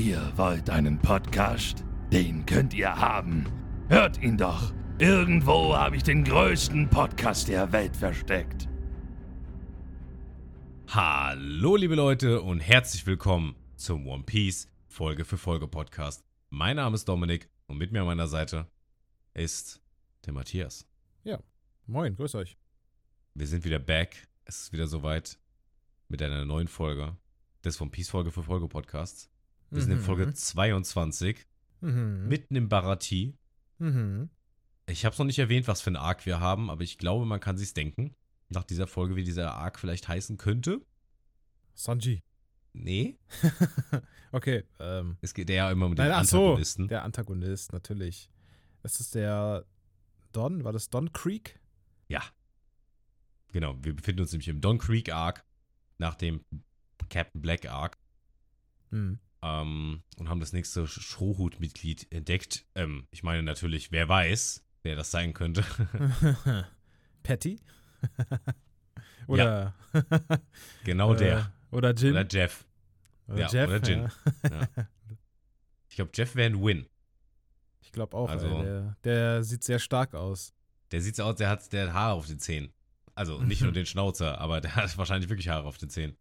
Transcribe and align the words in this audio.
Ihr 0.00 0.32
wollt 0.36 0.70
einen 0.70 0.98
Podcast? 0.98 1.84
Den 2.10 2.46
könnt 2.46 2.72
ihr 2.72 2.90
haben. 2.90 3.44
Hört 3.90 4.16
ihn 4.22 4.38
doch. 4.38 4.72
Irgendwo 4.98 5.76
habe 5.76 5.94
ich 5.96 6.02
den 6.02 6.24
größten 6.24 6.88
Podcast 6.88 7.48
der 7.48 7.70
Welt 7.70 7.94
versteckt. 7.94 8.66
Hallo 10.88 11.76
liebe 11.76 11.96
Leute 11.96 12.40
und 12.40 12.60
herzlich 12.60 13.04
willkommen 13.06 13.54
zum 13.76 14.06
One 14.06 14.22
Piece 14.22 14.68
Folge 14.86 15.26
für 15.26 15.36
Folge 15.36 15.68
Podcast. 15.68 16.24
Mein 16.48 16.76
Name 16.76 16.94
ist 16.94 17.06
Dominik 17.06 17.50
und 17.66 17.76
mit 17.76 17.92
mir 17.92 18.00
an 18.00 18.06
meiner 18.06 18.26
Seite 18.26 18.70
ist 19.34 19.82
der 20.24 20.32
Matthias. 20.32 20.86
Moin, 21.84 22.16
grüß 22.16 22.36
euch. 22.36 22.56
Wir 23.34 23.46
sind 23.46 23.66
wieder 23.66 23.78
back. 23.78 24.26
Es 24.46 24.62
ist 24.62 24.72
wieder 24.72 24.86
soweit 24.86 25.38
mit 26.08 26.22
einer 26.22 26.46
neuen 26.46 26.68
Folge 26.68 27.18
des 27.62 27.78
One 27.82 27.90
Piece 27.90 28.08
Folge 28.08 28.30
für 28.30 28.42
Folge 28.42 28.66
Podcasts. 28.66 29.30
Wir 29.70 29.82
sind 29.82 29.92
in 29.92 30.00
Folge 30.00 30.32
22, 30.32 31.46
Mhm. 31.82 32.26
mitten 32.28 32.56
im 32.56 32.68
Barati. 32.68 33.36
Mhm. 33.78 34.28
Ich 34.86 35.04
habe 35.04 35.12
es 35.12 35.18
noch 35.18 35.26
nicht 35.26 35.38
erwähnt, 35.38 35.68
was 35.68 35.80
für 35.80 35.90
ein 35.90 35.96
Arc 35.96 36.26
wir 36.26 36.40
haben, 36.40 36.68
aber 36.70 36.82
ich 36.82 36.98
glaube, 36.98 37.24
man 37.24 37.40
kann 37.40 37.56
sich's 37.56 37.72
denken. 37.72 38.14
Nach 38.48 38.64
dieser 38.64 38.86
Folge, 38.88 39.14
wie 39.16 39.22
dieser 39.24 39.54
Arc 39.54 39.78
vielleicht 39.78 40.08
heißen 40.08 40.36
könnte. 40.36 40.80
Sanji. 41.74 42.22
Nee, 42.72 43.18
okay, 44.32 44.62
ähm. 44.78 45.16
es 45.22 45.34
geht 45.34 45.50
ja 45.50 45.70
immer 45.72 45.86
um 45.86 45.94
den 45.96 46.04
Nein, 46.06 46.12
ach 46.12 46.24
so, 46.24 46.38
Antagonisten. 46.44 46.86
der 46.88 47.02
Antagonist, 47.04 47.72
natürlich. 47.72 48.30
Das 48.82 49.00
ist 49.00 49.14
der 49.16 49.64
Don, 50.32 50.62
war 50.62 50.72
das 50.72 50.88
Don 50.88 51.12
Creek? 51.12 51.58
Ja. 52.08 52.22
Genau, 53.52 53.76
wir 53.82 53.94
befinden 53.96 54.20
uns 54.22 54.30
nämlich 54.30 54.46
im 54.48 54.60
Don 54.60 54.78
Creek 54.78 55.12
Arc 55.12 55.44
nach 55.98 56.14
dem 56.14 56.44
Captain 57.08 57.40
Black 57.42 57.66
Arc 57.68 57.98
Hm. 58.90 59.18
Ähm, 59.42 60.02
und 60.18 60.28
haben 60.28 60.40
das 60.40 60.52
nächste 60.52 60.86
Strohhut-Mitglied 60.86 62.10
entdeckt. 62.12 62.66
Ähm, 62.74 63.06
ich 63.10 63.22
meine 63.22 63.42
natürlich, 63.42 63.92
wer 63.92 64.08
weiß, 64.08 64.64
wer 64.82 64.96
das 64.96 65.10
sein 65.10 65.32
könnte. 65.32 65.64
Patty? 67.22 67.60
oder 69.26 69.74
genau 70.84 71.14
der. 71.14 71.38
Äh, 71.70 71.76
oder 71.76 71.94
Jin? 71.94 72.12
Oder 72.12 72.26
Jeff. 72.30 72.66
Oder 73.28 73.38
ja, 73.38 73.48
Jeff? 73.48 73.68
oder 73.68 73.82
Jin. 73.88 74.10
Ja. 74.44 74.50
Ja. 74.50 74.88
Ich 75.88 75.96
glaube, 75.96 76.10
Jeff 76.14 76.34
wäre 76.34 76.50
ein 76.50 76.62
Win. 76.62 76.86
Ich 77.80 77.92
glaube 77.92 78.16
auch, 78.16 78.28
Also- 78.28 78.46
ey, 78.46 78.64
der, 78.64 78.96
der 79.04 79.44
sieht 79.44 79.64
sehr 79.64 79.78
stark 79.78 80.14
aus. 80.14 80.52
Der 80.92 81.00
sieht 81.00 81.16
so 81.16 81.22
aus, 81.24 81.36
der 81.36 81.48
hat, 81.48 81.72
der 81.72 81.86
hat 81.88 81.94
Haare 81.94 82.14
auf 82.14 82.26
den 82.26 82.38
Zähnen. 82.40 82.72
Also 83.14 83.40
nicht 83.42 83.62
nur 83.62 83.72
den 83.72 83.86
Schnauzer, 83.86 84.40
aber 84.40 84.60
der 84.60 84.74
hat 84.76 84.96
wahrscheinlich 84.96 85.28
wirklich 85.28 85.48
Haare 85.48 85.66
auf 85.66 85.78
den 85.78 85.90
Zähnen. 85.90 86.16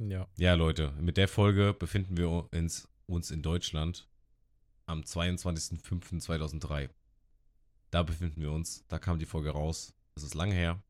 Ja. 0.00 0.26
Ja, 0.38 0.54
Leute, 0.54 0.92
mit 1.00 1.18
der 1.18 1.28
Folge 1.28 1.74
befinden 1.74 2.16
wir 2.16 2.30
uns, 2.30 2.88
uns 3.06 3.30
in 3.30 3.42
Deutschland 3.42 4.08
am 4.86 5.02
22.05.2003. 5.02 6.88
Da 7.90 8.02
befinden 8.02 8.40
wir 8.40 8.50
uns. 8.50 8.86
Da 8.88 8.98
kam 8.98 9.18
die 9.18 9.26
Folge 9.26 9.50
raus. 9.50 9.92
Das 10.14 10.24
ist 10.24 10.34
lange 10.34 10.54
her. 10.54 10.82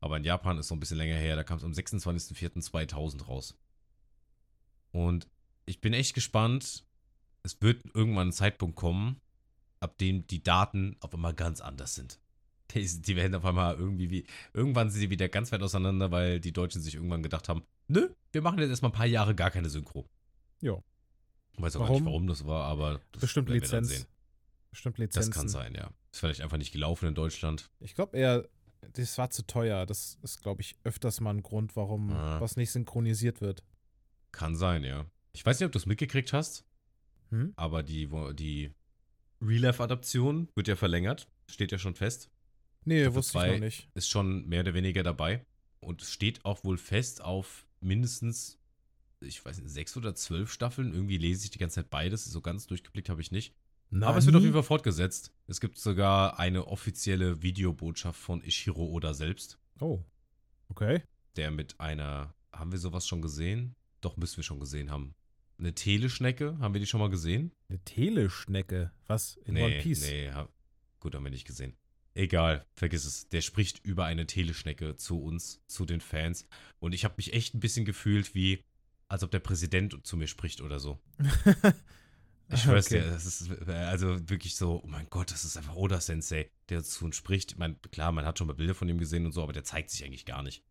Aber 0.00 0.16
in 0.16 0.24
Japan 0.24 0.58
ist 0.58 0.70
noch 0.70 0.76
ein 0.76 0.80
bisschen 0.80 0.98
länger 0.98 1.16
her. 1.16 1.34
Da 1.34 1.42
kam 1.42 1.58
es 1.58 1.64
am 1.64 1.72
26.04.2000 1.72 3.24
raus. 3.24 3.58
Und 4.92 5.26
ich 5.64 5.80
bin 5.80 5.92
echt 5.92 6.14
gespannt. 6.14 6.84
Es 7.42 7.60
wird 7.60 7.84
irgendwann 7.94 8.28
ein 8.28 8.32
Zeitpunkt 8.32 8.76
kommen, 8.76 9.20
ab 9.80 9.98
dem 9.98 10.26
die 10.26 10.42
Daten 10.42 10.96
auf 11.00 11.12
einmal 11.14 11.34
ganz 11.34 11.60
anders 11.60 11.96
sind. 11.96 12.20
Die 12.74 13.16
werden 13.16 13.34
auf 13.34 13.44
einmal 13.44 13.76
irgendwie 13.76 14.10
wie. 14.10 14.26
Irgendwann 14.52 14.90
sind 14.90 15.00
sie 15.00 15.10
wieder 15.10 15.28
ganz 15.28 15.52
weit 15.52 15.62
auseinander, 15.62 16.10
weil 16.10 16.40
die 16.40 16.52
Deutschen 16.52 16.82
sich 16.82 16.94
irgendwann 16.94 17.22
gedacht 17.22 17.48
haben: 17.48 17.62
Nö, 17.88 18.08
wir 18.32 18.42
machen 18.42 18.58
jetzt 18.58 18.70
erstmal 18.70 18.90
ein 18.90 18.94
paar 18.96 19.06
Jahre 19.06 19.34
gar 19.34 19.50
keine 19.50 19.68
Synchro. 19.68 20.08
Ich 20.60 21.62
weiß 21.62 21.76
auch 21.76 21.80
gar 21.80 21.88
Warum? 21.88 22.02
nicht, 22.02 22.06
warum 22.06 22.26
das 22.26 22.46
war, 22.46 22.64
aber. 22.64 23.00
Das 23.12 23.22
Bestimmt 23.22 23.48
Lizenz. 23.48 23.88
sehen. 23.88 24.06
Bestimmt 24.70 24.98
Das 24.98 25.02
Lizenzen. 25.04 25.32
kann 25.32 25.48
sein, 25.48 25.74
ja. 25.74 25.90
Ist 26.12 26.20
vielleicht 26.20 26.42
einfach 26.42 26.58
nicht 26.58 26.72
gelaufen 26.72 27.06
in 27.08 27.14
Deutschland. 27.14 27.70
Ich 27.80 27.94
glaube 27.94 28.16
eher, 28.18 28.46
das 28.92 29.16
war 29.16 29.30
zu 29.30 29.46
teuer. 29.46 29.86
Das 29.86 30.18
ist, 30.22 30.42
glaube 30.42 30.60
ich, 30.60 30.76
öfters 30.84 31.20
mal 31.20 31.30
ein 31.32 31.42
Grund, 31.42 31.74
warum 31.76 32.10
Ah. 32.12 32.40
was 32.40 32.56
nicht 32.56 32.70
synchronisiert 32.70 33.40
wird. 33.40 33.62
Kann 34.32 34.54
sein, 34.54 34.84
ja. 34.84 35.06
Ich 35.32 35.46
weiß 35.46 35.58
nicht, 35.58 35.66
ob 35.66 35.72
du 35.72 35.78
es 35.78 35.86
mitgekriegt 35.86 36.32
hast, 36.34 36.64
Hm? 37.30 37.52
aber 37.56 37.82
die, 37.82 38.06
die 38.34 38.72
Real-Life-Adaption 39.40 40.48
wird 40.54 40.68
ja 40.68 40.76
verlängert. 40.76 41.28
Steht 41.48 41.72
ja 41.72 41.78
schon 41.78 41.94
fest. 41.94 42.30
Nee, 42.84 43.00
Staffel 43.02 43.14
wusste 43.16 43.38
ich 43.46 43.52
noch 43.52 43.58
nicht. 43.60 43.88
Ist 43.94 44.08
schon 44.10 44.46
mehr 44.46 44.60
oder 44.60 44.74
weniger 44.74 45.02
dabei. 45.02 45.44
Und 45.80 46.02
es 46.02 46.10
steht 46.12 46.44
auch 46.44 46.64
wohl 46.64 46.78
fest 46.78 47.22
auf 47.22 47.65
mindestens, 47.80 48.58
ich 49.20 49.44
weiß 49.44 49.58
nicht, 49.60 49.70
sechs 49.70 49.96
oder 49.96 50.14
zwölf 50.14 50.52
Staffeln. 50.52 50.92
Irgendwie 50.92 51.18
lese 51.18 51.44
ich 51.44 51.50
die 51.50 51.58
ganze 51.58 51.76
Zeit 51.76 51.90
beides. 51.90 52.24
So 52.24 52.40
ganz 52.40 52.66
durchgeblickt 52.66 53.08
habe 53.08 53.20
ich 53.20 53.30
nicht. 53.32 53.54
Aber 54.00 54.16
es 54.18 54.26
wird 54.26 54.34
auf 54.36 54.42
jeden 54.42 54.52
Fall 54.54 54.62
fortgesetzt. 54.64 55.32
Es 55.46 55.60
gibt 55.60 55.78
sogar 55.78 56.38
eine 56.40 56.66
offizielle 56.66 57.42
Videobotschaft 57.42 58.18
von 58.20 58.42
Ishiro 58.42 58.84
Oda 58.86 59.14
selbst, 59.14 59.58
Oh. 59.80 60.02
Okay. 60.68 61.02
der 61.36 61.52
mit 61.52 61.78
einer, 61.78 62.34
haben 62.52 62.72
wir 62.72 62.78
sowas 62.80 63.06
schon 63.06 63.22
gesehen? 63.22 63.76
Doch, 64.00 64.16
müssen 64.16 64.38
wir 64.38 64.44
schon 64.44 64.58
gesehen 64.58 64.90
haben. 64.90 65.14
Eine 65.58 65.72
Teleschnecke, 65.74 66.58
haben 66.58 66.74
wir 66.74 66.80
die 66.80 66.86
schon 66.86 67.00
mal 67.00 67.08
gesehen? 67.10 67.52
Eine 67.68 67.78
Teleschnecke. 67.84 68.90
Was? 69.06 69.36
In 69.44 69.56
One 69.56 69.78
Piece? 69.80 70.02
Nee, 70.02 70.30
ha- 70.32 70.48
gut, 70.98 71.14
haben 71.14 71.22
wir 71.24 71.30
nicht 71.30 71.46
gesehen. 71.46 71.74
Egal, 72.16 72.64
vergiss 72.74 73.04
es. 73.04 73.28
Der 73.28 73.42
spricht 73.42 73.84
über 73.84 74.06
eine 74.06 74.26
Teleschnecke 74.26 74.96
zu 74.96 75.20
uns, 75.22 75.62
zu 75.66 75.84
den 75.84 76.00
Fans. 76.00 76.46
Und 76.78 76.94
ich 76.94 77.04
habe 77.04 77.14
mich 77.18 77.34
echt 77.34 77.54
ein 77.54 77.60
bisschen 77.60 77.84
gefühlt 77.84 78.34
wie, 78.34 78.64
als 79.06 79.22
ob 79.22 79.30
der 79.30 79.40
Präsident 79.40 80.06
zu 80.06 80.16
mir 80.16 80.26
spricht 80.26 80.60
oder 80.60 80.80
so. 80.80 80.98
Ich 82.48 82.62
schwör's 82.62 82.86
Okay. 82.86 83.00
dir, 83.00 83.10
das 83.10 83.26
ist 83.26 83.50
also 83.68 84.28
wirklich 84.30 84.54
so, 84.54 84.80
oh 84.80 84.86
mein 84.86 85.10
Gott, 85.10 85.32
das 85.32 85.44
ist 85.44 85.56
einfach 85.56 85.74
Oda 85.74 86.00
Sensei, 86.00 86.48
der 86.68 86.84
zu 86.84 87.04
uns 87.04 87.16
spricht. 87.16 87.50
Ich 87.50 87.58
mein, 87.58 87.80
klar, 87.90 88.12
man 88.12 88.24
hat 88.24 88.38
schon 88.38 88.46
mal 88.46 88.52
Bilder 88.52 88.76
von 88.76 88.88
ihm 88.88 88.98
gesehen 88.98 89.26
und 89.26 89.32
so, 89.32 89.42
aber 89.42 89.52
der 89.52 89.64
zeigt 89.64 89.90
sich 89.90 90.04
eigentlich 90.04 90.26
gar 90.26 90.44
nicht. 90.44 90.62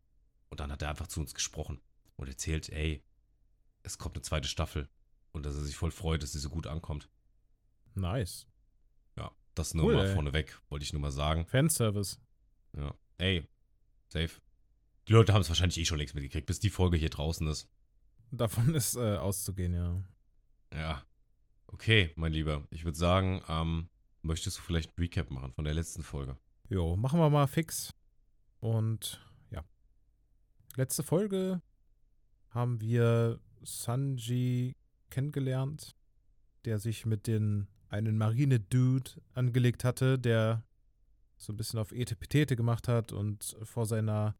Und 0.47 0.61
dann 0.61 0.71
hat 0.71 0.81
er 0.81 0.89
einfach 0.89 1.07
zu 1.07 1.19
uns 1.19 1.33
gesprochen 1.33 1.81
und 2.15 2.29
erzählt, 2.29 2.69
ey, 2.69 3.03
es 3.83 3.97
kommt 3.97 4.15
eine 4.15 4.21
zweite 4.21 4.47
Staffel. 4.47 4.87
Und 5.33 5.45
dass 5.45 5.55
er 5.57 5.63
sich 5.63 5.75
voll 5.75 5.91
freut, 5.91 6.23
dass 6.23 6.31
sie 6.31 6.39
so 6.39 6.49
gut 6.49 6.65
ankommt. 6.65 7.09
Nice. 7.93 8.47
Das 9.55 9.73
nur 9.73 9.85
Cool, 9.85 9.95
mal 9.95 10.13
vorneweg, 10.13 10.59
wollte 10.69 10.83
ich 10.83 10.93
nur 10.93 11.01
mal 11.01 11.11
sagen. 11.11 11.45
Fanservice. 11.45 12.19
Ja, 12.77 12.93
ey, 13.17 13.47
safe. 14.09 14.41
Die 15.07 15.13
Leute 15.13 15.33
haben 15.33 15.41
es 15.41 15.49
wahrscheinlich 15.49 15.77
eh 15.77 15.85
schon 15.85 15.97
längst 15.97 16.13
mitgekriegt, 16.13 16.45
bis 16.45 16.59
die 16.59 16.69
Folge 16.69 16.97
hier 16.97 17.09
draußen 17.09 17.47
ist. 17.47 17.69
Davon 18.31 18.75
ist 18.75 18.95
äh, 18.95 19.15
auszugehen, 19.17 19.73
ja. 19.73 20.03
Ja. 20.73 21.03
Okay, 21.67 22.11
mein 22.15 22.33
Lieber. 22.33 22.67
Ich 22.69 22.83
würde 22.83 22.97
sagen, 22.97 23.41
ähm, 23.47 23.89
möchtest 24.21 24.57
du 24.57 24.61
vielleicht 24.61 24.91
ein 24.91 25.01
Recap 25.01 25.31
machen 25.31 25.53
von 25.53 25.63
der 25.63 25.73
letzten 25.73 26.03
Folge? 26.03 26.37
Jo, 26.69 26.95
machen 26.97 27.19
wir 27.19 27.29
mal 27.29 27.47
fix. 27.47 27.93
Und 28.59 29.21
ja. 29.51 29.63
Letzte 30.75 31.03
Folge 31.03 31.61
haben 32.49 32.81
wir 32.81 33.39
Sanji 33.61 34.75
kennengelernt, 35.09 35.95
der 36.65 36.79
sich 36.79 37.05
mit 37.05 37.27
den 37.27 37.67
einen 37.95 38.17
Marine-Dude 38.17 39.11
angelegt 39.33 39.83
hatte, 39.83 40.19
der 40.19 40.63
so 41.37 41.53
ein 41.53 41.57
bisschen 41.57 41.79
auf 41.79 41.91
Etepetete 41.91 42.55
gemacht 42.55 42.87
hat 42.87 43.11
und 43.11 43.55
vor 43.63 43.85
seiner 43.85 44.35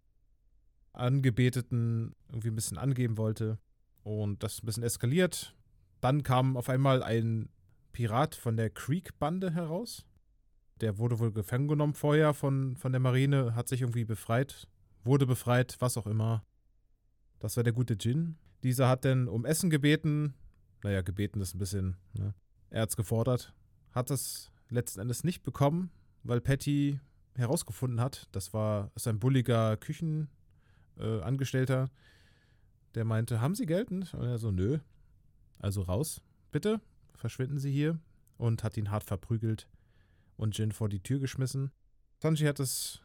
Angebeteten 0.94 2.16
irgendwie 2.30 2.50
ein 2.50 2.56
bisschen 2.56 2.78
angeben 2.78 3.18
wollte. 3.18 3.58
Und 4.04 4.44
das 4.44 4.62
ein 4.62 4.66
bisschen 4.66 4.84
eskaliert. 4.84 5.56
Dann 6.02 6.24
kam 6.24 6.58
auf 6.58 6.70
einmal 6.70 7.02
ein 7.02 7.50
Pirat 7.92 8.36
von 8.36 8.58
der 8.58 8.70
Creek-Bande 8.70 9.52
heraus. 9.52 10.06
Der 10.82 10.98
wurde 10.98 11.20
wohl 11.20 11.32
gefangen 11.32 11.68
genommen 11.68 11.94
vorher 11.94 12.34
von, 12.34 12.76
von 12.76 12.92
der 12.92 13.00
Marine, 13.00 13.56
hat 13.56 13.70
sich 13.70 13.82
irgendwie 13.82 14.04
befreit, 14.04 14.68
wurde 15.04 15.26
befreit, 15.26 15.78
was 15.80 15.98
auch 15.98 16.06
immer. 16.06 16.46
Das 17.40 17.56
war 17.56 17.64
der 17.64 17.74
gute 17.74 17.94
Jin. 17.94 18.38
Dieser 18.64 18.90
hat 18.90 19.06
dann 19.06 19.28
um 19.28 19.46
Essen 19.46 19.70
gebeten. 19.70 20.34
Naja, 20.84 21.02
gebeten 21.02 21.40
ist 21.42 21.56
ein 21.56 21.60
bisschen, 21.60 21.96
ne? 22.14 22.34
Er 22.76 22.82
hat's 22.82 22.98
gefordert. 22.98 23.54
Hat 23.94 24.12
es 24.12 24.52
letzten 24.68 25.00
Endes 25.00 25.24
nicht 25.24 25.44
bekommen, 25.44 25.92
weil 26.24 26.42
Patty 26.42 27.00
herausgefunden 27.36 28.02
hat, 28.02 28.28
das 28.34 28.54
war 28.54 28.92
ist 28.96 29.08
ein 29.08 29.18
bulliger 29.18 29.78
Küchenangestellter, 29.78 31.84
äh, 31.86 31.90
der 32.96 33.06
meinte, 33.06 33.40
haben 33.40 33.56
Sie 33.56 33.66
Geld? 33.66 33.92
Und 33.92 34.14
er 34.14 34.38
so, 34.38 34.52
nö. 34.52 34.80
Also 35.58 35.84
raus, 35.84 36.20
bitte, 36.52 36.82
verschwinden 37.14 37.60
Sie 37.60 37.72
hier. 37.72 37.98
Und 38.38 38.62
hat 38.62 38.76
ihn 38.76 38.92
hart 38.92 39.06
verprügelt 39.06 39.70
und 40.36 40.58
Jin 40.58 40.74
vor 40.74 40.90
die 40.90 41.00
Tür 41.00 41.20
geschmissen. 41.20 41.72
Sanji 42.18 42.46
hat 42.46 42.60
es, 42.60 43.00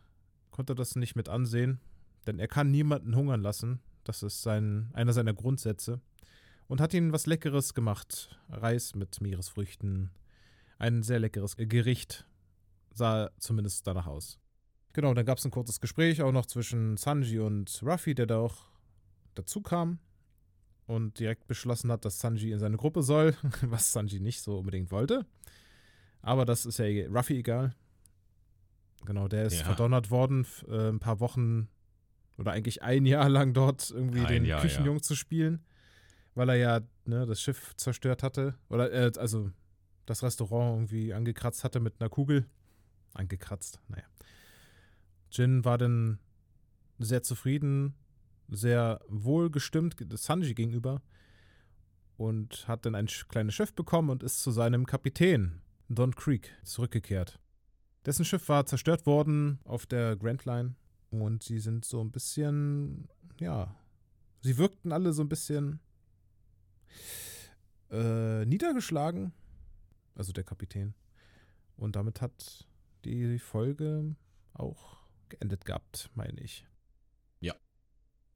konnte 0.51 0.75
das 0.75 0.97
nicht 0.97 1.15
mit 1.15 1.29
ansehen, 1.29 1.79
denn 2.27 2.41
er 2.41 2.49
kann 2.49 2.73
niemanden 2.73 3.15
hungern 3.15 3.41
lassen. 3.41 3.79
Das 4.03 4.25
ist 4.25 4.43
sein, 4.43 4.91
einer 4.95 5.13
seiner 5.13 5.33
Grundsätze. 5.33 6.01
Und 6.71 6.81
hat 6.81 6.95
ihnen 6.95 7.13
was 7.13 7.27
Leckeres 7.27 7.75
gemacht. 7.75 8.39
Reis 8.49 8.95
mit 8.95 9.21
Meeresfrüchten. 9.21 10.11
Ein 10.79 11.03
sehr 11.03 11.19
leckeres 11.19 11.57
Gericht. 11.57 12.27
Sah 12.93 13.31
zumindest 13.41 13.89
danach 13.89 14.07
aus. 14.07 14.39
Genau, 14.93 15.13
dann 15.13 15.27
gab 15.27 15.39
es 15.39 15.45
ein 15.45 15.51
kurzes 15.51 15.81
Gespräch 15.81 16.23
auch 16.23 16.31
noch 16.31 16.47
zwischen 16.47 16.97
Sanji 16.97 17.41
und 17.41 17.81
Ruffy, 17.85 18.15
der 18.15 18.27
da 18.27 18.39
auch 18.39 18.57
dazu 19.35 19.61
kam. 19.63 19.99
und 20.87 21.19
direkt 21.21 21.47
beschlossen 21.49 21.91
hat, 21.93 22.05
dass 22.05 22.19
Sanji 22.19 22.51
in 22.53 22.59
seine 22.59 22.77
Gruppe 22.77 23.03
soll, 23.05 23.37
was 23.63 23.93
Sanji 23.93 24.19
nicht 24.21 24.41
so 24.41 24.59
unbedingt 24.59 24.91
wollte. 24.93 25.25
Aber 26.23 26.45
das 26.45 26.67
ist 26.67 26.79
ja 26.79 26.87
Ruffy 27.09 27.39
egal. 27.39 27.75
Genau, 29.07 29.27
der 29.29 29.45
ist 29.47 29.59
Ja. 29.61 29.65
verdonnert 29.67 30.11
worden, 30.11 30.47
äh, 30.69 30.89
ein 30.89 30.99
paar 31.01 31.19
Wochen 31.21 31.69
oder 32.39 32.53
eigentlich 32.53 32.83
ein 32.83 33.07
Jahr 33.07 33.29
lang 33.29 33.55
dort 33.55 33.91
irgendwie 33.91 34.21
Ein 34.21 34.27
den 34.29 34.45
Jahr, 34.45 34.61
Küchenjungen 34.63 35.03
zu 35.03 35.15
spielen, 35.15 35.65
weil 36.41 36.49
er 36.49 36.57
ja 36.57 36.81
ne, 37.05 37.27
das 37.27 37.39
Schiff 37.39 37.77
zerstört 37.77 38.23
hatte. 38.23 38.55
Oder 38.71 38.91
äh, 38.91 39.13
also 39.19 39.51
das 40.07 40.23
Restaurant 40.23 40.75
irgendwie 40.75 41.13
angekratzt 41.13 41.65
hatte 41.65 41.81
mit 41.81 42.01
einer 42.01 42.09
Kugel. 42.09 42.47
Angekratzt, 43.13 43.79
naja. 43.89 44.05
Jin 45.31 45.67
war 45.67 45.77
dann 45.77 46.19
sehr 46.99 47.23
zufrieden, 47.23 47.95
sehr 48.49 49.03
wohlgestimmt 49.07 49.97
Sanji 50.15 50.55
gegenüber 50.55 51.03
und 52.17 52.67
hat 52.67 52.87
dann 52.87 52.95
ein 52.95 53.09
kleines 53.29 53.55
Schiff 53.55 53.75
bekommen 53.75 54.09
und 54.09 54.23
ist 54.23 54.41
zu 54.41 54.51
seinem 54.51 54.87
Kapitän, 54.87 55.61
Don 55.91 56.15
Creek, 56.15 56.57
zurückgekehrt. 56.65 57.39
Dessen 58.07 58.25
Schiff 58.25 58.49
war 58.49 58.65
zerstört 58.65 59.05
worden 59.05 59.61
auf 59.65 59.85
der 59.85 60.17
Grand 60.17 60.47
Line 60.47 60.75
und 61.11 61.43
sie 61.43 61.59
sind 61.59 61.85
so 61.85 62.01
ein 62.01 62.11
bisschen, 62.11 63.11
ja, 63.39 63.77
sie 64.41 64.57
wirkten 64.57 64.91
alle 64.91 65.13
so 65.13 65.23
ein 65.23 65.29
bisschen 65.29 65.81
äh, 67.91 68.45
niedergeschlagen, 68.45 69.33
also 70.15 70.33
der 70.33 70.45
Kapitän. 70.45 70.95
Und 71.77 71.97
damit 71.97 72.21
hat 72.21 72.69
die 73.05 73.39
Folge 73.39 74.15
auch 74.53 74.99
geendet 75.29 75.65
gehabt, 75.65 76.11
meine 76.15 76.41
ich. 76.41 76.67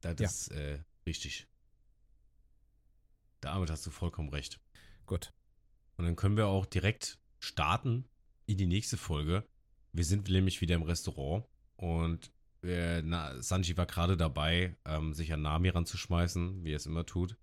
Das 0.01 0.19
Ja. 0.19 0.27
ist 0.27 0.47
äh, 0.51 0.83
richtig. 1.07 1.47
Damit 3.41 3.69
hast 3.71 3.85
du 3.85 3.91
vollkommen 3.91 4.29
recht. 4.29 4.59
Gut. 5.05 5.33
Und 5.97 6.05
dann 6.05 6.15
können 6.15 6.37
wir 6.37 6.47
auch 6.47 6.65
direkt 6.65 7.19
starten 7.39 8.07
in 8.45 8.57
die 8.57 8.65
nächste 8.67 8.97
Folge. 8.97 9.47
Wir 9.93 10.03
sind 10.03 10.27
nämlich 10.29 10.61
wieder 10.61 10.75
im 10.75 10.83
Restaurant 10.83 11.45
und 11.77 12.31
äh, 12.63 13.01
na, 13.01 13.41
Sanji 13.41 13.77
war 13.77 13.85
gerade 13.85 14.17
dabei, 14.17 14.75
ähm, 14.85 15.13
sich 15.13 15.31
an 15.31 15.41
Nami 15.41 15.69
ranzuschmeißen, 15.69 16.63
wie 16.63 16.73
er 16.73 16.77
es 16.77 16.85
immer 16.85 17.05
tut. 17.05 17.37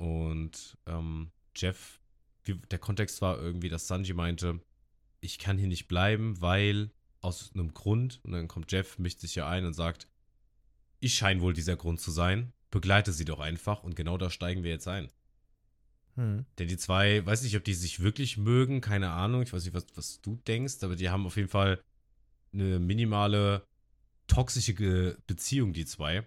Und 0.00 0.78
ähm, 0.86 1.30
Jeff, 1.54 2.00
der 2.46 2.78
Kontext 2.78 3.20
war 3.20 3.38
irgendwie, 3.38 3.68
dass 3.68 3.86
Sanji 3.86 4.14
meinte, 4.14 4.60
ich 5.20 5.38
kann 5.38 5.58
hier 5.58 5.68
nicht 5.68 5.88
bleiben, 5.88 6.40
weil 6.40 6.90
aus 7.20 7.50
einem 7.52 7.74
Grund, 7.74 8.18
und 8.22 8.32
dann 8.32 8.48
kommt 8.48 8.72
Jeff, 8.72 8.98
mischt 8.98 9.20
sich 9.20 9.34
ja 9.34 9.46
ein 9.46 9.66
und 9.66 9.74
sagt, 9.74 10.08
ich 11.00 11.14
scheine 11.14 11.42
wohl 11.42 11.52
dieser 11.52 11.76
Grund 11.76 12.00
zu 12.00 12.10
sein, 12.10 12.54
begleite 12.70 13.12
sie 13.12 13.26
doch 13.26 13.40
einfach 13.40 13.82
und 13.82 13.94
genau 13.94 14.16
da 14.16 14.30
steigen 14.30 14.62
wir 14.62 14.70
jetzt 14.70 14.88
ein. 14.88 15.10
Hm. 16.14 16.46
Denn 16.58 16.68
die 16.68 16.78
zwei, 16.78 17.24
weiß 17.26 17.42
nicht, 17.42 17.56
ob 17.58 17.64
die 17.64 17.74
sich 17.74 18.00
wirklich 18.00 18.38
mögen, 18.38 18.80
keine 18.80 19.10
Ahnung. 19.10 19.42
Ich 19.42 19.52
weiß 19.52 19.64
nicht, 19.64 19.74
was, 19.74 19.84
was 19.96 20.22
du 20.22 20.36
denkst, 20.46 20.76
aber 20.80 20.96
die 20.96 21.10
haben 21.10 21.26
auf 21.26 21.36
jeden 21.36 21.50
Fall 21.50 21.78
eine 22.54 22.78
minimale 22.78 23.66
toxische 24.28 25.18
Beziehung, 25.26 25.74
die 25.74 25.84
zwei. 25.84 26.26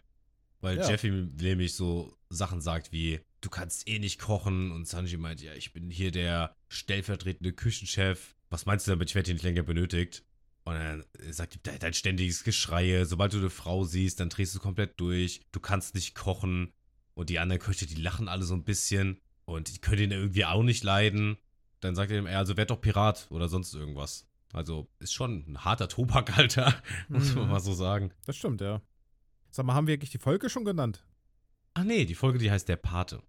Weil 0.64 0.78
Ja. 0.78 0.90
Jeffy 0.90 1.12
nämlich 1.12 1.76
so 1.76 2.18
Sachen 2.30 2.62
sagt 2.62 2.94
wie, 2.94 3.20
du 3.42 3.50
kannst 3.50 3.86
eh 3.88 4.00
nicht 4.00 4.18
kochen 4.18 4.72
und 4.72 4.88
Sanji 4.88 5.18
meint, 5.18 5.42
ja, 5.42 5.54
ich 5.54 5.74
bin 5.74 5.90
hier 5.90 6.10
der 6.12 6.56
stellvertretende 6.70 7.52
Küchenchef. 7.52 8.36
Was 8.50 8.66
meinst 8.66 8.88
du 8.88 8.92
damit, 8.92 9.10
ich 9.10 9.16
werde 9.16 9.26
hier 9.28 9.34
nicht 9.34 9.44
länger 9.44 9.64
benötigt? 9.64 10.24
Und 10.64 10.76
dann 10.76 11.04
sagt 11.32 11.56
die, 11.56 11.62
"De- 11.62 11.78
dein 11.78 11.94
ständiges 11.94 12.46
Geschreie, 12.46 13.06
sobald 13.06 13.34
du 13.34 13.40
eine 13.40 13.50
Frau 13.50 13.84
siehst, 13.84 14.22
dann 14.22 14.30
drehst 14.30 14.56
du 14.56 14.60
komplett 14.60 14.98
durch. 15.02 15.42
Du 15.52 15.60
kannst 15.60 15.96
nicht 15.96 16.16
kochen. 16.16 16.72
Und 17.14 17.30
die 17.30 17.40
anderen 17.40 17.62
Köche, 17.62 17.86
die 17.86 18.02
lachen 18.02 18.30
alle 18.30 18.44
so 18.46 18.54
ein 18.54 18.64
bisschen. 18.64 19.20
Und 19.44 19.76
die 19.76 19.80
können 19.82 20.04
ihn 20.04 20.12
irgendwie 20.12 20.46
auch 20.46 20.64
nicht 20.64 20.84
leiden. 20.86 21.36
Dann 21.82 21.96
sagt 21.96 22.10
er 22.12 22.20
ihm, 22.20 22.28
also 22.28 22.56
werd 22.56 22.70
doch 22.70 22.80
Pirat 22.80 23.28
oder 23.30 23.50
sonst 23.50 23.74
irgendwas. 23.74 24.26
Also 24.54 24.88
ist 25.00 25.14
schon 25.14 25.44
ein 25.46 25.66
harter 25.66 25.90
Tobak, 25.90 26.38
Alter. 26.38 26.82
Muss 27.10 27.36
man 27.36 27.44
Mhm. 27.46 27.50
mal 27.52 27.60
so 27.60 27.74
sagen. 27.74 28.14
Das 28.26 28.38
stimmt, 28.38 28.62
ja. 28.62 28.82
Sag 29.56 29.68
mal, 29.68 29.76
haben 29.76 29.86
wir 29.86 29.94
eigentlich 29.94 30.10
die 30.10 30.18
Folge 30.18 30.50
schon 30.50 30.66
genannt? 30.66 31.06
Ach 31.76 31.84
nee, 31.84 32.06
die 32.06 32.16
Folge, 32.16 32.40
die 32.40 32.50
heißt 32.50 32.68
Der 32.68 32.76
Pate. 32.76 33.22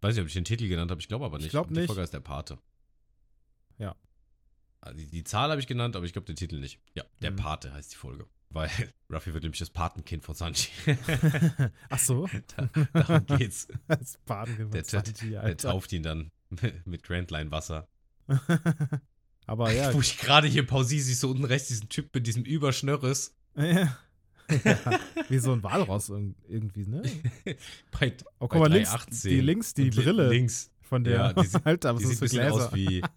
Weiß 0.00 0.14
nicht, 0.14 0.22
ob 0.22 0.28
ich 0.28 0.32
den 0.32 0.46
Titel 0.46 0.66
genannt 0.66 0.90
habe, 0.90 0.98
ich 1.00 1.08
glaube 1.08 1.26
aber 1.26 1.36
nicht. 1.36 1.46
Ich 1.46 1.50
glaub 1.52 1.68
Die 1.68 1.74
nicht. 1.74 1.86
Folge 1.86 2.00
heißt 2.00 2.14
Der 2.14 2.20
Pate. 2.20 2.58
Ja. 3.76 3.94
Also 4.80 4.96
die, 4.98 5.06
die 5.06 5.24
Zahl 5.24 5.50
habe 5.50 5.60
ich 5.60 5.66
genannt, 5.66 5.94
aber 5.94 6.06
ich 6.06 6.12
glaube 6.14 6.24
den 6.24 6.36
Titel 6.36 6.58
nicht. 6.58 6.80
Ja, 6.94 7.04
Der 7.20 7.32
Mhm. 7.32 7.36
Pate 7.36 7.72
heißt 7.74 7.92
die 7.92 7.96
Folge. 7.96 8.26
Weil 8.48 8.70
Ruffy 9.12 9.34
wird 9.34 9.42
nämlich 9.44 9.58
das 9.58 9.68
Patenkind 9.68 10.24
von 10.24 10.34
Sanji. 10.34 10.68
Ach 11.90 11.98
so. 11.98 12.26
da, 12.56 12.70
darum 12.94 13.26
geht's. 13.38 13.68
Das 13.88 14.18
Baden 14.24 14.70
Der, 14.70 14.82
der, 14.82 15.02
der 15.02 15.56
tauft 15.58 15.92
ihn 15.92 16.02
dann 16.02 16.30
mit 16.86 17.02
Grand 17.02 17.30
Line 17.30 17.50
Wasser. 17.50 17.88
Aber 19.46 19.70
ja. 19.72 19.92
Wo 19.92 20.00
ich 20.00 20.16
gerade 20.18 20.48
hier 20.48 20.66
pausiere, 20.66 21.02
siehst 21.02 21.22
du 21.22 21.30
unten 21.30 21.44
rechts 21.44 21.68
diesen 21.68 21.90
Typ 21.90 22.14
mit 22.14 22.26
diesem 22.26 22.42
Überschnörres. 22.44 23.36
ja. 23.56 23.98
Ja. 24.64 24.78
Wie 25.28 25.38
so 25.38 25.52
ein 25.52 25.62
Walross 25.62 26.10
irg- 26.10 26.34
irgendwie, 26.48 26.86
ne? 26.86 27.02
Bei, 27.98 28.12
Oh, 28.38 28.48
guck 28.48 28.60
mal, 28.60 28.70
links, 28.72 28.90
318. 28.90 29.30
die 29.30 29.40
links, 29.40 29.74
die 29.74 29.90
Brille 29.90 30.28
Links. 30.28 30.70
von 30.82 31.04
der. 31.04 31.14
Ja, 31.14 31.32
die 31.32 31.48
Alter, 31.64 31.90
aber 31.90 31.98
Die 31.98 32.04
so 32.06 32.10
sieht 32.10 32.18
ein 32.18 32.20
bisschen 32.20 32.50
aus 32.52 32.74
wie, 32.74 33.02
ein 33.02 33.08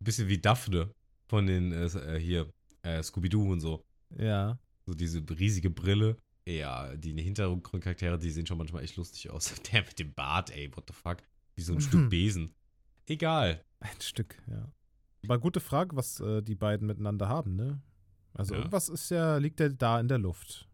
bisschen 0.00 0.28
wie 0.28 0.38
Daphne 0.38 0.90
von 1.28 1.46
den, 1.46 1.72
äh, 1.72 1.86
äh, 1.86 2.18
hier, 2.20 2.50
äh, 2.82 3.02
Scooby-Doo 3.02 3.52
und 3.52 3.60
so. 3.60 3.84
Ja. 4.18 4.58
So 4.86 4.94
diese 4.94 5.22
riesige 5.38 5.70
Brille. 5.70 6.16
Ja, 6.46 6.94
die 6.94 7.12
Hintergrundcharaktere, 7.20 8.18
die 8.18 8.30
sehen 8.30 8.46
schon 8.46 8.58
manchmal 8.58 8.82
echt 8.84 8.96
lustig 8.96 9.30
aus. 9.30 9.54
Der 9.72 9.80
mit 9.82 9.98
dem 9.98 10.12
Bart, 10.12 10.50
ey, 10.54 10.70
what 10.76 10.84
the 10.86 10.92
fuck. 10.94 11.18
Wie 11.56 11.62
so 11.62 11.72
ein 11.72 11.76
Mhm. 11.76 11.80
Stück 11.80 12.10
Besen. 12.10 12.54
Egal. 13.06 13.64
Ein 13.80 14.00
Stück, 14.00 14.36
ja. 14.50 14.70
Aber 15.24 15.38
gute 15.38 15.60
Frage, 15.60 15.96
was 15.96 16.20
äh, 16.20 16.42
die 16.42 16.54
beiden 16.54 16.86
miteinander 16.86 17.28
haben, 17.28 17.56
ne? 17.56 17.80
Also 18.34 18.52
Ja. 18.52 18.60
irgendwas 18.60 18.90
ist 18.90 19.10
ja, 19.10 19.38
liegt 19.38 19.58
ja 19.60 19.70
da 19.70 19.98
in 20.00 20.08
der 20.08 20.18
Luft. 20.18 20.68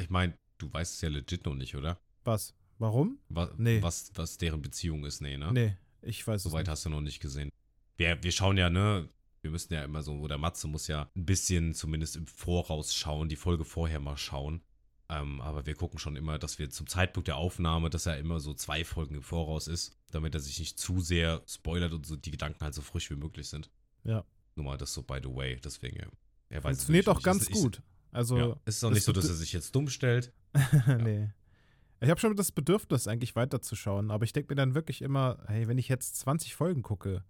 Ich 0.00 0.10
meine, 0.10 0.34
du 0.58 0.72
weißt 0.72 0.94
es 0.94 1.00
ja 1.00 1.08
legit 1.08 1.44
noch 1.44 1.54
nicht, 1.54 1.74
oder? 1.76 1.98
Was? 2.24 2.54
Warum? 2.78 3.18
Was, 3.28 3.50
Nee. 3.58 3.80
was, 3.82 4.10
was 4.14 4.38
deren 4.38 4.62
Beziehung 4.62 5.04
ist, 5.04 5.20
nee, 5.20 5.36
ne? 5.36 5.52
Nee, 5.52 5.76
ich 6.02 6.26
weiß 6.26 6.36
es 6.44 6.50
Soweit 6.50 6.62
nicht. 6.66 6.70
hast 6.70 6.84
du 6.84 6.90
noch 6.90 7.00
nicht 7.00 7.20
gesehen. 7.20 7.50
Wir, 7.96 8.22
wir 8.22 8.32
schauen 8.32 8.56
ja, 8.56 8.70
ne? 8.70 9.08
Wir 9.42 9.50
müssen 9.50 9.72
ja 9.74 9.84
immer 9.84 10.02
so, 10.02 10.14
oder 10.18 10.38
Matze 10.38 10.68
muss 10.68 10.86
ja 10.88 11.08
ein 11.16 11.26
bisschen 11.26 11.74
zumindest 11.74 12.16
im 12.16 12.26
Voraus 12.26 12.94
schauen, 12.94 13.28
die 13.28 13.36
Folge 13.36 13.64
vorher 13.64 14.00
mal 14.00 14.16
schauen. 14.16 14.62
Ähm, 15.08 15.40
aber 15.40 15.66
wir 15.66 15.74
gucken 15.74 15.98
schon 15.98 16.16
immer, 16.16 16.38
dass 16.38 16.58
wir 16.58 16.70
zum 16.70 16.86
Zeitpunkt 16.86 17.26
der 17.28 17.36
Aufnahme, 17.36 17.90
dass 17.90 18.06
er 18.06 18.18
immer 18.18 18.40
so 18.40 18.54
zwei 18.54 18.84
Folgen 18.84 19.16
im 19.16 19.22
Voraus 19.22 19.66
ist, 19.68 19.98
damit 20.10 20.34
er 20.34 20.40
sich 20.40 20.58
nicht 20.58 20.78
zu 20.78 21.00
sehr 21.00 21.42
spoilert 21.46 21.92
und 21.92 22.06
so 22.06 22.16
die 22.16 22.30
Gedanken 22.30 22.64
halt 22.64 22.72
so 22.74 22.82
frisch 22.82 23.10
wie 23.10 23.16
möglich 23.16 23.48
sind. 23.48 23.68
Ja. 24.04 24.24
Nur 24.54 24.64
mal 24.66 24.78
das 24.78 24.94
so 24.94 25.02
by 25.02 25.18
the 25.22 25.28
way, 25.34 25.58
deswegen. 25.62 25.98
Er 26.48 26.62
weiß 26.64 26.76
es 26.78 26.84
Funktioniert 26.84 27.08
auch 27.08 27.22
ganz. 27.22 27.42
Es 27.42 27.48
ist- 27.50 27.62
gut. 27.62 27.82
Also, 28.12 28.36
Ja, 28.38 28.56
es 28.66 28.76
ist 28.76 28.84
auch 28.84 28.90
das 28.90 28.96
nicht 28.96 29.04
so, 29.04 29.12
dass 29.12 29.28
er 29.28 29.34
sich 29.34 29.52
jetzt 29.52 29.74
dumm 29.74 29.88
stellt. 29.88 30.32
nee. 31.00 31.30
Ich 32.00 32.10
habe 32.10 32.20
schon 32.20 32.34
das 32.36 32.52
Bedürfnis, 32.52 33.06
eigentlich 33.08 33.36
weiterzuschauen, 33.36 34.10
aber 34.10 34.24
ich 34.24 34.32
denke 34.32 34.52
mir 34.52 34.56
dann 34.56 34.74
wirklich 34.74 35.02
immer, 35.02 35.38
hey, 35.46 35.66
wenn 35.68 35.78
ich 35.78 35.88
jetzt 35.88 36.16
20 36.18 36.54
Folgen 36.54 36.82
gucke, 36.82 37.24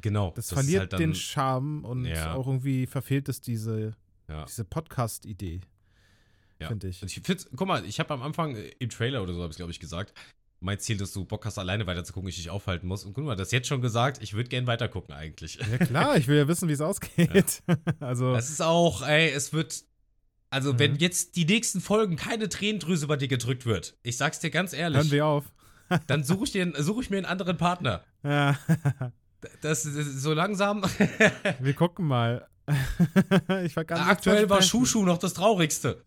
Genau. 0.00 0.32
das, 0.36 0.46
ist 0.46 0.52
verliert 0.52 0.80
halt 0.80 0.92
dann- 0.92 1.00
den 1.00 1.14
Charme 1.14 1.84
und 1.84 2.04
Ja. 2.04 2.34
auch 2.34 2.46
irgendwie 2.46 2.86
verfehlt 2.86 3.28
es 3.28 3.40
diese, 3.40 3.94
Ja. 4.28 4.44
diese 4.44 4.64
Podcast-Idee, 4.64 5.60
Ja. 6.60 6.68
finde 6.68 6.88
ich. 6.88 7.02
Und 7.02 7.08
ich 7.16 7.20
find's, 7.24 7.48
guck 7.56 7.66
mal, 7.66 7.84
ich 7.84 7.98
habe 8.00 8.12
am 8.14 8.22
Anfang 8.22 8.54
äh, 8.54 8.68
im 8.78 8.90
Trailer 8.90 9.22
oder 9.22 9.32
so, 9.34 9.42
habe 9.42 9.50
ich 9.50 9.56
glaube 9.56 9.72
ich 9.72 9.80
gesagt, 9.80 10.12
mein 10.60 10.78
Ziel, 10.78 10.96
dass 10.98 11.12
du 11.12 11.24
Bock 11.24 11.44
hast, 11.46 11.56
alleine 11.56 11.86
weiterzugucken, 11.86 12.28
ich 12.28 12.36
dich 12.36 12.50
aufhalten 12.50 12.86
muss. 12.86 13.04
Und 13.04 13.14
guck 13.14 13.24
mal, 13.24 13.36
das 13.36 13.50
jetzt 13.52 13.68
schon 13.68 13.80
gesagt, 13.80 14.22
ich 14.22 14.34
würde 14.34 14.48
gern 14.48 14.66
weitergucken 14.66 15.14
eigentlich. 15.14 15.54
Ja 15.70 15.78
klar, 15.78 16.16
ich 16.16 16.26
will 16.28 16.36
ja 16.36 16.48
wissen, 16.48 16.68
wie 16.68 16.72
es 16.72 16.80
ausgeht. 16.82 17.62
also, 18.00 18.34
Es 18.34 18.50
ist 18.50 18.60
auch, 18.60 19.02
ey, 19.06 19.30
es 19.30 19.52
wird. 19.52 19.84
Also, 20.50 20.72
Mhm. 20.72 20.78
wenn 20.78 20.96
jetzt 20.96 21.36
die 21.36 21.44
nächsten 21.44 21.80
Folgen 21.80 22.16
keine 22.16 22.48
Tränendrüse 22.48 23.06
bei 23.06 23.16
dir 23.16 23.28
gedrückt 23.28 23.66
wird, 23.66 23.96
ich 24.02 24.16
sag's 24.16 24.38
dir 24.40 24.50
ganz 24.50 24.72
hören 24.72 24.80
ehrlich, 24.94 25.10
wir 25.10 25.26
auf. 25.26 25.44
dann 26.06 26.24
suche 26.24 26.44
ich, 26.44 26.52
dir- 26.52 26.72
such 26.82 27.02
ich 27.02 27.10
mir 27.10 27.18
einen 27.18 27.26
anderen 27.26 27.56
Partner. 27.56 28.02
Ja, 28.22 28.58
Das, 29.62 29.84
das 29.84 29.86
ist 29.94 30.20
so 30.22 30.32
langsam. 30.34 30.82
wir 31.60 31.74
gucken 31.74 32.06
mal. 32.06 32.48
ich 33.64 33.76
war 33.76 33.84
ganz 33.84 34.06
Aktuell 34.08 34.50
war 34.50 34.60
Schuschu 34.62 35.04
noch 35.04 35.16
das 35.18 35.32
Traurigste. 35.34 36.04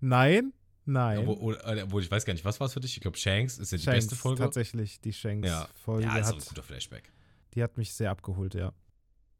Nein, 0.00 0.52
nein. 0.84 1.18
Obwohl, 1.28 1.56
äh, 1.64 1.82
obwohl 1.82 2.02
ich 2.02 2.10
weiß 2.10 2.24
gar 2.24 2.32
nicht, 2.32 2.44
was 2.44 2.58
war 2.58 2.66
es 2.66 2.72
für 2.72 2.80
dich? 2.80 2.96
Ich 2.96 3.00
glaube, 3.00 3.16
Shanks 3.16 3.58
ist 3.58 3.70
ja 3.70 3.78
die 3.78 3.84
Shanks, 3.84 4.06
beste 4.06 4.16
Folge. 4.16 4.42
Tatsächlich, 4.42 5.00
die 5.00 5.10
Ja, 5.10 5.14
Shanks-Folge 5.14 6.04
ja 6.04 6.16
ist 6.18 6.26
auch 6.26 6.32
ein 6.32 6.40
hat, 6.40 6.48
guter 6.48 6.62
Flashback. 6.64 7.12
die 7.54 7.62
hat 7.62 7.78
mich 7.78 7.94
sehr 7.94 8.10
abgeholt, 8.10 8.54
ja. 8.54 8.72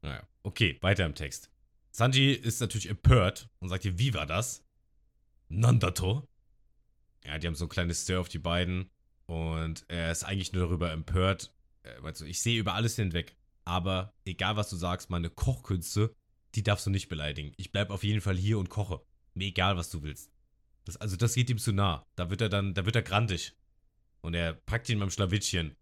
Naja, 0.03 0.23
okay, 0.45 0.79
weiter 0.81 1.05
im 1.05 1.15
Text. 1.17 1.51
Sanji 1.93 2.33
ist 2.33 2.61
natürlich 2.61 2.89
empört 2.89 3.49
und 3.61 3.69
sagt 3.69 3.85
ihr, 3.85 3.99
wie 3.99 4.15
war 4.15 4.27
das? 4.27 4.65
Nandato. 5.49 6.27
Ja, 7.25 7.39
die 7.39 7.47
haben 7.47 7.55
so 7.55 7.67
ein 7.67 7.71
kleines 7.71 8.03
Stir 8.03 8.21
auf 8.21 8.29
die 8.29 8.39
beiden 8.39 8.91
und 9.27 9.85
er 9.89 10.11
ist 10.11 10.25
eigentlich 10.25 10.53
nur 10.53 10.65
darüber 10.67 10.91
empört. 10.91 11.55
Du, 12.19 12.25
ich 12.25 12.41
sehe 12.41 12.59
über 12.59 12.75
alles 12.75 12.97
hinweg, 12.97 13.37
aber 13.65 14.15
egal 14.25 14.57
was 14.57 14.71
du 14.71 14.77
sagst, 14.77 15.11
meine 15.11 15.31
Kochkünste, 15.31 16.15
die 16.55 16.63
darfst 16.63 16.87
du 16.87 16.91
nicht 16.91 17.09
beleidigen. 17.09 17.53
Ich 17.57 17.73
bleib 17.73 17.91
auf 17.91 18.05
jeden 18.05 18.21
Fall 18.21 18.37
hier 18.37 18.59
und 18.59 18.69
koche. 18.71 19.01
Mir 19.35 19.47
egal, 19.49 19.77
was 19.77 19.91
du 19.91 20.03
willst. 20.03 20.31
Das, 20.85 20.97
also 20.97 21.17
das 21.17 21.35
geht 21.35 21.49
ihm 21.51 21.59
zu 21.59 21.73
nah. 21.73 22.07
Da 22.17 22.31
wird 22.31 22.41
er 22.41 22.49
dann, 22.49 22.75
da 22.75 22.85
wird 22.87 22.97
er 22.97 23.03
grantig. 23.03 23.55
Und 24.21 24.35
er 24.35 24.53
packt 24.55 24.89
ihn 24.89 24.99
beim 24.99 25.11
Schlawittchen. 25.11 25.77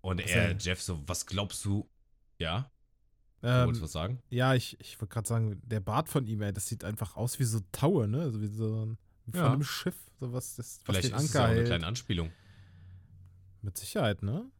Und 0.00 0.22
Was 0.22 0.30
er- 0.30 0.56
Jeff, 0.56 0.80
so, 0.82 1.02
was 1.06 1.26
glaubst 1.26 1.64
du? 1.64 1.88
Ja? 2.38 2.70
Du 3.42 3.48
Ähm, 3.48 3.64
wolltest 3.66 3.82
was 3.82 3.92
sagen? 3.92 4.22
ja, 4.28 4.54
ich, 4.54 4.78
ich 4.80 5.00
wollte 5.00 5.12
gerade 5.14 5.28
sagen, 5.28 5.62
der 5.64 5.80
Bart 5.80 6.08
von 6.08 6.26
ihm, 6.26 6.42
ey, 6.42 6.52
das 6.52 6.66
sieht 6.68 6.84
einfach 6.84 7.16
aus 7.16 7.38
wie 7.38 7.44
so 7.44 7.60
Taue, 7.72 8.06
ne? 8.06 8.20
Also 8.22 8.40
wie 8.40 8.46
so 8.48 8.84
ein, 8.84 8.98
wie 9.26 9.32
von 9.32 9.40
Ja. 9.40 9.52
einem 9.52 9.64
Schiff, 9.64 9.96
so 10.20 10.32
was, 10.32 10.56
das, 10.56 10.78
was 10.78 10.84
Vielleicht 10.84 11.08
den 11.08 11.14
ist 11.14 11.24
es 11.24 11.32
Anker 11.32 11.38
ja 11.38 11.44
auch 11.44 11.50
eine 11.50 11.56
hält. 11.56 11.66
kleine 11.68 11.86
Anspielung. 11.86 12.30
Mit 13.62 13.76
Sicherheit, 13.78 14.22
ne? 14.22 14.50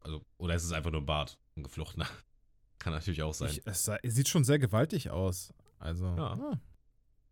Also, 0.00 0.22
oder 0.38 0.54
ist 0.54 0.64
es 0.64 0.72
einfach 0.72 0.90
nur 0.90 1.00
ein 1.02 1.06
Bart, 1.06 1.38
ein 1.56 1.62
geflochtener? 1.62 2.06
Kann 2.78 2.92
natürlich 2.92 3.22
auch 3.22 3.32
sein. 3.34 3.50
Ich, 3.50 3.62
es, 3.66 3.90
sieht 4.02 4.28
schon 4.28 4.44
sehr 4.44 4.58
gewaltig 4.58 5.10
aus. 5.10 5.52
Also, 5.78 6.04
Ja. 6.06 6.32
ah, 6.34 6.60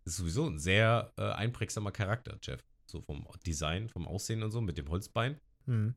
ist 0.04 0.16
sowieso 0.16 0.46
ein 0.46 0.58
sehr 0.58 1.12
äh, 1.16 1.30
einprägsamer 1.32 1.92
Charakter, 1.92 2.38
Jeff. 2.42 2.61
So 2.87 3.00
vom 3.02 3.26
Design, 3.46 3.88
vom 3.88 4.06
Aussehen 4.08 4.42
und 4.42 4.50
so, 4.50 4.61
mit 4.61 4.76
dem 4.76 4.88
Holzbein. 4.88 5.38
hm. 5.66 5.94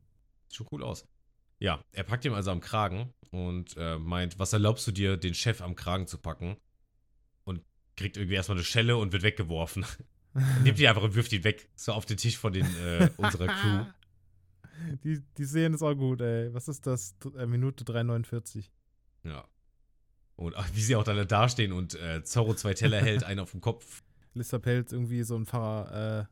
Sieht 0.48 0.56
schon 0.56 0.68
cool 0.70 0.82
aus. 0.84 1.04
Ja, 1.58 1.82
er 1.92 2.04
packt 2.04 2.24
ihm 2.24 2.34
also 2.34 2.50
am 2.50 2.60
Kragen 2.60 3.12
und 3.30 3.76
äh, 3.76 3.98
meint, 3.98 4.38
was 4.38 4.52
erlaubst 4.52 4.86
du 4.86 4.92
dir, 4.92 5.16
den 5.16 5.34
Chef 5.34 5.62
am 5.62 5.74
Kragen 5.76 6.06
zu 6.06 6.18
packen? 6.18 6.56
Und 7.44 7.62
kriegt 7.96 8.16
irgendwie 8.16 8.34
erstmal 8.36 8.58
eine 8.58 8.64
Schelle 8.64 8.96
und 8.96 9.12
wird 9.12 9.22
weggeworfen. 9.22 9.84
Nimmt 10.62 10.78
ihn 10.78 10.86
einfach 10.86 11.02
und 11.02 11.14
wirft 11.14 11.32
ihn 11.32 11.44
weg. 11.44 11.68
So 11.74 11.92
auf 11.92 12.04
den 12.04 12.18
Tisch 12.18 12.36
von 12.36 12.52
den, 12.52 12.66
äh, 12.84 13.08
unserer 13.16 13.46
Crew. 13.46 13.84
Die, 15.02 15.22
die 15.38 15.44
Szene 15.46 15.74
ist 15.74 15.82
auch 15.82 15.94
gut, 15.94 16.20
ey. 16.20 16.52
Was 16.52 16.68
ist 16.68 16.86
das? 16.86 17.14
Äh, 17.38 17.46
Minute 17.46 17.82
3,49. 17.84 18.66
Ja. 19.24 19.48
Und 20.34 20.54
ach, 20.54 20.68
wie 20.74 20.82
sie 20.82 20.94
auch 20.96 21.02
dann 21.04 21.16
da 21.16 21.24
dastehen 21.24 21.72
und 21.72 21.94
äh, 21.94 22.22
Zorro 22.24 22.52
zwei 22.54 22.74
Teller 22.74 23.00
hält, 23.00 23.24
einen 23.24 23.40
auf 23.40 23.52
dem 23.52 23.62
Kopf. 23.62 24.02
Lissa 24.34 24.58
Pelz 24.58 24.92
irgendwie 24.92 25.22
so 25.22 25.34
ein 25.34 25.46
Pharao, 25.46 26.20
äh, 26.20 26.26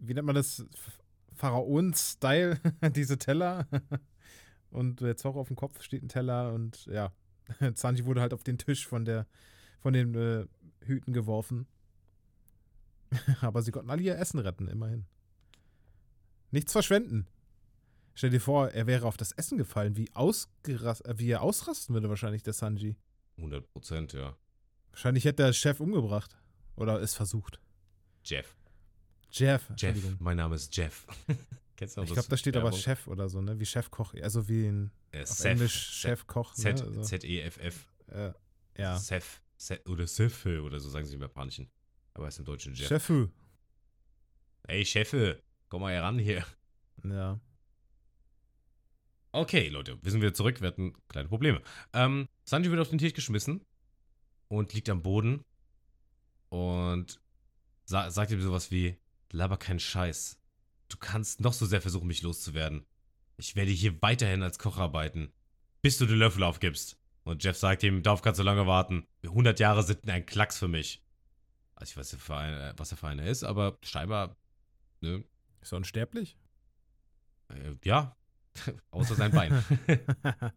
wie 0.00 0.14
nennt 0.14 0.26
man 0.26 0.34
das? 0.34 0.62
Ph- 0.64 0.90
Pharaonen-Style, 1.36 2.58
diese 2.92 3.18
Teller. 3.18 3.68
Und 4.70 5.00
der 5.00 5.16
Zorro 5.16 5.40
auf 5.40 5.48
dem 5.48 5.56
Kopf 5.56 5.82
steht 5.82 6.02
ein 6.02 6.08
Teller 6.08 6.52
und 6.52 6.86
ja, 6.86 7.12
Sanji 7.74 8.04
wurde 8.04 8.20
halt 8.20 8.32
auf 8.32 8.44
den 8.44 8.58
Tisch 8.58 8.86
von 8.86 9.04
der, 9.04 9.26
von 9.80 9.92
den 9.92 10.14
äh, 10.14 10.46
Hüten 10.84 11.12
geworfen. 11.12 11.66
Aber 13.40 13.62
sie 13.62 13.72
konnten 13.72 13.90
alle 13.90 14.02
ihr 14.02 14.18
Essen 14.18 14.38
retten, 14.38 14.68
immerhin. 14.68 15.06
Nichts 16.50 16.72
verschwenden. 16.72 17.26
Stell 18.14 18.30
dir 18.30 18.40
vor, 18.40 18.70
er 18.70 18.86
wäre 18.86 19.06
auf 19.06 19.16
das 19.16 19.32
Essen 19.32 19.58
gefallen, 19.58 19.96
wie, 19.96 20.10
ausgerast, 20.14 21.04
äh, 21.06 21.18
wie 21.18 21.30
er 21.30 21.42
ausrasten 21.42 21.94
würde 21.94 22.08
wahrscheinlich, 22.08 22.42
der 22.42 22.52
Sanji. 22.52 22.96
100 23.36 23.66
Prozent, 23.72 24.12
ja. 24.12 24.36
Wahrscheinlich 24.90 25.24
hätte 25.24 25.44
der 25.44 25.52
Chef 25.52 25.80
umgebracht. 25.80 26.36
Oder 26.76 27.00
es 27.00 27.14
versucht. 27.14 27.60
Jeff. 28.24 28.56
Jeff. 29.30 29.70
Jeff, 29.76 29.96
mein 30.18 30.36
Name 30.36 30.56
ist 30.56 30.76
Jeff. 30.76 31.06
Kennst 31.80 31.96
du 31.96 32.02
noch 32.02 32.08
Ich 32.08 32.12
glaube, 32.12 32.28
da 32.28 32.36
steht 32.36 32.56
aber 32.58 32.64
Werbung? 32.64 32.78
Chef 32.78 33.06
oder 33.06 33.30
so, 33.30 33.40
ne? 33.40 33.58
Wie 33.58 33.64
Chefkoch. 33.64 34.12
Also 34.20 34.46
wie 34.50 34.66
ein 34.66 34.90
Äh, 35.12 35.22
auf 35.22 35.28
Seth. 35.28 35.52
Englisch 35.52 35.72
Chefkoch. 36.02 36.54
Ne? 36.58 36.62
Z, 36.74 36.82
Also, 36.82 37.00
Z-E-F-F. 37.00 37.86
äh, 38.08 38.32
ja. 38.76 38.98
Seth. 38.98 39.24
Seth. 39.56 39.88
Oder 39.88 40.06
Seth 40.06 40.44
oder 40.44 40.78
so 40.78 40.90
sagen 40.90 41.06
sie 41.06 41.14
im 41.14 41.22
Japanischen. 41.22 41.70
Aber 42.12 42.26
er 42.26 42.28
ist 42.28 42.38
im 42.38 42.44
Deutschen 42.44 42.74
Jeff. 42.74 42.86
Chefu. 42.88 43.28
Ey, 44.64 44.84
Chefe, 44.84 45.42
komm 45.70 45.80
mal 45.80 45.94
heran 45.94 46.18
hier. 46.18 46.44
Ja. 47.02 47.40
Okay, 49.32 49.68
Leute, 49.68 49.98
wir 50.02 50.10
sind 50.10 50.20
wieder 50.20 50.34
zurück. 50.34 50.60
Wir 50.60 50.68
hatten 50.68 50.92
kleine 51.08 51.30
Probleme. 51.30 51.62
Ähm, 51.94 52.28
Sanji 52.44 52.70
wird 52.70 52.80
auf 52.82 52.90
den 52.90 52.98
Tisch 52.98 53.14
geschmissen 53.14 53.64
und 54.48 54.74
liegt 54.74 54.90
am 54.90 55.02
Boden 55.02 55.44
und 56.50 57.20
sa 57.86 58.10
sagt 58.10 58.32
ihm 58.32 58.42
sowas 58.42 58.70
wie: 58.70 58.98
Laber 59.32 59.56
keinen 59.56 59.80
Scheiß. 59.80 60.36
Du 60.90 60.98
kannst 60.98 61.40
noch 61.40 61.54
so 61.54 61.64
sehr 61.64 61.80
versuchen, 61.80 62.06
mich 62.06 62.20
loszuwerden. 62.22 62.84
Ich 63.38 63.56
werde 63.56 63.70
hier 63.70 64.00
weiterhin 64.02 64.42
als 64.42 64.58
Koch 64.58 64.76
arbeiten, 64.76 65.32
bis 65.80 65.96
du 65.96 66.04
den 66.04 66.18
Löffel 66.18 66.42
aufgibst. 66.42 66.98
Und 67.24 67.42
Jeff 67.42 67.56
sagt 67.56 67.82
ihm: 67.82 68.02
Darauf 68.02 68.20
kannst 68.22 68.38
du 68.40 68.44
lange 68.44 68.66
warten. 68.66 69.06
100 69.24 69.58
Jahre 69.60 69.82
sind 69.82 70.06
ein 70.08 70.26
Klacks 70.26 70.58
für 70.58 70.68
mich. 70.68 71.02
Also, 71.74 71.92
ich 71.92 71.96
weiß 71.96 72.12
nicht, 72.12 72.28
was 72.28 72.92
er 72.92 72.96
für 72.98 73.06
einer 73.08 73.24
ist, 73.26 73.42
aber 73.44 73.78
scheinbar, 73.82 74.36
ne, 75.00 75.24
Ist 75.62 75.72
er 75.72 75.76
unsterblich? 75.78 76.36
äh, 77.48 77.74
ja, 77.84 78.16
außer 78.90 79.14
sein 79.14 79.30
Bein. 79.30 79.64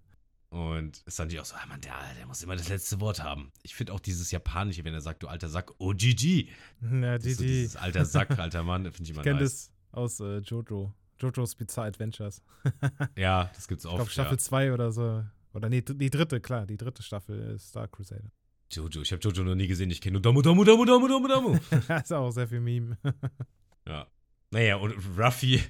Und 0.50 1.02
Sanji 1.08 1.40
auch 1.40 1.46
so, 1.46 1.56
ah 1.56 1.66
Mann, 1.66 1.82
der, 1.82 1.96
der 2.16 2.28
muss 2.28 2.44
immer 2.44 2.56
das 2.56 2.70
letzte 2.70 3.00
Wort 3.00 3.24
haben. 3.24 3.52
Ich 3.64 3.74
finde 3.74 3.92
auch 3.92 4.00
dieses 4.00 4.30
Japanische, 4.30 4.84
wenn 4.86 4.94
er 4.94 5.02
sagt, 5.02 5.24
du 5.24 5.28
alter 5.28 5.50
Sack, 5.50 5.72
OGG. 5.80 6.48
Das 6.80 7.24
die, 7.24 7.30
ist 7.30 7.38
so 7.38 7.44
die. 7.44 7.48
dieses 7.50 7.76
alter 7.76 8.06
Sack, 8.06 8.32
alter 8.38 8.62
Mann, 8.62 8.84
finde 8.84 9.02
ich 9.04 9.10
Ich 9.10 9.16
immer 9.16 9.24
kenne 9.24 9.40
nice. 9.40 9.52
das 9.68 9.73
aus 9.94 10.20
äh, 10.20 10.40
Jojo. 10.40 10.94
Jojo's 11.20 11.56
Bizarre 11.56 11.88
Adventures. 11.88 12.42
Ja, 13.18 13.50
das 13.56 13.68
gibt's 13.68 13.86
Ich 13.86 13.90
oft. 13.92 13.98
glaube, 13.98 14.12
Staffel 14.12 14.34
ja. 14.34 14.38
2 14.40 14.74
oder 14.74 14.92
so. 14.92 15.24
Oder 15.54 15.70
nee, 15.70 15.82
die 15.82 16.10
dritte, 16.10 16.42
klar. 16.42 16.66
Die 16.66 16.78
dritte 16.78 17.04
Staffel 17.04 17.40
ist 17.56 17.70
Star 17.70 17.88
Crusader. 17.88 18.32
Jojo, 18.72 19.02
ich 19.02 19.12
habe 19.12 19.22
Jojo 19.22 19.44
noch 19.44 19.56
nie 19.56 19.68
gesehen, 19.68 19.92
ich 19.92 20.02
kenne 20.02 20.14
nur 20.14 20.22
Damu, 20.22 20.42
Damu, 20.42 20.64
Damu, 20.64 20.84
Damu, 20.84 21.08
Damu, 21.08 21.28
Damu. 21.28 21.60
ist 22.04 22.12
auch 22.12 22.32
sehr 22.32 22.48
viel 22.48 22.60
Meme. 22.60 22.98
ja. 23.88 24.08
Naja, 24.50 24.76
und 24.78 24.96
Ruffy 25.18 25.62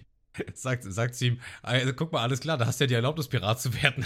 sagt, 0.53 0.84
sagt 0.86 1.15
zu 1.15 1.25
ihm, 1.27 1.39
also, 1.62 1.94
guck 1.94 2.12
mal, 2.12 2.22
alles 2.22 2.39
klar, 2.39 2.58
da 2.58 2.65
hast 2.65 2.80
du 2.80 2.86
ja 2.86 2.88
die 2.88 2.94
Erlaubnis, 2.96 3.27
Pirat 3.27 3.62
zu 3.62 3.74
werden. 3.82 4.06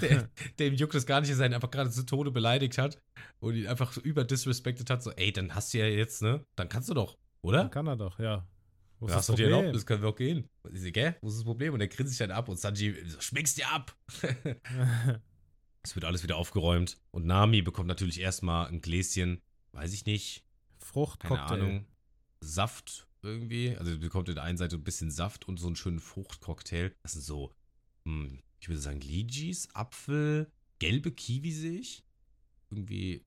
der, 0.00 0.28
dem 0.58 0.74
juckt 0.74 0.94
es 0.94 1.06
gar 1.06 1.20
nicht, 1.20 1.30
dass 1.30 1.38
er 1.38 1.46
ihn 1.46 1.54
einfach 1.54 1.70
gerade 1.70 1.90
zu 1.90 2.04
Tode 2.04 2.30
beleidigt 2.30 2.78
hat 2.78 2.98
und 3.40 3.54
ihn 3.54 3.66
einfach 3.66 3.92
so 3.92 4.00
überdisrespected 4.00 4.88
hat, 4.90 5.02
so, 5.02 5.10
ey, 5.12 5.32
dann 5.32 5.54
hast 5.54 5.72
du 5.74 5.78
ja 5.78 5.86
jetzt, 5.86 6.22
ne, 6.22 6.44
dann 6.56 6.68
kannst 6.68 6.88
du 6.88 6.94
doch, 6.94 7.18
oder? 7.42 7.58
Dann 7.58 7.70
kann 7.70 7.86
er 7.86 7.96
doch, 7.96 8.18
ja. 8.18 8.46
Wo 9.00 9.06
ist 9.06 9.12
Da 9.12 9.16
das 9.16 9.28
hast 9.28 9.30
du 9.30 9.36
die? 9.36 9.44
Erlaubnis, 9.44 9.86
können 9.86 10.02
wir 10.02 10.10
auch 10.10 10.16
gehen. 10.16 10.48
So, 10.70 10.90
gell, 10.92 11.16
wo 11.22 11.28
ist 11.28 11.36
das 11.38 11.44
Problem? 11.44 11.74
Und 11.74 11.80
er 11.80 11.88
grinst 11.88 12.12
sich 12.12 12.18
dann 12.18 12.30
ab 12.30 12.48
und 12.48 12.58
Sanji 12.60 12.94
so, 13.06 13.20
schmickst 13.20 13.56
dir 13.58 13.68
ab. 13.70 13.96
es 15.82 15.94
wird 15.94 16.04
alles 16.04 16.22
wieder 16.22 16.36
aufgeräumt. 16.36 16.98
Und 17.10 17.26
Nami 17.26 17.62
bekommt 17.62 17.88
natürlich 17.88 18.20
erstmal 18.20 18.68
ein 18.68 18.80
Gläschen, 18.80 19.40
weiß 19.72 19.92
ich 19.94 20.04
nicht, 20.04 20.44
keine 20.78 20.92
Fruchtcocktail. 20.92 21.60
Ahnung, 21.60 21.86
Saft 22.40 23.08
irgendwie. 23.22 23.76
Also 23.76 23.92
sie 23.92 23.98
bekommt 23.98 24.28
in 24.28 24.34
der 24.34 24.44
einen 24.44 24.58
Seite 24.58 24.76
ein 24.76 24.84
bisschen 24.84 25.10
Saft 25.10 25.48
und 25.48 25.58
so 25.58 25.66
einen 25.66 25.76
schönen 25.76 26.00
Fruchtcocktail. 26.00 26.94
Das 27.02 27.12
sind 27.12 27.22
so, 27.22 27.54
hm, 28.04 28.42
ich 28.60 28.68
würde 28.68 28.80
sagen, 28.80 29.00
Lychees, 29.00 29.74
Apfel, 29.74 30.50
gelbe 30.78 31.10
Kiwi 31.12 31.52
sehe 31.52 31.80
ich. 31.80 32.04
Irgendwie 32.70 33.24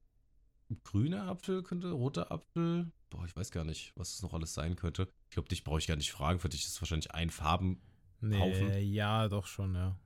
grüner 0.83 1.27
Apfel 1.27 1.63
könnte, 1.63 1.91
roter 1.91 2.31
Apfel. 2.31 2.91
Boah, 3.13 3.25
ich 3.25 3.35
weiß 3.35 3.51
gar 3.51 3.63
nicht, 3.63 3.93
was 3.95 4.15
es 4.15 4.23
noch 4.23 4.33
alles 4.33 4.55
sein 4.55 4.75
könnte. 4.75 5.07
Ich 5.29 5.35
glaube, 5.35 5.47
dich 5.47 5.63
brauche 5.63 5.77
ich 5.77 5.85
gar 5.85 5.95
nicht 5.97 6.11
fragen. 6.11 6.39
Für 6.39 6.49
dich 6.49 6.63
ist 6.65 6.71
es 6.71 6.81
wahrscheinlich 6.81 7.11
ein 7.11 7.29
Farben. 7.29 7.79
Nee, 8.21 8.79
ja, 8.79 9.27
doch 9.29 9.45
schon, 9.45 9.75
ja. 9.75 9.99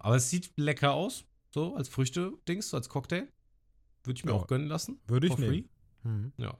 Aber 0.00 0.16
es 0.16 0.30
sieht 0.30 0.52
lecker 0.56 0.92
aus. 0.94 1.24
So 1.50 1.76
als 1.76 1.88
Früchte-Dings, 1.88 2.70
so 2.70 2.76
als 2.76 2.88
Cocktail. 2.88 3.28
Würde 4.02 4.18
ich 4.18 4.24
mir 4.24 4.32
Ja. 4.32 4.36
auch 4.36 4.48
gönnen 4.48 4.66
lassen. 4.66 4.98
Würde 5.06 5.28
ich 5.28 5.38
nehmen. 5.38 5.68
Hm. 6.02 6.32
Ja. 6.38 6.58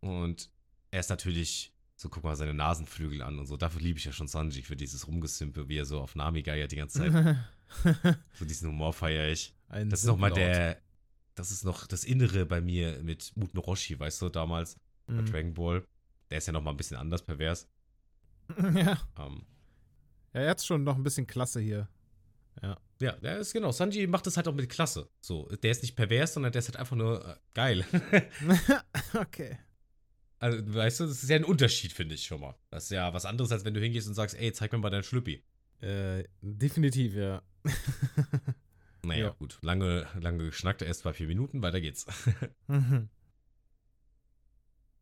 Und 0.00 0.50
er 0.92 1.00
ist 1.00 1.08
natürlich, 1.10 1.72
so 1.96 2.08
guck 2.08 2.22
mal 2.22 2.36
seine 2.36 2.54
Nasenflügel 2.54 3.22
an 3.22 3.38
und 3.38 3.46
so. 3.46 3.56
Dafür 3.56 3.80
liebe 3.80 3.98
ich 3.98 4.04
ja 4.04 4.12
schon 4.12 4.28
Sanji 4.28 4.62
für 4.62 4.76
dieses 4.76 5.08
Rumgesimpe, 5.08 5.68
wie 5.68 5.78
er 5.78 5.84
so 5.84 6.00
auf 6.00 6.14
Nami 6.14 6.42
geiert 6.42 6.70
die 6.70 6.76
ganze 6.76 6.98
Zeit. 7.10 7.36
so 8.34 8.44
diesen 8.44 8.68
Humor 8.68 8.92
feiere 8.92 9.32
ich. 9.32 9.52
Ein 9.68 9.90
Das 9.90 10.00
ist 10.00 10.06
nochmal 10.06 10.32
der, 10.32 10.80
das 11.34 11.50
ist 11.50 11.64
noch 11.64 11.86
das 11.88 12.04
Innere 12.04 12.46
bei 12.46 12.60
mir 12.60 13.02
mit 13.02 13.32
Muten 13.36 13.58
Roshi, 13.58 13.98
weißt 13.98 14.20
du, 14.22 14.28
damals 14.28 14.78
bei 15.06 15.14
Mhm. 15.14 15.26
Dragon 15.26 15.54
Ball. 15.54 15.86
Der 16.30 16.38
ist 16.38 16.46
ja 16.46 16.52
nochmal 16.52 16.74
ein 16.74 16.76
bisschen 16.78 16.96
anders 16.96 17.22
pervers. 17.22 17.68
Ja. 18.74 18.98
Ähm, 19.18 19.46
ja, 20.34 20.40
er 20.40 20.50
hat 20.50 20.62
schon 20.62 20.84
noch 20.84 20.96
ein 20.96 21.02
bisschen 21.02 21.26
Klasse 21.26 21.60
hier. 21.60 21.88
ja, 23.00 23.12
der 23.16 23.38
ist 23.38 23.52
genau. 23.52 23.72
Sanji 23.72 24.06
macht 24.06 24.26
das 24.26 24.36
halt 24.36 24.48
auch 24.48 24.54
mit 24.54 24.68
Klasse. 24.68 25.08
So, 25.20 25.48
der 25.62 25.70
ist 25.70 25.82
nicht 25.82 25.96
pervers, 25.96 26.34
sondern 26.34 26.52
der 26.52 26.58
ist 26.60 26.68
halt 26.68 26.76
einfach 26.76 26.96
nur 26.96 27.26
äh, 27.26 27.36
geil. 27.54 27.84
okay. 29.14 29.58
also, 30.38 30.74
weißt 30.74 31.00
du, 31.00 31.06
das 31.06 31.22
ist 31.22 31.28
ja 31.30 31.36
ein 31.36 31.44
Unterschied, 31.44 31.92
finde 31.92 32.14
ich 32.14 32.24
schon 32.24 32.40
mal. 32.40 32.54
Das 32.70 32.84
ist 32.84 32.90
ja 32.90 33.12
was 33.14 33.24
anderes, 33.24 33.50
als 33.52 33.64
wenn 33.64 33.74
du 33.74 33.80
hingehst 33.80 34.08
und 34.08 34.14
sagst, 34.14 34.36
ey, 34.36 34.52
zeig 34.52 34.72
mir 34.72 34.78
mal 34.78 34.90
deinen 34.90 35.02
Schlüppi. 35.04 35.42
Äh, 35.80 36.24
definitiv, 36.40 37.14
ja. 37.14 37.42
Naja, 39.02 39.26
Ja. 39.26 39.30
gut. 39.38 39.58
Lange, 39.62 40.06
lange 40.20 40.44
geschnackt, 40.46 40.80
erst 40.82 41.04
bei 41.04 41.12
vier 41.12 41.26
Minuten, 41.26 41.60
weiter 41.62 41.80
geht's. 41.80 42.06
Mhm. 42.68 43.08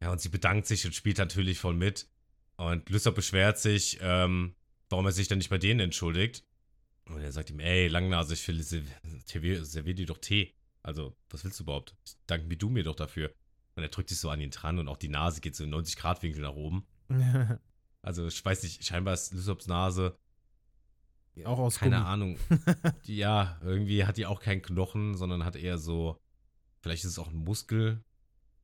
Ja, 0.02 0.11
und 0.11 0.21
sie 0.21 0.30
bedankt 0.30 0.66
sich 0.66 0.85
und 0.85 0.97
spielt 0.97 1.18
natürlich 1.18 1.61
voll 1.61 1.75
mit. 1.75 2.09
Und 2.56 2.90
Lysop 2.90 3.14
beschwert 3.14 3.61
sich, 3.61 4.00
ähm, 4.02 4.56
warum 4.88 5.06
er 5.06 5.12
sich 5.12 5.28
dann 5.28 5.38
nicht 5.38 5.49
bei 5.50 5.59
denen 5.59 5.78
entschuldigt. 5.78 6.44
Und 7.06 7.21
er 7.21 7.30
sagt 7.30 7.50
ihm, 7.50 7.61
ey, 7.61 7.87
Langnase, 7.87 8.35
ich 8.35 8.47
will, 8.49 8.61
servier, 8.62 9.64
servier 9.64 9.94
dir 9.94 10.06
doch 10.06 10.18
Tee. 10.18 10.54
Also, 10.82 11.16
was 11.30 11.44
willst 11.44 11.61
du 11.61 11.62
überhaupt? 11.62 11.94
Ich 12.04 12.16
danke 12.26 12.49
mir 12.49 12.56
du 12.56 12.68
mir 12.68 12.82
doch 12.82 12.97
dafür. 12.97 13.32
Und 13.76 13.85
er 13.85 13.90
drückt 13.90 14.09
sich 14.09 14.18
so 14.18 14.28
an 14.28 14.40
ihn 14.40 14.50
dran 14.50 14.80
und 14.80 14.88
auch 14.88 14.97
die 14.97 15.09
Nase 15.09 15.40
geht 15.40 15.54
so 15.54 15.62
in 15.62 15.73
90-Grad-Winkel 15.73 16.42
nach 16.42 16.54
oben. 16.54 16.85
Also, 18.04 18.26
ich 18.26 18.44
weiß 18.44 18.64
nicht, 18.64 18.85
scheinbar 18.85 19.14
ist 19.14 19.32
Lysops 19.32 19.68
Nase, 19.68 20.18
Auch 21.44 21.61
aus 21.61 21.78
keine 21.78 21.99
Gummi. 21.99 22.09
Ahnung. 22.09 22.38
Ja, 23.04 23.61
irgendwie 23.62 24.04
hat 24.04 24.16
die 24.16 24.26
auch 24.26 24.40
keinen 24.40 24.61
Knochen, 24.61 25.16
sondern 25.16 25.44
hat 25.44 25.54
eher 25.54 25.78
so, 25.78 26.21
vielleicht 26.80 27.04
ist 27.04 27.12
es 27.12 27.18
auch 27.21 27.28
ein 27.28 27.37
Muskel, 27.37 28.02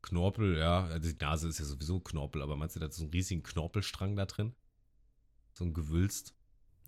Knorpel, 0.02 0.56
ja. 0.58 0.84
Also 0.84 1.10
die 1.12 1.18
Nase 1.18 1.48
ist 1.48 1.58
ja 1.58 1.64
sowieso 1.64 2.00
Knorpel, 2.00 2.42
aber 2.42 2.56
meinst 2.56 2.76
du, 2.76 2.80
da 2.80 2.86
ist 2.86 2.96
so 2.96 3.04
einen 3.04 3.12
riesigen 3.12 3.42
Knorpelstrang 3.42 4.16
da 4.16 4.26
drin? 4.26 4.54
So 5.54 5.64
ein 5.64 5.74
Gewülst. 5.74 6.34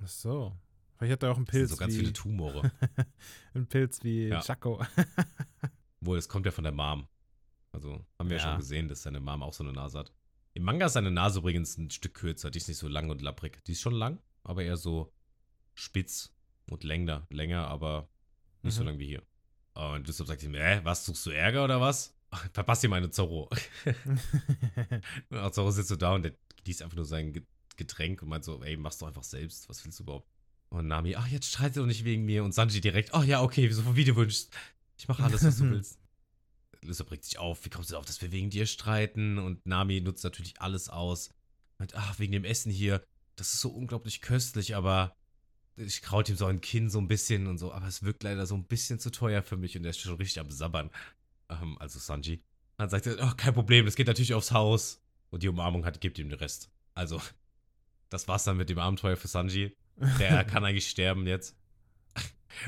Ach 0.02 0.08
so. 0.08 0.56
Vielleicht 0.96 1.12
hat 1.14 1.22
er 1.22 1.32
auch 1.32 1.36
einen 1.36 1.46
Das 1.46 1.52
sind 1.54 1.60
Pilz 1.60 1.70
so 1.70 1.76
ganz 1.76 1.96
viele 1.96 2.12
Tumore. 2.12 2.70
einen 3.54 3.66
Pilz 3.66 4.02
wie 4.04 4.28
Ja. 4.28 4.40
Chaco. 4.40 4.84
Wohl, 6.00 6.18
es 6.18 6.28
kommt 6.28 6.46
ja 6.46 6.52
von 6.52 6.64
der 6.64 6.72
Mom. 6.72 7.06
Also 7.72 8.04
haben 8.18 8.30
wir 8.30 8.36
ja. 8.36 8.42
Ja. 8.44 8.48
schon 8.50 8.58
gesehen, 8.58 8.88
dass 8.88 9.02
seine 9.02 9.20
Mom 9.20 9.42
auch 9.42 9.52
so 9.52 9.64
eine 9.64 9.72
Nase 9.72 9.98
hat. 9.98 10.12
Im 10.54 10.64
Manga 10.64 10.86
ist 10.86 10.94
seine 10.94 11.10
Nase 11.10 11.38
übrigens 11.40 11.78
ein 11.78 11.90
Stück 11.90 12.14
kürzer. 12.14 12.50
Die 12.50 12.58
ist 12.58 12.68
nicht 12.68 12.78
so 12.78 12.88
lang 12.88 13.10
und 13.10 13.22
lapprig. 13.22 13.62
Die 13.64 13.72
ist 13.72 13.80
schon 13.80 13.94
lang, 13.94 14.20
aber 14.42 14.62
eher 14.64 14.76
so 14.76 15.12
spitz 15.74 16.32
und 16.68 16.84
länger. 16.84 17.26
Länger, 17.30 17.66
aber 17.68 18.08
nicht 18.62 18.74
so 18.74 18.82
Mhm. 18.82 18.88
lang 18.88 18.98
wie 18.98 19.06
hier. 19.06 19.22
Und 19.74 20.08
deshalb 20.08 20.26
sagt 20.28 20.42
ihm, 20.42 20.54
äh, 20.54 20.84
was, 20.84 21.06
suchst 21.06 21.24
du 21.26 21.30
Ärger 21.30 21.64
oder 21.64 21.80
was? 21.80 22.14
Verpasst 22.52 22.82
dir 22.82 22.88
meine 22.88 23.10
Zorro. 23.10 23.50
Und 25.30 25.54
Zorro 25.54 25.70
sitzt 25.70 25.88
so 25.88 25.96
da 25.96 26.14
und 26.14 26.22
der 26.22 26.34
genießt 26.62 26.82
einfach 26.82 26.96
nur 26.96 27.04
sein 27.04 27.32
Ge- 27.32 27.44
Getränk 27.76 28.22
und 28.22 28.28
meint 28.28 28.44
so, 28.44 28.62
ey, 28.62 28.76
mach's 28.76 28.98
doch 28.98 29.08
einfach 29.08 29.24
selbst. 29.24 29.68
Was 29.68 29.84
willst 29.84 29.98
du 29.98 30.02
überhaupt? 30.04 30.28
Und 30.68 30.86
Nami, 30.86 31.16
ach, 31.16 31.26
jetzt 31.26 31.46
streitet 31.48 31.78
doch 31.78 31.86
nicht 31.86 32.04
wegen 32.04 32.24
mir. 32.24 32.44
Und 32.44 32.52
Sanji 32.52 32.80
direkt, 32.80 33.14
ach 33.14 33.24
ja, 33.24 33.42
okay, 33.42 33.68
so 33.70 33.96
wie 33.96 34.04
du 34.04 34.14
wünschst. 34.14 34.54
Ich 34.98 35.08
mache 35.08 35.24
alles, 35.24 35.44
was 35.44 35.56
du 35.58 35.64
willst. 35.70 35.98
Lissa 36.82 37.04
regt 37.04 37.24
sich 37.24 37.38
auf, 37.38 37.64
wie 37.64 37.70
kommst 37.70 37.90
du 37.90 37.92
darauf, 37.92 38.06
dass 38.06 38.22
wir 38.22 38.32
wegen 38.32 38.50
dir 38.50 38.66
streiten? 38.66 39.38
Und 39.38 39.64
Nami 39.66 40.00
nutzt 40.00 40.24
natürlich 40.24 40.60
alles 40.60 40.88
aus. 40.88 41.30
Meint, 41.78 41.94
ach, 41.94 42.18
wegen 42.18 42.32
dem 42.32 42.44
Essen 42.44 42.70
hier, 42.70 43.02
das 43.36 43.54
ist 43.54 43.60
so 43.60 43.70
unglaublich 43.70 44.20
köstlich, 44.20 44.76
aber 44.76 45.16
ich 45.76 46.02
kraut 46.02 46.28
ihm 46.28 46.36
so 46.36 46.46
ein 46.46 46.60
Kinn 46.60 46.90
so 46.90 46.98
ein 47.00 47.08
bisschen 47.08 47.46
und 47.46 47.58
so, 47.58 47.72
aber 47.72 47.86
es 47.86 48.02
wirkt 48.02 48.22
leider 48.22 48.46
so 48.46 48.54
ein 48.54 48.64
bisschen 48.64 48.98
zu 48.98 49.10
teuer 49.10 49.42
für 49.42 49.56
mich 49.56 49.76
und 49.76 49.84
er 49.84 49.90
ist 49.90 50.00
schon 50.00 50.14
richtig 50.16 50.40
am 50.40 50.50
Sabbern. 50.50 50.90
Ähm, 51.50 51.76
also 51.78 51.98
Sanji. 51.98 52.42
Dann 52.76 52.88
sagt 52.88 53.06
er, 53.06 53.16
oh, 53.22 53.32
kein 53.36 53.52
Problem, 53.52 53.84
das 53.84 53.94
geht 53.96 54.06
natürlich 54.06 54.32
aufs 54.34 54.52
Haus. 54.52 55.02
Und 55.30 55.42
die 55.42 55.48
Umarmung 55.48 55.84
hat, 55.84 56.00
gibt 56.00 56.18
ihm 56.18 56.28
den 56.28 56.38
Rest. 56.38 56.70
Also, 56.94 57.20
das 58.08 58.26
war's 58.26 58.44
dann 58.44 58.56
mit 58.56 58.68
dem 58.70 58.78
Abenteuer 58.78 59.16
für 59.16 59.28
Sanji. 59.28 59.76
Der 60.18 60.44
kann 60.46 60.64
eigentlich 60.64 60.88
sterben 60.88 61.26
jetzt. 61.26 61.56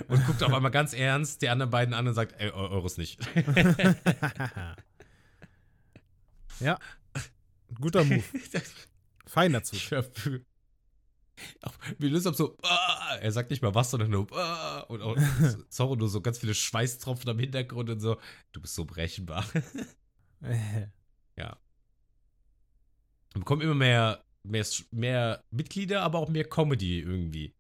Und 0.07 0.25
guckt 0.27 0.43
auf 0.45 0.53
einmal 0.53 0.71
ganz 0.71 0.93
ernst 0.93 1.43
die 1.43 1.49
anderen 1.49 1.71
beiden 1.71 1.93
an 1.93 2.07
und 2.07 2.15
sagt, 2.15 2.35
ey, 2.41 2.51
Eu- 2.51 2.69
Euros 2.69 2.99
nicht. 2.99 3.19
ja. 6.61 6.79
Guter 7.81 8.05
Move. 8.05 8.23
Feiner 9.27 9.63
Zug. 9.63 9.81
Wie 11.99 12.09
Lysop 12.09 12.35
so, 12.35 12.57
ah, 12.63 13.17
er 13.21 13.33
sagt 13.33 13.51
nicht 13.51 13.63
mal 13.63 13.75
was, 13.75 13.91
sondern 13.91 14.11
nur, 14.11 14.27
ah, 14.33 14.81
und 14.89 15.03
auch 15.03 15.17
Zorro 15.69 15.97
nur 15.97 16.09
so 16.09 16.21
ganz 16.21 16.39
viele 16.39 16.55
Schweißtropfen 16.55 17.31
am 17.31 17.39
Hintergrund 17.39 17.91
und 17.91 18.01
so, 18.01 18.19
du 18.53 18.61
bist 18.61 18.75
so 18.75 18.85
berechenbar. 18.85 19.45
Wir 23.35 23.41
bekommen 23.41 23.63
immer 23.63 23.75
mehr, 23.75 24.25
mehr, 24.43 24.67
mehr 24.91 25.45
Mitglieder, 25.51 26.03
aber 26.03 26.19
auch 26.19 26.29
mehr 26.29 26.45
Comedy 26.45 27.01
irgendwie. 27.01 27.55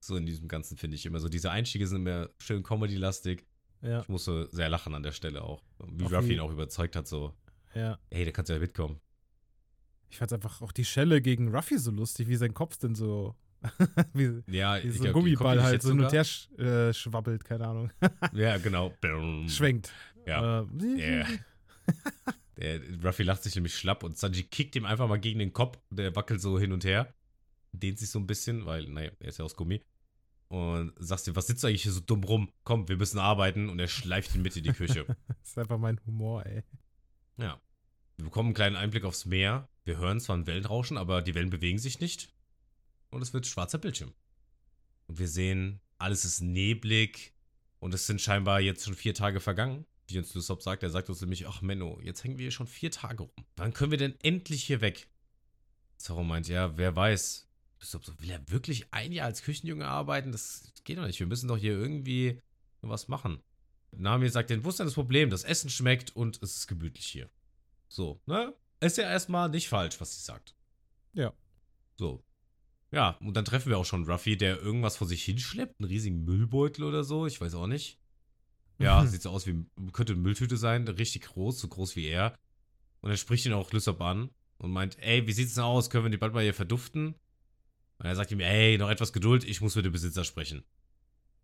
So 0.00 0.16
in 0.16 0.24
diesem 0.24 0.48
Ganzen 0.48 0.78
finde 0.78 0.96
ich 0.96 1.04
immer 1.04 1.20
so. 1.20 1.28
Diese 1.28 1.50
Einstiege 1.50 1.86
sind 1.86 1.98
immer 1.98 2.30
schön 2.38 2.62
Comedy-lastig. 2.62 3.44
ja, 3.82 4.00
Ich 4.00 4.08
musste 4.08 4.48
sehr 4.50 4.70
lachen 4.70 4.94
an 4.94 5.02
der 5.02 5.12
Stelle 5.12 5.42
auch. 5.42 5.62
Wie 5.86 6.04
Ruffy 6.04 6.34
ihn 6.34 6.40
auch 6.40 6.50
überzeugt 6.50 6.96
hat, 6.96 7.06
so, 7.06 7.34
ja. 7.74 7.98
ey, 8.08 8.24
da 8.24 8.30
kannst 8.30 8.48
du 8.48 8.54
ja 8.54 8.58
mitkommen. 8.58 9.00
Ich 10.10 10.18
fand 10.18 10.32
einfach 10.32 10.62
auch 10.62 10.72
die 10.72 10.84
Schelle 10.84 11.20
gegen 11.20 11.54
Ruffy 11.54 11.78
so 11.78 11.90
lustig, 11.90 12.28
wie 12.28 12.36
sein 12.36 12.54
Kopf 12.54 12.76
denn 12.78 12.94
so. 12.94 13.34
wie, 14.14 14.42
Ja, 14.46 14.82
wie 14.82 14.90
so 14.90 15.04
ein 15.04 15.12
Gummiball 15.12 15.62
halt 15.62 15.82
so 15.82 15.90
hin 15.90 16.00
und 16.00 16.12
her 16.12 16.24
sch 16.24 16.48
äh, 16.58 16.92
schwabbelt, 16.94 17.44
keine 17.44 17.66
Ahnung. 17.66 17.90
Ja, 18.32 18.56
genau. 18.58 18.94
Schwenkt. 19.48 19.92
Ja. 20.26 20.62
Äh, 20.62 21.20
Ja. 21.20 21.26
Der 22.56 22.80
Ruffy 23.04 23.22
lacht 23.22 23.42
sich 23.44 23.54
nämlich 23.54 23.76
schlapp 23.76 24.02
und 24.02 24.18
Sanji 24.18 24.42
kickt 24.42 24.74
ihm 24.74 24.84
einfach 24.84 25.06
mal 25.08 25.20
gegen 25.20 25.38
den 25.38 25.52
Kopf. 25.52 25.78
Der 25.90 26.14
wackelt 26.16 26.40
so 26.40 26.58
hin 26.58 26.72
und 26.72 26.84
her. 26.84 27.14
Dehnt 27.72 27.98
sich 28.00 28.10
so 28.10 28.18
ein 28.18 28.26
bisschen, 28.26 28.66
weil, 28.66 28.88
naja, 28.88 29.10
er 29.20 29.28
ist 29.28 29.38
ja 29.38 29.44
aus 29.44 29.54
Gummi. 29.54 29.80
Und 30.48 30.92
sagst 30.98 31.26
dir, 31.26 31.36
was 31.36 31.46
sitzt 31.46 31.62
du 31.62 31.68
eigentlich 31.68 31.84
hier 31.84 31.92
so 31.92 32.00
dumm 32.00 32.24
rum? 32.24 32.50
Komm, 32.64 32.88
wir 32.88 32.96
müssen 32.96 33.18
arbeiten. 33.18 33.68
Und 33.68 33.78
er 33.78 33.86
schleift 33.86 34.34
ihn 34.34 34.42
mit 34.42 34.56
in 34.56 34.64
die 34.64 34.72
Küche. 34.72 35.04
Das 35.28 35.50
ist 35.50 35.58
einfach 35.58 35.78
mein 35.78 36.00
Humor, 36.06 36.44
ey. 36.46 36.64
ja. 37.36 37.60
Wir 38.18 38.24
bekommen 38.24 38.48
einen 38.48 38.54
kleinen 38.54 38.76
Einblick 38.76 39.04
aufs 39.04 39.26
Meer. 39.26 39.68
Wir 39.84 39.96
hören 39.96 40.20
zwar 40.20 40.36
ein 40.36 40.46
Wellenrauschen, 40.48 40.98
aber 40.98 41.22
die 41.22 41.36
Wellen 41.36 41.50
bewegen 41.50 41.78
sich 41.78 42.00
nicht. 42.00 42.28
Und 43.10 43.22
es 43.22 43.32
wird 43.32 43.46
schwarzer 43.46 43.78
Bildschirm. 43.78 44.12
Und 45.06 45.20
wir 45.20 45.28
sehen, 45.28 45.80
alles 45.98 46.24
ist 46.24 46.40
neblig. 46.40 47.32
Und 47.78 47.94
es 47.94 48.08
sind 48.08 48.20
scheinbar 48.20 48.60
jetzt 48.60 48.84
schon 48.84 48.94
vier 48.94 49.14
Tage 49.14 49.38
vergangen. 49.38 49.86
Wie 50.08 50.18
uns 50.18 50.34
Lysop 50.34 50.62
sagt, 50.62 50.82
er 50.82 50.90
sagt 50.90 51.08
uns 51.08 51.20
nämlich, 51.20 51.46
ach 51.46 51.62
Menno, 51.62 52.00
jetzt 52.02 52.24
hängen 52.24 52.38
wir 52.38 52.44
hier 52.44 52.50
schon 52.50 52.66
vier 52.66 52.90
Tage 52.90 53.22
rum. 53.22 53.46
Wann 53.56 53.72
können 53.72 53.92
wir 53.92 53.98
denn 53.98 54.18
endlich 54.22 54.64
hier 54.64 54.80
weg? 54.80 55.08
Zoro 55.96 56.24
meint, 56.24 56.48
ja, 56.48 56.76
wer 56.76 56.96
weiß. 56.96 57.48
Lysop 57.78 58.04
so, 58.04 58.20
will 58.20 58.30
er 58.30 58.50
wirklich 58.50 58.92
ein 58.92 59.12
Jahr 59.12 59.26
als 59.26 59.42
Küchenjunge 59.42 59.86
arbeiten? 59.86 60.32
Das 60.32 60.72
geht 60.82 60.98
doch 60.98 61.06
nicht. 61.06 61.20
Wir 61.20 61.26
müssen 61.28 61.46
doch 61.46 61.56
hier 61.56 61.72
irgendwie 61.72 62.42
was 62.80 63.06
machen. 63.06 63.40
Nami 63.92 64.28
sagt 64.28 64.50
den, 64.50 64.62
denn 64.62 64.72
das 64.76 64.94
Problem? 64.94 65.30
Das 65.30 65.44
Essen 65.44 65.70
schmeckt 65.70 66.16
und 66.16 66.42
es 66.42 66.56
ist 66.56 66.66
gemütlich 66.66 67.06
hier. 67.06 67.30
So, 67.88 68.20
ne? 68.26 68.54
Ist 68.80 68.98
ja 68.98 69.04
erstmal 69.04 69.48
nicht 69.48 69.68
falsch, 69.68 70.00
was 70.00 70.16
sie 70.16 70.22
sagt. 70.22 70.54
Ja. 71.14 71.32
So. 71.96 72.22
Ja, 72.90 73.16
und 73.20 73.36
dann 73.36 73.44
treffen 73.44 73.68
wir 73.68 73.78
auch 73.78 73.84
schon 73.84 74.08
Ruffy, 74.08 74.36
der 74.36 74.60
irgendwas 74.60 74.96
vor 74.96 75.06
sich 75.06 75.24
hinschleppt, 75.24 75.78
einen 75.78 75.88
riesigen 75.88 76.24
Müllbeutel 76.24 76.84
oder 76.84 77.04
so, 77.04 77.26
ich 77.26 77.40
weiß 77.40 77.54
auch 77.54 77.66
nicht. 77.66 77.98
Ja, 78.78 79.04
sieht 79.06 79.22
so 79.22 79.30
aus 79.30 79.46
wie, 79.46 79.66
könnte 79.92 80.12
eine 80.12 80.22
Mülltüte 80.22 80.56
sein, 80.56 80.86
richtig 80.88 81.22
groß, 81.22 81.58
so 81.58 81.68
groß 81.68 81.96
wie 81.96 82.06
er. 82.06 82.38
Und 83.00 83.10
er 83.10 83.16
spricht 83.16 83.44
ihn 83.46 83.52
auch 83.52 83.72
Lysop 83.72 84.00
an 84.00 84.30
und 84.58 84.70
meint, 84.70 84.98
ey, 85.00 85.26
wie 85.26 85.32
sieht's 85.32 85.54
denn 85.54 85.64
aus, 85.64 85.90
können 85.90 86.04
wir 86.04 86.10
die 86.10 86.16
bald 86.16 86.32
mal 86.32 86.42
hier 86.42 86.54
verduften? 86.54 87.14
Und 87.98 88.06
er 88.06 88.16
sagt 88.16 88.30
ihm, 88.30 88.40
ey, 88.40 88.78
noch 88.78 88.90
etwas 88.90 89.12
Geduld, 89.12 89.44
ich 89.44 89.60
muss 89.60 89.76
mit 89.76 89.84
dem 89.84 89.92
Besitzer 89.92 90.24
sprechen. 90.24 90.64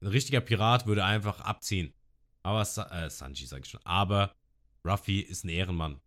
Ein 0.00 0.08
richtiger 0.08 0.40
Pirat 0.40 0.86
würde 0.86 1.04
einfach 1.04 1.40
abziehen. 1.40 1.92
Aber, 2.42 2.64
Sa 2.64 2.84
äh, 2.90 3.10
Sanji 3.10 3.46
sag 3.46 3.64
ich 3.64 3.70
schon, 3.70 3.80
aber 3.84 4.34
Ruffy 4.84 5.20
ist 5.20 5.44
ein 5.44 5.48
Ehrenmann. 5.48 6.00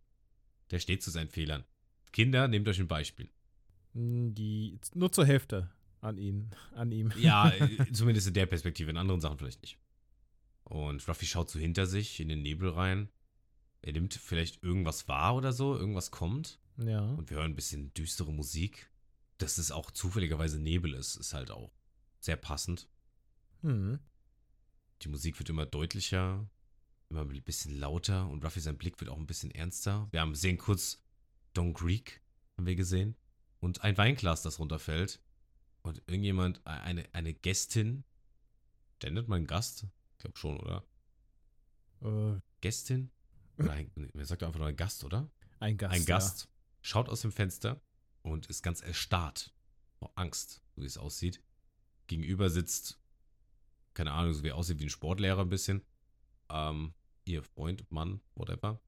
Der 0.70 0.78
steht 0.78 1.02
zu 1.02 1.10
seinen 1.10 1.28
Fehlern. 1.28 1.64
Kinder, 2.12 2.48
nehmt 2.48 2.68
euch 2.68 2.78
ein 2.78 2.88
Beispiel. 2.88 3.28
Die, 3.94 4.78
nur 4.94 5.12
zur 5.12 5.26
Hälfte 5.26 5.70
an 6.00 6.18
ihn, 6.18 6.50
an 6.74 6.92
ihm. 6.92 7.12
Ja, 7.18 7.50
äh, 7.58 7.92
zumindest 7.92 8.28
in 8.28 8.34
der 8.34 8.46
Perspektive, 8.46 8.90
in 8.90 8.96
anderen 8.96 9.20
Sachen 9.20 9.38
vielleicht 9.38 9.62
nicht. 9.62 9.78
Und 10.64 11.06
Ruffy 11.08 11.26
schaut 11.26 11.50
so 11.50 11.58
hinter 11.58 11.86
sich 11.86 12.20
in 12.20 12.28
den 12.28 12.42
Nebel 12.42 12.70
rein. 12.70 13.08
Er 13.80 13.92
nimmt 13.92 14.14
vielleicht 14.14 14.62
irgendwas 14.62 15.08
wahr 15.08 15.34
oder 15.34 15.52
so, 15.52 15.76
irgendwas 15.76 16.10
kommt. 16.10 16.58
Ja. 16.76 17.00
Und 17.00 17.30
wir 17.30 17.38
hören 17.38 17.52
ein 17.52 17.56
bisschen 17.56 17.92
düstere 17.94 18.32
Musik. 18.32 18.90
Dass 19.38 19.58
es 19.58 19.70
auch 19.70 19.92
zufälligerweise 19.92 20.60
Nebel 20.60 20.94
ist, 20.94 21.16
ist 21.16 21.32
halt 21.32 21.50
auch 21.50 21.72
sehr 22.18 22.36
passend. 22.36 22.88
Hm. 23.62 24.00
Die 25.02 25.08
Musik 25.08 25.38
wird 25.38 25.48
immer 25.48 25.64
deutlicher, 25.64 26.48
immer 27.10 27.22
ein 27.22 27.42
bisschen 27.42 27.78
lauter 27.78 28.28
und 28.28 28.44
Ruffy 28.44 28.60
sein 28.60 28.78
Blick 28.78 29.00
wird 29.00 29.10
auch 29.10 29.16
ein 29.16 29.26
bisschen 29.26 29.50
ernster. 29.50 30.08
Wir 30.10 30.20
haben 30.20 30.34
sehen 30.34 30.58
kurz 30.58 31.02
Don 31.54 31.72
Greek, 31.72 32.22
haben 32.56 32.66
wir 32.66 32.76
gesehen. 32.76 33.16
Und 33.60 33.82
ein 33.82 33.96
Weinglas, 33.96 34.42
das 34.42 34.58
runterfällt. 34.58 35.20
Und 35.82 36.02
irgendjemand, 36.06 36.64
eine, 36.66 37.08
eine 37.14 37.34
Gästin, 37.34 38.04
der 39.02 39.10
nennt 39.10 39.28
man 39.28 39.46
Gast? 39.46 39.86
Ich 40.12 40.18
glaube 40.18 40.36
schon, 40.36 40.58
oder? 40.58 40.84
Äh, 42.02 42.40
Gästin? 42.60 43.10
Oder 43.58 43.72
ein, 43.72 43.90
wer 44.14 44.24
sagt 44.24 44.44
einfach 44.44 44.60
nur 44.60 44.68
ein 44.68 44.76
Gast, 44.76 45.02
oder? 45.02 45.28
ein 45.58 45.76
Gast. 45.76 45.94
ein 45.94 46.04
Gast 46.04 46.48
schaut 46.80 47.08
aus 47.08 47.22
dem 47.22 47.32
Fenster 47.32 47.80
und 48.22 48.46
ist 48.46 48.62
ganz 48.62 48.80
erstarrt 48.80 49.52
vor 49.98 50.12
Angst, 50.14 50.62
so 50.76 50.82
wie 50.82 50.86
es 50.86 50.96
aussieht. 50.96 51.42
Gegenüber 52.06 52.50
sitzt, 52.50 53.00
keine 53.94 54.12
Ahnung, 54.12 54.32
so 54.32 54.44
wie 54.44 54.48
er 54.48 54.54
aussieht 54.54 54.78
wie 54.78 54.84
ein 54.86 54.90
Sportlehrer 54.90 55.40
ein 55.40 55.48
bisschen. 55.48 55.84
Ähm, 56.50 56.94
ihr 57.28 57.42
Freund, 57.42 57.90
Mann, 57.90 58.20
whatever. 58.34 58.80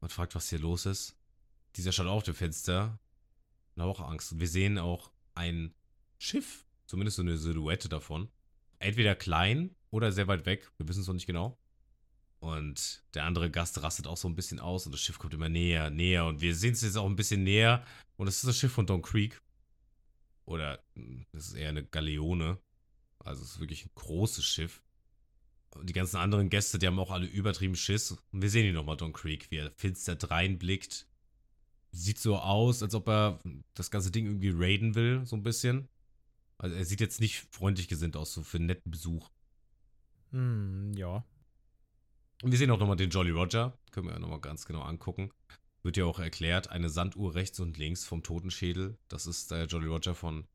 Man 0.00 0.10
fragt, 0.10 0.34
was 0.34 0.48
hier 0.48 0.58
los 0.58 0.86
ist. 0.86 1.16
Dieser 1.76 1.92
schaut 1.92 2.06
auf 2.06 2.22
dem 2.22 2.34
Fenster 2.34 2.98
und 3.74 3.82
hat 3.82 3.88
auch 3.88 4.00
Angst. 4.00 4.32
Und 4.32 4.40
wir 4.40 4.48
sehen 4.48 4.78
auch 4.78 5.10
ein 5.34 5.74
Schiff, 6.18 6.66
zumindest 6.86 7.16
so 7.16 7.22
eine 7.22 7.36
Silhouette 7.36 7.88
davon. 7.88 8.28
Entweder 8.78 9.14
klein 9.14 9.74
oder 9.90 10.12
sehr 10.12 10.28
weit 10.28 10.46
weg, 10.46 10.70
wir 10.76 10.88
wissen 10.88 11.00
es 11.00 11.06
noch 11.06 11.14
nicht 11.14 11.26
genau. 11.26 11.58
Und 12.40 13.02
der 13.14 13.24
andere 13.24 13.50
Gast 13.50 13.82
rastet 13.82 14.06
auch 14.06 14.16
so 14.16 14.28
ein 14.28 14.36
bisschen 14.36 14.60
aus 14.60 14.86
und 14.86 14.92
das 14.92 15.00
Schiff 15.00 15.18
kommt 15.18 15.34
immer 15.34 15.48
näher, 15.48 15.90
näher. 15.90 16.26
Und 16.26 16.40
wir 16.40 16.54
sehen 16.54 16.72
es 16.72 16.82
jetzt 16.82 16.96
auch 16.96 17.06
ein 17.06 17.16
bisschen 17.16 17.42
näher. 17.42 17.84
Und 18.16 18.28
es 18.28 18.36
ist 18.36 18.46
das 18.46 18.58
Schiff 18.58 18.72
von 18.72 18.86
Don 18.86 19.02
Creek. 19.02 19.40
Oder 20.44 20.82
hm, 20.94 21.26
das 21.32 21.48
ist 21.48 21.54
eher 21.54 21.70
eine 21.70 21.84
Galeone. 21.84 22.58
Also 23.18 23.42
es 23.42 23.52
ist 23.52 23.60
wirklich 23.60 23.84
ein 23.84 23.90
großes 23.94 24.44
Schiff. 24.44 24.82
Und 25.74 25.88
die 25.88 25.92
ganzen 25.92 26.16
anderen 26.16 26.50
Gäste, 26.50 26.78
die 26.78 26.86
haben 26.86 26.98
auch 26.98 27.10
alle 27.10 27.26
übertrieben 27.26 27.76
Schiss. 27.76 28.12
Und 28.12 28.42
wir 28.42 28.50
sehen 28.50 28.66
ihn 28.66 28.74
nochmal, 28.74 28.96
Don 28.96 29.12
Creek, 29.12 29.50
wie 29.50 29.56
er 29.56 29.70
finster 29.72 30.16
dreinblickt. 30.16 31.06
Sieht 31.90 32.18
so 32.18 32.36
aus, 32.36 32.82
als 32.82 32.94
ob 32.94 33.08
er 33.08 33.38
das 33.74 33.90
ganze 33.90 34.10
Ding 34.10 34.26
irgendwie 34.26 34.52
raiden 34.52 34.94
will, 34.94 35.24
so 35.24 35.36
ein 35.36 35.42
bisschen. 35.42 35.88
Also 36.58 36.74
er 36.74 36.84
sieht 36.84 37.00
jetzt 37.00 37.20
nicht 37.20 37.46
freundlich 37.50 37.88
gesinnt 37.88 38.16
aus, 38.16 38.34
so 38.34 38.42
für 38.42 38.58
einen 38.58 38.66
netten 38.66 38.90
Besuch. 38.90 39.30
Hm, 40.32 40.92
ja. 40.94 41.24
Und 42.42 42.50
wir 42.50 42.58
sehen 42.58 42.70
auch 42.70 42.78
nochmal 42.78 42.96
den 42.96 43.10
Jolly 43.10 43.30
Roger. 43.30 43.78
Können 43.90 44.06
wir 44.06 44.12
ja 44.12 44.18
nochmal 44.18 44.40
ganz 44.40 44.66
genau 44.66 44.82
angucken. 44.82 45.30
Wird 45.82 45.96
ja 45.96 46.04
auch 46.04 46.18
erklärt, 46.18 46.70
eine 46.70 46.88
Sanduhr 46.88 47.34
rechts 47.34 47.60
und 47.60 47.78
links 47.78 48.04
vom 48.04 48.22
Totenschädel. 48.22 48.98
Das 49.08 49.26
ist 49.26 49.50
der 49.50 49.66
Jolly 49.66 49.86
Roger 49.86 50.14
von 50.14 50.46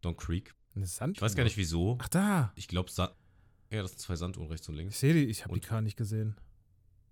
Don 0.00 0.16
Creek. 0.16 0.54
Eine 0.74 0.86
Sanduhr. 0.86 1.16
Ich 1.16 1.22
weiß 1.22 1.36
gar 1.36 1.44
nicht 1.44 1.56
wieso. 1.56 1.98
Ach, 2.00 2.08
da. 2.08 2.52
Ich 2.56 2.68
glaube, 2.68 2.90
Sa 2.90 3.16
ja, 3.74 3.82
das 3.82 3.92
sind 3.92 4.00
zwei 4.00 4.16
Sanduhren 4.16 4.48
rechts 4.50 4.68
und 4.68 4.74
Ich 4.74 4.78
links. 4.80 5.00
sehe 5.00 5.12
die, 5.14 5.24
ich 5.24 5.44
habe 5.44 5.54
die 5.54 5.66
gar 5.66 5.80
nicht 5.80 5.96
gesehen. 5.96 6.36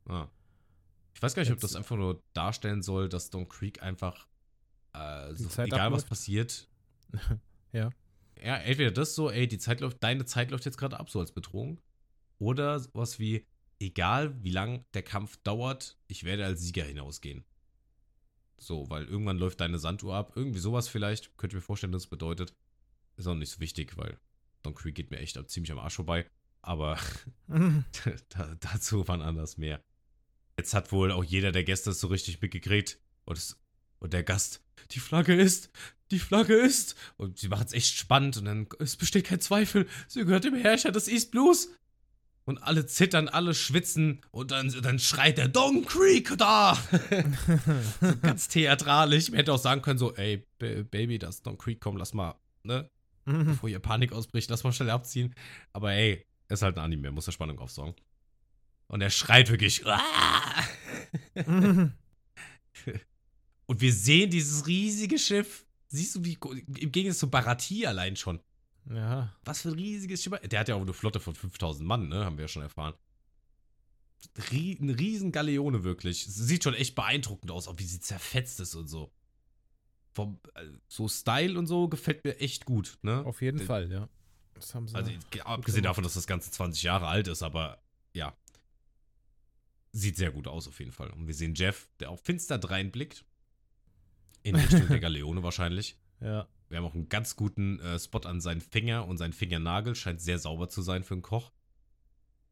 Ah. 0.06 0.28
Ich 1.14 1.22
weiß 1.22 1.34
gar 1.34 1.42
nicht, 1.42 1.50
ob 1.52 1.56
Jetzt- 1.56 1.64
das 1.64 1.76
einfach 1.76 1.96
nur 1.96 2.22
darstellen 2.32 2.82
soll, 2.82 3.08
dass 3.08 3.30
Don 3.30 3.48
Creek 3.48 3.82
einfach, 3.82 4.26
äh, 4.94 5.34
so, 5.34 5.44
egal 5.62 5.92
was 5.92 6.02
abläuft. 6.04 6.08
passiert. 6.08 6.68
Ja. 7.72 7.90
Ja, 8.42 8.56
entweder 8.56 8.90
das 8.90 9.14
so, 9.14 9.30
ey, 9.30 9.48
die 9.48 9.56
Zeit 9.58 9.80
läuft, 9.80 10.02
deine 10.02 10.24
Zeit 10.26 10.50
läuft 10.50 10.66
jetzt 10.66 10.76
gerade 10.76 10.98
ab, 11.00 11.08
so 11.08 11.20
als 11.20 11.32
Bedrohung. 11.32 11.80
Oder 12.38 12.80
sowas 12.80 13.18
wie, 13.18 13.46
egal 13.78 14.34
wie 14.42 14.50
lang 14.50 14.84
der 14.92 15.02
Kampf 15.02 15.38
dauert, 15.38 15.96
ich 16.06 16.24
werde 16.24 16.44
als 16.44 16.60
Sieger 16.60 16.84
hinausgehen. 16.84 17.44
So, 18.58 18.90
weil 18.90 19.04
irgendwann 19.06 19.38
läuft 19.38 19.60
deine 19.60 19.78
Sanduhr 19.78 20.14
ab. 20.16 20.32
Irgendwie 20.36 20.58
sowas 20.58 20.88
vielleicht. 20.88 21.36
Könnt 21.38 21.52
ihr 21.54 21.56
mir 21.56 21.62
vorstellen, 21.62 21.92
dass 21.92 22.02
es 22.02 22.08
bedeutet. 22.10 22.54
Ist 23.16 23.26
auch 23.26 23.34
nicht 23.34 23.50
so 23.50 23.60
wichtig, 23.60 23.96
weil 23.96 24.18
Don 24.62 24.74
Creek 24.74 24.94
geht 24.96 25.10
mir 25.10 25.18
echt 25.18 25.38
ziemlich 25.50 25.72
am 25.72 25.78
Arsch 25.78 25.94
vorbei. 25.96 26.26
Aber 26.62 26.98
da, 27.48 28.56
dazu 28.60 29.06
wann 29.06 29.22
anders 29.22 29.58
mehr. 29.58 29.82
Jetzt 30.56 30.74
hat 30.74 30.92
wohl 30.92 31.10
auch 31.10 31.24
jeder 31.24 31.52
der 31.52 31.64
Gäste 31.64 31.90
es 31.90 32.00
so 32.00 32.06
richtig 32.08 32.40
mitgekriegt. 32.40 32.98
Und, 33.24 33.38
es, 33.38 33.60
und 33.98 34.12
der 34.12 34.22
Gast, 34.22 34.62
die 34.90 35.00
Flagge 35.00 35.34
ist, 35.34 35.70
die 36.10 36.18
Flagge 36.18 36.54
ist. 36.54 36.94
Und 37.16 37.38
sie 37.38 37.48
machen 37.48 37.66
es 37.66 37.72
echt 37.72 37.96
spannend. 37.96 38.36
Und 38.36 38.44
dann, 38.44 38.68
es 38.78 38.96
besteht 38.96 39.26
kein 39.26 39.40
Zweifel, 39.40 39.88
sie 40.08 40.24
gehört 40.24 40.44
dem 40.44 40.54
Herrscher 40.54 40.92
des 40.92 41.08
East 41.08 41.30
Blues. 41.30 41.70
Und 42.44 42.58
alle 42.58 42.86
zittern, 42.86 43.28
alle 43.28 43.54
schwitzen. 43.54 44.20
Und 44.32 44.50
dann, 44.50 44.68
dann 44.82 44.98
schreit 44.98 45.38
der 45.38 45.46
Don 45.46 45.84
Creek 45.84 46.36
da. 46.38 46.76
so 48.00 48.16
ganz 48.20 48.48
theatralisch. 48.48 49.30
Man 49.30 49.36
hätte 49.36 49.52
auch 49.52 49.58
sagen 49.58 49.80
können, 49.80 49.98
so, 49.98 50.12
ey, 50.14 50.44
B 50.58 50.82
Baby, 50.82 51.20
das 51.20 51.42
Don 51.42 51.56
Creek, 51.56 51.80
komm, 51.80 51.96
lass 51.96 52.14
mal, 52.14 52.34
ne? 52.64 52.90
bevor 53.24 53.68
hier 53.68 53.78
Panik 53.78 54.12
ausbricht, 54.12 54.50
lass 54.50 54.64
mal 54.64 54.72
schnell 54.72 54.90
abziehen. 54.90 55.34
Aber 55.72 55.92
ey, 55.92 56.26
ist 56.52 56.62
halt 56.62 56.76
ein 56.78 56.84
Anime, 56.84 57.10
muss 57.10 57.24
der 57.26 57.32
Spannung 57.32 57.58
aufsaugen. 57.58 57.94
Und 58.88 59.00
er 59.00 59.10
schreit 59.10 59.50
wirklich. 59.50 59.82
Und 63.66 63.80
wir 63.80 63.92
sehen 63.92 64.30
dieses 64.30 64.66
riesige 64.66 65.18
Schiff. 65.18 65.66
Siehst 65.88 66.14
du, 66.16 66.24
wie 66.24 66.38
im 66.78 66.92
Gegensatz 66.92 67.20
zu 67.20 67.30
Barati 67.30 67.86
allein 67.86 68.16
schon. 68.16 68.40
ja. 68.88 69.34
Was 69.44 69.62
für 69.62 69.68
ein 69.68 69.74
riesiges 69.74 70.22
Schiff. 70.22 70.38
Der 70.40 70.60
hat 70.60 70.68
ja 70.68 70.74
auch 70.74 70.80
eine 70.82 70.92
Flotte 70.92 71.20
von 71.20 71.34
5000 71.34 71.86
Mann, 71.86 72.08
ne? 72.08 72.24
Haben 72.24 72.36
wir 72.38 72.44
ja 72.44 72.48
schon 72.48 72.62
erfahren. 72.62 72.94
Rie 74.50 74.78
eine 74.80 74.98
riesen 74.98 75.32
Galeone 75.32 75.84
wirklich. 75.84 76.24
Sieht 76.26 76.64
schon 76.64 76.74
echt 76.74 76.94
beeindruckend 76.94 77.50
aus, 77.50 77.68
auch 77.68 77.78
wie 77.78 77.84
sie 77.84 78.00
zerfetzt 78.00 78.60
ist 78.60 78.74
und 78.74 78.88
so. 78.88 79.12
Vom 80.14 80.38
äh, 80.54 80.64
so 80.88 81.08
Style 81.08 81.58
und 81.58 81.66
so 81.66 81.88
gefällt 81.88 82.24
mir 82.24 82.38
echt 82.38 82.64
gut, 82.66 82.98
ne? 83.02 83.24
Auf 83.24 83.42
jeden 83.42 83.58
D- 83.58 83.64
Fall, 83.64 83.90
ja. 83.90 84.08
Das 84.54 84.74
haben 84.74 84.88
sie. 84.88 84.94
Also, 84.94 85.10
abgesehen 85.44 85.84
davon, 85.84 86.04
dass 86.04 86.14
das 86.14 86.26
Ganze 86.26 86.50
20 86.50 86.82
Jahre 86.82 87.08
alt 87.08 87.28
ist, 87.28 87.42
aber 87.42 87.82
ja. 88.12 88.36
Sieht 89.92 90.16
sehr 90.16 90.30
gut 90.30 90.48
aus, 90.48 90.68
auf 90.68 90.78
jeden 90.78 90.92
Fall. 90.92 91.10
Und 91.10 91.26
wir 91.26 91.34
sehen 91.34 91.54
Jeff, 91.54 91.88
der 92.00 92.10
auch 92.10 92.18
finster 92.18 92.58
dreinblickt. 92.58 93.24
In 94.42 94.56
Richtung 94.56 94.88
der 94.88 95.00
Galeone 95.00 95.42
wahrscheinlich. 95.42 95.96
ja. 96.20 96.48
Wir 96.68 96.78
haben 96.78 96.86
auch 96.86 96.94
einen 96.94 97.10
ganz 97.10 97.36
guten 97.36 97.80
äh, 97.80 97.98
Spot 97.98 98.20
an 98.20 98.40
seinen 98.40 98.62
Finger 98.62 99.06
und 99.06 99.18
sein 99.18 99.34
Fingernagel 99.34 99.94
scheint 99.94 100.22
sehr 100.22 100.38
sauber 100.38 100.70
zu 100.70 100.80
sein 100.80 101.04
für 101.04 101.12
einen 101.12 101.22
Koch. 101.22 101.52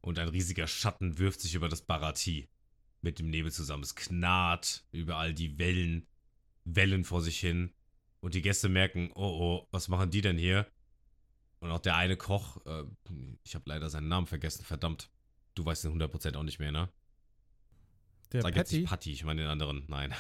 Und 0.03 0.19
ein 0.19 0.29
riesiger 0.29 0.67
Schatten 0.67 1.17
wirft 1.17 1.41
sich 1.41 1.55
über 1.55 1.71
das 1.71 1.81
Barati 1.81 2.51
mit 3.01 3.19
dem 3.19 3.31
Nebel 3.31 3.51
zusammen. 3.51 3.83
Es 3.83 3.95
knarrt 3.95 4.85
überall 4.93 5.33
die 5.33 5.59
Wellen, 5.59 6.07
Wellen 6.65 7.05
vor 7.05 7.23
sich 7.23 7.41
hin. 7.41 7.73
Und 8.21 8.35
die 8.35 8.43
Gäste 8.43 8.69
merken, 8.69 9.11
oh 9.15 9.39
oh, 9.41 9.69
was 9.71 9.89
machen 9.89 10.11
die 10.11 10.21
denn 10.21 10.37
hier? 10.37 10.67
Und 11.61 11.71
auch 11.71 11.79
der 11.79 11.97
eine 11.97 12.17
Koch, 12.17 12.65
äh, 12.67 12.85
ich 13.45 13.55
habe 13.55 13.65
leider 13.69 13.91
seinen 13.91 14.09
Namen 14.09 14.27
vergessen, 14.27 14.65
verdammt. 14.65 15.11
Du 15.55 15.65
weißt 15.65 15.85
den 15.85 15.93
100% 16.01 16.37
auch 16.37 16.43
nicht 16.43 16.59
mehr, 16.59 16.73
ne? 16.73 16.89
Der 18.33 18.43
Sag 18.43 18.55
jetzt 18.57 18.69
Patty, 18.69 18.81
nicht 18.81 18.89
Patty, 18.89 19.13
ich 19.13 19.25
meine 19.25 19.43
den 19.43 19.51
anderen, 19.51 19.85
nein. 19.89 20.15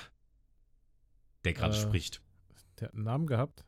Der 1.44 1.54
gerade 1.54 1.76
Äh, 1.76 1.80
spricht. 1.80 2.20
der 2.78 2.88
hat 2.88 2.94
einen 2.94 3.04
Namen 3.04 3.26
gehabt. 3.26 3.64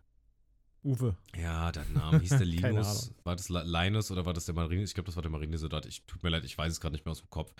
Uwe. 0.84 1.16
Ja, 1.36 1.70
der 1.72 1.84
Name 1.94 2.18
hieß 2.18 2.30
der 2.30 2.44
Linus. 2.44 3.14
War 3.22 3.36
das 3.36 3.48
Li- 3.48 3.62
Linus 3.64 4.10
oder 4.10 4.26
war 4.26 4.32
das 4.34 4.46
der 4.46 4.54
Marine? 4.54 4.82
Ich 4.82 4.94
glaube, 4.94 5.06
das 5.06 5.14
war 5.16 5.22
der 5.22 5.30
Marinesoldat. 5.30 5.86
Ich 5.86 6.04
tut 6.06 6.22
mir 6.22 6.28
leid, 6.30 6.44
ich 6.44 6.58
weiß 6.58 6.72
es 6.72 6.80
gerade 6.80 6.92
nicht 6.92 7.04
mehr 7.04 7.12
aus 7.12 7.20
dem 7.20 7.30
Kopf. 7.30 7.54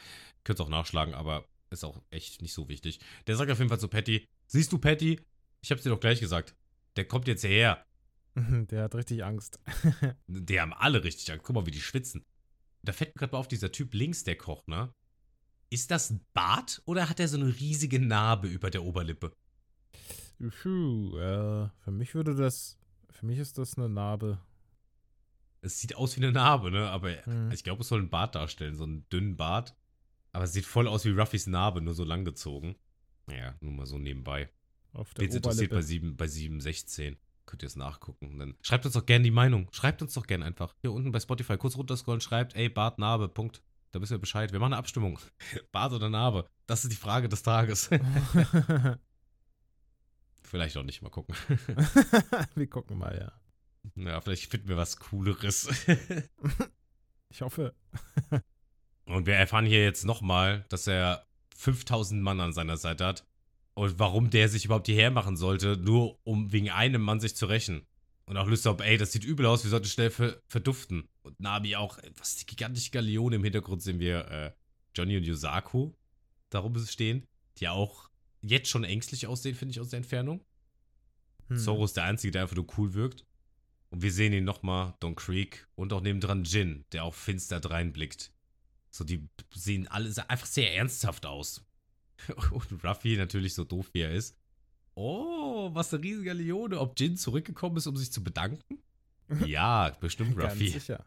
Könnt 0.44 0.58
es 0.58 0.64
auch 0.66 0.68
nachschlagen, 0.68 1.14
aber 1.14 1.46
ist 1.70 1.84
auch 1.84 2.02
echt 2.10 2.42
nicht 2.42 2.52
so 2.52 2.68
wichtig. 2.68 2.98
Der 3.28 3.36
sagt 3.36 3.50
auf 3.50 3.58
jeden 3.58 3.68
Fall 3.70 3.80
zu 3.80 3.88
Patty: 3.88 4.28
Siehst 4.48 4.72
du, 4.72 4.78
Patty? 4.78 5.20
Ich 5.62 5.70
hab's 5.70 5.84
dir 5.84 5.90
doch 5.90 6.00
gleich 6.00 6.18
gesagt. 6.20 6.54
Der 6.96 7.06
kommt 7.06 7.28
jetzt 7.28 7.42
hierher. 7.42 7.86
Der 8.70 8.84
hat 8.84 8.94
richtig 8.94 9.24
Angst. 9.24 9.60
Die 10.26 10.60
haben 10.60 10.72
alle 10.72 11.04
richtig 11.04 11.30
Angst. 11.30 11.44
Guck 11.44 11.54
mal, 11.56 11.66
wie 11.66 11.70
die 11.70 11.80
schwitzen. 11.80 12.24
Da 12.82 12.92
fällt 12.92 13.14
mir 13.14 13.20
gerade 13.20 13.32
mal 13.32 13.38
auf, 13.38 13.48
dieser 13.48 13.70
Typ 13.72 13.94
links, 13.94 14.24
der 14.24 14.36
kocht, 14.36 14.68
ne? 14.68 14.92
Ist 15.70 15.90
das 15.90 16.10
ein 16.10 16.24
Bart 16.34 16.82
oder 16.84 17.08
hat 17.08 17.20
er 17.20 17.28
so 17.28 17.36
eine 17.38 17.48
riesige 17.60 18.00
Narbe 18.00 18.48
über 18.48 18.70
der 18.70 18.82
Oberlippe? 18.82 19.32
Puh, 20.62 21.16
äh, 21.18 21.68
für 21.84 21.90
mich 21.90 22.14
würde 22.14 22.34
das. 22.34 22.78
Für 23.10 23.26
mich 23.26 23.38
ist 23.38 23.58
das 23.58 23.76
eine 23.76 23.88
Narbe. 23.88 24.38
Es 25.60 25.80
sieht 25.80 25.94
aus 25.94 26.16
wie 26.16 26.22
eine 26.24 26.32
Narbe, 26.32 26.70
ne? 26.72 26.88
Aber 26.90 27.10
Mhm. 27.26 27.52
ich 27.52 27.62
glaube, 27.62 27.82
es 27.82 27.88
soll 27.88 28.00
einen 28.00 28.10
Bart 28.10 28.34
darstellen, 28.34 28.74
so 28.74 28.84
einen 28.84 29.08
dünnen 29.10 29.36
Bart. 29.36 29.76
Aber 30.32 30.44
es 30.44 30.52
sieht 30.52 30.64
voll 30.64 30.88
aus 30.88 31.04
wie 31.04 31.10
Ruffys 31.10 31.46
Narbe, 31.46 31.80
nur 31.80 31.94
so 31.94 32.04
lang 32.04 32.24
gezogen. 32.24 32.74
Ja, 33.30 33.54
nur 33.60 33.72
mal 33.72 33.86
so 33.86 33.98
nebenbei. 33.98 34.50
Auf 34.92 35.14
der 35.14 35.28
Wen 35.28 35.36
interessiert 35.36 35.70
bei 35.70 35.76
Oberlippe. 35.76 35.86
7, 35.86 36.16
bei 36.16 36.26
716? 36.26 37.16
Könnt 37.46 37.62
ihr 37.62 37.66
es 37.66 37.76
nachgucken. 37.76 38.38
Dann 38.38 38.56
schreibt 38.62 38.86
uns 38.86 38.94
doch 38.94 39.06
gerne 39.06 39.24
die 39.24 39.30
Meinung. 39.30 39.68
Schreibt 39.72 40.02
uns 40.02 40.14
doch 40.14 40.26
gerne 40.26 40.44
einfach. 40.44 40.74
Hier 40.80 40.92
unten 40.92 41.12
bei 41.12 41.20
Spotify 41.20 41.56
kurz 41.56 41.76
runterscrollen, 41.76 42.20
schreibt, 42.20 42.54
ey, 42.54 42.68
Bart, 42.68 42.98
Narbe, 42.98 43.28
Punkt. 43.28 43.62
Da 43.90 44.00
wissen 44.00 44.12
wir 44.12 44.20
Bescheid. 44.20 44.52
Wir 44.52 44.60
machen 44.60 44.72
eine 44.72 44.78
Abstimmung. 44.78 45.18
Bart 45.72 45.92
oder 45.92 46.08
Narbe? 46.08 46.48
Das 46.66 46.84
ist 46.84 46.92
die 46.92 46.96
Frage 46.96 47.28
des 47.28 47.42
Tages. 47.42 47.90
vielleicht 50.42 50.76
auch 50.76 50.82
nicht, 50.82 51.02
mal 51.02 51.10
gucken. 51.10 51.34
wir 52.54 52.66
gucken 52.68 52.98
mal, 52.98 53.16
ja. 53.16 53.32
Ja, 53.96 54.20
vielleicht 54.20 54.50
finden 54.50 54.68
wir 54.68 54.76
was 54.76 54.96
Cooleres. 54.96 55.68
Ich 57.28 57.42
hoffe. 57.42 57.74
Und 59.06 59.26
wir 59.26 59.34
erfahren 59.34 59.66
hier 59.66 59.82
jetzt 59.82 60.04
nochmal, 60.04 60.64
dass 60.68 60.86
er 60.86 61.26
5000 61.56 62.22
Mann 62.22 62.40
an 62.40 62.52
seiner 62.52 62.76
Seite 62.76 63.06
hat. 63.06 63.26
Und 63.74 63.98
warum 63.98 64.30
der 64.30 64.48
sich 64.48 64.64
überhaupt 64.64 64.86
hierher 64.86 65.10
machen 65.10 65.36
sollte, 65.36 65.76
nur 65.76 66.18
um 66.24 66.52
wegen 66.52 66.70
einem 66.70 67.02
Mann 67.02 67.20
sich 67.20 67.34
zu 67.34 67.46
rächen. 67.46 67.86
Und 68.26 68.36
auch 68.36 68.46
Lysop, 68.46 68.80
ey, 68.82 68.98
das 68.98 69.12
sieht 69.12 69.24
übel 69.24 69.46
aus, 69.46 69.64
wir 69.64 69.70
sollten 69.70 69.86
schnell 69.86 70.10
ver 70.10 70.40
verduften. 70.46 71.08
Und 71.22 71.40
Nabi 71.40 71.76
auch, 71.76 71.98
was 72.16 72.30
ist 72.30 72.42
die 72.42 72.46
gigantische 72.46 72.90
Galeone 72.90 73.36
im 73.36 73.44
Hintergrund 73.44 73.82
sehen 73.82 73.98
wir 73.98 74.28
äh, 74.28 74.52
Johnny 74.94 75.16
und 75.16 75.24
Yusaku 75.24 75.92
darum 76.50 76.78
stehen, 76.86 77.26
die 77.58 77.68
auch 77.68 78.10
jetzt 78.42 78.68
schon 78.68 78.84
ängstlich 78.84 79.26
aussehen, 79.26 79.54
finde 79.54 79.72
ich, 79.72 79.80
aus 79.80 79.88
der 79.88 79.98
Entfernung. 79.98 80.44
Hm. 81.48 81.58
Zoro 81.58 81.84
ist 81.84 81.96
der 81.96 82.04
Einzige, 82.04 82.32
der 82.32 82.42
einfach 82.42 82.56
nur 82.56 82.66
cool 82.76 82.94
wirkt. 82.94 83.26
Und 83.90 84.02
wir 84.02 84.12
sehen 84.12 84.32
ihn 84.32 84.44
nochmal, 84.44 84.94
Don 85.00 85.14
Creek 85.14 85.68
und 85.74 85.92
auch 85.92 86.00
nebendran 86.00 86.44
Jin, 86.44 86.84
der 86.92 87.04
auch 87.04 87.14
finster 87.14 87.60
dreinblickt. 87.60 88.32
So, 88.90 89.04
die 89.04 89.28
sehen 89.54 89.86
alle 89.88 90.10
einfach 90.28 90.46
sehr 90.46 90.74
ernsthaft 90.74 91.26
aus. 91.26 91.64
Und 92.50 92.84
Ruffy 92.84 93.16
natürlich 93.16 93.54
so 93.54 93.64
doof 93.64 93.88
wie 93.92 94.00
er 94.00 94.12
ist. 94.12 94.36
Oh, 94.94 95.70
was 95.72 95.92
eine 95.92 96.02
riesige 96.02 96.32
Leone. 96.32 96.78
Ob 96.78 96.98
Jin 96.98 97.16
zurückgekommen 97.16 97.76
ist, 97.78 97.86
um 97.86 97.96
sich 97.96 98.12
zu 98.12 98.22
bedanken? 98.22 98.78
Ja, 99.46 99.88
bestimmt 100.00 100.36
Ganz 100.36 100.52
Ruffy. 100.54 100.68
sicher. 100.68 101.06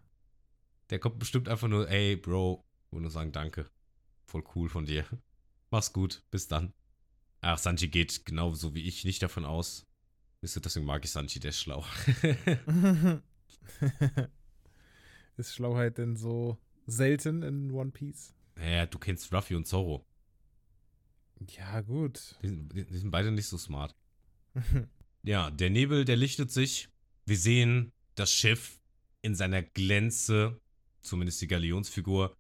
Der 0.89 0.97
kommt 0.97 1.19
bestimmt 1.19 1.47
einfach 1.47 1.67
nur, 1.67 1.87
ey, 1.89 2.15
Bro, 2.15 2.65
will 2.89 3.01
nur 3.01 3.11
sagen, 3.11 3.31
danke. 3.31 3.69
Voll 4.23 4.43
cool 4.55 4.67
von 4.67 4.85
dir. 4.87 5.05
Mach's 5.69 5.93
gut, 5.93 6.23
bis 6.31 6.47
dann. 6.47 6.73
Ach, 7.41 7.59
Sanji 7.59 7.87
geht 7.87 8.25
genauso 8.25 8.73
wie 8.73 8.81
ich 8.87 9.05
nicht 9.05 9.21
davon 9.21 9.45
aus. 9.45 9.85
Wisst 10.41 10.57
ihr, 10.57 10.61
deswegen 10.61 10.87
mag 10.87 11.05
ich 11.05 11.11
Sanji, 11.11 11.39
der 11.39 11.49
ist 11.49 11.59
schlau. 11.59 11.85
ist 15.37 15.53
Schlauheit 15.53 15.97
denn 15.99 16.15
so 16.15 16.57
selten 16.87 17.43
in 17.43 17.69
One 17.71 17.91
Piece? 17.91 18.33
naja, 18.55 18.85
du 18.87 18.97
kennst 18.97 19.31
Ruffy 19.33 19.53
und 19.53 19.67
Zoro. 19.67 20.03
Ja, 21.47 21.81
gut. 21.81 22.35
Die 22.41 22.47
sind, 22.47 22.73
die 22.73 22.97
sind 22.97 23.11
beide 23.11 23.31
nicht 23.31 23.47
so 23.47 23.57
smart. 23.57 23.95
Ja, 25.27 25.49
der 25.49 25.71
Nebel, 25.71 26.05
der 26.05 26.17
lichtet 26.17 26.51
sich. 26.51 26.87
Wir 27.25 27.37
sehen 27.37 27.91
das 28.13 28.31
Schiff 28.31 28.79
in 29.23 29.33
seiner 29.33 29.63
Glänze, 29.63 30.61
zumindest 31.01 31.41
die 31.41 31.47
Galionsfigur, 31.47 32.37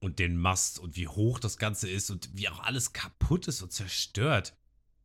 und 0.00 0.20
den 0.20 0.36
Mast 0.36 0.78
und 0.78 0.96
wie 0.96 1.08
hoch 1.08 1.40
das 1.40 1.58
Ganze 1.58 1.90
ist 1.90 2.10
und 2.10 2.30
wie 2.32 2.48
auch 2.48 2.60
alles 2.60 2.92
kaputt 2.92 3.48
ist 3.48 3.62
und 3.62 3.72
zerstört. 3.72 4.56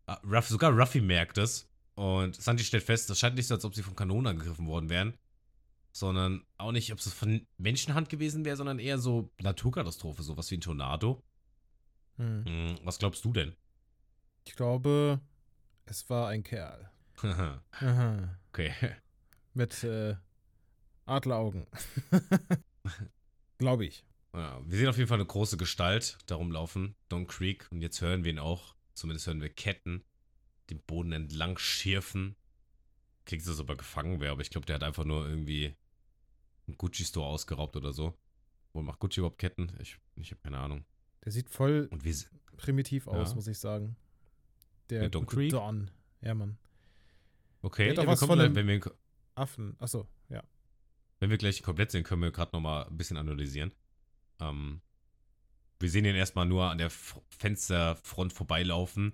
Ah, 0.06 0.20
Ruff, 0.24 0.48
sogar 0.48 0.72
Ruffy 0.72 1.02
merkt 1.02 1.40
es. 1.40 1.68
Und 1.96 2.36
Sanji 2.40 2.64
stellt 2.64 2.84
fest, 2.84 3.10
das 3.10 3.20
scheint 3.20 3.36
nicht 3.36 3.48
so, 3.48 3.56
als 3.56 3.66
ob 3.66 3.74
sie 3.74 3.84
von 3.84 3.96
Kanonen 3.96 4.28
angegriffen 4.28 4.68
worden 4.68 4.90
wären. 4.90 5.18
Sondern 5.92 6.44
auch 6.58 6.72
nicht, 6.72 6.92
ob 6.92 7.00
es 7.00 7.12
von 7.12 7.48
Menschenhand 7.58 8.10
gewesen 8.10 8.46
wäre, 8.46 8.58
sondern 8.58 8.80
eher 8.80 8.98
so 8.98 9.32
Naturkatastrophe, 9.42 10.22
sowas 10.22 10.50
wie 10.52 10.58
ein 10.58 10.62
Tornado. 10.62 11.24
Hm. 12.18 12.46
Hm, 12.46 12.80
was 12.84 13.00
glaubst 13.00 13.24
du 13.26 13.34
denn? 13.34 13.56
Ich 14.46 14.56
glaube, 14.56 15.20
es 15.86 16.10
war 16.10 16.30
ein 16.30 16.44
Kerl. 16.44 16.90
Aha. 17.22 18.40
okay. 18.50 18.74
Mit 19.54 19.84
äh, 19.84 20.16
Adleraugen. 21.06 21.68
Glaube 23.58 23.86
ich. 23.86 24.06
Ja, 24.34 24.62
wir 24.66 24.78
sehen 24.78 24.88
auf 24.88 24.98
jeden 24.98 25.08
Fall 25.08 25.20
eine 25.20 25.28
große 25.28 25.58
Gestalt 25.58 26.18
darum 26.26 26.52
laufen, 26.52 26.96
Don 27.10 27.28
Creek. 27.28 27.68
Und 27.72 27.82
jetzt 27.82 28.02
hören 28.02 28.24
wir 28.24 28.32
ihn 28.32 28.40
auch, 28.40 28.76
zumindest 28.94 29.28
hören 29.28 29.42
wir 29.42 29.50
Ketten, 29.50 30.04
den 30.70 30.82
Boden 30.82 31.12
entlang 31.12 31.58
schirfen. 31.58 32.36
Klingt 33.26 33.48
ob 33.48 33.70
er 33.70 33.76
gefangen 33.76 34.20
wäre, 34.20 34.32
aber 34.32 34.42
ich 34.42 34.50
glaube, 34.50 34.66
der 34.66 34.76
hat 34.76 34.84
einfach 34.84 35.06
nur 35.06 35.28
irgendwie 35.28 35.76
einen 36.68 36.78
Gucci-Store 36.78 37.28
ausgeraubt 37.28 37.76
oder 37.76 37.94
so. 37.94 38.18
Wo 38.74 38.82
macht 38.82 39.00
Gucci 39.00 39.20
überhaupt 39.20 39.38
Ketten? 39.38 39.72
Ich, 39.80 39.98
ich 40.16 40.32
habe 40.32 40.42
keine 40.42 40.58
Ahnung. 40.58 40.84
Der 41.26 41.32
sieht 41.32 41.50
voll 41.50 41.90
primitiv 42.58 43.08
aus, 43.08 43.30
Ja. 43.30 43.36
muss 43.36 43.48
ich 43.48 43.58
sagen. 43.60 43.96
Der, 44.90 45.02
Der 45.02 45.10
Don 45.10 45.26
Creek? 45.26 45.52
Don. 45.52 45.90
Ja, 46.22 46.34
Mann. 46.34 46.58
okay, 47.62 47.86
Der 47.90 47.98
hat 47.98 48.04
ja, 48.04 48.08
was 48.08 48.20
kommen 48.20 48.32
von 48.32 48.40
einem- 48.42 48.56
wenn, 48.56 48.68
wir, 48.68 48.82
Affen. 49.36 49.76
Achso, 49.80 50.08
ja. 50.30 50.44
wenn 51.20 51.30
wir 51.30 51.38
gleich 51.38 51.62
komplett 51.64 51.92
sehen, 51.92 52.04
können 52.04 52.22
wir 52.22 52.32
gerade 52.32 52.52
nochmal 52.54 52.86
ein 52.88 52.98
bisschen 52.98 53.18
analysieren. 53.18 53.72
Ähm, 54.40 54.82
wir 55.80 55.90
sehen 55.90 56.06
ihn 56.06 56.16
erstmal 56.16 56.46
nur 56.46 56.70
an 56.70 56.78
der 56.78 56.88
F 56.88 57.20
Fensterfront 57.30 58.32
vorbeilaufen. 58.34 59.14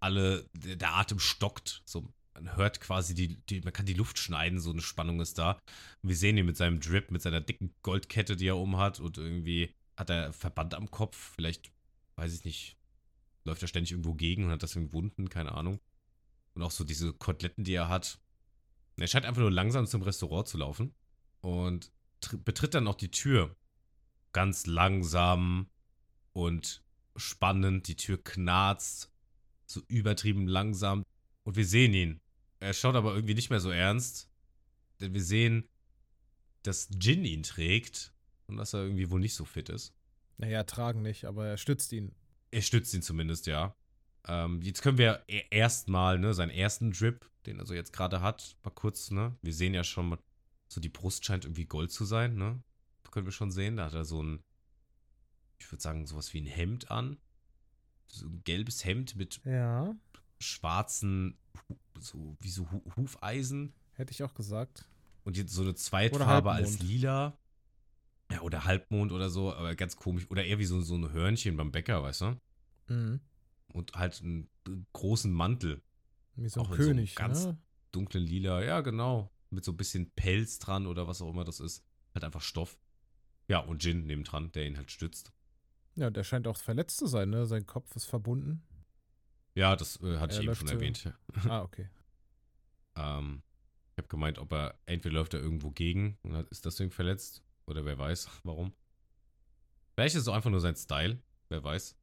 Alle, 0.00 0.48
der, 0.54 0.76
der 0.76 0.94
Atem 0.94 1.18
stockt. 1.18 1.82
So, 1.86 2.12
man 2.34 2.56
hört 2.56 2.80
quasi 2.80 3.14
die, 3.14 3.36
die, 3.48 3.60
man 3.62 3.72
kann 3.72 3.86
die 3.86 3.94
Luft 3.94 4.18
schneiden, 4.18 4.58
so 4.60 4.70
eine 4.70 4.82
Spannung 4.82 5.20
ist 5.20 5.38
da. 5.38 5.52
Und 6.02 6.08
wir 6.08 6.16
sehen 6.16 6.36
ihn 6.36 6.44
mit 6.46 6.56
seinem 6.56 6.80
Drip, 6.80 7.10
mit 7.10 7.22
seiner 7.22 7.40
dicken 7.40 7.72
Goldkette, 7.82 8.36
die 8.36 8.48
er 8.48 8.56
oben 8.56 8.76
hat. 8.76 9.00
Und 9.00 9.16
irgendwie 9.16 9.74
hat 9.96 10.10
er 10.10 10.32
Verband 10.32 10.74
am 10.74 10.90
Kopf. 10.90 11.34
Vielleicht, 11.34 11.72
weiß 12.16 12.34
ich 12.34 12.44
nicht, 12.44 12.76
läuft 13.44 13.62
er 13.62 13.68
ständig 13.68 13.92
irgendwo 13.92 14.14
gegen 14.14 14.44
und 14.44 14.50
hat 14.50 14.62
deswegen 14.62 14.92
Wunden, 14.92 15.28
keine 15.28 15.52
Ahnung. 15.52 15.80
Und 16.54 16.62
auch 16.62 16.70
so 16.70 16.84
diese 16.84 17.12
Koteletten, 17.12 17.64
die 17.64 17.74
er 17.74 17.88
hat. 17.88 18.20
Er 18.96 19.08
scheint 19.08 19.26
einfach 19.26 19.40
nur 19.40 19.50
langsam 19.50 19.86
zum 19.86 20.02
Restaurant 20.02 20.46
zu 20.46 20.56
laufen 20.56 20.94
und 21.40 21.90
tr- 22.22 22.36
betritt 22.36 22.74
dann 22.74 22.86
auch 22.86 22.94
die 22.94 23.10
Tür. 23.10 23.56
Ganz 24.32 24.66
langsam 24.66 25.68
und 26.32 26.84
spannend. 27.16 27.88
Die 27.88 27.96
Tür 27.96 28.22
knarzt. 28.22 29.10
So 29.66 29.82
übertrieben 29.88 30.46
langsam. 30.46 31.04
Und 31.42 31.56
wir 31.56 31.66
sehen 31.66 31.92
ihn. 31.92 32.20
Er 32.60 32.72
schaut 32.72 32.94
aber 32.94 33.14
irgendwie 33.14 33.34
nicht 33.34 33.50
mehr 33.50 33.60
so 33.60 33.70
ernst. 33.70 34.30
Denn 35.00 35.12
wir 35.12 35.22
sehen, 35.22 35.68
dass 36.62 36.88
Jin 37.00 37.24
ihn 37.24 37.42
trägt. 37.42 38.13
Und 38.46 38.56
dass 38.56 38.74
er 38.74 38.82
irgendwie 38.82 39.10
wohl 39.10 39.20
nicht 39.20 39.34
so 39.34 39.44
fit 39.44 39.68
ist. 39.68 39.94
Naja, 40.36 40.64
tragen 40.64 41.02
nicht, 41.02 41.24
aber 41.24 41.46
er 41.46 41.56
stützt 41.56 41.92
ihn. 41.92 42.14
Er 42.50 42.62
stützt 42.62 42.92
ihn 42.94 43.02
zumindest, 43.02 43.46
ja. 43.46 43.74
Ähm, 44.26 44.60
jetzt 44.62 44.82
können 44.82 44.98
wir 44.98 45.22
e- 45.28 45.42
erstmal, 45.50 46.18
ne, 46.18 46.34
seinen 46.34 46.50
ersten 46.50 46.90
Drip, 46.92 47.30
den 47.46 47.58
er 47.58 47.66
so 47.66 47.74
jetzt 47.74 47.92
gerade 47.92 48.20
hat, 48.20 48.56
mal 48.62 48.70
kurz, 48.70 49.10
ne? 49.10 49.36
Wir 49.42 49.52
sehen 49.54 49.74
ja 49.74 49.84
schon, 49.84 50.16
so 50.68 50.80
die 50.80 50.88
Brust 50.88 51.24
scheint 51.24 51.44
irgendwie 51.44 51.66
Gold 51.66 51.90
zu 51.92 52.04
sein, 52.04 52.36
ne? 52.36 52.62
Können 53.10 53.26
wir 53.26 53.32
schon 53.32 53.52
sehen. 53.52 53.76
Da 53.76 53.84
hat 53.84 53.94
er 53.94 54.04
so 54.04 54.20
ein, 54.22 54.42
ich 55.58 55.70
würde 55.70 55.80
sagen, 55.82 56.04
sowas 56.06 56.34
wie 56.34 56.40
ein 56.40 56.46
Hemd 56.46 56.90
an. 56.90 57.16
So 58.08 58.26
ein 58.26 58.42
gelbes 58.44 58.84
Hemd 58.84 59.14
mit 59.14 59.40
Ja, 59.44 59.94
schwarzen, 60.40 61.38
so 62.00 62.36
wie 62.40 62.50
so 62.50 62.68
Hu 62.72 62.82
Hufeisen. 62.96 63.72
hätte 63.92 64.10
ich 64.12 64.22
auch 64.24 64.34
gesagt. 64.34 64.88
Und 65.22 65.36
jetzt 65.36 65.52
so 65.52 65.62
eine 65.62 65.74
Zweitfarbe 65.76 66.50
als 66.50 66.80
lila. 66.80 67.38
Ja, 68.34 68.40
oder 68.40 68.64
Halbmond 68.64 69.12
oder 69.12 69.30
so, 69.30 69.52
aber 69.54 69.74
ganz 69.76 69.96
komisch. 69.96 70.28
Oder 70.30 70.44
eher 70.44 70.58
wie 70.58 70.64
so, 70.64 70.80
so 70.80 70.96
ein 70.96 71.12
Hörnchen 71.12 71.56
beim 71.56 71.70
Bäcker, 71.70 72.02
weißt 72.02 72.22
du? 72.22 72.40
Mhm. 72.88 73.20
Und 73.72 73.92
halt 73.94 74.20
einen 74.22 74.50
großen 74.92 75.32
Mantel. 75.32 75.82
Wie 76.34 76.48
so 76.48 76.60
ein 76.60 76.66
Auch 76.66 76.70
in 76.72 76.76
so 76.82 76.88
König, 76.88 77.14
ganz- 77.14 77.46
ne? 77.46 77.58
dunklen 77.92 78.24
Lila, 78.24 78.62
ja, 78.64 78.80
genau. 78.80 79.30
Mit 79.50 79.64
so 79.64 79.70
ein 79.72 79.76
bisschen 79.76 80.10
Pelz 80.16 80.58
dran 80.58 80.86
oder 80.88 81.06
was 81.06 81.22
auch 81.22 81.30
immer 81.30 81.44
das 81.44 81.60
ist. 81.60 81.84
Halt 82.12 82.24
einfach 82.24 82.40
Stoff. 82.40 82.76
Ja, 83.46 83.60
und 83.60 83.84
Jin 83.84 84.06
nebendran, 84.06 84.50
der 84.52 84.66
ihn 84.66 84.76
halt 84.78 84.90
stützt. 84.90 85.32
Ja, 85.94 86.10
der 86.10 86.24
scheint 86.24 86.48
auch 86.48 86.56
verletzt 86.56 86.96
zu 86.96 87.06
sein, 87.06 87.30
ne? 87.30 87.46
Sein 87.46 87.66
Kopf 87.66 87.94
ist 87.94 88.06
verbunden. 88.06 88.64
Ja, 89.54 89.76
das 89.76 90.00
äh, 90.02 90.18
hatte 90.18 90.34
Er 90.34 90.40
ich 90.40 90.46
eben 90.46 90.54
schon 90.56 90.68
erwähnt. 90.68 91.12
ah, 91.48 91.62
okay. 91.62 91.88
Ähm, 92.96 93.42
ich 93.92 93.98
habe 93.98 94.08
gemeint, 94.08 94.38
ob 94.38 94.52
er 94.52 94.78
entweder 94.86 95.14
läuft 95.14 95.34
er 95.34 95.40
irgendwo 95.40 95.70
gegen 95.70 96.18
und 96.22 96.34
ist 96.50 96.64
deswegen 96.64 96.90
verletzt 96.90 97.43
oder 97.66 97.84
wer 97.84 97.98
weiß 97.98 98.28
warum. 98.44 98.72
Vielleicht 99.94 100.16
ist 100.16 100.22
es 100.22 100.28
auch 100.28 100.34
einfach 100.34 100.50
nur 100.50 100.60
sein 100.60 100.76
Style, 100.76 101.22
wer 101.48 101.62
weiß. 101.62 101.96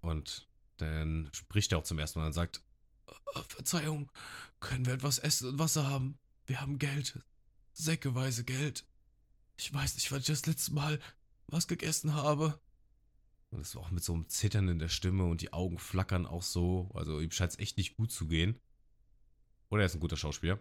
Und 0.00 0.48
dann 0.76 1.28
spricht 1.32 1.72
er 1.72 1.78
auch 1.78 1.84
zum 1.84 1.98
ersten 1.98 2.18
Mal 2.20 2.26
und 2.26 2.32
sagt: 2.32 2.62
"Äh, 3.06 3.42
Verzeihung, 3.48 4.10
können 4.60 4.86
wir 4.86 4.94
etwas 4.94 5.18
Essen 5.18 5.48
und 5.48 5.58
Wasser 5.58 5.88
haben? 5.88 6.18
Wir 6.46 6.60
haben 6.60 6.78
Geld. 6.78 7.20
Säckeweise 7.72 8.44
Geld. 8.44 8.86
Ich 9.56 9.72
weiß 9.72 9.94
nicht, 9.94 10.10
wann 10.12 10.20
ich 10.20 10.26
das 10.26 10.46
letzte 10.46 10.72
Mal 10.72 11.00
was 11.46 11.68
gegessen 11.68 12.14
habe. 12.14 12.60
Und 13.50 13.60
das 13.60 13.74
war 13.74 13.82
auch 13.82 13.90
mit 13.90 14.04
so 14.04 14.12
einem 14.12 14.28
Zittern 14.28 14.68
in 14.68 14.78
der 14.78 14.88
Stimme 14.88 15.24
und 15.24 15.40
die 15.40 15.52
Augen 15.52 15.78
flackern 15.78 16.26
auch 16.26 16.42
so. 16.42 16.90
Also 16.94 17.20
ihm 17.20 17.30
scheint 17.30 17.52
es 17.52 17.58
echt 17.58 17.76
nicht 17.76 17.96
gut 17.96 18.12
zu 18.12 18.28
gehen. 18.28 18.60
Oder 19.70 19.82
er 19.82 19.86
ist 19.86 19.94
ein 19.94 20.00
guter 20.00 20.16
Schauspieler. 20.16 20.60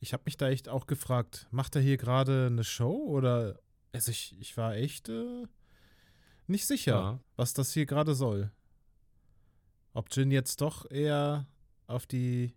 Ich 0.00 0.12
habe 0.12 0.24
mich 0.26 0.36
da 0.36 0.48
echt 0.48 0.68
auch 0.68 0.86
gefragt, 0.86 1.46
macht 1.50 1.76
er 1.76 1.82
hier 1.82 1.96
gerade 1.96 2.46
eine 2.46 2.64
Show 2.64 3.06
oder 3.06 3.60
also 3.92 4.10
ich, 4.10 4.34
ich 4.40 4.56
war 4.56 4.74
echt 4.76 5.08
äh, 5.08 5.44
nicht 6.46 6.66
sicher, 6.66 6.92
Ja. 6.92 7.20
was 7.36 7.54
das 7.54 7.72
hier 7.72 7.86
gerade 7.86 8.14
soll. 8.14 8.50
Ob 9.94 10.08
Jin 10.14 10.30
jetzt 10.30 10.60
doch 10.60 10.90
eher 10.90 11.46
auf 11.86 12.06
die, 12.06 12.54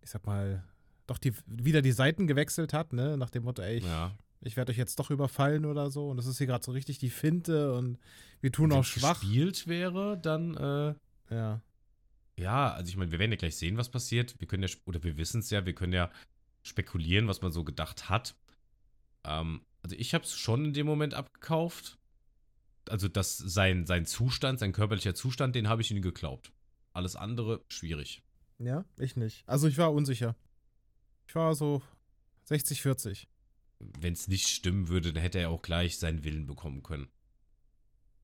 ich 0.00 0.10
sag 0.10 0.26
mal, 0.26 0.64
doch 1.06 1.18
die, 1.18 1.32
wieder 1.46 1.82
die 1.82 1.92
Seiten 1.92 2.26
gewechselt 2.26 2.72
hat, 2.72 2.92
ne? 2.92 3.16
Nach 3.16 3.30
dem 3.30 3.44
Motto, 3.44 3.62
ey, 3.62 3.76
ich, 3.78 3.84
Ja. 3.84 4.16
ich 4.40 4.56
werde 4.56 4.72
euch 4.72 4.78
jetzt 4.78 4.98
doch 4.98 5.10
überfallen 5.10 5.64
oder 5.64 5.90
so. 5.90 6.08
Und 6.10 6.16
das 6.16 6.26
ist 6.26 6.38
hier 6.38 6.46
gerade 6.48 6.64
so 6.64 6.72
richtig 6.72 6.98
die 6.98 7.10
Finte 7.10 7.72
und 7.74 7.98
wir 8.40 8.50
tun 8.50 8.70
Wenn 8.70 8.78
auch 8.78 8.82
es 8.82 8.88
schwach. 8.88 9.20
gespielt 9.20 9.66
wäre, 9.68 10.18
dann, 10.18 10.56
äh, 10.56 10.94
Ja. 11.34 11.62
ja, 12.36 12.72
also 12.72 12.88
ich 12.88 12.96
meine, 12.96 13.12
wir 13.12 13.18
werden 13.20 13.30
ja 13.32 13.36
gleich 13.38 13.56
sehen, 13.56 13.76
was 13.76 13.88
passiert. 13.90 14.38
Wir 14.40 14.48
können 14.48 14.62
ja, 14.64 14.68
oder 14.86 15.02
wir 15.04 15.16
wissen 15.16 15.40
es 15.40 15.50
ja, 15.50 15.64
wir 15.64 15.74
können 15.74 15.92
ja 15.92 16.10
spekulieren, 16.62 17.28
was 17.28 17.40
man 17.42 17.52
so 17.52 17.62
gedacht 17.64 18.08
hat. 18.08 18.34
Ähm, 19.24 19.62
also 19.82 19.96
ich 19.96 20.14
habe 20.14 20.24
es 20.24 20.34
schon 20.34 20.66
in 20.66 20.72
dem 20.72 20.86
Moment 20.86 21.14
abgekauft. 21.14 21.98
Also 22.88 23.08
dass 23.08 23.38
sein, 23.38 23.86
sein 23.86 24.06
Zustand, 24.06 24.58
sein 24.58 24.72
körperlicher 24.72 25.14
Zustand, 25.14 25.54
den 25.54 25.68
habe 25.68 25.82
ich 25.82 25.90
ihnen 25.90 26.02
geglaubt. 26.02 26.52
Alles 26.92 27.16
andere, 27.16 27.64
schwierig. 27.68 28.22
Ja, 28.58 28.84
ich 28.98 29.16
nicht. 29.16 29.44
Also 29.46 29.68
ich 29.68 29.78
war 29.78 29.92
unsicher. 29.92 30.36
Ich 31.28 31.34
war 31.34 31.54
so 31.54 31.82
60, 32.44 32.82
40. 32.82 33.28
Wenn 33.78 34.12
es 34.12 34.28
nicht 34.28 34.48
stimmen 34.48 34.88
würde, 34.88 35.12
dann 35.12 35.22
hätte 35.22 35.38
er 35.38 35.50
auch 35.50 35.62
gleich 35.62 35.98
seinen 35.98 36.24
Willen 36.24 36.46
bekommen 36.46 36.82
können. 36.82 37.08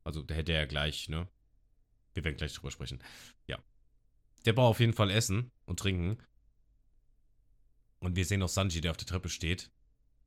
Also, 0.05 0.23
da 0.23 0.35
hätte 0.35 0.53
er 0.53 0.61
ja 0.61 0.67
gleich, 0.67 1.09
ne? 1.09 1.29
Wir 2.15 2.25
werden 2.25 2.37
gleich 2.37 2.55
drüber 2.55 2.71
sprechen. 2.71 3.03
Ja. 3.47 3.59
Der 4.45 4.53
braucht 4.53 4.71
auf 4.71 4.81
jeden 4.81 4.95
Fall 4.95 5.11
Essen 5.11 5.51
und 5.67 5.81
Trinken. 5.81 6.19
Und 7.99 8.17
wir 8.17 8.25
sehen 8.25 8.43
auch 8.43 8.49
Sanji, 8.49 8.81
der 8.81 8.93
auf 8.93 8.97
der 8.97 9.07
Treppe 9.07 9.29
steht, 9.29 9.71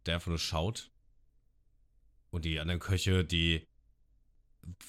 der 0.05 0.15
einfach 0.15 0.27
nur 0.27 0.39
schaut. 0.39 0.91
Und 2.31 2.45
die 2.45 2.59
anderen 2.59 2.79
Köche, 2.79 3.23
die 3.23 3.67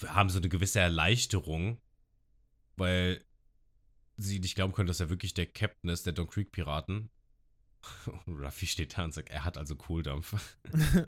haben 0.07 0.31
so 0.31 0.39
eine 0.39 0.49
gewisse 0.49 0.81
Erleichterung, 0.81 1.81
weil 2.77 3.25
sie 4.17 4.39
nicht 4.39 4.55
glauben 4.55 4.73
können, 4.73 4.87
dass 4.87 5.01
er 5.01 5.11
wirklich 5.11 5.35
der 5.35 5.47
Captain 5.47 5.91
ist 5.91 6.07
der 6.07 6.13
Don 6.13 6.29
Creek 6.29 6.53
Piraten. 6.53 7.11
Und 8.27 8.39
Ruffy 8.39 8.67
steht 8.67 8.97
da 8.97 9.05
und 9.05 9.13
sagt, 9.13 9.31
er 9.31 9.45
hat 9.45 9.59
also 9.59 9.75
Kohldampf. 9.75 10.35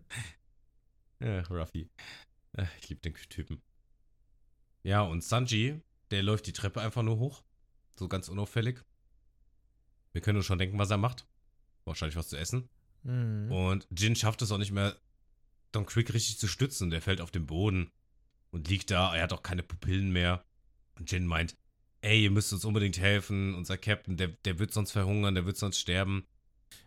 ja, 1.20 1.42
Ruffy. 1.42 1.88
Ich 2.80 2.88
liebe 2.88 3.00
den 3.00 3.14
Typen. 3.14 3.62
Ja, 4.82 5.02
und 5.02 5.22
Sanji, 5.22 5.80
der 6.10 6.22
läuft 6.22 6.46
die 6.46 6.52
Treppe 6.52 6.80
einfach 6.80 7.02
nur 7.02 7.18
hoch. 7.18 7.44
So 7.96 8.08
ganz 8.08 8.28
unauffällig. 8.28 8.84
Wir 10.12 10.20
können 10.20 10.36
uns 10.36 10.46
schon 10.46 10.58
denken, 10.58 10.78
was 10.78 10.90
er 10.90 10.96
macht. 10.96 11.26
Wahrscheinlich 11.84 12.16
was 12.16 12.28
zu 12.28 12.36
essen. 12.36 12.68
Mhm. 13.02 13.50
Und 13.50 13.86
Jin 13.96 14.16
schafft 14.16 14.42
es 14.42 14.50
auch 14.50 14.58
nicht 14.58 14.72
mehr, 14.72 14.96
Don 15.74 15.86
Quick 15.86 16.12
richtig 16.14 16.38
zu 16.38 16.48
stützen. 16.48 16.90
Der 16.90 17.02
fällt 17.02 17.20
auf 17.20 17.30
den 17.30 17.46
Boden 17.46 17.90
und 18.50 18.68
liegt 18.68 18.90
da. 18.90 19.14
Er 19.14 19.22
hat 19.24 19.32
auch 19.32 19.42
keine 19.42 19.62
Pupillen 19.62 20.10
mehr. 20.12 20.44
Und 20.98 21.10
Jin 21.10 21.26
meint, 21.26 21.56
ey, 22.02 22.22
ihr 22.22 22.30
müsst 22.30 22.52
uns 22.52 22.64
unbedingt 22.64 22.98
helfen. 22.98 23.54
Unser 23.54 23.76
Captain, 23.76 24.16
der, 24.16 24.28
der 24.28 24.58
wird 24.58 24.72
sonst 24.72 24.92
verhungern, 24.92 25.34
der 25.34 25.46
wird 25.46 25.56
sonst 25.56 25.78
sterben. 25.78 26.26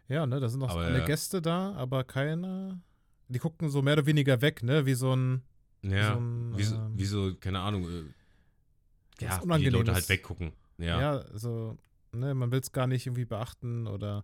Ja, 0.08 0.26
ne, 0.26 0.40
da 0.40 0.48
sind 0.48 0.60
noch 0.60 0.70
Aber, 0.70 0.82
alle 0.82 1.04
äh, 1.04 1.06
Gäste 1.06 1.42
da, 1.42 1.74
aber 1.74 2.04
keine. 2.04 2.82
Die 3.28 3.40
gucken 3.40 3.70
so 3.70 3.82
mehr 3.82 3.94
oder 3.94 4.06
weniger 4.06 4.42
weg, 4.42 4.64
ne? 4.64 4.86
Wie 4.86 4.94
so 4.94 5.14
ein. 5.14 5.42
Ja, 5.82 6.14
so 6.14 6.20
ein, 6.20 6.58
wie, 6.58 6.64
so, 6.64 6.76
ähm, 6.76 6.98
wie 6.98 7.06
so, 7.06 7.36
keine 7.36 7.60
Ahnung. 7.60 7.84
Äh, 7.90 9.24
ja, 9.24 9.58
die. 9.58 9.70
Leute 9.70 9.94
halt 9.94 10.08
weggucken. 10.08 10.54
Ja. 10.78 11.02
Ja, 11.02 11.38
so, 11.38 11.78
ne, 12.14 12.34
man 12.34 12.52
will 12.52 12.60
es 12.60 12.72
gar 12.72 12.88
nicht 12.88 13.06
irgendwie 13.06 13.26
beachten 13.26 13.88
oder 13.88 14.24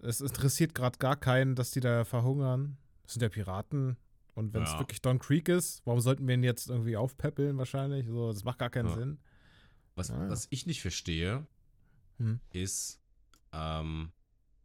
es 0.00 0.20
interessiert 0.20 0.74
gerade 0.74 0.98
gar 0.98 1.16
keinen, 1.16 1.54
dass 1.54 1.72
die 1.72 1.80
da 1.80 2.04
verhungern. 2.04 2.78
Das 3.08 3.14
sind 3.14 3.22
ja 3.22 3.30
Piraten. 3.30 3.96
Und 4.34 4.52
wenn 4.52 4.62
es 4.64 4.72
Ja. 4.72 4.78
wirklich 4.80 5.00
Don 5.00 5.18
Creek 5.18 5.48
ist, 5.48 5.80
warum 5.86 5.98
sollten 6.00 6.28
wir 6.28 6.34
ihn 6.34 6.44
jetzt 6.44 6.68
irgendwie 6.68 6.94
aufpäppeln 6.98 7.56
wahrscheinlich? 7.56 8.06
So, 8.06 8.30
das 8.30 8.44
macht 8.44 8.58
gar 8.58 8.68
keinen 8.68 8.90
Ja. 8.90 8.94
Sinn. 8.96 9.18
Was, 9.94 10.10
Ah, 10.10 10.24
ja. 10.24 10.30
was 10.30 10.46
ich 10.50 10.66
nicht 10.66 10.82
verstehe, 10.82 11.46
Hm. 12.18 12.38
ist, 12.52 13.00
ähm, 13.52 14.12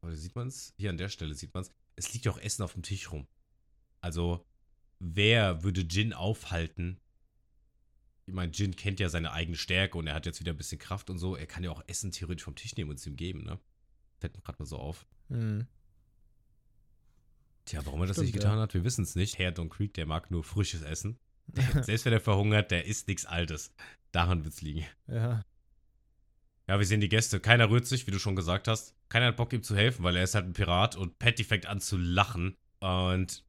oder 0.02 0.14
sieht 0.18 0.36
man 0.36 0.50
es? 0.50 0.74
Hier 0.78 0.90
an 0.90 0.98
der 0.98 1.08
Stelle 1.08 1.34
sieht 1.36 1.54
man 1.54 1.64
es. 1.64 1.72
Es 1.96 2.12
liegt 2.14 2.26
ja 2.26 2.34
auch 2.34 2.38
Essen 2.38 2.64
auf 2.64 2.74
dem 2.74 2.84
Tisch 2.84 3.10
rum. 3.14 3.28
Also, 4.02 4.46
wer 5.00 5.64
würde 5.64 5.82
Jin 5.82 6.12
aufhalten? 6.12 7.00
Ich 8.26 8.34
meine, 8.34 8.52
Jin 8.52 8.76
kennt 8.76 9.00
ja 9.00 9.08
seine 9.08 9.32
eigene 9.32 9.56
Stärke 9.58 9.98
und 9.98 10.06
er 10.08 10.16
hat 10.16 10.26
jetzt 10.26 10.42
wieder 10.42 10.52
ein 10.52 10.58
bisschen 10.58 10.80
Kraft 10.80 11.10
und 11.10 11.18
so. 11.18 11.38
Er 11.38 11.48
kann 11.48 11.64
ja 11.64 11.72
auch 11.72 11.82
Essen 11.88 12.12
theoretisch 12.12 12.44
vom 12.44 12.56
Tisch 12.56 12.76
nehmen 12.76 12.90
und 12.90 13.00
es 13.00 13.08
ihm 13.08 13.16
geben, 13.16 13.44
ne? 13.46 13.58
Fällt 14.20 14.36
mir 14.36 14.42
gerade 14.42 14.60
mal 14.62 14.66
so 14.66 14.78
auf. 14.78 15.06
Mhm. 15.30 15.66
Tja, 17.66 17.86
warum 17.86 18.02
er 18.02 18.08
das 18.08 18.18
Stimmt, 18.18 18.28
nicht 18.28 18.34
getan 18.34 18.60
hat, 18.60 18.74
wir 18.74 18.84
wissen 18.84 19.04
es 19.04 19.16
nicht. 19.16 19.38
Herr 19.38 19.52
Don 19.52 19.70
Creek, 19.70 19.94
der 19.94 20.06
mag 20.06 20.32
nur 20.32 20.44
frisches 20.44 20.82
Essen. 20.82 21.18
Selbst 21.82 22.06
wenn 22.06 22.14
er 22.14 22.20
verhungert, 22.20 22.72
der 22.72 22.86
isst 22.86 23.08
nichts 23.08 23.26
Altes. 23.26 23.74
Daran 24.12 24.44
wird's 24.44 24.62
liegen. 24.62 24.86
Ja. 25.08 25.44
Ja, 26.68 26.80
wir 26.80 26.86
sehen 26.86 27.02
die 27.02 27.10
Gäste. 27.10 27.40
Keiner 27.40 27.70
rührt 27.70 27.86
sich, 27.86 28.08
wie 28.08 28.12
du 28.12 28.20
schon 28.20 28.36
gesagt 28.36 28.68
hast. 28.68 28.96
Keiner 29.10 29.28
hat 29.28 29.38
Bock, 29.38 29.52
ihm 29.54 29.64
zu 29.64 29.76
helfen, 29.76 30.04
weil 30.04 30.16
er 30.16 30.24
ist 30.24 30.36
halt 30.36 30.46
ein 30.46 30.54
Pirat 30.54 30.96
und 30.96 31.20
Patty 31.20 31.44
fängt 31.44 31.66
an 31.66 31.82
zu 31.82 31.98
lachen. 31.98 32.56
Und 32.80 33.44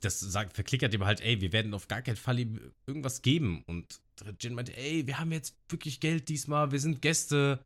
das 0.00 0.20
sagt, 0.20 0.54
verklickert 0.54 0.92
ihm 0.92 1.04
halt, 1.04 1.20
ey, 1.20 1.40
wir 1.40 1.52
werden 1.52 1.74
auf 1.74 1.88
gar 1.88 2.02
keinen 2.02 2.16
Fall 2.16 2.38
ihm 2.40 2.72
irgendwas 2.86 3.22
geben. 3.22 3.62
Und 3.66 4.00
Jin 4.40 4.54
meint, 4.54 4.76
ey, 4.76 5.06
wir 5.06 5.18
haben 5.18 5.30
jetzt 5.30 5.56
wirklich 5.68 6.00
Geld 6.00 6.28
diesmal, 6.28 6.72
wir 6.72 6.80
sind 6.80 7.00
Gäste. 7.00 7.64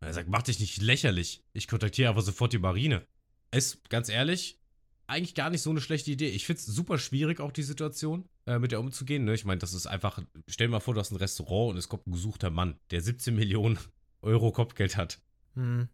Und 0.00 0.06
er 0.06 0.14
sagt, 0.14 0.28
mach 0.28 0.42
dich 0.42 0.60
nicht 0.60 0.80
lächerlich. 0.80 1.42
Ich 1.52 1.66
kontaktiere 1.66 2.08
aber 2.08 2.22
sofort 2.22 2.52
die 2.52 2.58
Marine. 2.58 3.04
Ist, 3.50 3.88
ganz 3.90 4.08
ehrlich, 4.08 4.58
eigentlich 5.06 5.34
gar 5.34 5.50
nicht 5.50 5.62
so 5.62 5.70
eine 5.70 5.80
schlechte 5.80 6.10
Idee. 6.10 6.28
Ich 6.28 6.46
finde 6.46 6.60
es 6.60 6.66
super 6.66 6.98
schwierig, 6.98 7.40
auch 7.40 7.52
die 7.52 7.62
Situation, 7.62 8.28
äh, 8.46 8.58
mit 8.58 8.72
der 8.72 8.80
umzugehen. 8.80 9.24
Ne? 9.24 9.34
Ich 9.34 9.44
meine, 9.44 9.58
das 9.58 9.74
ist 9.74 9.86
einfach, 9.86 10.20
stell 10.48 10.68
dir 10.68 10.72
mal 10.72 10.80
vor, 10.80 10.94
du 10.94 11.00
hast 11.00 11.10
ein 11.10 11.16
Restaurant 11.16 11.72
und 11.72 11.76
es 11.76 11.88
kommt 11.88 12.06
ein 12.06 12.12
gesuchter 12.12 12.50
Mann, 12.50 12.78
der 12.90 13.00
17 13.00 13.34
Millionen 13.34 13.78
Euro 14.22 14.52
Kopfgeld 14.52 14.96
hat. 14.96 15.20
Mhm. 15.54 15.88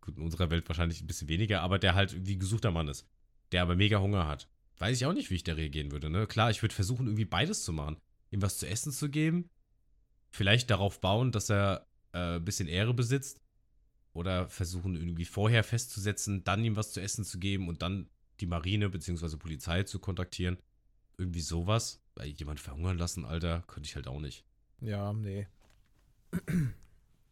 Gut, 0.00 0.16
in 0.16 0.22
unserer 0.22 0.50
Welt 0.50 0.68
wahrscheinlich 0.68 1.00
ein 1.00 1.06
bisschen 1.06 1.28
weniger, 1.28 1.62
aber 1.62 1.78
der 1.78 1.94
halt 1.94 2.12
irgendwie 2.12 2.38
gesuchter 2.38 2.70
Mann 2.70 2.88
ist. 2.88 3.06
Der 3.52 3.62
aber 3.62 3.76
mega 3.76 3.98
Hunger 3.98 4.26
hat. 4.26 4.48
Weiß 4.78 4.96
ich 4.96 5.06
auch 5.06 5.12
nicht, 5.12 5.30
wie 5.30 5.34
ich 5.34 5.44
da 5.44 5.54
reagieren 5.54 5.90
würde. 5.90 6.10
Ne? 6.10 6.26
Klar, 6.26 6.50
ich 6.50 6.62
würde 6.62 6.74
versuchen, 6.74 7.06
irgendwie 7.06 7.24
beides 7.24 7.64
zu 7.64 7.72
machen. 7.72 7.96
Ihm 8.30 8.42
was 8.42 8.58
zu 8.58 8.68
essen 8.68 8.92
zu 8.92 9.10
geben. 9.10 9.50
Vielleicht 10.30 10.70
darauf 10.70 11.00
bauen, 11.00 11.32
dass 11.32 11.50
er 11.50 11.86
äh, 12.12 12.36
ein 12.36 12.44
bisschen 12.44 12.68
Ehre 12.68 12.94
besitzt. 12.94 13.40
Oder 14.12 14.48
versuchen, 14.48 14.96
irgendwie 14.96 15.24
vorher 15.24 15.62
festzusetzen, 15.62 16.44
dann 16.44 16.64
ihm 16.64 16.76
was 16.76 16.92
zu 16.92 17.00
essen 17.00 17.24
zu 17.24 17.38
geben 17.38 17.68
und 17.68 17.82
dann 17.82 18.08
die 18.40 18.46
Marine 18.46 18.88
bzw. 18.90 19.36
Polizei 19.36 19.82
zu 19.84 19.98
kontaktieren. 19.98 20.58
Irgendwie 21.18 21.40
sowas. 21.40 22.00
Weil 22.16 22.28
jemand 22.28 22.60
verhungern 22.60 22.98
lassen, 22.98 23.24
Alter, 23.24 23.62
könnte 23.66 23.88
ich 23.88 23.94
halt 23.96 24.08
auch 24.08 24.20
nicht. 24.20 24.44
Ja, 24.80 25.12
nee. 25.12 25.46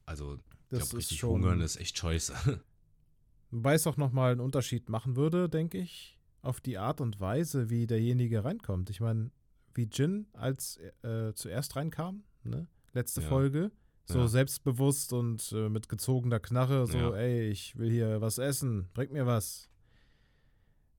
Also, 0.07 0.35
ich 0.35 0.41
Das 0.71 0.79
glaube, 0.81 0.85
ist 0.85 0.95
richtig 0.95 1.19
schon. 1.19 1.31
hungern 1.31 1.61
ist 1.61 1.77
echt 1.77 1.99
scheiße. 1.99 2.35
Wobei 3.51 3.75
es 3.75 3.87
auch 3.87 3.97
nochmal 3.97 4.33
einen 4.33 4.41
Unterschied 4.41 4.89
machen 4.89 5.17
würde, 5.17 5.49
denke 5.49 5.79
ich, 5.79 6.19
auf 6.43 6.61
die 6.61 6.79
Art 6.79 7.01
und 7.01 7.21
Weise, 7.21 7.71
wie 7.71 7.87
derjenige 7.87 8.45
reinkommt. 8.45 8.91
Ich 8.91 9.01
meine, 9.01 9.31
wie 9.75 9.89
Jin 9.91 10.27
als 10.33 10.79
äh, 11.03 11.33
zuerst 11.35 11.77
reinkam, 11.77 12.25
ne? 12.45 12.67
Letzte 12.93 13.21
Ja. 13.23 13.29
Folge. 13.29 13.71
So 14.07 14.21
Ja. 14.21 14.29
selbstbewusst 14.29 15.13
und 15.13 15.53
äh, 15.53 15.69
mit 15.69 15.89
gezogener 15.89 16.41
Knarre, 16.41 16.87
so, 16.87 16.97
Ja. 16.99 17.15
ey, 17.17 17.49
ich 17.51 17.77
will 17.77 17.91
hier 17.91 18.21
was 18.21 18.39
essen, 18.39 18.89
bringt 18.95 19.13
mir 19.13 19.27
was. 19.27 19.69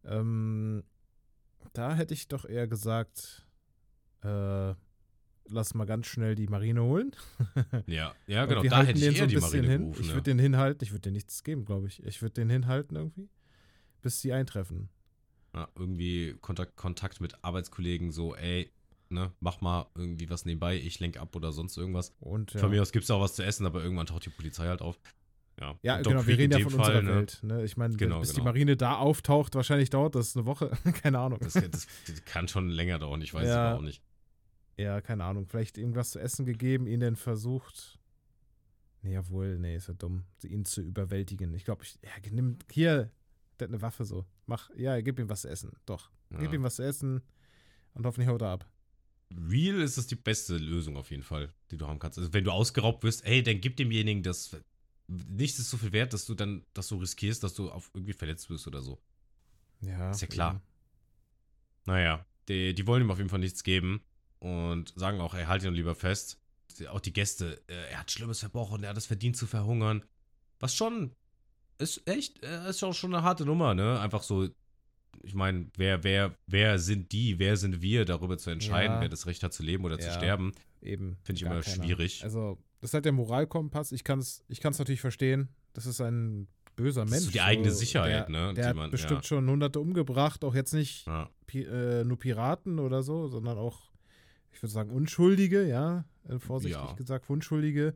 Ähm, 0.05 0.83
da 1.73 1.95
hätte 1.95 2.13
ich 2.13 2.27
doch 2.27 2.45
eher 2.45 2.67
gesagt, 2.67 3.45
äh, 4.23 4.73
lass 5.49 5.73
mal 5.73 5.85
ganz 5.85 6.07
schnell 6.07 6.35
die 6.35 6.47
Marine 6.47 6.83
holen. 6.83 7.11
ja, 7.87 8.13
ja, 8.27 8.45
genau. 8.45 8.63
Da 8.63 8.83
hätte 8.83 8.99
ich 8.99 9.05
so 9.05 9.11
eher 9.11 9.23
ein 9.23 9.29
die 9.29 9.37
Marine 9.37 9.67
hin. 9.67 9.81
gerufen. 9.81 10.01
Ich 10.01 10.07
ja. 10.07 10.13
würde 10.13 10.31
den 10.31 10.39
hinhalten, 10.39 10.83
ich 10.83 10.91
würde 10.91 11.01
den 11.01 11.13
nichts 11.13 11.43
geben, 11.43 11.65
glaube 11.65 11.87
ich. 11.87 12.03
Ich 12.03 12.21
würde 12.21 12.33
den 12.33 12.49
hinhalten 12.49 12.95
irgendwie, 12.95 13.29
bis 14.01 14.21
sie 14.21 14.33
eintreffen. 14.33 14.89
Ja, 15.53 15.67
irgendwie 15.75 16.35
Kontakt, 16.41 16.75
Kontakt 16.75 17.21
mit 17.21 17.43
Arbeitskollegen, 17.43 18.11
so, 18.11 18.35
ey, 18.35 18.71
ne, 19.09 19.31
mach 19.39 19.61
mal 19.61 19.87
irgendwie 19.95 20.29
was 20.29 20.45
nebenbei, 20.45 20.77
ich 20.77 20.99
lenk 20.99 21.17
ab 21.17 21.35
oder 21.35 21.51
sonst 21.51 21.75
irgendwas. 21.77 22.15
Und 22.19 22.53
ja, 22.53 22.59
Von 22.59 22.69
mir 22.69 22.81
aus 22.81 22.91
gibt 22.91 23.03
es 23.03 23.11
auch 23.11 23.21
was 23.21 23.35
zu 23.35 23.43
essen, 23.43 23.65
aber 23.65 23.83
irgendwann 23.83 24.05
taucht 24.05 24.25
die 24.25 24.29
Polizei 24.29 24.67
halt 24.67 24.81
auf. 24.81 24.99
Ja, 25.59 25.75
ja 25.81 25.97
Und 25.97 26.03
genau, 26.07 26.25
wir 26.25 26.37
reden 26.37 26.57
ja 26.57 26.63
von 26.63 26.71
Fall, 26.79 26.79
unserer 26.97 27.01
ne, 27.01 27.15
Welt. 27.19 27.39
Ne? 27.43 27.63
Ich 27.65 27.75
meine, 27.77 27.95
Genau, 27.95 28.19
bis 28.19 28.29
die 28.29 28.35
genau. 28.35 28.45
Marine 28.45 28.77
da 28.77 28.95
auftaucht, 28.97 29.55
wahrscheinlich 29.55 29.89
dauert 29.89 30.15
das 30.15 30.35
eine 30.35 30.45
Woche. 30.45 30.71
keine 31.03 31.19
Ahnung. 31.19 31.39
Das, 31.41 31.53
das, 31.53 31.87
das 32.07 32.25
kann 32.25 32.47
schon 32.47 32.69
länger 32.69 32.99
dauern, 32.99 33.21
ich 33.21 33.33
weiß 33.33 33.43
es 33.43 33.49
Ja. 33.49 33.69
aber 33.71 33.79
auch 33.79 33.83
nicht. 33.83 34.01
ja, 34.77 35.01
keine 35.01 35.23
Ahnung. 35.25 35.45
Vielleicht 35.47 35.77
irgendwas 35.77 36.11
zu 36.11 36.19
essen 36.19 36.45
gegeben, 36.45 36.87
ihn 36.87 37.01
dann 37.01 37.15
versucht. 37.15 37.99
Nee, 39.01 39.13
jawohl, 39.13 39.57
nee, 39.59 39.75
ist 39.75 39.87
ja 39.87 39.93
dumm, 39.93 40.23
ihn 40.43 40.65
zu 40.65 40.81
überwältigen. 40.81 41.53
Ich 41.53 41.63
glaube, 41.65 41.83
ich, 41.83 41.97
ja, 42.03 42.09
nimm 42.31 42.57
hier, 42.71 43.11
der 43.59 43.67
hat 43.67 43.73
eine 43.73 43.81
Waffe 43.81 44.03
so. 44.05 44.25
Mach, 44.45 44.69
ja, 44.75 44.99
gib 45.01 45.19
ihm 45.19 45.29
was 45.29 45.41
zu 45.41 45.49
essen. 45.49 45.71
Doch. 45.85 46.09
Gib 46.31 46.41
Ja. 46.49 46.53
ihm 46.53 46.63
was 46.63 46.75
zu 46.75 46.83
essen 46.83 47.21
und 47.93 48.05
hoffentlich 48.05 48.27
haut 48.29 48.41
er 48.41 48.49
ab. 48.49 48.69
Real 49.49 49.79
ist 49.81 49.97
es 49.97 50.07
die 50.07 50.15
beste 50.15 50.57
Lösung 50.57 50.97
auf 50.97 51.11
jeden 51.11 51.23
Fall, 51.23 51.49
die 51.71 51.77
du 51.77 51.87
haben 51.87 51.99
kannst. 51.99 52.17
Also 52.17 52.33
wenn 52.33 52.43
du 52.43 52.51
ausgeraubt 52.51 53.03
wirst, 53.03 53.23
ey, 53.25 53.43
dann 53.43 53.61
gib 53.61 53.77
demjenigen 53.77 54.23
das. 54.23 54.55
Nichts 55.11 55.57
ist 55.59 55.69
so 55.71 55.77
viel 55.77 55.91
wert, 55.91 56.13
dass 56.13 56.25
du 56.25 56.35
dann, 56.35 56.63
dass 56.73 56.87
du 56.87 56.97
riskierst, 56.97 57.43
dass 57.43 57.55
du 57.55 57.71
auf 57.71 57.89
irgendwie 57.93 58.13
verletzt 58.13 58.49
wirst 58.49 58.67
oder 58.67 58.81
so. 58.81 59.01
Ja. 59.81 60.11
Ist 60.11 60.21
ja 60.21 60.27
klar. 60.27 60.51
eben. 60.51 60.61
Naja, 61.85 62.25
die, 62.47 62.73
die 62.75 62.85
wollen 62.87 63.01
ihm 63.03 63.11
auf 63.11 63.17
jeden 63.17 63.29
Fall 63.29 63.39
nichts 63.39 63.63
geben 63.63 64.01
und 64.39 64.93
sagen 64.95 65.19
auch, 65.21 65.33
ey, 65.33 65.45
halt 65.45 65.63
ihn 65.63 65.73
lieber 65.73 65.95
fest. 65.95 66.37
Auch 66.89 66.99
die 66.99 67.13
Gäste, 67.13 67.61
äh, 67.67 67.91
er 67.91 67.99
hat 68.01 68.11
Schlimmes 68.11 68.39
verbrochen, 68.39 68.83
er 68.83 68.91
hat 68.91 68.97
es 68.97 69.07
verdient 69.07 69.35
zu 69.35 69.47
verhungern. 69.47 70.03
Was 70.59 70.75
schon, 70.75 71.15
ist 71.79 72.07
echt, 72.07 72.43
äh, 72.43 72.69
ist 72.69 72.83
auch 72.83 72.93
schon 72.93 73.13
eine 73.13 73.23
harte 73.23 73.45
Nummer, 73.45 73.73
ne? 73.73 73.99
Einfach 73.99 74.21
so, 74.21 74.47
ich 75.23 75.33
meine, 75.33 75.71
wer, 75.75 76.03
wer, 76.03 76.37
wer 76.45 76.77
sind 76.77 77.11
die, 77.11 77.39
wer 77.39 77.57
sind 77.57 77.81
wir, 77.81 78.05
darüber 78.05 78.37
zu 78.37 78.51
entscheiden, 78.51 78.97
Ja. 78.97 79.01
wer 79.01 79.09
das 79.09 79.25
Recht 79.25 79.41
hat 79.43 79.53
zu 79.53 79.63
leben 79.63 79.83
oder 79.85 79.97
zu 79.97 80.07
Ja. 80.07 80.13
sterben. 80.13 80.53
Eben. 80.81 81.17
Finde 81.23 81.39
ich 81.39 81.45
immer 81.45 81.63
schwierig. 81.63 82.23
Also, 82.23 82.61
das 82.81 82.89
ist 82.91 82.93
halt 82.93 83.05
der 83.05 83.11
Moralkompass. 83.11 83.91
Ich 83.91 84.03
kann 84.03 84.19
es 84.19 84.43
ich 84.47 84.59
kann's 84.61 84.79
natürlich 84.79 85.01
verstehen. 85.01 85.49
Das 85.73 85.85
ist 85.85 86.01
ein 86.01 86.47
böser 86.75 87.01
Das 87.01 87.09
Mensch. 87.11 87.19
ist 87.21 87.25
so 87.27 87.31
die 87.31 87.41
eigene 87.41 87.71
so, 87.71 87.77
Sicherheit, 87.77 88.29
der, 88.29 88.29
ne, 88.29 88.53
Der 88.53 88.73
man- 88.73 88.89
bestimmt 88.91 89.21
ja. 89.21 89.27
schon 89.27 89.49
Hunderte 89.49 89.79
umgebracht, 89.79 90.43
auch 90.43 90.55
jetzt 90.55 90.73
nicht 90.73 91.05
Ja, 91.07 91.29
Pi 91.45 91.63
äh, 91.63 92.03
nur 92.05 92.17
Piraten 92.17 92.79
oder 92.79 93.03
so, 93.03 93.27
sondern 93.27 93.57
auch, 93.57 93.91
ich 94.53 94.61
würde 94.61 94.71
sagen, 94.71 94.91
Unschuldige, 94.91 95.67
ja, 95.67 96.05
äh, 96.27 96.39
vorsichtig 96.39 96.81
Ja. 96.81 96.93
gesagt, 96.93 97.29
Unschuldige. 97.29 97.95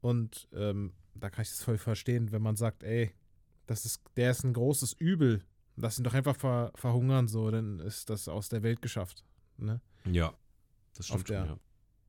Und 0.00 0.48
ähm, 0.52 0.92
da 1.14 1.30
kann 1.30 1.42
ich 1.42 1.48
das 1.50 1.62
voll 1.62 1.78
verstehen, 1.78 2.32
wenn 2.32 2.42
man 2.42 2.56
sagt, 2.56 2.82
ey, 2.82 3.12
das 3.66 3.84
ist, 3.84 4.02
der 4.16 4.30
ist 4.30 4.44
ein 4.44 4.52
großes 4.52 4.92
Übel. 4.92 5.42
Lass 5.76 5.98
ihn 5.98 6.04
doch 6.04 6.14
einfach 6.14 6.36
ver 6.36 6.72
verhungern, 6.74 7.28
so, 7.28 7.50
dann 7.50 7.80
ist 7.80 8.08
das 8.10 8.28
aus 8.28 8.48
der 8.48 8.62
Welt 8.62 8.80
geschafft. 8.82 9.24
Ne? 9.58 9.80
ja. 10.04 10.32
Das 10.94 11.06
stimmt 11.08 11.28
schon, 11.28 11.36
der- 11.36 11.46
ja. 11.46 11.58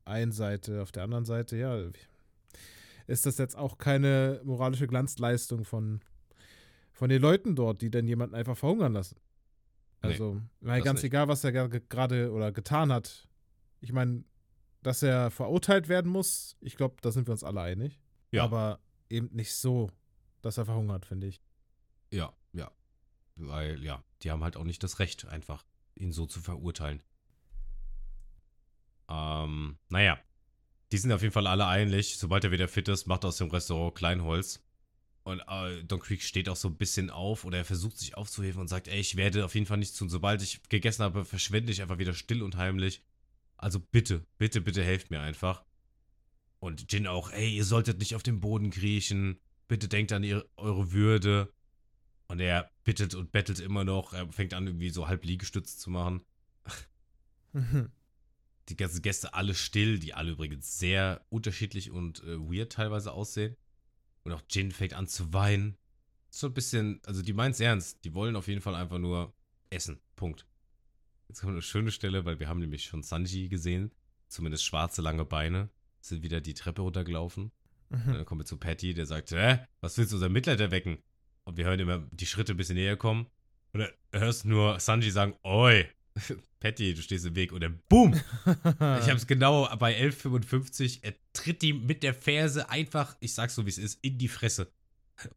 Einen 0.07 0.31
Seite, 0.31 0.81
auf 0.81 0.91
der 0.91 1.03
anderen 1.03 1.25
Seite, 1.25 1.57
ja, 1.57 1.89
ist 3.07 3.25
das 3.25 3.37
jetzt 3.37 3.55
auch 3.55 3.77
keine 3.77 4.41
moralische 4.43 4.87
Glanzleistung 4.87 5.63
von, 5.65 6.01
von 6.91 7.09
den 7.09 7.21
Leuten 7.21 7.55
dort, 7.55 7.81
die 7.81 7.89
dann 7.89 8.07
jemanden 8.07 8.35
einfach 8.35 8.57
verhungern 8.57 8.93
lassen. 8.93 9.17
Nee, 10.03 10.09
Also, 10.11 10.41
das 10.61 10.83
ganz 10.83 11.01
nicht. 11.01 11.05
egal, 11.11 11.27
was 11.27 11.43
er 11.43 11.51
ger- 11.51 11.81
gerade 11.89 12.31
oder 12.31 12.51
getan 12.51 12.91
hat. 12.91 13.27
Ich 13.81 13.91
meine, 13.93 14.23
dass 14.83 15.03
er 15.03 15.31
verurteilt 15.31 15.87
werden 15.89 16.11
muss, 16.11 16.55
ich 16.61 16.75
glaube, 16.77 16.95
da 17.01 17.11
sind 17.11 17.27
wir 17.27 17.31
uns 17.31 17.43
alle 17.43 17.61
einig. 17.61 17.99
Ja. 18.31 18.43
Aber 18.43 18.79
eben 19.09 19.29
nicht 19.33 19.53
so, 19.53 19.89
dass 20.41 20.57
er 20.57 20.65
verhungert, 20.65 21.05
finde 21.05 21.27
ich. 21.27 21.41
Ja, 22.11 22.33
ja. 22.53 22.71
Weil, 23.35 23.83
ja, 23.83 24.03
die 24.21 24.31
haben 24.31 24.43
halt 24.43 24.57
auch 24.57 24.63
nicht 24.63 24.83
das 24.83 24.99
Recht, 24.99 25.25
einfach 25.25 25.65
ihn 25.95 26.11
so 26.11 26.25
zu 26.25 26.41
verurteilen. 26.41 27.01
Ähm, 29.09 29.77
naja. 29.89 30.19
Die 30.91 30.97
sind 30.97 31.11
auf 31.11 31.21
jeden 31.21 31.33
Fall 31.33 31.47
alle 31.47 31.67
einig. 31.67 32.17
Sobald 32.17 32.45
er 32.45 32.51
wieder 32.51 32.67
fit 32.67 32.87
ist, 32.87 33.07
macht 33.07 33.25
er 33.25 33.29
aus 33.29 33.37
dem 33.37 33.51
Restaurant 33.51 33.95
Kleinholz. 33.95 34.63
Und 35.23 35.41
äh, 35.49 35.83
Don 35.83 35.99
Creek 35.99 36.21
steht 36.21 36.47
auch 36.47 36.55
so 36.55 36.69
ein 36.69 36.77
bisschen 36.77 37.09
auf 37.09 37.43
oder 37.43 37.57
er 37.57 37.65
versucht 37.65 37.97
sich 37.97 38.15
aufzuheben 38.15 38.61
und 38.61 38.69
sagt, 38.69 38.87
ey, 38.87 38.99
ich 38.99 39.17
werde 39.17 39.43
auf 39.43 39.55
jeden 39.55 39.65
Fall 39.65 39.77
nichts 39.77 39.97
tun. 39.97 40.09
Sobald 40.09 40.41
ich 40.41 40.63
gegessen 40.69 41.03
habe, 41.03 41.25
verschwinde 41.25 41.73
ich 41.73 41.81
einfach 41.81 41.97
wieder 41.97 42.13
still 42.13 42.41
und 42.41 42.55
heimlich. 42.55 43.03
Also 43.57 43.81
bitte, 43.81 44.25
bitte, 44.37 44.61
bitte 44.61 44.81
helft 44.81 45.11
mir 45.11 45.19
einfach. 45.19 45.65
Und 46.59 46.91
Jin 46.93 47.07
auch, 47.07 47.29
ey, 47.31 47.49
ihr 47.49 47.65
solltet 47.65 47.99
nicht 47.99 48.15
auf 48.15 48.23
dem 48.23 48.39
Boden 48.39 48.69
kriechen. 48.71 49.41
Bitte 49.67 49.89
denkt 49.89 50.13
an 50.13 50.23
ihr, 50.23 50.45
eure 50.55 50.93
Würde. 50.93 51.51
Und 52.29 52.39
er 52.39 52.71
bittet 52.85 53.13
und 53.13 53.33
bettelt 53.33 53.59
immer 53.59 53.83
noch. 53.83 54.13
Er 54.13 54.31
fängt 54.31 54.53
an, 54.53 54.65
irgendwie 54.65 54.91
so 54.91 55.09
halb 55.09 55.25
Liegestütz 55.25 55.77
zu 55.77 55.89
machen. 55.89 56.21
Die 58.69 58.75
ganzen 58.75 59.01
Gäste 59.01 59.33
alle 59.33 59.55
still, 59.55 59.99
die 59.99 60.13
alle 60.13 60.31
übrigens 60.31 60.77
sehr 60.77 61.25
unterschiedlich 61.29 61.91
und 61.91 62.23
äh, 62.23 62.37
weird 62.39 62.73
teilweise 62.73 63.13
aussehen. 63.13 63.55
Und 64.23 64.33
auch 64.33 64.41
Jin 64.49 64.71
fängt 64.71 64.93
an 64.93 65.07
zu 65.07 65.31
weinen. 65.33 65.77
So 66.29 66.47
ein 66.47 66.53
bisschen, 66.53 66.99
also 67.05 67.21
die 67.21 67.33
meint's 67.33 67.59
ernst. 67.59 68.03
Die 68.03 68.13
wollen 68.13 68.35
auf 68.35 68.47
jeden 68.47 68.61
Fall 68.61 68.75
einfach 68.75 68.97
nur 68.97 69.33
essen. 69.69 69.99
Punkt. 70.15 70.45
Jetzt 71.29 71.41
kommt 71.41 71.53
eine 71.53 71.61
schöne 71.61 71.91
Stelle, 71.91 72.25
weil 72.25 72.39
wir 72.39 72.49
haben 72.49 72.59
nämlich 72.59 72.83
schon 72.83 73.03
Sanji 73.03 73.47
gesehen. 73.47 73.93
Zumindest 74.27 74.65
schwarze, 74.65 75.01
lange 75.01 75.25
Beine. 75.25 75.69
Sind 76.01 76.23
wieder 76.23 76.41
die 76.41 76.53
Treppe 76.53 76.81
runtergelaufen. 76.81 77.51
Und 77.89 78.07
dann 78.07 78.25
kommen 78.25 78.41
wir 78.41 78.45
zu 78.45 78.57
Patty, 78.57 78.93
der 78.93 79.05
sagt, 79.05 79.31
hä, 79.31 79.59
was 79.79 79.97
willst 79.97 80.11
du 80.11 80.17
unser 80.17 80.29
Mitleid 80.29 80.59
erwecken? 80.59 80.97
Und 81.45 81.55
wir 81.55 81.65
hören 81.65 81.79
immer 81.79 81.99
die 82.11 82.25
Schritte 82.25 82.53
ein 82.53 82.57
bisschen 82.57 82.75
näher 82.75 82.97
kommen. 82.97 83.27
Und 83.71 83.79
dann 83.79 83.91
hörst 84.11 84.43
du 84.43 84.49
nur 84.49 84.79
Sanji 84.79 85.11
sagen, 85.11 85.35
oi, 85.43 85.85
Patty, 86.59 86.93
du 86.93 87.01
stehst 87.01 87.25
im 87.25 87.35
Weg. 87.35 87.51
Und 87.51 87.61
dann 87.61 87.79
boom. 87.89 88.13
Ich 88.13 88.53
habe 88.81 89.13
es 89.13 89.27
genau 89.27 89.67
bei 89.77 89.99
11,55. 89.99 90.99
Er 91.03 91.13
tritt 91.33 91.63
ihm 91.63 91.85
mit 91.85 92.03
der 92.03 92.13
Ferse 92.13 92.69
einfach, 92.69 93.15
ich 93.19 93.33
sag's 93.33 93.55
so 93.55 93.65
wie 93.65 93.69
es 93.69 93.77
ist, 93.77 94.03
in 94.03 94.17
die 94.17 94.27
Fresse. 94.27 94.71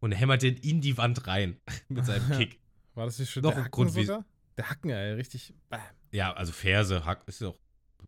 Und 0.00 0.12
hämmert 0.12 0.42
den 0.42 0.56
in 0.56 0.80
die 0.80 0.96
Wand 0.96 1.26
rein 1.26 1.58
mit 1.88 2.04
seinem 2.06 2.30
Kick. 2.38 2.58
War 2.94 3.06
das 3.06 3.18
nicht 3.18 3.30
schon 3.30 3.42
Noch 3.42 3.52
der 3.52 3.60
Hacken 3.64 3.70
Grund, 3.70 3.92
sogar? 3.92 4.24
Der 4.56 4.68
Hacken, 4.68 4.90
ey, 4.90 5.12
richtig. 5.14 5.54
Bam. 5.68 5.80
Ja, 6.12 6.32
also 6.34 6.52
Ferse, 6.52 7.04
Hack, 7.04 7.22
ist 7.26 7.40
doch 7.40 7.58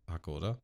Hacke, 0.06 0.30
oder? 0.30 0.60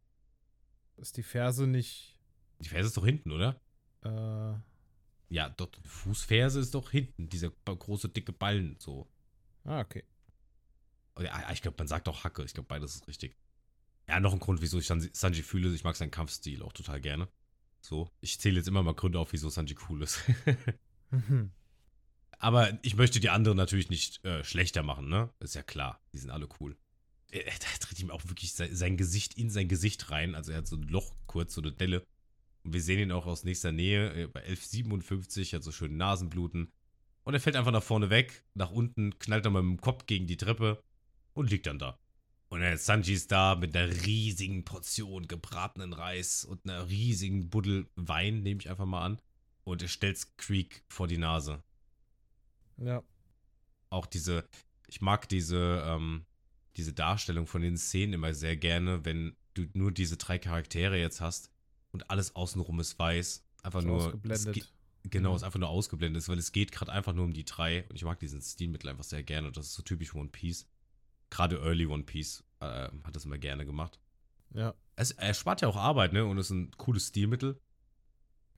Ist 0.96 1.16
die 1.16 1.22
Ferse 1.22 1.66
nicht. 1.66 2.18
Die 2.60 2.68
Ferse 2.68 2.88
ist 2.88 2.96
doch 2.96 3.04
hinten, 3.04 3.30
oder? 3.30 3.60
Äh, 4.04 4.58
Ja, 5.34 5.48
doch, 5.50 5.68
die 5.70 5.88
Fußferse 5.88 6.60
ist 6.60 6.74
doch 6.74 6.90
hinten, 6.90 7.28
dieser 7.28 7.50
große, 7.50 8.08
dicke 8.08 8.32
Ballen, 8.32 8.76
so. 8.80 9.08
ah, 9.64 9.80
okay. 9.80 10.04
Ich 11.52 11.62
glaube, 11.62 11.76
man 11.78 11.88
sagt 11.88 12.08
auch 12.08 12.24
Hacke. 12.24 12.44
Ich 12.44 12.54
glaube, 12.54 12.68
beides 12.68 12.94
ist 12.94 13.08
richtig. 13.08 13.36
Ja, 14.08 14.20
noch 14.20 14.32
ein 14.32 14.38
Grund, 14.38 14.62
wieso 14.62 14.78
ich 14.78 14.86
Sanji, 14.86 15.10
Sanji 15.12 15.42
fühle. 15.42 15.72
Ich 15.74 15.84
mag 15.84 15.96
seinen 15.96 16.10
Kampfstil 16.10 16.62
auch 16.62 16.72
total 16.72 17.00
gerne. 17.00 17.28
So, 17.80 18.10
ich 18.20 18.40
zähle 18.40 18.56
jetzt 18.56 18.68
immer 18.68 18.82
mal 18.82 18.94
Gründe 18.94 19.18
auf, 19.18 19.32
wieso 19.32 19.48
Sanji 19.48 19.76
cool 19.88 20.02
ist. 20.02 20.20
Mhm. 21.10 21.52
Aber 22.38 22.78
ich 22.82 22.96
möchte 22.96 23.18
die 23.18 23.30
anderen 23.30 23.56
natürlich 23.56 23.88
nicht 23.88 24.22
äh, 24.26 24.44
schlechter 24.44 24.82
machen, 24.82 25.08
ne? 25.08 25.30
Ist 25.40 25.54
ja 25.54 25.62
klar. 25.62 26.00
Die 26.12 26.18
sind 26.18 26.30
alle 26.30 26.48
cool. 26.60 26.76
Er, 27.30 27.46
er 27.46 27.58
tritt 27.58 27.98
ihm 27.98 28.10
auch 28.10 28.22
wirklich 28.26 28.52
sein, 28.52 28.76
sein 28.76 28.98
Gesicht 28.98 29.38
in 29.38 29.48
sein 29.48 29.68
Gesicht 29.68 30.10
rein. 30.10 30.34
Also 30.34 30.52
er 30.52 30.58
hat 30.58 30.66
so 30.66 30.76
ein 30.76 30.82
Loch 30.82 31.16
kurz, 31.26 31.54
so 31.54 31.62
eine 31.62 31.72
Delle. 31.72 32.04
Und 32.62 32.74
wir 32.74 32.82
sehen 32.82 32.98
ihn 32.98 33.10
auch 33.10 33.24
aus 33.24 33.44
nächster 33.44 33.72
Nähe 33.72 34.24
äh, 34.24 34.26
bei 34.26 34.46
11,57, 34.46 35.54
hat 35.54 35.64
so 35.64 35.72
schön 35.72 35.96
Nasenbluten. 35.96 36.70
Und 37.24 37.34
er 37.34 37.40
fällt 37.40 37.56
einfach 37.56 37.72
nach 37.72 37.82
vorne 37.82 38.10
weg, 38.10 38.44
nach 38.52 38.70
unten, 38.70 39.18
knallt 39.18 39.46
dann 39.46 39.54
mit 39.54 39.62
dem 39.62 39.80
Kopf 39.80 40.04
gegen 40.04 40.26
die 40.26 40.36
Treppe 40.36 40.82
und 41.38 41.50
liegt 41.50 41.66
dann 41.66 41.78
da. 41.78 41.98
Und 42.50 42.60
dann 42.60 42.72
ist 42.72 42.86
Sanji 42.86 43.12
ist 43.14 43.30
da 43.30 43.56
mit 43.56 43.76
einer 43.76 43.92
riesigen 44.06 44.64
Portion 44.64 45.28
gebratenen 45.28 45.92
Reis 45.92 46.44
und 46.44 46.64
einer 46.64 46.88
riesigen 46.88 47.50
Buddel 47.50 47.88
Wein, 47.96 48.42
nehme 48.42 48.60
ich 48.60 48.70
einfach 48.70 48.86
mal 48.86 49.04
an. 49.04 49.20
Und 49.64 49.82
er 49.82 49.88
stellt 49.88 50.26
Creek 50.38 50.82
vor 50.88 51.06
die 51.08 51.18
Nase 51.18 51.62
Ja. 52.78 53.02
auch 53.90 54.06
diese, 54.06 54.48
ich 54.86 55.00
mag 55.00 55.28
diese, 55.28 55.82
ähm, 55.86 56.24
diese 56.76 56.92
Darstellung 56.92 57.46
von 57.46 57.62
den 57.62 57.76
Szenen 57.76 58.14
immer 58.14 58.34
sehr 58.34 58.56
gerne, 58.56 59.04
wenn 59.04 59.36
du 59.54 59.66
nur 59.74 59.92
diese 59.92 60.16
drei 60.16 60.38
Charaktere 60.38 60.98
jetzt 60.98 61.20
hast 61.20 61.50
und 61.92 62.10
alles 62.10 62.36
außenrum 62.36 62.80
ist 62.80 62.98
weiß. 62.98 63.44
Einfach 63.62 63.82
So 63.82 63.88
nur. 63.88 63.96
Ausgeblendet. 64.06 64.72
genau, 65.04 65.30
Mhm. 65.30 65.36
es 65.36 65.42
einfach 65.42 65.58
nur 65.58 65.68
ausgeblendet 65.68 66.22
ist, 66.22 66.28
weil 66.28 66.38
es 66.38 66.52
geht 66.52 66.72
gerade 66.72 66.92
einfach 66.92 67.12
nur 67.14 67.24
um 67.24 67.32
die 67.32 67.44
drei 67.44 67.84
und 67.88 67.96
ich 67.96 68.04
mag 68.04 68.18
diesen 68.20 68.40
Stilmittel 68.40 68.90
einfach 68.90 69.04
sehr 69.04 69.22
gerne 69.22 69.48
und 69.48 69.56
das 69.56 69.66
ist 69.66 69.74
so 69.74 69.82
typisch 69.82 70.14
One 70.14 70.28
Piece. 70.28 70.66
Gerade 71.30 71.56
Early 71.56 71.86
One 71.86 72.04
Piece 72.04 72.44
äh, 72.60 72.64
hat 72.64 73.14
das 73.14 73.24
immer 73.24 73.38
gerne 73.38 73.66
gemacht. 73.66 74.00
Ja. 74.54 74.74
Es, 74.96 75.12
er 75.12 75.34
spart 75.34 75.60
ja 75.60 75.68
auch 75.68 75.76
Arbeit, 75.76 76.12
ne? 76.12 76.24
Und 76.24 76.38
ist 76.38 76.50
ein 76.50 76.70
cooles 76.72 77.08
Stilmittel. 77.08 77.60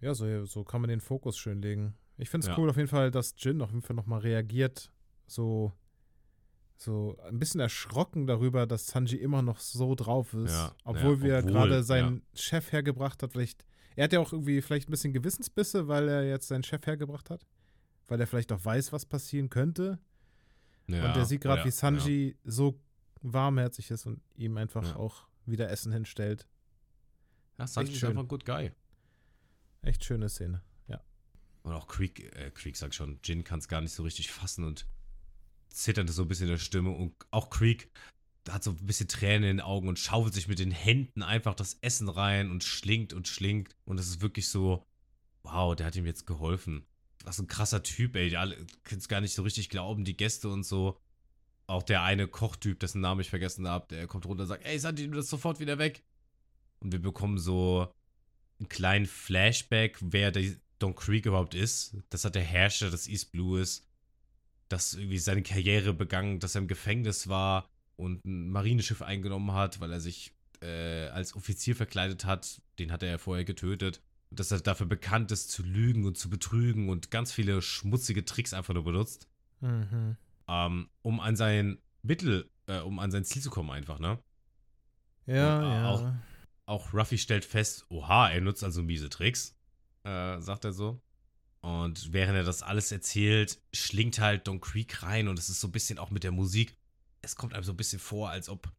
Ja, 0.00 0.14
so, 0.14 0.44
so 0.46 0.64
kann 0.64 0.80
man 0.80 0.88
den 0.88 1.00
Fokus 1.00 1.36
schön 1.36 1.60
legen. 1.60 1.94
Ich 2.16 2.30
finde 2.30 2.46
es 2.46 2.48
Ja. 2.48 2.58
cool 2.58 2.70
auf 2.70 2.76
jeden 2.76 2.88
Fall, 2.88 3.10
dass 3.10 3.34
Jin 3.38 3.60
auf 3.60 3.70
jeden 3.70 3.82
Fall 3.82 3.96
nochmal 3.96 4.20
reagiert. 4.20 4.90
So, 5.26 5.72
so 6.76 7.18
ein 7.28 7.38
bisschen 7.38 7.60
erschrocken 7.60 8.26
darüber, 8.26 8.66
dass 8.66 8.86
Sanji 8.86 9.16
immer 9.16 9.42
noch 9.42 9.58
so 9.58 9.94
drauf 9.94 10.32
ist. 10.34 10.52
Ja, 10.52 10.74
obwohl 10.84 11.16
ja, 11.18 11.22
wir 11.22 11.38
obwohl, 11.38 11.52
gerade 11.52 11.82
seinen 11.82 12.22
Chef 12.34 12.72
hergebracht 12.72 13.22
hat. 13.22 13.32
Vielleicht, 13.32 13.66
er 13.96 14.04
hat 14.04 14.12
ja 14.12 14.20
auch 14.20 14.32
irgendwie 14.32 14.62
vielleicht 14.62 14.88
ein 14.88 14.92
bisschen 14.92 15.12
Gewissensbisse, 15.12 15.88
weil 15.88 16.08
er 16.08 16.26
jetzt 16.26 16.48
seinen 16.48 16.62
Chef 16.62 16.86
hergebracht 16.86 17.28
hat. 17.30 17.46
Weil 18.08 18.20
er 18.20 18.26
vielleicht 18.26 18.52
auch 18.52 18.64
weiß, 18.64 18.92
was 18.92 19.04
passieren 19.04 19.50
könnte. 19.50 19.98
Ja, 20.92 21.10
und 21.10 21.16
er 21.16 21.24
sieht 21.26 21.40
gerade, 21.40 21.60
ja, 21.60 21.66
wie 21.66 21.70
Sanji 21.70 22.36
so 22.44 22.80
warmherzig 23.22 23.90
ist 23.90 24.06
und 24.06 24.20
ihm 24.36 24.56
einfach 24.56 24.84
Ja. 24.84 24.96
auch 24.96 25.28
wieder 25.46 25.70
Essen 25.70 25.92
hinstellt. 25.92 26.46
Ja, 27.58 27.64
ja 27.64 27.66
Sanji 27.66 27.94
ist 27.94 28.04
einfach 28.04 28.22
ein 28.22 28.28
good 28.28 28.44
guy. 28.44 28.72
Echt 29.82 30.04
schöne 30.04 30.28
Szene. 30.28 30.62
Ja. 30.88 31.00
Und 31.62 31.72
auch 31.72 31.86
Creek, 31.86 32.34
äh, 32.36 32.50
Creek 32.50 32.76
sagt 32.76 32.94
schon, 32.94 33.18
Jin 33.24 33.44
kann 33.44 33.58
es 33.58 33.68
gar 33.68 33.80
nicht 33.80 33.92
so 33.92 34.02
richtig 34.02 34.30
fassen 34.30 34.64
und 34.64 34.86
zitterte 35.70 36.12
so 36.12 36.22
ein 36.22 36.28
bisschen 36.28 36.46
in 36.46 36.52
der 36.52 36.58
Stimme. 36.58 36.90
Und 36.90 37.14
auch 37.30 37.50
Creek 37.50 37.90
hat 38.48 38.64
so 38.64 38.70
ein 38.70 38.86
bisschen 38.86 39.08
Tränen 39.08 39.48
in 39.48 39.56
den 39.58 39.60
Augen 39.64 39.88
und 39.88 39.98
schaufelt 39.98 40.34
sich 40.34 40.48
mit 40.48 40.58
den 40.58 40.70
Händen 40.70 41.22
einfach 41.22 41.54
das 41.54 41.78
Essen 41.82 42.08
rein 42.08 42.50
und 42.50 42.64
schlingt 42.64 43.12
und 43.12 43.28
schlingt. 43.28 43.76
Und 43.84 43.98
es 43.98 44.08
ist 44.08 44.20
wirklich 44.20 44.48
so, 44.48 44.84
wow, 45.42 45.74
der 45.76 45.86
hat 45.86 45.96
ihm 45.96 46.06
jetzt 46.06 46.26
geholfen. 46.26 46.86
Was 47.24 47.38
ein 47.38 47.46
krasser 47.46 47.82
Typ, 47.82 48.16
ey. 48.16 48.30
Die 48.30 48.36
alle 48.36 48.56
können 48.84 49.00
es 49.00 49.08
gar 49.08 49.20
nicht 49.20 49.34
so 49.34 49.42
richtig 49.42 49.68
glauben, 49.68 50.04
die 50.04 50.16
Gäste 50.16 50.48
und 50.48 50.64
so. 50.64 50.98
Auch 51.66 51.82
der 51.82 52.02
eine 52.02 52.26
Kochtyp, 52.26 52.80
dessen 52.80 53.00
Namen 53.00 53.20
ich 53.20 53.30
vergessen 53.30 53.68
habe, 53.68 53.86
der 53.88 54.06
kommt 54.06 54.26
runter 54.26 54.42
und 54.42 54.48
sagt, 54.48 54.64
ey, 54.64 54.78
Sandy, 54.78 55.06
du 55.06 55.12
bist 55.12 55.28
sofort 55.28 55.60
wieder 55.60 55.78
weg. 55.78 56.02
Und 56.80 56.92
wir 56.92 57.00
bekommen 57.00 57.38
so 57.38 57.92
einen 58.58 58.68
kleinen 58.68 59.06
Flashback, 59.06 59.98
wer 60.00 60.32
der 60.32 60.54
Don 60.78 60.94
Creek 60.94 61.26
überhaupt 61.26 61.54
ist. 61.54 61.96
Das 62.08 62.24
hat 62.24 62.34
der 62.34 62.42
Herrscher 62.42 62.90
des 62.90 63.06
East 63.06 63.32
Blues, 63.32 63.86
dass 64.68 64.94
irgendwie 64.94 65.18
seine 65.18 65.42
Karriere 65.42 65.92
begangen, 65.92 66.40
dass 66.40 66.54
er 66.54 66.62
im 66.62 66.68
Gefängnis 66.68 67.28
war 67.28 67.68
und 67.96 68.24
ein 68.24 68.50
Marineschiff 68.50 69.02
eingenommen 69.02 69.52
hat, 69.52 69.80
weil 69.80 69.92
er 69.92 70.00
sich 70.00 70.32
äh, 70.62 71.08
als 71.08 71.34
Offizier 71.36 71.76
verkleidet 71.76 72.24
hat. 72.24 72.60
Den 72.78 72.92
hat 72.92 73.02
er 73.02 73.10
ja 73.10 73.18
vorher 73.18 73.44
getötet. 73.44 74.00
Dass 74.30 74.50
er 74.52 74.60
dafür 74.60 74.86
bekannt 74.86 75.32
ist, 75.32 75.50
zu 75.50 75.62
lügen 75.62 76.04
und 76.06 76.16
zu 76.16 76.30
betrügen 76.30 76.88
und 76.88 77.10
ganz 77.10 77.32
viele 77.32 77.60
schmutzige 77.62 78.24
Tricks 78.24 78.54
einfach 78.54 78.74
nur 78.74 78.84
benutzt, 78.84 79.28
Mhm. 79.60 80.16
ähm, 80.48 80.88
um 81.02 81.20
an 81.20 81.36
sein 81.36 81.78
Mittel, 82.02 82.48
äh, 82.66 82.78
um 82.78 82.98
an 82.98 83.10
sein 83.10 83.24
Ziel 83.24 83.42
zu 83.42 83.50
kommen 83.50 83.70
einfach, 83.70 83.98
ne? 83.98 84.18
Ja, 85.26 85.58
Und, 85.58 85.64
äh, 85.64 85.68
ja. 85.74 85.88
auch- 85.88 86.12
Auch 86.66 86.92
Ruffy 86.94 87.18
stellt 87.18 87.44
fest, 87.44 87.84
oha, 87.88 88.30
er 88.30 88.40
nutzt 88.40 88.62
also 88.62 88.80
miese 88.84 89.08
Tricks, 89.08 89.56
äh, 90.04 90.40
sagt 90.40 90.64
er 90.64 90.72
so. 90.72 91.02
Und 91.62 92.12
während 92.12 92.36
er 92.36 92.44
das 92.44 92.62
alles 92.62 92.92
erzählt, 92.92 93.60
schlingt 93.74 94.20
halt 94.20 94.46
Don 94.46 94.60
Creek 94.60 95.02
rein 95.02 95.26
und 95.26 95.36
es 95.36 95.48
ist 95.48 95.60
so 95.60 95.66
ein 95.66 95.72
bisschen 95.72 95.98
auch 95.98 96.10
mit 96.10 96.22
der 96.22 96.30
Musik. 96.30 96.76
Es 97.22 97.34
kommt 97.34 97.54
einem 97.54 97.64
so 97.64 97.72
ein 97.72 97.76
bisschen 97.76 97.98
vor, 97.98 98.30
als 98.30 98.48
ob 98.48 98.72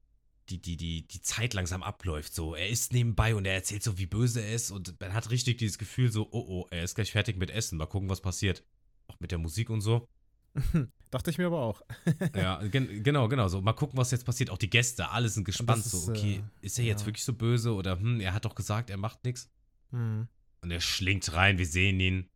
die, 0.52 0.62
die, 0.62 0.78
die, 0.78 1.08
die 1.08 1.22
Zeit 1.22 1.54
langsam 1.54 1.82
abläuft. 1.84 2.34
So, 2.34 2.56
er 2.56 2.70
ist 2.70 2.94
nebenbei 2.94 3.36
und 3.36 3.46
er 3.46 3.54
erzählt 3.54 3.84
so, 3.84 3.98
wie 3.98 4.06
böse 4.06 4.42
er 4.42 4.54
ist 4.54 4.72
und 4.72 5.00
man 5.00 5.14
hat 5.14 5.30
richtig 5.30 5.58
dieses 5.58 5.78
Gefühl 5.78 6.12
so, 6.12 6.28
oh 6.32 6.46
oh, 6.48 6.68
er 6.72 6.84
ist 6.84 6.96
gleich 6.96 7.12
fertig 7.12 7.38
mit 7.38 7.50
Essen. 7.50 7.78
Mal 7.78 7.86
gucken, 7.88 8.10
was 8.10 8.22
passiert. 8.22 8.64
Auch 9.08 9.20
mit 9.20 9.32
der 9.32 9.38
Musik 9.38 9.70
und 9.70 9.82
so. 9.82 10.08
Dachte 11.12 11.30
ich 11.30 11.38
mir 11.38 11.48
aber 11.48 11.62
auch. 11.62 11.82
Ja, 12.36 12.62
gen 12.68 13.04
genau, 13.04 13.28
genau. 13.28 13.48
So, 13.48 13.62
mal 13.62 13.74
gucken, 13.74 13.98
was 13.98 14.12
jetzt 14.12 14.26
passiert. 14.26 14.50
Auch 14.50 14.58
die 14.58 14.70
Gäste, 14.70 15.10
alle 15.10 15.30
sind 15.30 15.44
gespannt. 15.46 15.86
ist, 15.86 15.92
so, 15.92 16.12
okay, 16.12 16.44
äh, 16.62 16.66
ist 16.66 16.78
er 16.80 16.86
jetzt 16.86 17.02
ja. 17.02 17.06
wirklich 17.08 17.24
so 17.24 17.34
böse 17.34 17.74
oder 17.74 18.00
hm, 18.00 18.20
er 18.20 18.34
hat 18.34 18.46
doch 18.46 18.56
gesagt, 18.56 18.90
er 18.90 18.98
macht 18.98 19.24
nichts. 19.24 19.50
Mhm. 19.92 20.28
Und 20.62 20.72
er 20.72 20.82
schlingt 20.82 21.32
rein, 21.34 21.58
wir 21.58 21.66
sehen 21.66 22.00
ihn. 22.00 22.30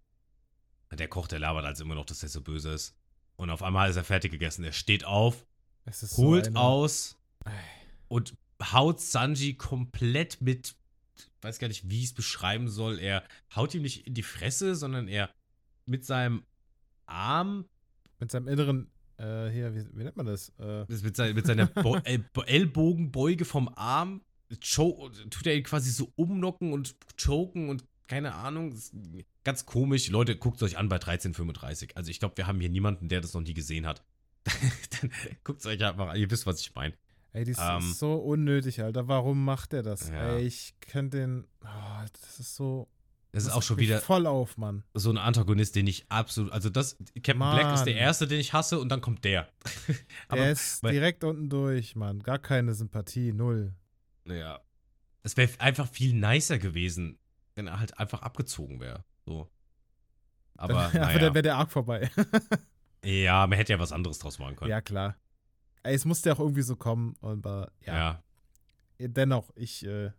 Und 0.89 0.99
der 0.99 1.07
Koch, 1.07 1.27
der 1.27 1.39
labert 1.39 1.65
also 1.65 1.83
immer 1.83 1.95
noch, 1.95 2.05
dass 2.05 2.23
er 2.23 2.29
so 2.29 2.41
böse 2.41 2.71
ist. 2.71 2.95
Und 3.35 3.49
auf 3.49 3.61
einmal 3.63 3.89
ist 3.89 3.95
er 3.97 4.03
fertig 4.03 4.31
gegessen. 4.31 4.63
Er 4.63 4.71
steht 4.71 5.03
auf, 5.05 5.45
Es 5.85 6.03
ist 6.03 6.17
holt 6.17 6.45
so 6.45 6.51
eine- 6.51 6.59
aus. 6.59 7.17
Und 8.07 8.35
haut 8.61 9.01
Sanji 9.01 9.55
komplett 9.55 10.41
mit, 10.41 10.75
ich 11.17 11.27
weiß 11.41 11.59
gar 11.59 11.67
nicht, 11.67 11.89
wie 11.89 11.99
ich 11.99 12.05
es 12.05 12.13
beschreiben 12.13 12.67
soll. 12.67 12.99
Er 12.99 13.23
haut 13.55 13.73
ihm 13.73 13.81
nicht 13.81 14.07
in 14.07 14.13
die 14.13 14.23
Fresse, 14.23 14.75
sondern 14.75 15.07
er 15.07 15.29
mit 15.85 16.05
seinem 16.05 16.43
Arm, 17.05 17.65
Mit 18.19 18.31
seinem 18.31 18.47
inneren, 18.47 18.89
äh, 19.17 19.49
hier, 19.49 19.75
wie, 19.75 19.85
wie 19.93 20.03
nennt 20.03 20.17
man 20.17 20.25
das? 20.25 20.49
Äh, 20.57 20.85
mit, 20.87 21.15
sein, 21.15 21.35
mit 21.35 21.45
seiner 21.45 21.67
Bo 21.67 21.95
El 22.03 22.23
Ellbogenbeuge 22.45 23.45
vom 23.45 23.69
Arm, 23.75 24.21
tut 24.49 25.47
er 25.47 25.55
ihn 25.55 25.63
quasi 25.63 25.91
so 25.91 26.11
umnocken 26.15 26.73
und 26.73 26.95
choken 27.17 27.69
und 27.69 27.83
keine 28.07 28.35
Ahnung. 28.35 28.79
Ganz 29.43 29.65
komisch. 29.65 30.09
Leute, 30.09 30.35
guckt 30.35 30.57
es 30.57 30.63
euch 30.63 30.77
an 30.77 30.89
bei 30.89 30.97
1335. 30.97 31.97
Also 31.97 32.11
ich 32.11 32.19
glaube, 32.19 32.37
wir 32.37 32.47
haben 32.47 32.59
hier 32.59 32.69
niemanden, 32.69 33.09
der 33.09 33.21
das 33.21 33.33
noch 33.33 33.41
nie 33.41 33.53
gesehen 33.53 33.85
hat. 33.85 34.03
Dann 35.01 35.11
guckt 35.43 35.59
es 35.59 35.65
euch 35.65 35.83
einfach 35.83 36.09
an. 36.09 36.17
Ihr 36.17 36.29
wisst, 36.29 36.45
was 36.45 36.61
ich 36.61 36.73
meine. 36.75 36.93
Ey, 37.35 37.43
das 37.45 37.57
Ähm. 37.59 37.77
ist 37.91 37.99
so 37.99 38.15
unnötig, 38.15 38.81
Alter. 38.81 39.07
Warum 39.07 39.43
macht 39.45 39.73
er 39.73 39.83
das? 39.83 40.09
Ja. 40.09 40.33
Ey, 40.35 40.45
ich 40.45 40.73
könnte 40.81 41.17
den. 41.17 41.47
Oh, 41.63 42.05
das 42.21 42.39
ist 42.39 42.55
so. 42.55 42.87
Das 43.31 43.43
ist 43.43 43.49
das 43.49 43.57
auch 43.57 43.63
schon 43.63 43.77
wieder 43.79 43.99
Voll 43.99 44.27
auf, 44.27 44.55
Mann. 44.57 44.85
so 44.93 45.09
ein 45.09 45.17
Antagonist, 45.17 45.75
den 45.75 45.87
ich 45.87 46.05
absolut. 46.09 46.53
Also 46.53 46.69
das. 46.69 46.95
Captain 47.15 47.37
Black 47.37 47.73
ist 47.75 47.83
der 47.83 47.93
Mann. 47.95 48.03
erste, 48.03 48.27
den 48.27 48.39
ich 48.39 48.53
hasse, 48.53 48.79
und 48.79 48.87
dann 48.89 49.01
kommt 49.01 49.25
der. 49.25 49.49
Der 50.31 50.51
ist 50.51 50.81
weil- 50.83 50.93
direkt 50.93 51.23
unten 51.25 51.49
durch, 51.49 51.95
Mann. 51.97 52.23
Gar 52.23 52.39
keine 52.39 52.73
Sympathie, 52.73 53.33
null. 53.33 53.73
Ja. 54.25 54.61
Es 55.23 55.35
wäre 55.37 55.49
einfach 55.59 55.87
viel 55.89 56.13
nicer 56.13 56.59
gewesen, 56.59 57.17
wenn 57.55 57.67
er 57.67 57.79
halt 57.79 57.97
einfach 57.99 58.21
abgezogen 58.21 58.79
wäre. 58.79 59.03
So. 59.25 59.49
Aber, 60.55 60.73
Dann, 60.93 61.01
naja. 61.01 61.19
dann 61.19 61.33
wäre 61.33 61.41
der 61.43 61.57
Arc 61.57 61.71
vorbei. 61.73 62.09
ja, 63.03 63.45
man 63.47 63.57
hätte 63.57 63.73
ja 63.73 63.79
was 63.79 63.91
anderes 63.91 64.19
draus 64.19 64.39
machen 64.39 64.55
können. 64.55 64.71
ja, 64.71 64.79
klar. 64.81 65.17
Es 65.93 66.05
musste 66.05 66.29
ja 66.29 66.35
auch 66.35 66.39
irgendwie 66.39 66.61
so 66.61 66.75
kommen, 66.75 67.15
aber 67.21 67.71
ja. 67.85 67.95
ja. 67.95 68.23
Dennoch, 69.07 69.51
ich, 69.55 69.85
äh, 69.85 70.11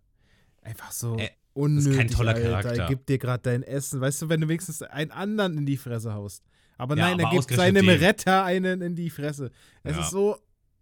einfach 0.62 0.92
so. 0.92 1.16
Ä- 1.16 1.30
unnötig, 1.54 1.96
kein 1.96 2.08
toller 2.08 2.34
Alter. 2.34 2.50
Charakter. 2.62 2.86
Gib 2.88 3.06
dir 3.06 3.16
gerade 3.18 3.42
dein 3.42 3.62
Essen. 3.62 4.00
Weißt 4.00 4.20
du, 4.22 4.28
wenn 4.28 4.42
du 4.42 4.48
wenigstens 4.48 4.82
einen 4.82 5.10
anderen 5.10 5.56
in 5.58 5.64
die 5.66 5.78
Fresse 5.78 6.12
haust. 6.12 6.44
Aber 6.76 6.94
Ja, 6.96 7.08
nein, 7.08 7.18
er 7.18 7.30
gibt 7.30 7.50
seinem 7.50 7.86
den. 7.86 7.98
Retter 7.98 8.44
einen 8.44 8.82
in 8.82 8.94
die 8.94 9.08
Fresse. 9.08 9.50
Es 9.82 9.96
Ja. 9.96 10.02
ist 10.02 10.10
so 10.10 10.36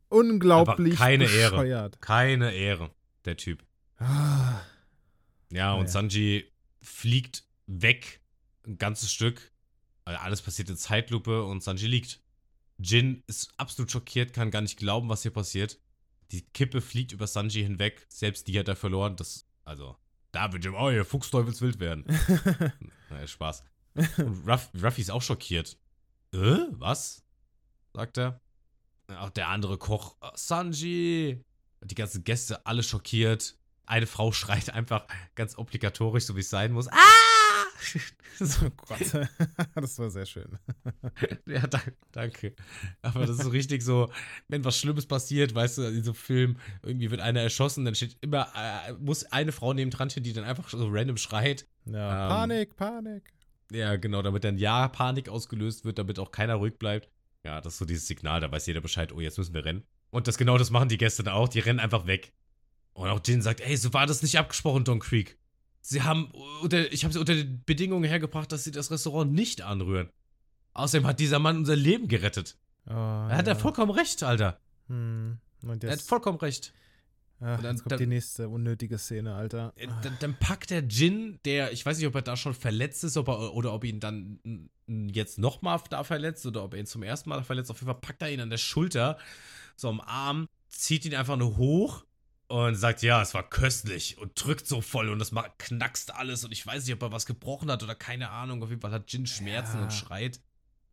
unglaublich 0.09 0.95
Aber 0.95 1.05
keine 1.05 1.24
Ehre. 1.30 1.51
bescheuert. 1.53 2.01
Keine 2.01 2.53
Ehre, 2.53 2.91
der 3.24 3.37
Typ. 3.37 3.64
Ah, 3.99 4.61
Ja, 5.53 5.74
und 5.74 5.80
Naja. 5.82 5.89
Sanji 5.93 6.51
fliegt 6.82 7.45
weg, 7.66 8.20
ein 8.66 8.76
ganzes 8.76 9.12
Stück. 9.12 9.53
Alles 10.05 10.43
passiert 10.43 10.68
in 10.68 10.76
Zeitlupe 10.76 11.45
und 11.45 11.62
Sanji 11.62 11.87
liegt. 11.87 12.20
Jin 12.79 13.22
ist 13.27 13.53
absolut 13.57 13.91
schockiert, 13.91 14.33
kann 14.33 14.51
gar 14.51 14.61
nicht 14.61 14.79
glauben, 14.79 15.09
was 15.09 15.22
hier 15.22 15.33
passiert. 15.33 15.79
Die 16.33 16.43
Kippe 16.43 16.81
fliegt 16.81 17.12
über 17.12 17.27
Sanji 17.27 17.62
hinweg. 17.62 18.07
Selbst 18.09 18.49
die 18.49 18.59
hat 18.59 18.68
er 18.68 18.77
verloren. 18.77 19.16
Das, 19.16 19.47
also, 19.64 19.97
da 20.33 20.53
wird 20.53 20.64
Jim, 20.64 20.75
oh, 20.75 20.91
ihr 20.91 21.05
Fuchsteufelswild 21.05 21.79
werden. 21.79 22.05
naja, 23.11 23.27
Spaß. 23.27 23.62
Und 23.95 24.49
Ruff, 24.49 24.70
Ruffy 24.83 25.03
ist 25.03 25.11
auch 25.11 25.22
schockiert. 25.22 25.79
Äh, 26.33 26.66
was? 26.70 27.22
sagt 27.93 28.18
er. 28.18 28.41
Auch 29.09 29.31
der 29.31 29.49
andere 29.49 29.79
Koch, 29.79 30.16
"Ah, 30.20 30.33
Sanji. 30.35 31.45
Die 31.83 31.95
ganzen 31.95 32.25
Gäste, 32.25 32.64
alle 32.66 32.83
schockiert. 32.83 33.57
Eine 33.87 34.07
Frau 34.07 34.33
schreit 34.33 34.70
einfach 34.70 35.07
ganz 35.35 35.59
obligatorisch, 35.59 36.25
so 36.25 36.35
wie 36.35 36.41
es 36.41 36.51
sein 36.51 36.72
muss. 36.72 36.89
Ah! 36.89 37.34
so, 38.39 38.66
oh 38.66 38.70
Gott. 38.89 39.29
das 39.75 39.99
war 39.99 40.11
sehr 40.11 40.27
schön. 40.27 40.59
ja, 41.47 41.66
da, 41.66 41.81
danke. 42.12 42.55
Aber 43.03 43.27
das 43.27 43.39
ist 43.39 43.43
so 43.43 43.51
richtig 43.51 43.83
so, 43.83 44.11
wenn 44.49 44.64
was 44.64 44.79
Schlimmes 44.79 45.07
passiert, 45.07 45.55
weißt 45.55 45.79
du, 45.79 45.83
in 45.83 46.03
so 46.03 46.11
einem 46.11 46.14
Film, 46.14 46.57
irgendwie 46.83 47.11
wird 47.11 47.20
einer 47.20 47.41
erschossen, 47.41 47.85
dann 47.85 47.95
steht 47.95 48.16
immer, 48.20 48.49
äh, 48.57 48.93
muss 48.95 49.25
eine 49.25 49.53
Frau 49.53 49.72
neben 49.72 49.91
dran 49.91 50.11
stehen, 50.11 50.22
die 50.22 50.33
dann 50.33 50.45
einfach 50.45 50.68
so 50.68 50.89
random 50.89 51.16
schreit. 51.16 51.66
Ja, 51.87 52.25
Ähm, 52.25 52.29
Panik, 52.29 52.77
Panik. 52.77 53.22
Ja, 53.70 53.97
genau, 53.97 54.22
damit 54.22 54.45
dann 54.45 54.59
ja 54.59 54.89
Panik 54.89 55.29
ausgelöst 55.29 55.85
wird, 55.85 55.99
damit 55.99 56.18
auch 56.18 56.31
keiner 56.31 56.57
ruhig 56.57 56.79
bleibt. 56.79 57.09
Ja, 57.45 57.61
das 57.61 57.75
ist 57.75 57.79
so 57.79 57.85
dieses 57.85 58.07
Signal, 58.07 58.41
da 58.41 58.51
weiß 58.51 58.66
jeder 58.66 58.81
Bescheid, 58.81 59.12
oh, 59.12 59.20
jetzt 59.20 59.39
müssen 59.39 59.55
wir 59.55 59.64
rennen. 59.64 59.85
Und 60.11 60.29
das 60.29 60.39
genau 60.39 60.59
das 60.59 60.70
machen 60.70 60.89
die 60.89 60.97
Gäste 60.97 61.22
dann 61.22 61.35
auch, 61.35 61.49
die 61.49 61.59
rennen 61.59 61.81
einfach 61.81 62.07
weg. 62.07 62.33
Und 62.93 63.09
auch 63.09 63.20
Jin 63.25 63.43
sagt, 63.43 63.61
ey, 63.61 63.77
so 63.77 63.93
war 63.93 64.07
das 64.07 64.22
nicht 64.22 64.39
abgesprochen, 64.39 64.85
Don 64.85 65.01
Creek. 65.01 65.37
Sie 65.87 66.01
haben, 66.03 66.30
unter, 66.62 66.91
ich 66.93 67.05
habe 67.05 67.12
sie 67.12 67.20
unter 67.20 67.35
den 67.35 67.62
Bedingungen 67.66 68.05
hergebracht, 68.05 68.51
dass 68.51 68.64
sie 68.64 68.70
das 68.70 68.91
Restaurant 68.91 69.32
nicht 69.35 69.61
anrühren. 69.61 70.09
Außerdem 70.72 71.07
hat 71.07 71.20
dieser 71.20 71.39
Mann 71.39 71.59
unser 71.59 71.76
Leben 71.76 72.09
gerettet. 72.09 72.57
Oh, 72.87 72.91
Er 72.93 73.37
hat 73.37 73.47
ja 73.47 73.53
ja. 73.53 73.59
vollkommen 73.59 73.91
recht, 73.91 74.22
Alter. 74.22 74.59
Hm. 74.89 75.39
Er 75.82 75.93
hat 75.93 76.01
vollkommen 76.01 76.39
recht. 76.39 76.72
ach, 77.41 77.61
dann- 77.61 77.76
kommt 77.78 77.93
dann- 77.93 77.99
die 77.99 78.07
nächste 78.07 78.49
unnötige 78.49 78.97
Szene, 78.97 79.35
Alter. 79.35 79.74
Äh, 79.76 79.89
Dann, 80.03 80.16
dann 80.20 80.35
packt 80.39 80.70
der 80.70 80.85
Jin, 80.85 81.39
der, 81.45 81.72
ich 81.72 81.85
weiß 81.85 81.99
nicht, 81.99 82.07
ob 82.07 82.14
er 82.14 82.22
da 82.22 82.37
schon 82.39 82.55
verletzt 82.55 83.05
ist 83.05 83.18
ob 83.18 83.28
er, 83.28 83.53
oder 83.55 83.74
ob 83.74 83.85
ihn 83.85 84.01
dann 84.01 84.39
jetzt 84.87 85.39
nochmal 85.39 85.80
da 85.91 86.03
verletzt 86.03 86.47
oder 86.47 86.64
ob 86.64 86.72
er 86.72 86.80
ihn 86.80 86.87
zum 86.87 87.03
ersten 87.03 87.28
Mal 87.28 87.45
verletzt. 87.45 87.70
Auf 87.70 87.76
jeden 87.80 87.93
Fall 87.93 88.01
packt 88.01 88.22
er 88.22 88.30
ihn 88.32 88.41
an 88.41 88.49
der 88.51 88.57
Schulter, 88.59 89.18
so 89.76 89.89
am 89.91 90.01
Arm, 90.01 90.49
zieht 90.70 91.05
ihn 91.05 91.14
einfach 91.14 91.37
nur 91.37 91.59
hoch 91.59 92.05
und 92.55 92.76
sagt, 92.76 93.02
ja, 93.02 93.20
es 93.20 93.34
war 93.34 93.42
köstlich 93.48 94.16
und 94.18 94.32
drückt 94.42 94.66
so 94.68 94.80
voll 94.80 95.09
und 95.09 95.18
das 95.18 95.32
macht, 95.32 95.59
knackst 95.59 96.14
alles 96.14 96.44
und 96.44 96.52
ich 96.52 96.64
weiß 96.64 96.84
nicht, 96.84 96.94
ob 96.94 97.02
er 97.02 97.11
was 97.12 97.26
gebrochen 97.26 97.70
hat 97.70 97.82
oder 97.82 97.94
keine 97.96 98.30
Ahnung. 98.30 98.62
Auf 98.62 98.70
jeden 98.70 98.80
Fall 98.80 98.92
hat 98.92 99.11
Jin 99.12 99.26
Schmerzen 99.26 99.78
Ja. 99.78 99.82
und 99.84 99.92
schreit. 99.92 100.40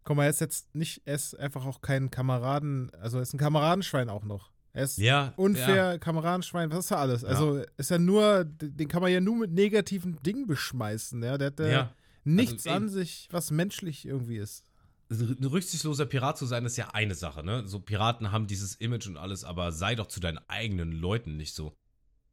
Guck 0.04 0.18
mal, 0.18 0.24
er 0.24 0.32
ist 0.32 0.42
jetzt 0.42 0.74
nicht, 0.74 1.04
er 1.06 1.14
ist 1.16 1.36
einfach 1.38 1.66
auch 1.66 1.82
kein 1.82 2.10
Kameraden, 2.10 2.92
also 2.96 3.18
er 3.18 3.24
ist 3.24 3.34
ein 3.34 3.38
Kameradenschwein 3.38 4.10
auch 4.10 4.24
noch. 4.24 4.50
Er 4.74 4.86
ist 4.86 4.98
Ja. 4.98 5.34
unfair, 5.36 5.76
Ja. 5.94 5.98
Kameradenschwein, 6.00 6.72
was 6.72 6.80
ist 6.80 6.92
da 6.92 6.96
alles? 6.96 7.24
Also 7.24 7.64
ist 7.78 7.92
ja 7.92 8.00
nur, 8.00 8.44
den 8.46 8.88
kann 8.88 9.02
man 9.04 9.12
ja 9.12 9.20
nur 9.22 9.36
mit 9.36 9.52
negativen 9.52 10.18
Dingen 10.24 10.48
beschmeißen, 10.48 11.22
ja. 11.22 11.38
Der 11.38 11.48
hat 11.48 11.60
äh, 11.60 11.72
ja. 11.72 11.94
nichts 12.24 12.66
Also, 12.66 12.76
an 12.78 12.90
sich, 12.90 13.28
was 13.32 13.52
menschlich 13.52 14.06
irgendwie 14.06 14.38
ist. 14.38 14.64
Ein 15.12 15.44
rücksichtsloser 15.44 16.06
Pirat 16.06 16.38
zu 16.38 16.46
sein, 16.46 16.66
ist 16.66 16.78
ja 16.78 16.90
eine 16.92 17.16
Sache, 17.16 17.44
ne? 17.44 17.68
So 17.68 17.80
Piraten 17.80 18.32
haben 18.32 18.48
dieses 18.48 18.76
Image 18.76 19.08
und 19.08 19.18
alles, 19.18 19.44
aber 19.44 19.72
sei 19.72 19.96
doch 19.96 20.08
zu 20.08 20.20
deinen 20.20 20.40
eigenen 20.48 20.92
Leuten 20.94 21.36
nicht 21.38 21.54
so. 21.54 21.76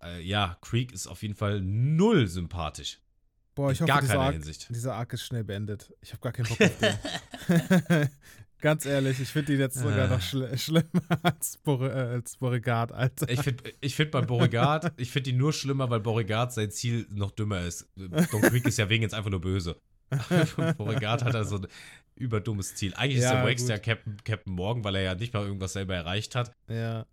Äh, 0.03 0.21
ja, 0.23 0.57
Creek 0.63 0.93
ist 0.93 1.07
auf 1.09 1.23
jeden 1.23 1.35
Fall 1.35 1.61
null 1.61 2.29
sympathisch. 2.29 3.01
Boah, 3.57 3.73
ich 3.73 3.81
In 3.81 3.85
hoffe, 3.85 3.93
gar 3.95 4.01
dieser 4.03 4.21
Arc, 4.21 4.33
Hinsicht. 4.35 4.69
dieser 4.71 4.95
Arc 4.95 5.13
ist 5.13 5.25
schnell 5.25 5.43
beendet. 5.43 5.93
Ich 6.01 6.13
habe 6.13 6.21
gar 6.21 6.31
keinen 6.33 6.47
Bock 6.47 6.61
auf 6.61 6.79
den. 6.79 8.09
Ganz 8.61 8.87
ehrlich, 8.87 9.21
ich 9.21 9.29
finde 9.29 9.53
ihn 9.55 9.61
jetzt 9.61 9.77
sogar 9.79 10.07
Ah. 10.07 10.15
noch 10.15 10.21
schl 10.21 10.57
schlimmer 10.59 10.85
als, 11.23 11.59
Bore, 11.59 11.91
äh, 11.93 12.15
als 12.15 12.37
Beauregard, 12.37 12.91
Alter. 12.91 13.29
Ich 13.29 13.41
finde 13.41 13.63
ich 13.81 13.95
find 13.95 14.11
bei 14.11 14.21
Beauregard, 14.21 14.93
ich 14.97 15.13
finde 15.13 15.31
ihn 15.31 15.37
nur 15.37 15.53
schlimmer, 15.53 15.89
weil 15.91 16.01
Beauregard 16.01 16.53
sein 16.53 16.71
Ziel 16.73 17.07
noch 17.11 17.31
dümmer 17.31 17.61
ist. 17.63 17.89
Don 17.97 18.43
Creek 18.43 18.67
ist 18.67 18.79
ja 18.79 18.89
wegen 18.89 19.03
jetzt 19.03 19.15
einfach 19.15 19.31
nur 19.31 19.41
böse. 19.41 19.77
Beauregard 20.77 21.23
hat 21.25 21.35
also 21.37 21.61
überdummes 22.19 22.75
Ziel. 22.75 22.95
Eigentlich 22.95 23.19
ist 23.19 23.25
Ja, 23.25 23.35
der 23.43 23.45
Wax 23.51 23.63
gut. 23.63 23.71
ja 23.71 23.79
Captain, 23.79 24.17
Captain 24.25 24.53
Morgan, 24.53 24.85
weil 24.85 24.97
er 24.97 25.03
ja 25.03 25.15
nicht 25.15 25.33
mal 25.33 25.45
irgendwas 25.45 25.73
selber 25.73 25.95
erreicht 25.95 26.35
hat. 26.35 26.53
Ja. 26.69 27.07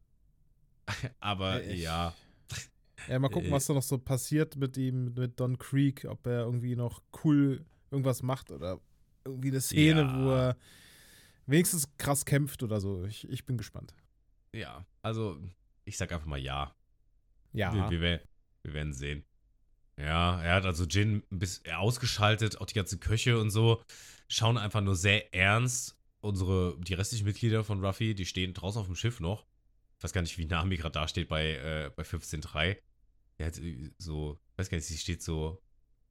Aber 1.20 1.64
Ich- 1.64 1.82
ja, 1.82 2.14
Ja, 3.08 3.20
mal 3.20 3.30
gucken, 3.30 3.50
Äh, 3.50 3.52
was 3.52 3.68
da 3.68 3.74
noch 3.74 3.84
so 3.84 3.98
passiert 3.98 4.56
mit 4.56 4.78
ihm, 4.78 5.14
mit 5.14 5.40
Don 5.40 5.58
Creek, 5.60 6.06
ob 6.10 6.26
er 6.28 6.42
irgendwie 6.42 6.76
noch 6.76 7.02
cool 7.24 7.64
irgendwas 7.92 8.24
macht 8.24 8.52
oder 8.52 8.80
irgendwie 9.24 9.50
eine 9.50 9.62
Szene, 9.62 10.02
Ja. 10.02 10.20
wo 10.24 10.30
er 10.32 10.58
wenigstens 11.46 11.88
krass 11.98 12.26
kämpft 12.26 12.64
oder 12.64 12.80
so. 12.82 13.04
Ich, 13.06 13.28
ich 13.30 13.46
bin 13.46 13.58
gespannt. 13.58 13.94
ja, 14.54 14.86
also 15.04 15.38
ich 15.84 15.98
sag 15.98 16.12
einfach 16.12 16.26
mal 16.26 16.40
ja. 16.40 16.74
Ja. 17.54 17.90
Wir, 17.92 18.02
wir, 18.02 18.22
wir 18.64 18.74
werden 18.74 18.94
sehen. 18.94 19.24
Ja, 19.98 20.42
er 20.42 20.56
hat 20.56 20.66
also 20.66 20.86
Jin 20.86 21.24
ein 21.32 21.40
bisschen 21.40 21.72
ausgeschaltet, 21.74 22.60
auch 22.60 22.66
die 22.66 22.74
ganzen 22.74 23.00
Köche 23.00 23.40
und 23.40 23.50
so. 23.50 23.82
Schauen 24.28 24.58
einfach 24.58 24.82
nur 24.82 24.96
sehr 24.96 25.34
ernst. 25.34 25.98
Unsere, 26.20 26.78
die 26.80 26.96
restlichen 26.96 27.26
Mitglieder 27.26 27.64
von 27.64 27.84
Ruffy, 27.84 28.16
die 28.16 28.26
stehen 28.26 28.54
draußen 28.54 28.82
auf 28.82 28.88
dem 28.88 28.96
Schiff 28.96 29.20
noch. 29.20 29.46
Ich 29.98 30.04
weiß 30.04 30.12
gar 30.12 30.22
nicht, 30.22 30.38
wie 30.38 30.46
Nami 30.46 30.76
gerade 30.78 30.94
da 30.94 31.08
steht 31.08 31.30
bei, 31.30 31.52
äh, 31.54 31.92
bei 31.96 32.04
15.3. 32.04 32.78
Er 33.38 33.46
hat 33.46 33.58
äh, 33.60 33.92
so, 33.98 34.40
ich 34.52 34.58
weiß 34.58 34.70
gar 34.70 34.78
nicht, 34.78 34.88
sie 34.88 34.98
steht 34.98 35.22
so, 35.22 35.62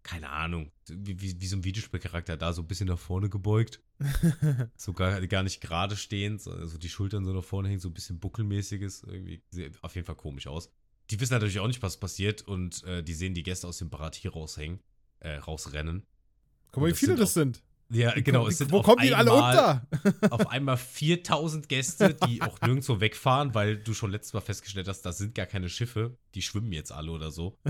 keine 0.03 0.30
Ahnung, 0.30 0.70
wie, 0.89 1.20
wie, 1.20 1.41
wie 1.41 1.47
so 1.47 1.57
ein 1.57 1.64
Videospielcharakter 1.64 2.37
da, 2.37 2.53
so 2.53 2.62
ein 2.62 2.68
bisschen 2.68 2.89
nach 2.89 2.99
vorne 2.99 3.28
gebeugt. 3.28 3.82
So 4.76 4.93
gar, 4.93 5.24
gar 5.26 5.43
nicht 5.43 5.61
gerade 5.61 5.97
stehend, 5.97 6.43
so 6.43 6.51
also 6.51 6.78
die 6.78 6.89
Schultern 6.89 7.24
so 7.24 7.32
nach 7.32 7.45
vorne 7.45 7.68
hängen, 7.68 7.80
so 7.80 7.89
ein 7.89 7.95
bisschen 7.95 8.18
buckelmäßiges. 8.20 9.05
Irgendwie 9.05 9.43
sieht 9.51 9.82
auf 9.82 9.95
jeden 9.95 10.07
Fall 10.07 10.16
komisch 10.16 10.47
aus. 10.47 10.70
Die 11.11 11.20
wissen 11.20 11.34
natürlich 11.34 11.61
auch 11.61 11.66
nicht, 11.66 11.82
was 11.82 11.98
passiert 11.98 12.42
und 12.42 12.82
äh, 12.84 13.02
die 13.02 13.14
sehen 13.14 13.34
die 13.34 13.42
Gäste 13.42 13.66
aus 13.68 13.78
dem 13.78 13.90
Baratier 13.90 14.32
raushängen, 14.32 14.80
äh, 15.20 15.36
rausrennen. 15.36 16.07
Guck 16.72 16.82
mal, 16.82 16.90
wie 16.90 16.94
viele 16.94 17.12
sind 17.12 17.20
das 17.20 17.30
auch- 17.30 17.34
sind. 17.34 17.62
Ja, 17.90 18.16
Wie 18.16 18.22
genau. 18.22 18.48
sind 18.48 18.72
wo 18.72 18.80
kommen 18.80 19.02
die 19.02 19.14
alle 19.14 19.30
unter? 19.30 19.86
Auf 20.30 20.46
einmal 20.48 20.78
4000 20.78 21.68
Gäste, 21.68 22.14
die 22.26 22.40
auch 22.42 22.59
nirgendwo 22.62 22.98
wegfahren, 22.98 23.55
weil 23.55 23.76
du 23.76 23.92
schon 23.92 24.11
letztes 24.11 24.32
Mal 24.32 24.40
festgestellt 24.40 24.88
hast, 24.88 25.02
das 25.02 25.18
sind 25.18 25.34
gar 25.34 25.44
keine 25.44 25.68
Schiffe. 25.68 26.16
Die 26.34 26.40
schwimmen 26.40 26.72
jetzt 26.72 26.90
alle 26.92 27.11
oder 27.12 27.30
so. 27.30 27.59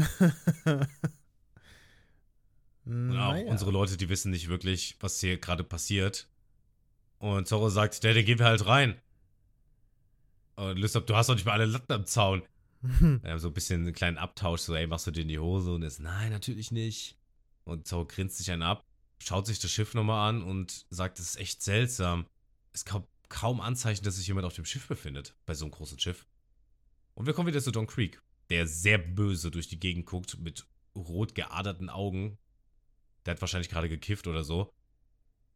Und 2.85 3.11
auch 3.19 3.33
Naja. 3.33 3.51
unsere 3.51 3.71
Leute, 3.71 3.97
die 3.97 4.09
wissen 4.09 4.31
nicht 4.31 4.49
wirklich, 4.49 4.97
was 5.01 5.19
hier 5.21 5.39
gerade 5.39 5.65
passiert. 5.65 6.29
Und 7.19 7.49
Zorro 7.49 7.69
sagt, 7.71 8.03
der, 8.05 8.15
der 8.15 8.23
gehen 8.25 8.39
wir 8.39 8.47
halt 8.47 8.67
rein. 8.67 9.01
Und 10.57 10.79
Lysop, 10.79 11.07
du 11.07 11.17
hast 11.17 11.29
doch 11.29 11.35
nicht 11.35 11.45
mal 11.47 11.53
alle 11.53 11.65
Latten 11.67 11.93
am 11.93 12.07
Zaun. 12.07 12.43
Wir 13.23 13.31
haben 13.31 13.39
so 13.39 13.49
ein 13.49 13.55
bisschen 13.55 13.83
einen 13.83 13.95
kleinen 13.95 14.19
Abtausch, 14.19 14.61
so, 14.61 14.75
ey, 14.75 14.87
machst 14.87 15.07
du 15.07 15.11
dir 15.11 15.23
in 15.23 15.29
die 15.29 15.39
Hose? 15.39 15.73
Und 15.73 15.83
er 15.83 15.89
ist, 15.89 16.01
nein, 16.01 16.31
natürlich 16.31 16.71
nicht. 16.71 17.17
Und 17.65 17.87
Zorro 17.87 18.05
grinst 18.05 18.37
sich 18.37 18.51
einen 18.51 18.63
ab, 18.63 18.85
schaut 19.19 19.47
sich 19.47 19.59
das 19.59 19.71
Schiff 19.71 19.95
nochmal 19.95 20.29
an 20.29 20.43
und 20.43 20.85
sagt, 20.91 21.19
das 21.19 21.31
ist 21.31 21.37
echt 21.37 21.63
seltsam. 21.63 22.27
Es 22.73 22.85
kaum, 22.85 23.07
kaum 23.31 23.61
Anzeichen, 23.63 24.05
dass 24.05 24.17
sich 24.17 24.27
jemand 24.27 24.47
auf 24.47 24.55
dem 24.55 24.67
Schiff 24.67 24.87
befindet, 24.87 25.35
bei 25.47 25.55
so 25.55 25.65
einem 25.65 25.73
großen 25.73 25.99
Schiff. 25.99 26.27
Und 27.15 27.27
wir 27.27 27.33
kommen 27.33 27.49
wieder 27.49 27.63
zu 27.63 27.71
Don 27.71 27.87
Creek, 27.87 28.21
der 28.51 28.67
sehr 28.67 28.99
böse 28.99 29.51
durch 29.51 29.69
die 29.69 29.81
Gegend 29.81 30.05
guckt, 30.05 30.39
mit 30.39 30.67
rot 30.95 31.35
geaderten 31.35 31.89
Augen. 31.89 32.37
Der 33.25 33.33
hat 33.35 33.41
wahrscheinlich 33.41 33.71
gerade 33.71 33.89
gekifft 33.89 34.27
oder 34.27 34.45
so. 34.45 34.71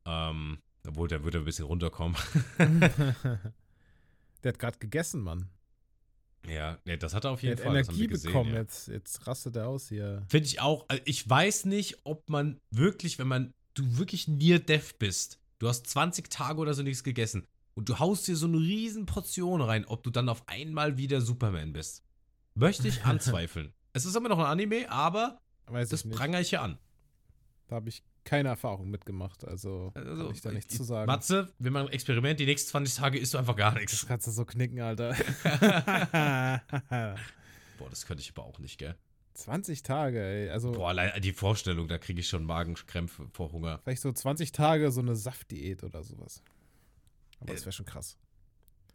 Ähm, 0.06 0.62
obwohl, 0.86 1.08
der 1.08 1.24
würde 1.24 1.38
ein 1.38 1.44
bisschen 1.44 1.66
runterkommen. 1.66 2.16
Der 4.44 4.52
hat 4.52 4.58
gerade 4.58 4.78
gegessen, 4.78 5.20
Mann. 5.20 5.50
Ja, 6.46 6.78
nee, 6.84 6.96
das 6.96 7.14
hat 7.14 7.24
er 7.24 7.32
auf 7.32 7.40
Der 7.40 7.50
jeden 7.50 7.60
hat 7.60 7.66
Fall. 7.66 7.76
Energie 7.76 8.06
gesehen, 8.06 8.32
bekommen. 8.32 8.52
ja. 8.54 8.60
Jetzt, 8.60 8.88
jetzt 8.88 9.26
rastet 9.26 9.56
er 9.56 9.68
aus 9.68 9.88
hier. 9.88 10.22
Finde 10.28 10.46
ich 10.46 10.60
auch. 10.60 10.84
Also 10.88 11.02
ich 11.04 11.28
weiß 11.28 11.64
nicht, 11.66 11.98
ob 12.04 12.28
man 12.30 12.58
wirklich, 12.70 13.18
wenn 13.18 13.28
man, 13.28 13.52
du 13.74 13.98
wirklich 13.98 14.28
near 14.28 14.58
death 14.58 14.98
bist, 14.98 15.38
du 15.58 15.68
hast 15.68 15.86
20 15.86 16.30
Tage 16.30 16.58
oder 16.60 16.74
so 16.74 16.82
nichts 16.82 17.02
gegessen 17.04 17.46
und 17.74 17.88
du 17.88 17.98
haust 17.98 18.26
dir 18.28 18.36
so 18.36 18.46
eine 18.46 18.58
riesen 18.58 19.06
Portion 19.06 19.60
rein, 19.60 19.84
ob 19.84 20.02
du 20.02 20.10
dann 20.10 20.28
auf 20.28 20.42
einmal 20.48 20.96
wieder 20.96 21.20
Superman 21.20 21.72
bist. 21.72 22.02
Möchte 22.54 22.88
ich 22.88 23.04
anzweifeln. 23.04 23.72
es 23.92 24.04
ist 24.04 24.16
immer 24.16 24.28
noch 24.28 24.38
ein 24.38 24.46
Anime, 24.46 24.90
aber 24.90 25.40
Weiß 25.66 25.88
das 25.90 26.08
prangere 26.08 26.40
ich 26.40 26.48
hier 26.50 26.62
an. 26.62 26.78
Da 27.68 27.76
habe 27.76 27.88
ich 27.90 28.02
keine 28.28 28.50
Erfahrung 28.50 28.90
mitgemacht, 28.90 29.44
also, 29.44 29.90
Also, 29.94 30.24
kann 30.26 30.34
ich 30.34 30.40
da 30.42 30.52
nichts 30.52 30.72
ich- 30.72 30.78
zu 30.78 30.84
sagen. 30.84 31.06
Matze, 31.06 31.52
wir 31.58 31.70
machen 31.70 31.86
ein 31.88 31.92
Experiment, 31.92 32.38
die 32.38 32.46
nächsten 32.46 32.68
20 32.70 32.94
Tage 32.96 33.18
isst 33.18 33.34
du 33.34 33.38
einfach 33.38 33.56
gar 33.56 33.72
Das 33.72 33.80
nichts. 33.80 34.06
kannst 34.06 34.26
du 34.26 34.30
so 34.30 34.44
knicken, 34.44 34.80
Alter. 34.80 35.14
Boah, 37.78 37.90
das 37.90 38.06
könnte 38.06 38.22
ich 38.22 38.30
aber 38.30 38.44
auch 38.44 38.58
nicht, 38.58 38.78
gell? 38.78 38.96
20 39.34 39.82
Tage, 39.84 40.20
ey. 40.22 40.50
Also 40.50 40.72
Boah, 40.72 40.88
allein 40.88 41.20
die 41.22 41.32
Vorstellung, 41.32 41.86
da 41.88 41.98
kriege 41.98 42.20
ich 42.20 42.28
schon 42.28 42.44
Magenkrämpfe 42.44 43.28
vor 43.32 43.52
Hunger. 43.52 43.80
vielleicht 43.84 44.02
so 44.02 44.10
20 44.12 44.52
Tage 44.52 44.90
so 44.90 45.00
eine 45.00 45.14
Saftdiät 45.14 45.84
oder 45.84 46.02
sowas. 46.02 46.42
Aber 47.40 47.50
Äh, 47.50 47.54
das 47.54 47.64
wäre 47.64 47.72
schon 47.72 47.86
krass. 47.86 48.16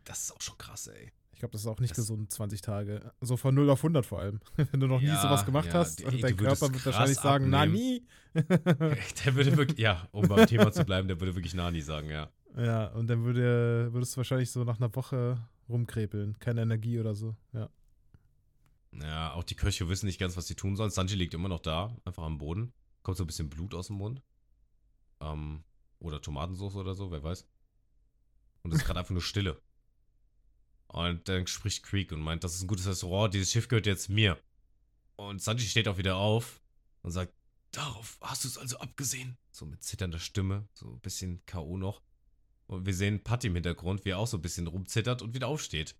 Das 0.03 0.23
ist 0.23 0.31
auch 0.35 0.41
schon 0.41 0.57
krass, 0.57 0.87
ey. 0.87 1.11
Ich 1.43 1.45
glaube, 1.45 1.51
das 1.51 1.61
ist 1.63 1.67
auch 1.67 1.79
nicht 1.81 1.91
das- 1.91 1.97
gesund, 1.97 2.31
20 2.31 2.61
Tage. 2.61 3.11
So 3.19 3.35
von 3.35 3.53
0 3.53 3.69
auf 3.69 3.83
100 3.83 4.05
vor 4.05 4.19
allem. 4.21 4.39
Wenn 4.55 4.79
du 4.79 4.87
noch 4.87 5.01
nie 5.01 5.07
Ja, 5.07 5.21
sowas 5.21 5.45
gemacht 5.45 5.67
ja, 5.67 5.73
hast 5.73 6.01
ey, 6.01 6.21
dein 6.21 6.37
Körper 6.37 6.71
wird 6.73 6.85
wahrscheinlich 6.85 7.17
sagen, 7.17 7.49
na 7.49 7.63
abnehmen. 7.63 7.75
nie. 7.75 8.07
Der 8.33 9.35
würde 9.35 9.57
wirklich, 9.57 9.77
ja, 9.77 10.07
um 10.13 10.25
beim 10.25 10.47
Thema 10.47 10.71
zu 10.71 10.85
bleiben, 10.85 11.09
der 11.09 11.19
würde 11.19 11.35
wirklich 11.35 11.53
Nani 11.53 11.81
sagen, 11.81 12.09
ja. 12.09 12.29
Ja, 12.55 12.87
und 12.93 13.07
dann 13.07 13.25
würde, 13.25 13.89
würdest 13.91 14.13
du 14.13 14.17
wahrscheinlich 14.17 14.51
so 14.51 14.63
nach 14.63 14.77
einer 14.77 14.95
Woche 14.95 15.37
rumkrepeln. 15.67 16.39
Keine 16.39 16.61
Energie 16.61 16.97
oder 16.97 17.13
so. 17.13 17.35
Ja. 17.51 17.69
Ja, 18.93 19.33
auch 19.33 19.43
die 19.43 19.55
Köche 19.55 19.89
wissen 19.89 20.05
nicht 20.05 20.19
ganz, 20.19 20.37
was 20.37 20.47
sie 20.47 20.55
tun 20.55 20.77
sollen. 20.77 20.91
Sanji 20.91 21.15
liegt 21.15 21.33
immer 21.33 21.49
noch 21.49 21.59
da, 21.59 21.93
einfach 22.05 22.23
am 22.23 22.37
Boden. 22.37 22.71
Kommt 23.01 23.17
so 23.17 23.25
ein 23.25 23.27
bisschen 23.27 23.49
Blut 23.49 23.73
aus 23.75 23.87
dem 23.87 23.97
Mund. 23.97 24.21
Ähm, 25.19 25.63
oder 25.99 26.21
Tomatensauce 26.21 26.75
oder 26.77 26.93
so, 26.95 27.11
wer 27.11 27.21
weiß. 27.21 27.45
Und 28.61 28.71
es 28.71 28.79
ist 28.79 28.85
gerade 28.85 28.99
einfach 28.99 29.11
nur 29.11 29.21
Stille. 29.21 29.59
Und 30.93 31.27
dann 31.27 31.47
spricht 31.47 31.81
Creek 31.81 32.11
und 32.11 32.21
meint, 32.21 32.43
das 32.43 32.53
ist 32.53 32.61
ein 32.61 32.67
gutes 32.67 32.85
Restaurant, 32.85 33.33
dieses 33.33 33.51
Schiff 33.51 33.67
gehört 33.67 33.87
jetzt 33.87 34.09
mir. 34.09 34.37
Und 35.15 35.41
Sanji 35.41 35.65
steht 35.65 35.87
auch 35.87 35.97
wieder 35.97 36.17
auf 36.17 36.61
und 37.01 37.09
sagt, 37.09 37.33
darauf 37.71 38.19
hast 38.21 38.43
du 38.43 38.47
es 38.47 38.59
also 38.59 38.77
abgesehen. 38.77 39.35
So 39.51 39.65
mit 39.65 39.81
zitternder 39.81 40.19
Stimme, 40.19 40.67
so 40.73 40.91
ein 40.93 40.99
bisschen 40.99 41.43
K.O. 41.47 41.77
noch. 41.77 42.03
Und 42.67 42.85
wir 42.85 42.93
sehen 42.93 43.23
Patty 43.23 43.47
im 43.47 43.55
Hintergrund, 43.55 44.05
wie 44.05 44.11
er 44.11 44.19
auch 44.19 44.27
so 44.27 44.37
ein 44.37 44.43
bisschen 44.43 44.67
rumzittert 44.67 45.23
und 45.23 45.33
wieder 45.33 45.47
aufsteht. 45.47 45.95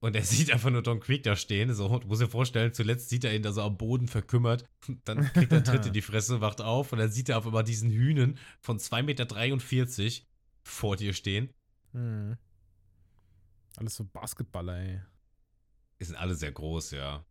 Und 0.00 0.14
er 0.14 0.24
sieht 0.24 0.52
einfach 0.52 0.68
nur 0.68 0.82
Don 0.82 1.00
Creek 1.00 1.22
da 1.22 1.34
stehen. 1.34 1.72
So, 1.72 1.98
du 1.98 2.06
musst 2.06 2.20
dir 2.20 2.28
vorstellen, 2.28 2.74
zuletzt 2.74 3.08
sieht 3.08 3.24
er 3.24 3.34
ihn 3.34 3.42
da 3.42 3.50
so 3.52 3.62
am 3.62 3.78
Boden 3.78 4.08
verkümmert. 4.08 4.68
Dann 5.04 5.24
kriegt 5.32 5.52
er 5.52 5.56
einen 5.56 5.64
Tritt 5.64 5.86
in 5.86 5.94
die 5.94 6.02
Fresse, 6.02 6.42
wacht 6.42 6.60
auf 6.60 6.92
und 6.92 6.98
dann 6.98 7.10
sieht 7.10 7.30
er 7.30 7.38
auf 7.38 7.46
einmal 7.46 7.64
diesen 7.64 7.90
Hühnen 7.90 8.38
von 8.60 8.78
2,43 8.78 10.02
Meter 10.04 10.26
vor 10.64 10.96
dir 10.96 11.14
stehen. 11.14 11.48
Hm. 11.92 12.36
Alles 13.76 13.96
so 13.96 14.04
Basketballer, 14.04 14.76
ey. 14.78 15.00
Die 16.00 16.04
sind 16.04 16.16
alle 16.16 16.34
sehr 16.34 16.52
groß, 16.52 16.92
ja. 16.92 17.24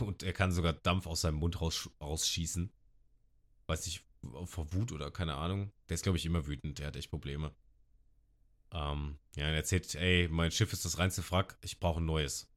Und 0.00 0.22
er 0.22 0.32
kann 0.32 0.52
sogar 0.52 0.72
Dampf 0.72 1.06
aus 1.06 1.20
seinem 1.20 1.36
Mund 1.36 1.60
raus, 1.60 1.88
rausschießen. 2.00 2.72
Weiß 3.66 3.86
nicht, 3.86 4.04
vor 4.44 4.72
Wut 4.72 4.92
oder 4.92 5.10
keine 5.10 5.34
Ahnung. 5.34 5.72
Der 5.88 5.94
ist, 5.94 6.02
glaube 6.02 6.18
ich, 6.18 6.26
immer 6.26 6.46
wütend. 6.46 6.78
Der 6.78 6.88
hat 6.88 6.96
echt 6.96 7.10
Probleme. 7.10 7.54
Ähm, 8.72 9.18
ja, 9.36 9.44
und 9.44 9.50
er 9.50 9.56
erzählt, 9.56 9.94
ey, 9.94 10.28
mein 10.28 10.50
Schiff 10.50 10.72
ist 10.72 10.84
das 10.84 10.98
reinste 10.98 11.22
Frack. 11.22 11.56
Ich 11.62 11.78
brauche 11.78 12.00
ein 12.00 12.06
neues. 12.06 12.48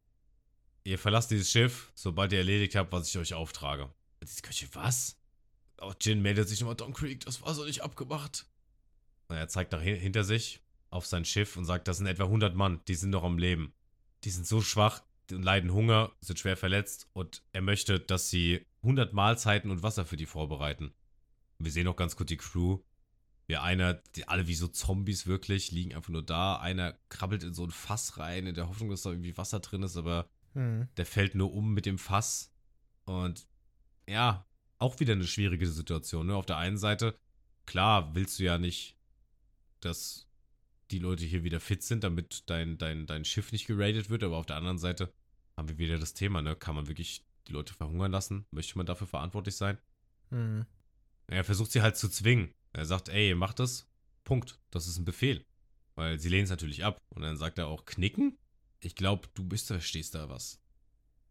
Ihr 0.84 0.98
verlasst 0.98 1.30
dieses 1.32 1.52
Schiff, 1.52 1.92
sobald 1.94 2.32
ihr 2.32 2.40
erledigt 2.40 2.76
habt, 2.76 2.92
was 2.92 3.10
ich 3.10 3.18
euch 3.18 3.34
auftrage. 3.34 3.84
Und 3.84 4.30
diese 4.30 4.42
Köche, 4.42 4.68
was? 4.74 5.18
Auch 5.78 5.96
Jin 6.02 6.22
meldet 6.22 6.50
sich 6.50 6.60
nochmal, 6.60 6.76
Don 6.76 6.94
Creek, 6.94 7.24
das 7.26 7.42
war 7.42 7.54
so 7.54 7.64
nicht 7.64 7.82
abgemacht. 7.82 8.48
Und 9.28 9.36
er 9.36 9.48
zeigt 9.48 9.72
nach 9.72 9.82
hin 9.82 9.96
hinter 9.96 10.24
sich 10.24 10.62
auf 10.90 11.06
sein 11.06 11.26
Schiff 11.26 11.56
und 11.58 11.66
sagt, 11.66 11.88
das 11.88 11.98
sind 11.98 12.08
etwa 12.08 12.24
100 12.26 12.56
Mann, 12.56 12.82
die 12.88 12.96
sind 12.96 13.12
noch 13.12 13.24
am 13.24 13.38
Leben. 13.38 13.74
Die 14.24 14.30
sind 14.32 14.46
so 14.48 14.62
schwach 14.62 15.02
und 15.32 15.44
leiden 15.44 15.72
Hunger, 15.74 16.12
sind 16.22 16.40
schwer 16.40 16.58
verletzt 16.58 17.08
und 17.14 17.44
er 17.54 17.62
möchte, 17.62 18.00
dass 18.00 18.30
sie 18.30 18.66
100 18.82 19.14
Mahlzeiten 19.14 19.72
und 19.72 19.84
Wasser 19.84 20.06
für 20.06 20.18
die 20.18 20.26
vorbereiten. 20.26 20.94
Und 21.58 21.66
wir 21.66 21.72
sehen 21.72 21.88
auch 21.88 21.96
ganz 21.96 22.16
gut 22.16 22.30
die 22.30 22.38
Crew. 22.38 22.80
wie 23.48 23.58
einer, 23.58 23.96
die 24.16 24.28
alle 24.28 24.48
wie 24.48 24.54
so 24.56 24.68
Zombies 24.68 25.26
wirklich, 25.26 25.72
liegen 25.72 25.96
einfach 25.96 26.10
nur 26.12 26.24
da. 26.24 26.58
Einer 26.60 26.98
krabbelt 27.10 27.44
in 27.44 27.54
so 27.56 27.64
ein 27.66 27.72
Fass 27.72 28.18
rein, 28.20 28.46
in 28.46 28.54
der 28.54 28.70
Hoffnung, 28.70 28.90
dass 28.92 29.02
da 29.02 29.10
irgendwie 29.10 29.38
Wasser 29.38 29.60
drin 29.60 29.82
ist, 29.84 29.98
aber 29.98 30.30
Hm. 30.54 30.88
der 30.98 31.06
fällt 31.06 31.34
nur 31.36 31.52
um 31.54 31.74
mit 31.74 31.86
dem 31.88 31.98
Fass. 31.98 32.52
Und 33.06 33.48
ja, 34.08 34.46
auch 34.78 35.00
wieder 35.00 35.14
eine 35.14 35.26
schwierige 35.28 35.68
Situation. 35.68 36.28
Ne? 36.28 36.36
Auf 36.36 36.46
der 36.46 36.58
einen 36.58 36.78
Seite, 36.78 37.18
klar, 37.66 38.14
willst 38.16 38.38
du 38.40 38.44
ja 38.44 38.58
nicht, 38.60 38.98
dass 39.80 40.29
die 40.92 41.00
Leute 41.00 41.26
hier 41.26 41.44
wieder 41.44 41.60
fit 41.60 41.84
sind, 41.84 42.04
damit 42.04 42.50
dein, 42.50 42.78
dein, 42.78 43.06
dein 43.06 43.26
Schiff 43.26 43.52
nicht 43.52 43.68
geradet 43.68 44.10
wird. 44.10 44.24
Aber 44.24 44.38
auf 44.38 44.46
der 44.46 44.56
anderen 44.56 44.78
Seite 44.78 45.14
haben 45.56 45.70
wir 45.70 45.78
wieder 45.78 46.00
das 46.00 46.14
Thema, 46.14 46.42
ne? 46.42 46.56
Kann 46.56 46.76
man 46.76 46.88
wirklich 46.88 47.24
die 47.48 47.54
Leute 47.54 47.74
verhungern 47.74 48.12
lassen? 48.12 48.46
Möchte 48.52 48.78
man 48.78 48.86
dafür 48.86 49.08
verantwortlich 49.08 49.56
sein? 49.56 49.78
Hm. 50.30 50.66
Er 51.28 51.44
versucht 51.44 51.72
sie 51.72 51.82
halt 51.82 51.98
zu 51.98 52.10
zwingen. 52.10 52.54
Er 52.74 52.86
sagt, 52.86 53.10
ey, 53.10 53.36
mach 53.36 53.54
das. 53.54 53.88
Punkt. 54.24 54.60
Das 54.72 54.88
ist 54.88 54.98
ein 54.98 55.06
Befehl. 55.06 55.46
Weil 55.96 56.20
sie 56.20 56.30
lehnen 56.30 56.46
es 56.46 56.50
natürlich 56.50 56.84
ab. 56.84 56.98
Und 57.10 57.22
dann 57.22 57.38
sagt 57.38 57.58
er 57.58 57.68
auch, 57.68 57.86
knicken? 57.86 58.38
Ich 58.80 58.96
glaube, 58.96 59.28
du 59.34 59.44
bist, 59.44 59.68
verstehst 59.68 60.16
da 60.16 60.30
was. 60.30 60.62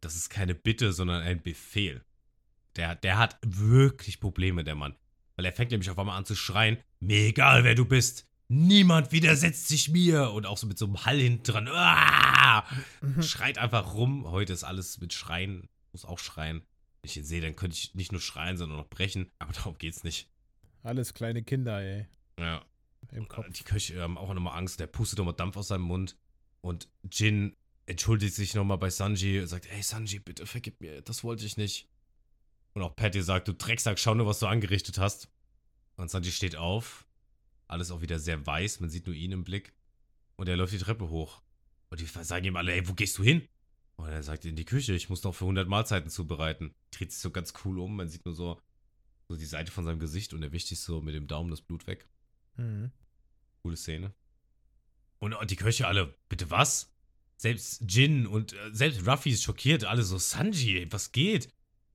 Das 0.00 0.14
ist 0.14 0.28
keine 0.28 0.54
Bitte, 0.54 0.92
sondern 0.92 1.22
ein 1.22 1.42
Befehl. 1.42 2.04
Der, 2.76 2.94
der 2.94 3.18
hat 3.18 3.38
wirklich 3.42 4.20
Probleme, 4.20 4.62
der 4.62 4.74
Mann. 4.74 4.96
Weil 5.36 5.46
er 5.46 5.52
fängt 5.52 5.70
nämlich 5.70 5.90
auf 5.90 5.98
einmal 5.98 6.18
an 6.18 6.24
zu 6.24 6.36
schreien, 6.36 6.78
mir 7.00 7.26
egal, 7.28 7.64
wer 7.64 7.74
du 7.74 7.84
bist. 7.84 8.28
Niemand 8.48 9.12
widersetzt 9.12 9.68
sich 9.68 9.90
mir. 9.90 10.30
Und 10.30 10.46
auch 10.46 10.56
so 10.56 10.66
mit 10.66 10.78
so 10.78 10.86
einem 10.86 11.04
Hall 11.04 11.18
hinten 11.18 11.42
dran. 11.44 11.68
Ah! 11.68 12.64
Schreit 13.20 13.58
einfach 13.58 13.94
rum. 13.94 14.30
Heute 14.30 14.52
ist 14.52 14.64
alles 14.64 15.00
mit 15.00 15.12
Schreien. 15.12 15.68
Muss 15.92 16.04
auch 16.04 16.18
schreien. 16.18 16.62
Wenn 17.02 17.10
ich 17.10 17.16
ihn 17.16 17.24
sehe, 17.24 17.40
dann 17.40 17.56
könnte 17.56 17.76
ich 17.76 17.94
nicht 17.94 18.12
nur 18.12 18.20
schreien, 18.20 18.56
sondern 18.56 18.80
auch 18.80 18.88
brechen. 18.88 19.30
Aber 19.38 19.52
darum 19.52 19.76
geht's 19.78 20.02
nicht. 20.02 20.30
Alles 20.82 21.14
kleine 21.14 21.42
Kinder, 21.42 21.80
ey. 21.80 22.06
Ja. 22.38 22.64
Im 23.12 23.28
Kopf. 23.28 23.46
Die 23.50 23.64
Köche 23.64 24.00
haben 24.00 24.18
auch 24.18 24.32
nochmal 24.32 24.58
Angst. 24.58 24.80
Der 24.80 24.86
pustet 24.86 25.18
nochmal 25.18 25.34
Dampf 25.34 25.56
aus 25.56 25.68
seinem 25.68 25.82
Mund. 25.82 26.16
Und 26.60 26.88
Jin 27.10 27.54
entschuldigt 27.86 28.34
sich 28.34 28.54
nochmal 28.54 28.78
bei 28.78 28.90
Sanji. 28.90 29.46
Sagt, 29.46 29.66
ey 29.66 29.82
Sanji, 29.82 30.18
bitte 30.18 30.46
vergib 30.46 30.80
mir. 30.80 31.02
Das 31.02 31.22
wollte 31.22 31.44
ich 31.44 31.56
nicht. 31.56 31.88
Und 32.74 32.82
auch 32.82 32.94
Patty 32.96 33.22
sagt, 33.22 33.48
du 33.48 33.54
Drecksack, 33.54 33.98
schau 33.98 34.14
nur, 34.14 34.26
was 34.26 34.38
du 34.38 34.46
angerichtet 34.46 34.98
hast. 34.98 35.28
Und 35.96 36.10
Sanji 36.10 36.32
steht 36.32 36.56
auf. 36.56 37.07
Alles 37.68 37.90
auch 37.90 38.00
wieder 38.00 38.18
sehr 38.18 38.44
weiß. 38.44 38.80
Man 38.80 38.90
sieht 38.90 39.06
nur 39.06 39.14
ihn 39.14 39.32
im 39.32 39.44
Blick. 39.44 39.72
Und 40.36 40.48
er 40.48 40.56
läuft 40.56 40.72
die 40.72 40.78
Treppe 40.78 41.08
hoch. 41.10 41.42
Und 41.90 42.00
die 42.00 42.06
sagen 42.06 42.44
ihm 42.44 42.56
alle, 42.56 42.72
ey, 42.72 42.88
wo 42.88 42.94
gehst 42.94 43.18
du 43.18 43.22
hin? 43.22 43.46
Und 43.96 44.08
er 44.08 44.22
sagt, 44.22 44.44
in 44.44 44.56
die 44.56 44.64
Küche. 44.64 44.94
Ich 44.94 45.08
muss 45.08 45.22
noch 45.22 45.34
für 45.34 45.44
100 45.44 45.68
Mahlzeiten 45.68 46.10
zubereiten. 46.10 46.74
Dreht 46.90 47.12
sich 47.12 47.20
so 47.20 47.30
ganz 47.30 47.52
cool 47.64 47.78
um. 47.78 47.96
Man 47.96 48.08
sieht 48.08 48.24
nur 48.24 48.34
so, 48.34 48.60
so 49.28 49.36
die 49.36 49.44
Seite 49.44 49.70
von 49.70 49.84
seinem 49.84 50.00
Gesicht. 50.00 50.32
Und 50.32 50.42
er 50.42 50.52
wischt 50.52 50.68
sich 50.68 50.80
so 50.80 51.00
mit 51.00 51.14
dem 51.14 51.26
Daumen 51.26 51.50
das 51.50 51.60
Blut 51.60 51.86
weg. 51.86 52.08
Hm. 52.56 52.90
Coole 53.62 53.76
Szene. 53.76 54.14
Und, 55.18 55.34
und 55.34 55.50
die 55.50 55.56
Köche 55.56 55.86
alle, 55.86 56.14
bitte 56.28 56.50
was? 56.50 56.92
Selbst 57.36 57.82
Jin 57.86 58.26
und 58.26 58.52
äh, 58.52 58.70
selbst 58.72 59.06
Ruffy 59.06 59.30
ist 59.30 59.42
schockiert. 59.42 59.84
Alle 59.84 60.02
so, 60.02 60.18
Sanji, 60.18 60.90
was 60.90 61.12
geht? 61.12 61.48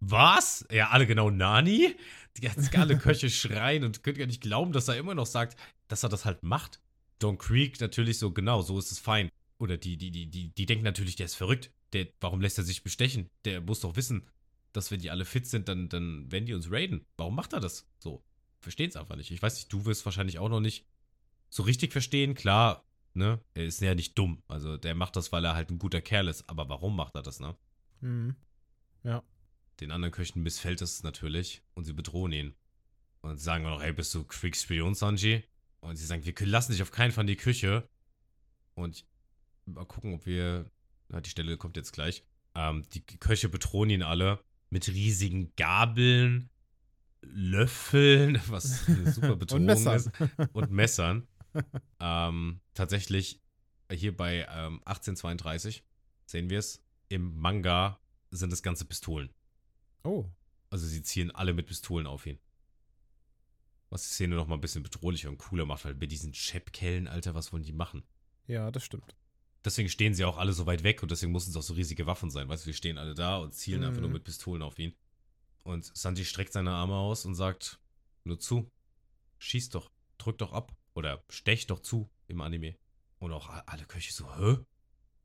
Was? 0.06 0.66
Ja, 0.72 0.90
alle 0.90 1.08
genau 1.08 1.30
Nani? 1.30 1.96
Die 2.38 2.42
ganzen 2.42 2.76
alle 2.76 2.98
Köche 2.98 3.30
schreien 3.30 3.84
und 3.84 4.04
können 4.04 4.18
gar 4.18 4.26
nicht 4.26 4.42
glauben, 4.42 4.74
dass 4.74 4.88
er 4.88 4.98
immer 4.98 5.16
noch 5.16 5.26
sagt, 5.26 5.58
dass 5.88 6.04
er 6.04 6.10
das 6.10 6.26
halt 6.26 6.44
macht. 6.44 6.82
Don 7.20 7.38
Creek 7.38 7.80
natürlich 7.80 8.18
so, 8.18 8.32
genau, 8.32 8.62
so 8.62 8.78
ist 8.78 8.92
es 8.92 9.00
fein. 9.00 9.30
Oder 9.60 9.78
die, 9.78 9.98
die, 9.98 10.12
die, 10.12 10.30
die, 10.30 10.50
die 10.50 10.66
denken 10.66 10.84
natürlich, 10.84 11.16
der 11.16 11.28
ist 11.28 11.36
verrückt. 11.36 11.72
Der, 11.94 12.08
warum 12.20 12.42
lässt 12.42 12.58
er 12.58 12.64
sich 12.64 12.84
bestechen? 12.84 13.30
Der 13.46 13.62
muss 13.62 13.82
doch 13.82 13.96
wissen, 13.96 14.28
dass 14.74 14.92
wenn 14.92 15.00
die 15.00 15.12
alle 15.12 15.26
fit 15.26 15.48
sind, 15.48 15.70
dann, 15.70 15.88
dann 15.90 16.32
werden 16.32 16.46
die 16.46 16.54
uns 16.54 16.70
raiden. 16.70 17.06
Warum 17.18 17.36
macht 17.36 17.54
er 17.54 17.60
das? 17.60 17.88
So, 18.00 18.24
verstehen 18.60 18.90
es 18.90 18.98
einfach 18.98 19.16
nicht. 19.16 19.32
Ich 19.32 19.42
weiß 19.42 19.56
nicht, 19.56 19.72
du 19.72 19.86
wirst 19.86 20.04
wahrscheinlich 20.04 20.40
auch 20.40 20.50
noch 20.50 20.60
nicht 20.60 20.86
so 21.50 21.64
richtig 21.64 21.94
verstehen. 21.94 22.34
Klar, 22.34 22.84
ne, 23.14 23.40
er 23.54 23.66
ist 23.66 23.80
ja 23.80 23.96
nicht 23.96 24.18
dumm. 24.18 24.42
Also 24.48 24.76
der 24.76 24.96
macht 24.96 25.16
das, 25.16 25.32
weil 25.32 25.46
er 25.46 25.56
halt 25.56 25.70
ein 25.70 25.80
guter 25.80 26.02
Kerl 26.02 26.28
ist. 26.28 26.50
Aber 26.50 26.68
warum 26.68 26.96
macht 26.96 27.16
er 27.16 27.22
das, 27.22 27.40
ne? 27.40 27.56
Hm. 28.02 28.36
Ja. 29.04 29.24
Den 29.80 29.92
anderen 29.92 30.12
Köchen 30.14 30.44
missfällt 30.44 30.82
es 30.82 31.04
natürlich 31.04 31.64
und 31.74 31.86
sie 31.86 31.94
bedrohen 31.94 32.32
ihn. 32.32 32.56
Und 33.22 33.40
sagen 33.40 33.66
auch 33.66 33.72
noch, 33.72 33.82
hey, 33.82 33.94
bist 33.94 34.14
du 34.14 34.24
Quick-Spion, 34.24 34.96
Sanji? 34.96 35.44
Und 35.80 35.96
sie 35.96 36.06
sagen, 36.06 36.26
wir 36.26 36.48
lassen 36.48 36.72
dich 36.74 36.82
auf 36.82 36.92
keinen 36.92 37.12
Fall 37.12 37.24
in 37.24 37.28
die 37.28 37.36
Küche. 37.36 37.88
Und 38.76 39.06
mal 39.66 39.86
gucken, 39.86 40.14
ob 40.14 40.26
wir. 40.26 40.70
Na, 41.10 41.22
die 41.22 41.30
Stelle 41.30 41.58
kommt 41.58 41.78
jetzt 41.78 41.94
gleich. 41.94 42.24
Ähm, 42.56 42.84
die 42.94 43.02
Köche 43.02 43.50
bedrohen 43.50 43.90
ihn 43.90 44.04
alle 44.04 44.40
mit 44.70 44.88
riesigen 44.88 45.54
Gabeln, 45.56 46.50
Löffeln, 47.22 48.42
was 48.48 48.88
eine 48.88 49.12
super 49.12 49.36
Bedrohung 49.38 49.66
Messern. 49.66 49.96
ist. 49.96 50.12
Und 50.54 50.72
Messern. 50.72 51.28
ähm, 52.00 52.60
tatsächlich, 52.74 53.42
hier 53.92 54.16
bei 54.16 54.48
ähm, 54.50 54.82
1832 54.86 55.84
sehen 56.26 56.50
wir 56.50 56.60
es. 56.60 56.84
Im 57.10 57.38
Manga 57.40 58.00
sind 58.32 58.52
das 58.52 58.64
ganze 58.64 58.86
Pistolen. 58.86 59.30
Oh. 60.04 60.26
Also 60.70 60.88
sie 60.88 61.02
zielen 61.04 61.32
alle 61.32 61.54
mit 61.54 61.68
Pistolen 61.68 62.08
auf 62.08 62.26
ihn. 62.26 62.40
Was 63.90 64.04
die 64.04 64.10
Szene 64.14 64.36
noch 64.36 64.48
mal 64.48 64.56
ein 64.56 64.62
bisschen 64.62 64.82
bedrohlicher 64.84 65.30
und 65.30 65.38
cooler 65.38 65.66
macht, 65.66 65.86
weil 65.86 65.94
bei 65.94 66.08
diesen 66.08 66.34
Chapkellen, 66.34 67.08
Alter, 67.08 67.36
was 67.36 67.54
wollen 67.54 67.64
die 67.64 67.74
machen? 67.74 68.04
Ja, 68.48 68.72
das 68.72 68.84
stimmt. 68.84 69.16
Deswegen 69.64 69.88
stehen 69.88 70.14
sie 70.14 70.26
auch 70.26 70.38
alle 70.38 70.52
so 70.52 70.66
weit 70.66 70.84
weg 70.84 71.04
und 71.04 71.12
deswegen 71.12 71.32
mussten 71.32 71.52
es 71.52 71.58
auch 71.58 71.62
so 71.64 71.74
riesige 71.76 72.06
Waffen 72.08 72.30
sein. 72.32 72.50
Weißt 72.50 72.64
du, 72.66 72.68
wir 72.68 72.74
stehen 72.74 72.98
alle 72.98 73.14
da 73.14 73.38
und 73.38 73.54
zielen 73.54 73.84
einfach 73.84 74.02
nur 74.02 74.10
Mhm. 74.10 74.16
mit 74.16 74.24
Pistolen 74.24 74.62
auf 74.62 74.78
ihn. 74.80 74.96
Und 75.64 75.86
Sanji 75.96 76.26
streckt 76.26 76.52
seine 76.52 76.72
Arme 76.72 76.96
aus 76.96 77.26
und 77.26 77.36
sagt, 77.36 77.80
nur 78.26 78.40
zu. 78.40 78.70
Schieß 79.38 79.70
doch, 79.70 79.92
drück 80.18 80.38
doch 80.40 80.52
ab. 80.52 80.76
Oder 80.96 81.24
stech 81.30 81.68
doch 81.68 81.80
zu 81.80 82.10
im 82.28 82.42
Anime. 82.42 82.76
Und 83.20 83.32
auch 83.32 83.48
alle 83.50 83.86
Köche 83.86 84.12
so, 84.12 84.28
hä? 84.36 84.58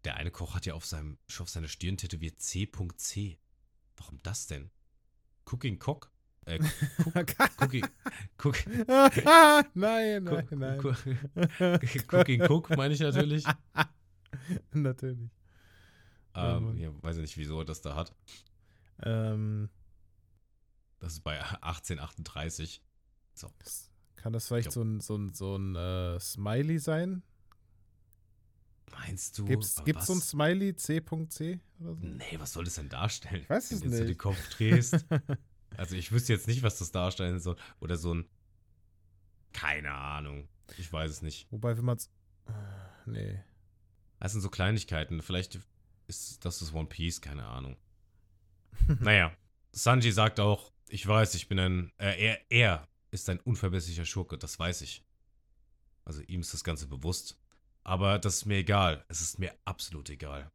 Der 0.04 0.14
eine 0.16 0.30
Koch 0.30 0.54
hat 0.54 0.66
ja 0.66 0.74
auf 0.74 0.86
seinem, 0.86 1.18
auf 1.38 1.48
seiner 1.48 1.66
Stirn 1.68 1.96
tätowiert 1.96 2.40
C.C. 2.40 3.38
Warum 3.98 4.18
das 4.22 4.46
denn? 4.46 4.70
Cooking 5.44 5.78
Cock? 5.78 6.10
Äh, 6.46 6.58
Cook, 7.04 7.34
Cookie, 7.60 7.84
Cook, 8.42 8.56
nein, 9.74 10.24
nein, 10.24 10.46
nein. 10.50 10.80
Cook- 10.80 11.04
Cooking 12.12 12.42
Cook 12.42 12.70
meine 12.76 12.94
ich 12.94 13.00
natürlich. 13.00 13.44
Natürlich. 14.72 15.30
Ähm, 16.34 16.64
Mann. 16.64 16.76
ja, 16.78 16.90
weiß 17.02 17.16
ich 17.16 17.22
nicht, 17.22 17.36
wieso 17.38 17.58
er 17.60 17.64
das 17.64 17.80
da 17.80 17.94
hat. 17.96 18.14
Ähm, 19.02 19.68
Das 21.00 21.14
ist 21.14 21.20
bei 21.20 21.38
1838. 21.62 22.82
So. 23.34 23.48
kann 24.16 24.32
das 24.32 24.48
vielleicht 24.48 24.72
so 24.72 24.82
ein, 24.82 25.00
so 25.00 25.16
ein, 25.16 25.32
so 25.34 25.56
ein 25.56 25.74
äh, 25.76 26.18
Smiley 26.20 26.78
sein? 26.78 27.22
Meinst 28.92 29.38
du? 29.38 29.44
Gibt's, 29.44 29.76
aber 29.76 29.84
gibt's 29.86 30.06
so 30.06 30.14
ein? 30.14 30.20
Smiley 30.20 30.74
C.C. 30.76 31.60
oder 31.80 31.94
so? 31.94 32.06
Nee, 32.06 32.38
was 32.38 32.52
soll 32.52 32.64
das 32.64 32.74
denn 32.76 32.88
darstellen? 32.88 33.42
Ich 33.42 33.50
weiß 33.50 33.70
es 33.70 33.80
Wenn 33.82 33.90
du 33.90 33.96
jetzt 33.96 33.98
so 33.98 34.04
nicht. 34.04 34.14
den 34.14 34.18
Kopf 34.18 34.48
drehst. 34.50 35.06
also 35.76 35.96
ich 35.96 36.10
wüsste 36.12 36.32
jetzt 36.32 36.46
nicht, 36.48 36.62
was 36.62 36.78
das 36.78 36.90
darstellen 36.90 37.38
soll. 37.40 37.56
Oder 37.80 37.96
so 37.96 38.14
ein. 38.14 38.26
Keine 39.52 39.92
Ahnung. 39.92 40.48
Ich 40.76 40.92
weiß 40.92 41.10
es 41.10 41.22
nicht. 41.22 41.46
Wobei, 41.50 41.76
wenn 41.76 41.84
man's. 41.84 42.10
äh, 42.46 42.52
Nee. 43.06 43.40
Das 44.20 44.32
sind 44.32 44.40
so 44.40 44.50
Kleinigkeiten. 44.50 45.22
Vielleicht 45.22 45.58
ist 46.08 46.44
das 46.44 46.58
das 46.58 46.72
One 46.74 46.88
Piece, 46.88 47.20
keine 47.20 47.46
Ahnung. 47.46 47.76
naja, 49.00 49.32
Sanji 49.72 50.10
sagt 50.12 50.40
auch, 50.40 50.72
ich 50.88 51.06
weiß, 51.06 51.34
ich 51.34 51.48
bin 51.48 51.58
ein. 51.58 51.92
Äh, 51.98 52.20
er, 52.22 52.40
er 52.50 52.88
ist 53.10 53.28
ein 53.30 53.40
unverbesserlicher 53.40 54.04
Schurke, 54.04 54.36
das 54.38 54.58
weiß 54.58 54.82
ich. 54.82 55.04
Also 56.04 56.20
ihm 56.22 56.40
ist 56.40 56.52
das 56.54 56.64
Ganze 56.64 56.86
bewusst. 56.86 57.38
Aber 57.88 58.18
das 58.18 58.36
ist 58.36 58.44
mir 58.44 58.58
egal. 58.58 59.02
Es 59.08 59.22
ist 59.22 59.38
mir 59.38 59.50
absolut 59.64 60.10
egal. 60.10 60.52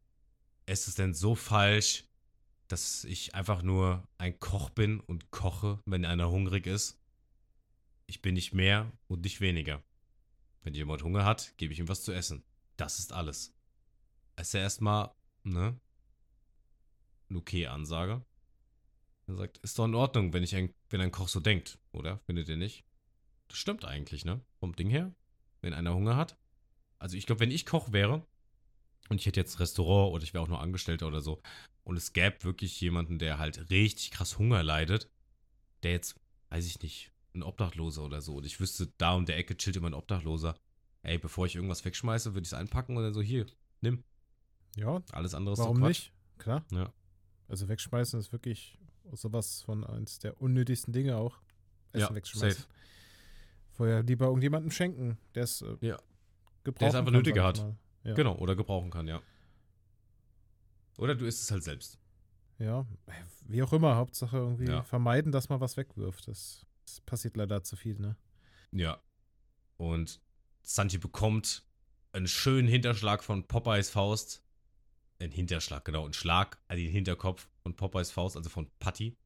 Es 0.68 0.88
ist 0.88 1.00
denn 1.00 1.16
so 1.16 1.34
falsch, 1.34 2.04
dass 2.68 3.06
ich 3.06 3.34
einfach 3.34 3.64
nur 3.64 4.08
ein 4.20 4.40
Koch 4.40 4.70
bin 4.70 5.00
und 5.00 5.32
koche, 5.32 5.80
wenn 5.88 6.06
einer 6.06 6.30
hungrig 6.30 6.68
ist. 6.68 7.02
Ich 8.06 8.22
bin 8.22 8.36
nicht 8.36 8.54
mehr 8.54 8.92
und 9.08 9.22
nicht 9.24 9.42
weniger. 9.42 9.82
Wenn 10.62 10.76
jemand 10.76 11.02
Hunger 11.02 11.26
hat, 11.26 11.58
gebe 11.58 11.74
ich 11.74 11.80
ihm 11.80 11.88
was 11.88 12.04
zu 12.04 12.12
essen. 12.12 12.44
Das 12.78 13.00
ist 13.00 13.14
alles. 13.14 13.52
Es 14.36 14.50
ist 14.50 14.54
ja 14.54 14.60
erstmal, 14.60 15.10
ne? 15.42 15.80
Eine 17.30 17.40
okay 17.40 17.66
Ansage. 17.66 18.24
Er 19.26 19.36
sagt, 19.38 19.58
ist 19.58 19.80
doch 19.80 19.86
in 19.86 19.96
Ordnung, 19.96 20.34
wenn 20.34 20.44
ich 20.44 20.56
ein, 20.56 20.72
wenn 20.92 21.02
ein 21.02 21.12
Koch 21.12 21.30
so 21.30 21.40
denkt, 21.40 21.80
oder? 21.94 22.20
Findet 22.28 22.48
ihr 22.48 22.58
nicht? 22.58 22.86
Das 23.48 23.58
stimmt 23.58 23.86
eigentlich, 23.86 24.24
ne? 24.24 24.40
Vom 24.60 24.76
Ding 24.76 24.92
her. 24.92 25.16
Wenn 25.62 25.74
einer 25.74 25.96
Hunger 25.96 26.16
hat. 26.16 26.38
Also 27.04 27.18
ich 27.18 27.26
glaube, 27.26 27.42
wenn 27.42 27.52
ich 27.52 27.66
Koch 27.66 27.92
wäre 27.92 28.26
und 29.10 29.20
ich 29.20 29.26
hätte 29.26 29.42
jetzt 29.42 29.56
ein 29.56 29.58
Restaurant 29.58 30.14
oder 30.14 30.24
ich 30.24 30.34
wäre 30.34 30.42
auch 30.42 30.48
nur 30.48 30.62
Angestellter 30.62 31.06
oder 31.06 31.20
so 31.20 31.42
und 31.84 31.98
es 31.98 32.14
gäbe 32.14 32.46
wirklich 32.46 32.80
jemanden, 32.80 33.20
der 33.20 33.40
halt 33.40 33.70
richtig 33.70 34.12
krass 34.12 34.38
Hunger 34.38 34.64
leidet, 34.64 35.10
der 35.84 35.92
jetzt, 35.92 36.16
weiß 36.48 36.66
ich 36.66 36.82
nicht, 36.82 37.12
ein 37.36 37.44
Obdachloser 37.44 38.06
oder 38.06 38.22
so 38.22 38.38
und 38.38 38.46
ich 38.46 38.62
wüsste, 38.62 38.88
da 38.98 39.16
um 39.16 39.26
der 39.26 39.36
Ecke 39.38 39.58
chillt 39.58 39.76
immer 39.76 39.90
ein 39.90 39.94
Obdachloser. 39.94 40.56
Ey, 41.02 41.18
bevor 41.18 41.46
ich 41.46 41.56
irgendwas 41.56 41.84
wegschmeiße, 41.84 42.36
würde 42.36 42.44
ich 42.44 42.48
es 42.50 42.54
einpacken 42.54 42.96
und 42.96 43.04
dann 43.04 43.14
so, 43.14 43.22
hier, 43.22 43.48
nimm. 43.82 44.06
Ja, 44.78 45.04
Alles 45.12 45.34
andere 45.34 45.54
ist 45.56 45.60
warum 45.60 45.76
doch 45.76 45.88
Quatsch. 45.88 45.90
nicht? 45.90 46.14
Klar. 46.38 46.66
Ja. 46.72 46.94
Also 47.50 47.68
wegschmeißen 47.68 48.18
ist 48.18 48.32
wirklich 48.32 48.80
sowas 49.12 49.62
von 49.64 49.84
eins 49.84 50.20
der 50.20 50.42
unnötigsten 50.42 50.94
Dinge 50.94 51.18
auch. 51.18 51.42
Essen 51.92 52.14
Ja, 52.14 52.16
wegschmeißen. 52.16 52.62
safe. 52.64 52.74
Vorher 53.72 54.04
lieber 54.04 54.28
irgendjemandem 54.28 54.72
schenken, 54.72 55.18
der 55.36 55.44
es 55.44 55.62
äh, 55.62 55.76
Ja. 55.82 56.00
Gebrauchen 56.64 56.80
Der 56.80 56.90
es 56.90 56.96
einfach 56.96 57.12
kann, 57.12 57.18
nötiger 57.20 57.44
hat. 57.44 57.66
Ja. 58.04 58.14
Genau, 58.14 58.36
oder 58.38 58.56
gebrauchen 58.56 58.90
kann, 58.92 59.08
ja. 59.08 59.22
Oder 60.98 61.16
du 61.16 61.26
isst 61.26 61.42
es 61.42 61.52
halt 61.52 61.64
selbst. 61.64 62.00
Ja, 62.60 62.86
wie 63.48 63.64
auch 63.64 63.74
immer, 63.74 63.96
Hauptsache 63.96 64.38
irgendwie 64.38 64.68
Ja. 64.68 64.84
vermeiden, 64.84 65.32
dass 65.32 65.50
man 65.50 65.60
was 65.60 65.76
wegwirft. 65.78 66.28
Das, 66.28 66.66
das 66.86 67.02
passiert 67.02 67.36
leider 67.36 67.64
zu 67.64 67.76
viel, 67.76 68.00
ne? 68.00 68.16
Ja. 68.72 69.02
Und 69.78 70.22
Sanji 70.62 70.98
bekommt 70.98 71.64
einen 72.12 72.28
schönen 72.28 72.68
Hinterschlag 72.68 73.24
von 73.24 73.48
Popeyes 73.48 73.90
Faust. 73.90 74.44
Ein 75.20 75.32
Hinterschlag, 75.32 75.84
genau. 75.86 76.06
Ein 76.06 76.14
Schlag 76.14 76.60
an 76.68 76.78
den 76.78 76.92
Hinterkopf 76.92 77.50
von 77.64 77.76
Popeyes 77.76 78.12
Faust, 78.12 78.38
also 78.38 78.50
von 78.50 78.70
Patty. 78.80 79.18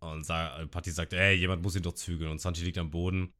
Und 0.00 0.28
äh, 0.28 0.66
Patty 0.66 0.90
sagt, 0.90 1.12
ey, 1.12 1.34
jemand 1.34 1.62
muss 1.62 1.76
ihn 1.76 1.82
doch 1.82 1.94
zügeln. 1.94 2.30
Und 2.30 2.40
Sanji 2.40 2.62
liegt 2.64 2.78
am 2.78 2.90
Boden. 2.90 3.32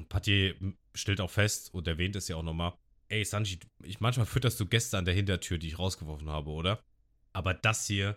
Und 0.00 0.08
Patty 0.08 0.54
m, 0.58 0.78
stellt 0.94 1.20
auch 1.20 1.30
fest 1.30 1.74
und 1.74 1.86
erwähnt 1.86 2.16
es 2.16 2.28
ja 2.28 2.36
auch 2.36 2.42
nochmal. 2.42 2.72
Ey, 3.08 3.22
Sanji, 3.22 3.58
ich, 3.82 4.00
manchmal 4.00 4.24
fütterst 4.24 4.58
du 4.58 4.66
Gäste 4.66 4.96
an 4.96 5.04
der 5.04 5.14
Hintertür, 5.14 5.58
die 5.58 5.68
ich 5.68 5.78
rausgeworfen 5.78 6.30
habe, 6.30 6.50
oder? 6.50 6.82
Aber 7.34 7.52
das 7.52 7.86
hier, 7.86 8.16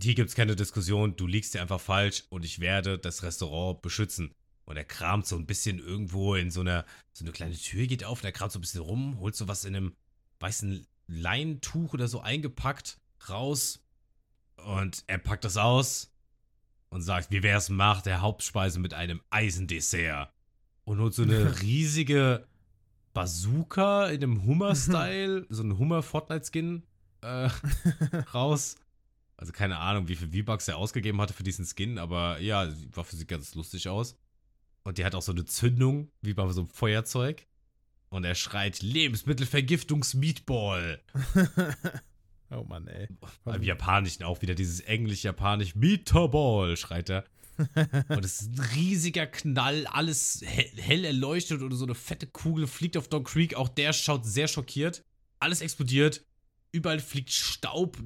hier 0.00 0.14
gibt's 0.14 0.34
keine 0.34 0.56
Diskussion. 0.56 1.16
Du 1.16 1.26
liegst 1.26 1.52
hier 1.52 1.62
einfach 1.62 1.80
falsch 1.80 2.24
und 2.28 2.44
ich 2.44 2.60
werde 2.60 2.98
das 2.98 3.22
Restaurant 3.22 3.80
beschützen. 3.80 4.34
Und 4.66 4.76
er 4.76 4.84
kramt 4.84 5.26
so 5.26 5.36
ein 5.36 5.46
bisschen 5.46 5.78
irgendwo 5.78 6.34
in 6.34 6.50
so 6.50 6.60
einer, 6.60 6.84
so 7.14 7.24
eine 7.24 7.32
kleine 7.32 7.56
Tür 7.56 7.86
geht 7.86 8.04
auf 8.04 8.20
und 8.20 8.26
er 8.26 8.32
kramt 8.32 8.52
so 8.52 8.58
ein 8.58 8.62
bisschen 8.62 8.82
rum, 8.82 9.18
holt 9.18 9.34
so 9.34 9.48
was 9.48 9.64
in 9.64 9.74
einem 9.74 9.96
weißen 10.40 10.86
Leintuch 11.06 11.94
oder 11.94 12.08
so 12.08 12.20
eingepackt 12.20 13.00
raus. 13.28 13.82
Und 14.56 15.02
er 15.06 15.18
packt 15.18 15.44
das 15.44 15.56
aus 15.56 16.12
und 16.90 17.00
sagt, 17.00 17.30
wie 17.30 17.42
wär's 17.42 17.70
macht 17.70 18.04
der 18.04 18.20
Hauptspeise 18.20 18.78
mit 18.78 18.92
einem 18.92 19.22
Eisendessert. 19.30 20.30
Und 20.84 21.00
holt 21.00 21.14
so 21.14 21.22
eine 21.22 21.60
riesige 21.62 22.46
Bazooka 23.14 24.08
in 24.08 24.22
einem 24.22 24.44
Hummer-Style, 24.44 25.46
so 25.48 25.62
ein 25.62 25.78
Hummer-Fortnite-Skin 25.78 26.82
äh, 27.22 27.48
raus. 28.34 28.76
Also 29.36 29.52
keine 29.52 29.78
Ahnung, 29.78 30.08
wie 30.08 30.16
viel 30.16 30.28
V-Bucks 30.28 30.68
er 30.68 30.76
ausgegeben 30.76 31.20
hatte 31.20 31.34
für 31.34 31.42
diesen 31.42 31.66
Skin, 31.66 31.98
aber 31.98 32.38
ja, 32.40 32.66
die 32.66 32.96
Waffe 32.96 33.16
sieht 33.16 33.26
ganz 33.28 33.54
lustig 33.54 33.88
aus. 33.88 34.16
Und 34.84 34.98
die 34.98 35.04
hat 35.04 35.14
auch 35.14 35.22
so 35.22 35.30
eine 35.32 35.44
Zündung, 35.44 36.10
wie 36.20 36.34
bei 36.34 36.50
so 36.52 36.62
einem 36.62 36.68
Feuerzeug. 36.68 37.46
Und 38.08 38.24
er 38.24 38.34
schreit 38.34 38.82
Lebensmittelvergiftungs-Meatball. 38.82 41.00
oh 42.50 42.64
Mann, 42.64 42.88
ey. 42.88 43.06
Im 43.46 43.62
Japanischen 43.62 44.24
auch 44.24 44.42
wieder 44.42 44.54
dieses 44.54 44.80
englisch-japanisch 44.80 45.74
Meatball, 45.74 46.76
schreit 46.76 47.08
er. 47.10 47.24
Und 48.08 48.24
es 48.24 48.42
ist 48.42 48.58
ein 48.58 48.64
riesiger 48.74 49.26
Knall, 49.26 49.86
alles 49.86 50.42
hell, 50.44 50.70
hell 50.76 51.04
erleuchtet 51.04 51.62
und 51.62 51.72
so 51.72 51.84
eine 51.84 51.94
fette 51.94 52.26
Kugel 52.26 52.66
fliegt 52.66 52.96
auf 52.96 53.08
Don 53.08 53.24
Creek. 53.24 53.54
Auch 53.54 53.68
der 53.68 53.92
schaut 53.92 54.24
sehr 54.24 54.48
schockiert. 54.48 55.04
Alles 55.38 55.60
explodiert. 55.60 56.24
Überall 56.72 57.00
fliegt 57.00 57.30
Staub. 57.30 57.98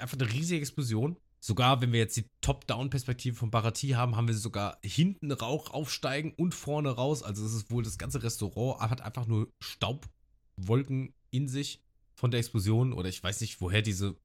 Einfach 0.00 0.18
eine 0.18 0.32
riesige 0.32 0.60
Explosion. 0.60 1.16
Sogar, 1.40 1.82
wenn 1.82 1.92
wir 1.92 2.00
jetzt 2.00 2.16
die 2.16 2.24
Top-Down-Perspektive 2.40 3.36
von 3.36 3.50
Barati 3.50 3.88
haben, 3.90 4.16
haben 4.16 4.28
wir 4.28 4.34
sogar 4.34 4.78
hinten 4.82 5.30
Rauch 5.30 5.70
aufsteigen 5.72 6.32
und 6.32 6.54
vorne 6.54 6.88
raus. 6.88 7.22
Also 7.22 7.44
es 7.44 7.52
ist 7.52 7.70
wohl, 7.70 7.82
das 7.82 7.98
ganze 7.98 8.22
Restaurant 8.22 8.80
hat 8.80 9.02
einfach 9.02 9.26
nur 9.26 9.52
Staubwolken 9.60 11.12
in 11.30 11.48
sich 11.48 11.82
von 12.14 12.30
der 12.30 12.40
Explosion. 12.40 12.94
Oder 12.94 13.10
ich 13.10 13.22
weiß 13.22 13.42
nicht, 13.42 13.60
woher 13.60 13.82
diese 13.82 14.16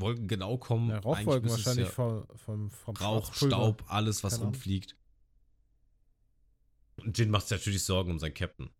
Wolken 0.00 0.28
genau 0.28 0.58
kommen. 0.58 0.90
Ja, 0.90 0.98
Rauchwolken 0.98 1.50
wahrscheinlich 1.50 1.86
ja 1.86 1.92
vom, 1.92 2.26
vom, 2.36 2.70
vom 2.70 2.96
Rauch. 2.96 3.34
Staub, 3.34 3.84
alles, 3.88 4.22
was 4.24 4.34
Keine 4.34 4.46
rumfliegt. 4.46 4.96
Und 6.96 7.18
Jin 7.18 7.30
macht 7.30 7.48
sich 7.48 7.58
natürlich 7.58 7.84
Sorgen 7.84 8.10
um 8.10 8.18
seinen 8.18 8.34
Captain. 8.34 8.70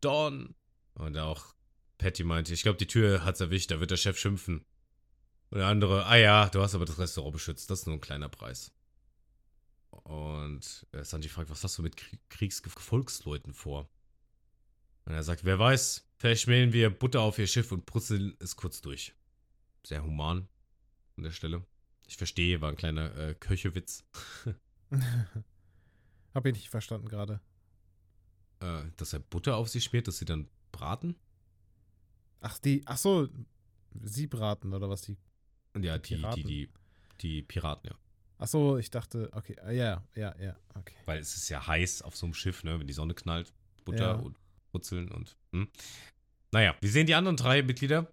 Don! 0.00 0.54
Und 0.94 1.16
auch 1.16 1.54
Patty 1.98 2.24
meinte, 2.24 2.52
ich 2.52 2.62
glaube, 2.62 2.78
die 2.78 2.86
Tür 2.86 3.24
hat's 3.24 3.40
erwischt, 3.40 3.70
da 3.70 3.80
wird 3.80 3.90
der 3.90 3.96
Chef 3.96 4.18
schimpfen. 4.18 4.64
Und 5.50 5.58
der 5.58 5.66
andere, 5.68 6.06
ah 6.06 6.16
ja, 6.16 6.48
du 6.48 6.60
hast 6.60 6.74
aber 6.74 6.84
das 6.84 6.98
Restaurant 6.98 7.32
beschützt, 7.32 7.70
das 7.70 7.80
ist 7.80 7.86
nur 7.86 7.96
ein 7.96 8.00
kleiner 8.00 8.28
Preis. 8.28 8.72
Und 9.90 10.86
Sanji 10.92 11.28
fragt, 11.28 11.50
was 11.50 11.62
hast 11.62 11.78
du 11.78 11.82
mit 11.82 11.96
Krie- 11.96 12.18
Kriegsgefolgsleuten 12.30 13.52
vor? 13.52 13.88
Und 15.04 15.12
er 15.12 15.22
sagt, 15.22 15.44
wer 15.44 15.58
weiß, 15.58 16.08
vielleicht 16.16 16.42
schmälen 16.42 16.72
wir 16.72 16.90
Butter 16.90 17.20
auf 17.20 17.38
ihr 17.38 17.46
Schiff 17.46 17.70
und 17.72 17.86
brutzeln 17.86 18.36
es 18.40 18.56
kurz 18.56 18.80
durch. 18.80 19.14
Sehr 19.84 20.02
human 20.02 20.48
an 21.22 21.24
der 21.24 21.30
Stelle. 21.30 21.64
Ich 22.08 22.16
verstehe, 22.16 22.60
war 22.60 22.68
ein 22.68 22.76
kleiner 22.76 23.14
äh, 23.16 23.34
Köchewitz. 23.34 24.04
Hab 26.34 26.46
ich 26.46 26.52
nicht 26.52 26.68
verstanden 26.68 27.08
gerade. 27.08 27.40
Äh, 28.60 28.82
dass 28.96 29.12
er 29.12 29.20
Butter 29.20 29.56
auf 29.56 29.68
sie 29.68 29.80
schmiert, 29.80 30.08
dass 30.08 30.18
sie 30.18 30.24
dann 30.24 30.48
braten? 30.72 31.14
Ach, 32.40 32.58
die, 32.58 32.82
ach 32.86 32.96
so, 32.98 33.28
sie 34.02 34.26
braten 34.26 34.74
oder 34.74 34.88
was 34.90 35.02
die. 35.02 35.16
Ja, 35.80 35.96
die, 35.98 36.16
die, 36.16 36.16
Piraten. 36.16 36.42
die, 36.46 36.70
die 37.20 37.42
Piraten, 37.42 37.90
ja. 37.90 37.98
Ach 38.38 38.48
so, 38.48 38.76
ich 38.78 38.90
dachte, 38.90 39.30
okay, 39.32 39.56
ah, 39.60 39.70
ja, 39.70 40.04
ja, 40.16 40.34
ja, 40.40 40.56
okay. 40.74 40.96
Weil 41.04 41.20
es 41.20 41.36
ist 41.36 41.48
ja 41.48 41.64
heiß 41.64 42.02
auf 42.02 42.16
so 42.16 42.26
einem 42.26 42.34
Schiff, 42.34 42.64
ne? 42.64 42.80
Wenn 42.80 42.88
die 42.88 42.92
Sonne 42.92 43.14
knallt, 43.14 43.54
Butter 43.84 43.98
Ja. 43.98 44.12
und 44.14 44.36
Brutzeln 44.72 45.08
und. 45.12 45.36
Hm. 45.52 45.68
Naja, 46.50 46.74
wir 46.80 46.90
sehen 46.90 47.06
die 47.06 47.14
anderen 47.14 47.36
drei 47.36 47.62
Mitglieder 47.62 48.12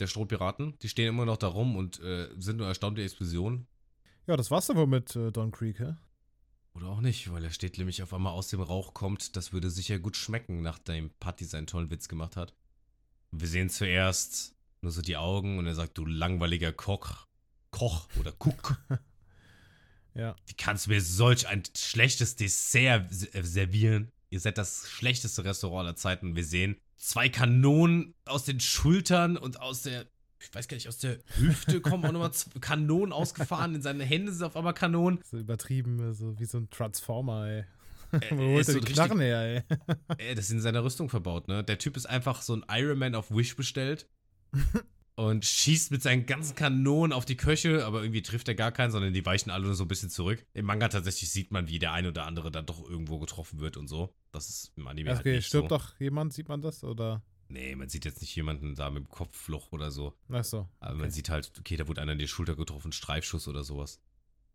der 0.00 0.06
Strohpiraten. 0.06 0.78
Die 0.80 0.88
stehen 0.88 1.08
immer 1.08 1.24
noch 1.24 1.36
da 1.36 1.48
rum 1.48 1.76
und 1.76 2.00
äh, 2.00 2.28
sind 2.38 2.58
nur 2.58 2.66
erstaunt 2.66 2.98
der 2.98 3.04
Explosion. 3.04 3.66
Ja, 4.26 4.36
das 4.36 4.50
war's 4.50 4.66
dann 4.66 4.76
wohl 4.76 4.86
mit 4.86 5.14
äh, 5.16 5.30
Don 5.30 5.50
Creek, 5.50 5.78
hä? 5.78 5.94
Oder 6.74 6.88
auch 6.88 7.00
nicht, 7.00 7.32
weil 7.32 7.44
er 7.44 7.50
steht 7.50 7.78
nämlich 7.78 8.02
auf 8.02 8.12
einmal 8.12 8.32
aus 8.32 8.48
dem 8.48 8.60
Rauch 8.60 8.92
kommt. 8.92 9.36
Das 9.36 9.52
würde 9.52 9.70
sicher 9.70 9.98
gut 9.98 10.16
schmecken, 10.16 10.60
nachdem 10.60 11.10
Patty 11.20 11.44
seinen 11.44 11.66
tollen 11.66 11.90
Witz 11.90 12.08
gemacht 12.08 12.36
hat. 12.36 12.54
Wir 13.30 13.48
sehen 13.48 13.70
zuerst 13.70 14.54
nur 14.82 14.92
so 14.92 15.00
die 15.00 15.16
Augen 15.16 15.58
und 15.58 15.66
er 15.66 15.74
sagt, 15.74 15.96
du 15.96 16.04
langweiliger 16.04 16.72
Koch. 16.72 17.26
Koch 17.70 18.08
oder 18.18 18.32
Cook. 18.38 18.78
Ja. 20.16 20.34
Wie 20.46 20.54
kannst 20.54 20.86
du 20.86 20.90
mir 20.90 21.02
solch 21.02 21.46
ein 21.46 21.62
schlechtes 21.76 22.36
Dessert 22.36 23.12
äh, 23.34 23.42
servieren? 23.42 24.10
Ihr 24.30 24.40
seid 24.40 24.56
das 24.56 24.88
schlechteste 24.88 25.44
Restaurant 25.44 25.80
aller 25.80 25.96
Zeiten. 25.96 26.34
Wir 26.34 26.44
sehen 26.44 26.80
zwei 27.06 27.28
Kanonen 27.28 28.14
aus 28.24 28.44
den 28.44 28.58
Schultern 28.58 29.36
und 29.36 29.60
aus 29.60 29.82
der, 29.82 30.06
ich 30.40 30.52
weiß 30.52 30.66
gar 30.66 30.74
nicht, 30.74 30.88
aus 30.88 30.98
der 30.98 31.18
Hüfte 31.36 31.80
kommen 31.80 32.04
auch 32.04 32.12
nochmal 32.12 32.32
Kanonen 32.60 33.12
ausgefahren. 33.12 33.76
In 33.76 33.82
seine 33.82 34.04
Hände 34.04 34.32
sind 34.32 34.44
auf 34.44 34.56
einmal 34.56 34.74
Kanonen. 34.74 35.20
So 35.22 35.38
übertrieben, 35.38 36.12
so 36.14 36.38
wie 36.38 36.44
so 36.44 36.58
ein 36.58 36.68
Transformer, 36.70 37.46
ey. 37.46 37.64
Äh, 38.10 38.30
Wo 38.36 38.42
holt 38.42 38.60
ist 38.62 38.68
er 38.68 38.74
so 38.74 38.80
die 38.80 38.92
Knarren 38.92 39.20
her, 39.20 39.40
ey? 39.40 39.76
Äh, 40.18 40.34
das 40.34 40.46
ist 40.46 40.50
in 40.50 40.60
seiner 40.60 40.82
Rüstung 40.82 41.08
verbaut, 41.08 41.46
ne? 41.46 41.62
Der 41.62 41.78
Typ 41.78 41.96
ist 41.96 42.06
einfach 42.06 42.42
so 42.42 42.56
ein 42.56 42.64
Iron 42.70 42.98
Man 42.98 43.14
auf 43.14 43.30
Wish 43.30 43.54
bestellt 43.54 44.08
und 45.16 45.46
schießt 45.46 45.90
mit 45.90 46.02
seinen 46.02 46.26
ganzen 46.26 46.54
Kanonen 46.54 47.12
auf 47.12 47.24
die 47.24 47.36
Köche, 47.36 47.84
aber 47.86 48.02
irgendwie 48.02 48.22
trifft 48.22 48.48
er 48.48 48.54
gar 48.54 48.70
keinen, 48.70 48.90
sondern 48.90 49.14
die 49.14 49.24
weichen 49.24 49.50
alle 49.50 49.64
nur 49.64 49.74
so 49.74 49.84
ein 49.84 49.88
bisschen 49.88 50.10
zurück. 50.10 50.44
Im 50.52 50.66
Manga 50.66 50.88
tatsächlich 50.88 51.30
sieht 51.30 51.50
man, 51.50 51.68
wie 51.68 51.78
der 51.78 51.92
ein 51.92 52.06
oder 52.06 52.26
andere 52.26 52.50
dann 52.50 52.66
doch 52.66 52.86
irgendwo 52.88 53.18
getroffen 53.18 53.58
wird 53.58 53.78
und 53.78 53.88
so. 53.88 54.14
Das 54.30 54.48
ist 54.50 54.72
im 54.76 54.86
Anime 54.86 55.10
halt 55.10 55.20
Okay, 55.20 55.36
nicht 55.36 55.46
stirbt 55.46 55.70
so. 55.70 55.76
doch 55.76 55.98
jemand, 55.98 56.34
sieht 56.34 56.48
man 56.48 56.60
das? 56.60 56.84
Oder? 56.84 57.22
Nee, 57.48 57.74
man 57.76 57.88
sieht 57.88 58.04
jetzt 58.04 58.20
nicht 58.20 58.36
jemanden 58.36 58.74
da 58.74 58.90
mit 58.90 59.04
dem 59.04 59.08
Kopfloch 59.08 59.72
oder 59.72 59.90
so. 59.90 60.12
Ach 60.28 60.44
so. 60.44 60.68
Aber 60.80 60.92
okay. 60.92 61.00
man 61.00 61.10
sieht 61.10 61.30
halt, 61.30 61.50
okay, 61.58 61.76
da 61.76 61.88
wurde 61.88 62.02
einer 62.02 62.12
in 62.12 62.18
die 62.18 62.28
Schulter 62.28 62.54
getroffen, 62.54 62.92
Streifschuss 62.92 63.48
oder 63.48 63.64
sowas. 63.64 64.02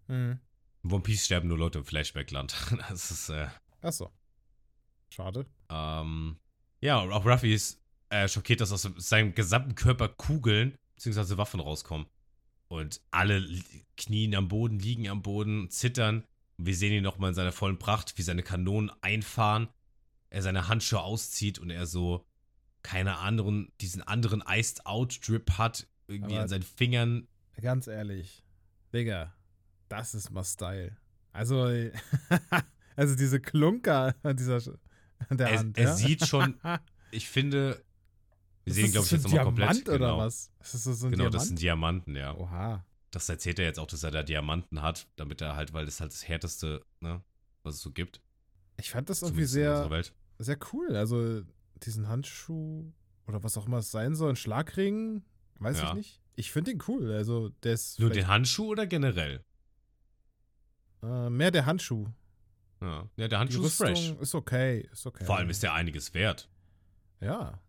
Mhm. 0.07 0.39
In 0.83 0.91
One 0.91 1.01
Piece 1.01 1.25
sterben 1.25 1.47
nur 1.47 1.57
Leute 1.57 1.79
im 1.79 1.85
Flashback-Land. 1.85 2.55
Das 2.89 3.09
ist, 3.09 3.29
äh, 3.29 3.47
Ach 3.81 3.93
so. 3.93 4.11
Schade. 5.09 5.47
Ähm, 5.69 6.37
ja, 6.81 6.99
und 6.99 7.11
auch 7.11 7.25
Ruffy 7.25 7.53
ist 7.53 7.80
äh, 8.11 8.27
schockiert, 8.27 8.61
dass 8.61 8.71
aus 8.71 8.87
seinem 8.97 9.33
gesamten 9.33 9.75
Körper 9.75 10.09
Kugeln 10.09 10.77
bzw. 10.95 11.37
Waffen 11.37 11.59
rauskommen. 11.59 12.07
Und 12.67 13.01
alle 13.11 13.45
knien 13.97 14.35
am 14.35 14.47
Boden, 14.47 14.79
liegen 14.79 15.09
am 15.09 15.21
Boden, 15.21 15.69
zittern. 15.69 16.23
Und 16.57 16.65
wir 16.67 16.75
sehen 16.75 16.93
ihn 16.93 17.03
nochmal 17.03 17.29
in 17.29 17.35
seiner 17.35 17.51
vollen 17.51 17.79
Pracht, 17.79 18.17
wie 18.17 18.21
seine 18.21 18.43
Kanonen 18.43 18.91
einfahren. 19.01 19.67
Er 20.29 20.41
seine 20.41 20.67
Handschuhe 20.67 21.01
auszieht 21.01 21.59
und 21.59 21.69
er 21.69 21.85
so 21.85 22.25
keine 22.83 23.17
anderen, 23.17 23.71
diesen 23.81 24.01
anderen 24.01 24.43
Iced 24.47 24.85
Out 24.85 25.19
Drip 25.27 25.57
hat. 25.57 25.87
Irgendwie 26.07 26.33
Aber- 26.33 26.43
an 26.43 26.47
seinen 26.49 26.63
Fingern. 26.63 27.27
Ganz 27.61 27.87
ehrlich. 27.87 28.43
Digga, 28.93 29.33
das 29.89 30.13
ist 30.15 30.31
mal 30.31 30.43
Style. 30.43 30.97
Also, 31.33 31.65
also 32.95 33.15
diese 33.15 33.39
Klunker 33.39 34.15
an 34.23 34.35
dieser 34.37 34.61
an 35.29 35.37
der 35.37 35.47
Er, 35.49 35.59
Hand. 35.59 35.77
er 35.77 35.83
ja? 35.85 35.95
sieht 35.95 36.25
schon, 36.25 36.59
ich 37.11 37.27
finde, 37.29 37.83
wir 38.65 38.73
sehen, 38.73 38.91
glaube 38.91 39.03
das 39.03 39.05
ich, 39.07 39.11
jetzt 39.13 39.23
nochmal 39.23 39.43
komplett. 39.45 39.69
Diamant 39.69 39.89
oder 39.89 39.97
genau, 39.97 40.17
was? 40.19 40.51
Ist 40.59 40.73
das 40.73 40.83
so 40.83 41.07
ein 41.07 41.11
genau 41.11 41.23
das 41.25 41.31
Diamant? 41.31 41.47
sind 41.47 41.61
Diamanten, 41.61 42.15
ja. 42.15 42.35
Oha. 42.37 42.85
das 43.11 43.27
erzählt 43.29 43.59
er 43.59 43.65
jetzt 43.65 43.79
auch, 43.79 43.87
dass 43.87 44.03
er 44.03 44.11
da 44.11 44.23
Diamanten 44.23 44.81
hat, 44.81 45.07
damit 45.15 45.41
er 45.41 45.55
halt, 45.55 45.73
weil 45.73 45.85
das 45.85 45.99
halt 45.99 46.11
das 46.11 46.27
härteste, 46.27 46.85
ne, 46.99 47.21
was 47.63 47.75
es 47.75 47.81
so 47.81 47.91
gibt. 47.91 48.21
Ich 48.77 48.89
fand 48.91 49.09
das 49.09 49.21
irgendwie 49.21 49.45
Zumindest 49.45 49.89
sehr, 49.89 50.13
sehr 50.39 50.57
cool. 50.73 50.95
Also 50.95 51.41
diesen 51.83 52.07
Handschuh 52.07 52.91
oder 53.27 53.43
was 53.43 53.57
auch 53.57 53.65
immer 53.67 53.77
es 53.79 53.91
sein 53.91 54.15
soll, 54.15 54.31
ein 54.31 54.35
Schlagring, 54.35 55.23
weiß 55.59 55.79
Ja. 55.79 55.87
ich 55.89 55.93
nicht. 55.93 56.21
Ich 56.35 56.51
finde 56.51 56.71
den 56.71 56.81
cool. 56.87 57.11
Also 57.11 57.49
der 57.63 57.73
ist 57.73 57.99
Nur 57.99 58.09
den 58.09 58.27
Handschuh 58.27 58.69
oder 58.69 58.87
generell? 58.87 59.43
äh, 61.03 61.29
mehr 61.29 61.51
der 61.51 61.65
Handschuh. 61.65 62.07
Ja, 62.81 63.07
ja 63.17 63.27
der 63.27 63.39
Handschuh 63.39 63.63
ist 63.63 63.77
fresh. 63.77 64.11
ist 64.19 64.33
okay, 64.35 64.87
ist 64.91 65.05
okay. 65.05 65.25
Vor 65.25 65.37
allem 65.37 65.49
ist 65.49 65.61
der 65.63 65.73
einiges 65.73 66.13
wert. 66.13 66.49
Ja. 67.19 67.59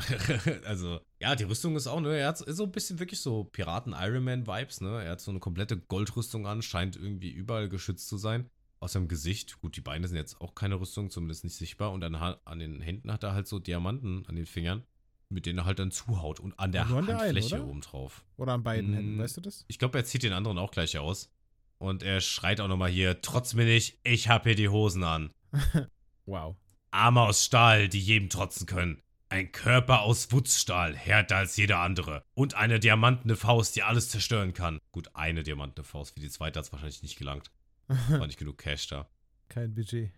also, 0.64 1.00
ja, 1.20 1.34
die 1.36 1.44
Rüstung 1.44 1.76
ist 1.76 1.86
auch, 1.86 2.00
ne, 2.00 2.16
er 2.18 2.28
hat 2.28 2.38
so 2.38 2.64
ein 2.64 2.72
bisschen 2.72 2.98
wirklich 2.98 3.20
so 3.20 3.44
Piraten-Iron 3.44 4.24
Man-Vibes, 4.24 4.80
ne? 4.80 5.02
Er 5.04 5.12
hat 5.12 5.20
so 5.20 5.30
eine 5.30 5.40
komplette 5.40 5.76
Goldrüstung 5.78 6.46
an, 6.46 6.62
scheint 6.62 6.96
irgendwie 6.96 7.30
überall 7.30 7.68
geschützt 7.68 8.08
zu 8.08 8.16
sein. 8.18 8.48
Aus 8.80 8.92
seinem 8.92 9.08
Gesicht, 9.08 9.60
gut, 9.60 9.76
die 9.76 9.82
Beine 9.82 10.08
sind 10.08 10.16
jetzt 10.16 10.40
auch 10.40 10.54
keine 10.54 10.80
Rüstung, 10.80 11.10
zumindest 11.10 11.44
nicht 11.44 11.56
sichtbar. 11.56 11.92
Und 11.92 12.02
an, 12.02 12.14
an 12.14 12.58
den 12.58 12.80
Händen 12.80 13.12
hat 13.12 13.22
er 13.22 13.34
halt 13.34 13.46
so 13.46 13.58
Diamanten 13.58 14.24
an 14.26 14.36
den 14.36 14.46
Fingern, 14.46 14.84
mit 15.28 15.44
denen 15.44 15.58
er 15.58 15.64
halt 15.66 15.78
dann 15.78 15.90
zuhaut. 15.90 16.40
Und 16.40 16.58
an 16.58 16.72
der 16.72 16.86
Nur 16.86 16.98
an 17.00 17.06
der 17.06 17.16
einen, 17.20 17.36
Handfläche 17.36 17.56
oder? 17.56 17.66
oben 17.68 17.80
drauf. 17.82 18.24
Oder 18.38 18.54
an 18.54 18.62
beiden 18.62 18.90
Mm. 18.92 18.94
Händen, 18.94 19.18
weißt 19.18 19.36
du 19.36 19.40
das? 19.42 19.66
Ich 19.68 19.78
glaube, 19.78 19.98
er 19.98 20.04
zieht 20.04 20.22
den 20.22 20.32
anderen 20.32 20.56
auch 20.58 20.70
gleich 20.70 20.96
aus. 20.96 21.30
Und 21.76 22.02
er 22.02 22.20
schreit 22.22 22.60
auch 22.60 22.68
nochmal 22.68 22.90
hier, 22.90 23.20
trotz 23.20 23.52
mir 23.54 23.64
nicht, 23.66 23.98
ich 24.02 24.28
hab 24.28 24.44
hier 24.44 24.54
die 24.54 24.68
Hosen 24.68 25.04
an. 25.04 25.30
Wow. 26.26 26.56
Arme 26.92 27.22
aus 27.22 27.44
Stahl, 27.44 27.88
die 27.88 27.98
jedem 28.00 28.28
trotzen 28.28 28.66
können. 28.66 29.02
Ein 29.32 29.52
Körper 29.52 30.00
aus 30.02 30.32
Wutzstahl, 30.32 30.96
härter 30.96 31.36
als 31.36 31.56
jeder 31.56 31.78
andere. 31.78 32.24
Und 32.34 32.54
eine 32.54 32.80
diamantene 32.80 33.36
Faust, 33.36 33.76
die 33.76 33.84
alles 33.84 34.08
zerstören 34.08 34.54
kann. 34.54 34.80
Gut, 34.90 35.14
eine 35.14 35.44
diamantene 35.44 35.84
Faust. 35.84 36.14
Für 36.14 36.20
die 36.20 36.28
zweite 36.28 36.58
hat 36.58 36.66
es 36.66 36.72
wahrscheinlich 36.72 37.02
nicht 37.04 37.16
gelangt. 37.16 37.52
War 37.86 38.26
nicht 38.26 38.40
genug 38.40 38.58
Cash 38.58 38.88
da. 38.88 39.08
Kein 39.48 39.72
Budget. 39.72 40.10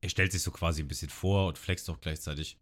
Er 0.00 0.08
stellt 0.08 0.32
sich 0.32 0.42
so 0.42 0.50
quasi 0.50 0.82
ein 0.82 0.88
bisschen 0.88 1.08
vor 1.08 1.46
und 1.46 1.56
flext 1.56 1.88
auch 1.88 2.00
gleichzeitig. 2.00 2.58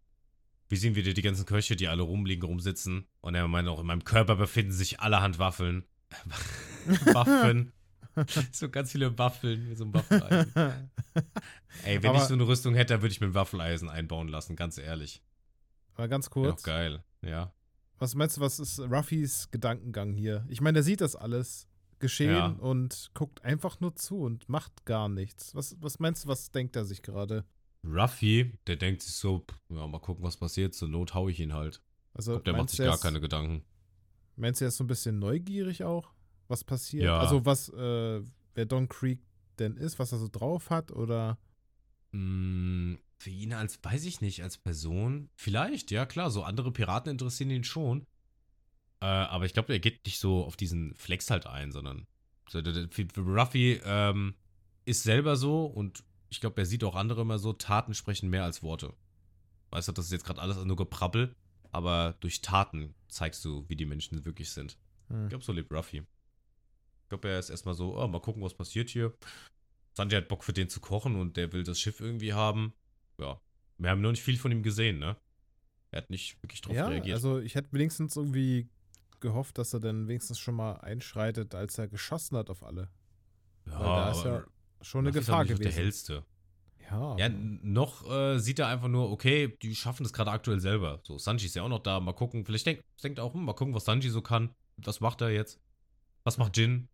Wir 0.69 0.77
sehen 0.77 0.93
wieder 0.93 1.13
die 1.13 1.21
ganzen 1.23 1.47
Köche, 1.47 1.75
die 1.75 1.87
alle 1.87 2.03
rumliegen, 2.03 2.47
rumsitzen. 2.47 3.07
Und 3.21 3.33
er 3.33 3.47
meint 3.47 3.67
auch, 3.67 3.79
in 3.79 3.87
meinem 3.87 4.03
Körper 4.03 4.35
befinden 4.35 4.73
sich 4.73 4.99
allerhand 4.99 5.39
Waffeln. 5.39 5.83
Waffen. 7.05 7.73
so 8.51 8.69
ganz 8.69 8.91
viele 8.91 9.17
Waffeln, 9.17 9.67
wie 9.67 9.75
so 9.75 9.85
ein 9.85 9.93
Waffeleisen. 9.95 10.53
Ey, 11.85 12.03
wenn 12.03 12.09
Aber- 12.11 12.19
ich 12.19 12.25
so 12.25 12.35
eine 12.35 12.47
Rüstung 12.47 12.75
hätte, 12.75 13.01
würde 13.01 13.11
ich 13.13 13.19
mir 13.19 13.27
ein 13.27 13.33
Waffeleisen 13.33 13.89
einbauen 13.89 14.27
lassen, 14.27 14.55
ganz 14.55 14.77
ehrlich. 14.77 15.23
Aber 15.97 16.07
ganz 16.07 16.29
kurz. 16.29 16.61
doch 16.61 16.67
geil, 16.67 17.03
ja. 17.23 17.51
Was 17.99 18.13
meinst 18.15 18.37
du, 18.37 18.41
was 18.41 18.59
ist 18.59 18.79
Ruffys 18.79 19.49
Gedankengang 19.51 20.13
hier? 20.13 20.45
Ich 20.49 20.61
meine, 20.61 20.75
der 20.75 20.83
sieht 20.83 21.01
das 21.01 21.15
alles 21.15 21.67
geschehen 21.99 22.35
Ja. 22.35 22.45
und 22.47 23.09
guckt 23.15 23.43
einfach 23.43 23.79
nur 23.79 23.95
zu 23.95 24.19
und 24.19 24.47
macht 24.47 24.85
gar 24.85 25.09
nichts. 25.09 25.55
Was, 25.55 25.75
was 25.81 25.97
meinst 25.99 26.23
du, 26.23 26.27
was 26.27 26.51
denkt 26.51 26.75
er 26.75 26.85
sich 26.85 27.01
gerade? 27.01 27.43
Ruffy, 27.83 28.53
der 28.67 28.75
denkt 28.75 29.01
sich 29.01 29.15
so, 29.15 29.45
ja, 29.69 29.87
mal 29.87 29.99
gucken, 29.99 30.23
was 30.23 30.37
passiert. 30.37 30.75
Zur 30.75 30.89
Not 30.89 31.13
hau 31.15 31.27
ich 31.27 31.39
ihn 31.39 31.53
halt. 31.53 31.81
Also, 32.13 32.33
glaub, 32.33 32.43
der 32.45 32.53
macht 32.57 32.69
sich 32.69 32.79
er 32.81 32.85
gar 32.87 32.95
ist- 32.95 33.01
keine 33.01 33.19
Gedanken. 33.19 33.63
Meinst 34.35 34.61
du, 34.61 34.65
er 34.65 34.69
ist 34.69 34.77
so 34.77 34.83
ein 34.83 34.87
bisschen 34.87 35.17
neugierig 35.17 35.83
auch, 35.83 36.13
was 36.47 36.63
passiert? 36.63 37.05
Ja. 37.05 37.19
Also, 37.19 37.45
was, 37.45 37.69
äh, 37.69 38.21
wer 38.53 38.65
Don 38.67 38.87
Creek 38.87 39.19
denn 39.57 39.75
ist, 39.77 39.97
was 39.97 40.11
er 40.11 40.19
so 40.19 40.27
drauf 40.31 40.69
hat 40.69 40.91
oder. 40.91 41.39
Mm, 42.11 42.95
für 43.19 43.29
ihn 43.29 43.53
als, 43.53 43.83
weiß 43.83 44.05
ich 44.05 44.21
nicht, 44.21 44.43
als 44.43 44.57
Person, 44.57 45.29
vielleicht, 45.35 45.91
ja 45.91 46.05
klar, 46.05 46.29
so 46.29 46.43
andere 46.43 46.71
Piraten 46.71 47.11
interessieren 47.11 47.49
ihn 47.49 47.63
schon. 47.63 48.05
Äh, 49.01 49.05
aber 49.05 49.45
ich 49.45 49.53
glaube, 49.53 49.73
er 49.73 49.79
geht 49.79 50.05
nicht 50.05 50.19
so 50.19 50.45
auf 50.45 50.55
diesen 50.55 50.95
Flex 50.95 51.29
halt 51.29 51.45
ein, 51.45 51.71
sondern 51.71 52.05
so, 52.49 52.61
für 52.63 53.07
für 53.13 53.21
Ruffy 53.21 53.81
ähm, 53.83 54.35
ist 54.85 55.03
selber 55.03 55.35
so 55.35 55.65
und 55.65 56.03
ich 56.29 56.39
glaube, 56.39 56.61
er 56.61 56.65
sieht 56.65 56.83
auch 56.83 56.95
andere 56.95 57.21
immer 57.21 57.39
so, 57.39 57.53
Taten 57.53 57.93
sprechen 57.93 58.29
mehr 58.29 58.43
als 58.43 58.63
Worte. 58.63 58.93
Weißt 59.71 59.87
du, 59.87 59.91
das 59.91 60.05
ist 60.05 60.11
jetzt 60.11 60.25
gerade 60.25 60.41
alles 60.41 60.63
nur 60.63 60.75
Geprabbel, 60.75 61.35
aber 61.71 62.15
durch 62.19 62.41
Taten 62.41 62.93
zeigst 63.07 63.43
du, 63.45 63.65
wie 63.67 63.75
die 63.75 63.85
Menschen 63.85 64.25
wirklich 64.25 64.51
sind. 64.51 64.77
Hm. 65.09 65.23
Ich 65.23 65.29
glaube, 65.29 65.43
so 65.43 65.51
lebt 65.51 65.71
Ruffy. 65.71 65.97
Ich 65.97 67.09
glaube, 67.09 67.29
er 67.29 67.39
ist 67.39 67.49
erstmal 67.49 67.75
so, 67.75 67.97
oh, 67.97 68.07
mal 68.07 68.19
gucken, 68.19 68.43
was 68.43 68.53
passiert 68.53 68.89
hier. 68.89 69.13
Sanji 69.93 70.15
hat 70.15 70.27
Bock 70.27 70.43
für 70.43 70.53
den 70.53 70.69
zu 70.69 70.79
kochen 70.79 71.15
und 71.15 71.37
der 71.37 71.51
will 71.53 71.63
das 71.63 71.79
Schiff 71.79 71.99
irgendwie 71.99 72.33
haben. 72.33 72.73
Ja. 73.19 73.39
Wir 73.77 73.89
haben 73.89 74.01
noch 74.01 74.11
nicht 74.11 74.23
viel 74.23 74.37
von 74.37 74.51
ihm 74.51 74.63
gesehen, 74.63 74.99
ne? 74.99 75.17
Er 75.91 76.01
hat 76.01 76.09
nicht 76.09 76.41
wirklich 76.43 76.61
drauf 76.61 76.75
Ja, 76.75 76.87
reagiert. 76.87 77.15
also 77.15 77.39
ich 77.39 77.55
hätte 77.55 77.71
wenigstens 77.71 78.15
irgendwie 78.15 78.69
gehofft, 79.19 79.57
dass 79.57 79.73
er 79.73 79.79
dann 79.79 80.07
wenigstens 80.07 80.39
schon 80.39 80.55
mal 80.55 80.73
einschreitet, 80.73 81.55
als 81.55 81.77
er 81.77 81.87
geschossen 81.87 82.37
hat 82.37 82.49
auf 82.49 82.63
alle. 82.63 82.89
ja, 83.65 83.79
Weil 83.79 83.85
da 83.85 84.11
ist 84.11 84.23
ja 84.23 84.43
schon 84.81 85.07
eine 85.07 85.09
ist 85.09 85.15
Gefahr 85.25 85.43
nicht 85.43 85.53
auch 85.53 85.57
der 85.57 85.65
gewesen. 85.71 85.79
hellste. 85.83 86.25
Ja, 86.89 87.17
Ja, 87.17 87.29
noch 87.29 88.09
äh, 88.09 88.39
sieht 88.39 88.59
er 88.59 88.67
einfach 88.67 88.87
nur, 88.87 89.11
okay, 89.11 89.57
die 89.61 89.75
schaffen 89.75 90.03
das 90.03 90.13
gerade 90.13 90.31
aktuell 90.31 90.59
selber. 90.59 91.01
So, 91.03 91.17
Sanji 91.17 91.45
ist 91.47 91.55
ja 91.55 91.63
auch 91.63 91.69
noch 91.69 91.83
da, 91.83 91.99
mal 91.99 92.13
gucken. 92.13 92.45
Vielleicht 92.45 92.65
denkt, 92.65 92.83
denkt 93.03 93.19
er 93.19 93.25
auch, 93.25 93.33
hm, 93.33 93.43
mal 93.43 93.53
gucken, 93.53 93.73
was 93.73 93.85
Sanji 93.85 94.09
so 94.09 94.21
kann. 94.21 94.53
Was 94.77 94.99
macht 94.99 95.21
er 95.21 95.29
jetzt? 95.29 95.59
Was 96.23 96.37
macht 96.37 96.55
Jin? 96.57 96.87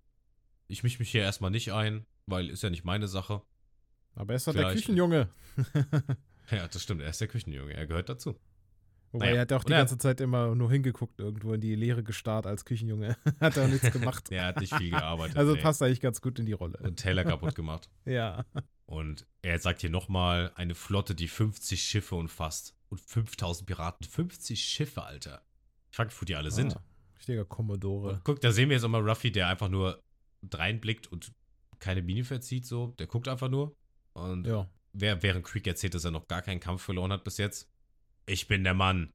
Ich 0.68 0.84
misch 0.84 0.98
mich 1.00 1.12
hier 1.12 1.22
erstmal 1.22 1.52
nicht 1.52 1.74
ein, 1.74 2.06
weil 2.26 2.50
ist 2.50 2.64
ja 2.64 2.70
nicht 2.70 2.86
meine 2.86 3.08
Sache. 3.08 3.42
Aber 4.16 4.34
er 4.34 4.36
ist 4.38 4.48
doch 4.48 4.54
der 4.54 4.72
Küchenjunge. 4.72 5.30
Ja, 6.52 6.68
das 6.68 6.84
stimmt, 6.84 7.02
er 7.02 7.10
ist 7.10 7.22
der 7.22 7.30
Küchenjunge, 7.30 7.74
er 7.74 7.88
gehört 7.88 8.10
dazu. 8.10 8.36
Wobei 9.14 9.28
Naja, 9.28 9.36
er 9.38 9.42
hat 9.42 9.54
auch 9.54 9.64
die 9.64 9.72
er- 9.72 9.80
ganze 9.80 9.98
Zeit 9.98 10.20
immer 10.20 10.56
nur 10.56 10.70
hingeguckt, 10.72 11.20
irgendwo 11.20 11.54
in 11.54 11.62
die 11.62 11.74
Leere 11.76 12.04
gestarrt 12.04 12.46
als 12.46 12.66
Küchenjunge. 12.66 13.16
hat 13.40 13.56
er 13.56 13.64
auch 13.66 13.70
nichts 13.70 13.92
gemacht. 13.92 14.30
Der 14.30 14.48
hat 14.48 14.60
nicht 14.60 14.76
viel 14.76 14.90
gearbeitet. 14.90 15.38
also 15.38 15.54
nee. 15.54 15.62
passt 15.62 15.82
eigentlich 15.82 16.02
ganz 16.02 16.20
gut 16.22 16.40
in 16.40 16.46
die 16.46 16.52
Rolle. 16.54 16.78
Und 16.80 17.00
Taylor 17.00 17.24
kaputt 17.24 17.56
gemacht. 17.56 17.90
Ja. 18.06 18.46
Und 18.86 19.26
er 19.42 19.58
sagt 19.60 19.82
hier 19.82 19.90
nochmal, 19.90 20.52
eine 20.56 20.76
Flotte, 20.76 21.16
die 21.16 21.28
50 21.30 21.82
Schiffe 21.82 22.16
umfasst. 22.16 22.76
Und 22.90 23.00
5000 23.00 23.66
Piraten. 23.66 24.06
50 24.06 24.62
Schiffe, 24.62 25.04
Alter. 25.04 25.42
Ich 25.90 25.96
frage 25.96 26.10
mich, 26.10 26.22
wo 26.22 26.26
die 26.26 26.36
alle 26.36 26.52
sind. 26.52 26.76
Ah, 26.76 26.84
richtiger 27.18 27.46
Commodore. 27.46 28.14
Und 28.14 28.24
guck, 28.24 28.42
da 28.42 28.52
sehen 28.52 28.70
wir 28.70 28.76
jetzt 28.76 28.84
auch 28.84 28.90
mal 28.90 29.08
Ruffy, 29.08 29.32
der 29.32 29.48
einfach 29.48 29.70
nur 29.70 30.02
reinblickt 30.52 31.08
und 31.08 31.32
keine 31.80 32.02
Biene 32.04 32.24
verzieht, 32.24 32.66
so. 32.66 32.88
Der 33.00 33.08
guckt 33.08 33.28
einfach 33.28 33.50
nur. 33.50 33.76
Und 34.14 34.46
Ja. 34.48 34.70
wer, 34.94 35.22
während 35.24 35.46
Creek 35.46 35.68
erzählt, 35.68 35.94
dass 35.94 36.06
er 36.06 36.12
noch 36.12 36.28
gar 36.28 36.42
keinen 36.42 36.60
Kampf 36.60 36.82
verloren 36.84 37.12
hat 37.12 37.24
bis 37.24 37.38
jetzt. 37.38 37.70
Ich 38.26 38.48
bin 38.48 38.64
der 38.64 38.74
Mann, 38.74 39.12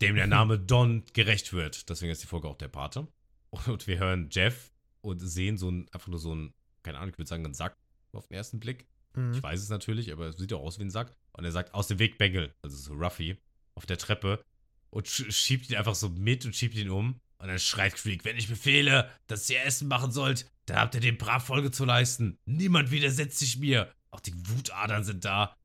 dem 0.00 0.16
der 0.16 0.26
Name 0.26 0.58
Don 0.58 1.04
gerecht 1.12 1.52
wird. 1.52 1.88
Deswegen 1.88 2.12
ist 2.12 2.22
die 2.22 2.26
Folge 2.26 2.48
auch 2.48 2.58
der 2.58 2.68
Pate. 2.68 3.06
Und 3.50 3.86
wir 3.86 3.98
hören 3.98 4.28
Jeff, 4.30 4.72
und 5.02 5.18
sehen 5.18 5.58
so 5.58 5.68
ein, 5.70 5.88
einfach 5.92 6.08
nur 6.08 6.18
so 6.18 6.34
ein, 6.34 6.54
keine 6.82 6.98
Ahnung, 6.98 7.10
ich 7.10 7.18
würde 7.18 7.28
sagen, 7.28 7.44
einen 7.44 7.54
Sack 7.54 7.76
auf 8.12 8.28
den 8.28 8.36
ersten 8.36 8.60
Blick. 8.60 8.86
Mhm. 9.14 9.32
Ich 9.34 9.42
weiß 9.42 9.60
es 9.60 9.68
natürlich, 9.68 10.12
aber 10.12 10.28
es 10.28 10.36
sieht 10.36 10.52
auch 10.52 10.62
aus 10.62 10.78
wie 10.78 10.84
ein 10.84 10.90
Sack. 10.90 11.14
Und 11.32 11.44
er 11.44 11.52
sagt, 11.52 11.74
aus 11.74 11.88
dem 11.88 11.98
Weg, 11.98 12.18
Bengel, 12.18 12.54
also 12.62 12.76
so 12.76 12.94
Ruffy, 12.94 13.36
auf 13.74 13.84
der 13.86 13.98
Treppe 13.98 14.42
und 14.90 15.08
sch 15.08 15.30
schiebt 15.32 15.70
ihn 15.70 15.76
einfach 15.76 15.94
so 15.94 16.08
mit 16.08 16.44
und 16.44 16.54
schiebt 16.54 16.76
ihn 16.76 16.90
um. 16.90 17.20
Und 17.38 17.48
dann 17.48 17.58
schreit 17.58 17.96
Creek, 17.96 18.24
wenn 18.24 18.36
ich 18.36 18.48
befehle, 18.48 19.10
dass 19.26 19.50
ihr 19.50 19.64
Essen 19.64 19.88
machen 19.88 20.12
sollt, 20.12 20.46
dann 20.66 20.76
habt 20.78 20.94
ihr 20.94 21.00
dem 21.00 21.18
brav 21.18 21.44
Folge 21.44 21.72
zu 21.72 21.84
leisten. 21.84 22.38
Niemand 22.44 22.92
widersetzt 22.92 23.38
sich 23.40 23.58
mir. 23.58 23.92
Auch 24.12 24.20
die 24.20 24.34
Wutadern 24.48 25.02
sind 25.02 25.24
da. 25.24 25.56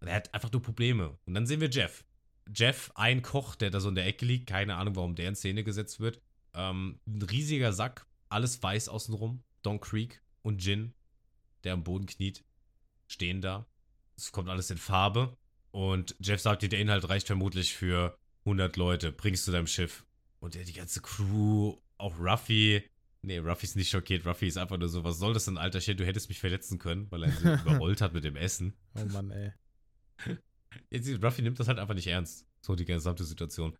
Und 0.00 0.08
er 0.08 0.14
hat 0.14 0.32
einfach 0.32 0.52
nur 0.52 0.62
Probleme. 0.62 1.18
Und 1.26 1.34
dann 1.34 1.46
sehen 1.46 1.60
wir 1.60 1.70
Jeff. 1.70 2.04
Jeff, 2.54 2.92
ein 2.94 3.22
Koch, 3.22 3.56
der 3.56 3.70
da 3.70 3.80
so 3.80 3.88
in 3.88 3.94
der 3.94 4.06
Ecke 4.06 4.26
liegt. 4.26 4.46
Keine 4.46 4.76
Ahnung, 4.76 4.96
warum 4.96 5.14
der 5.14 5.28
in 5.28 5.34
Szene 5.34 5.64
gesetzt 5.64 5.98
wird. 5.98 6.20
Ähm, 6.52 7.00
ein 7.06 7.22
riesiger 7.22 7.72
Sack, 7.72 8.06
alles 8.28 8.62
weiß 8.62 8.88
außenrum. 8.88 9.42
Don 9.62 9.80
Creek 9.80 10.22
und 10.42 10.62
Jin, 10.62 10.92
der 11.64 11.72
am 11.72 11.84
Boden 11.84 12.06
kniet, 12.06 12.44
stehen 13.06 13.40
da. 13.40 13.66
Es 14.16 14.30
kommt 14.30 14.48
alles 14.48 14.70
in 14.70 14.78
Farbe. 14.78 15.36
Und 15.70 16.14
Jeff 16.20 16.40
sagt 16.40 16.62
dir, 16.62 16.68
der 16.68 16.80
Inhalt 16.80 17.08
reicht 17.08 17.26
vermutlich 17.26 17.74
für 17.74 18.16
100 18.44 18.76
Leute. 18.76 19.10
Bringst 19.10 19.48
du 19.48 19.52
deinem 19.52 19.66
Schiff. 19.66 20.04
Und 20.38 20.54
die 20.54 20.72
ganze 20.72 21.00
Crew, 21.00 21.78
auch 21.96 22.18
Ruffy. 22.18 22.84
Nee, 23.24 23.38
Ruffy 23.38 23.64
ist 23.64 23.76
nicht 23.76 23.90
schockiert. 23.90 24.26
Ruffy 24.26 24.48
ist 24.48 24.58
einfach 24.58 24.76
nur 24.76 24.88
so, 24.88 25.02
was 25.02 25.18
soll 25.18 25.32
das 25.32 25.46
denn, 25.46 25.56
alter 25.56 25.80
Shit? 25.80 25.98
Du 25.98 26.04
hättest 26.04 26.28
mich 26.28 26.40
verletzen 26.40 26.78
können, 26.78 27.10
weil 27.10 27.22
er 27.22 27.28
ihn 27.30 27.36
so 27.36 27.54
überrollt 27.70 28.00
hat 28.00 28.12
mit 28.12 28.24
dem 28.24 28.36
Essen. 28.36 28.74
Oh 28.94 29.04
Mann, 29.06 29.30
ey. 29.30 29.52
Jetzt, 30.90 31.22
Ruffy 31.22 31.42
nimmt 31.42 31.58
das 31.58 31.68
halt 31.68 31.78
einfach 31.78 31.94
nicht 31.94 32.06
ernst. 32.06 32.46
So 32.60 32.74
die 32.74 32.84
gesamte 32.84 33.24
Situation. 33.24 33.76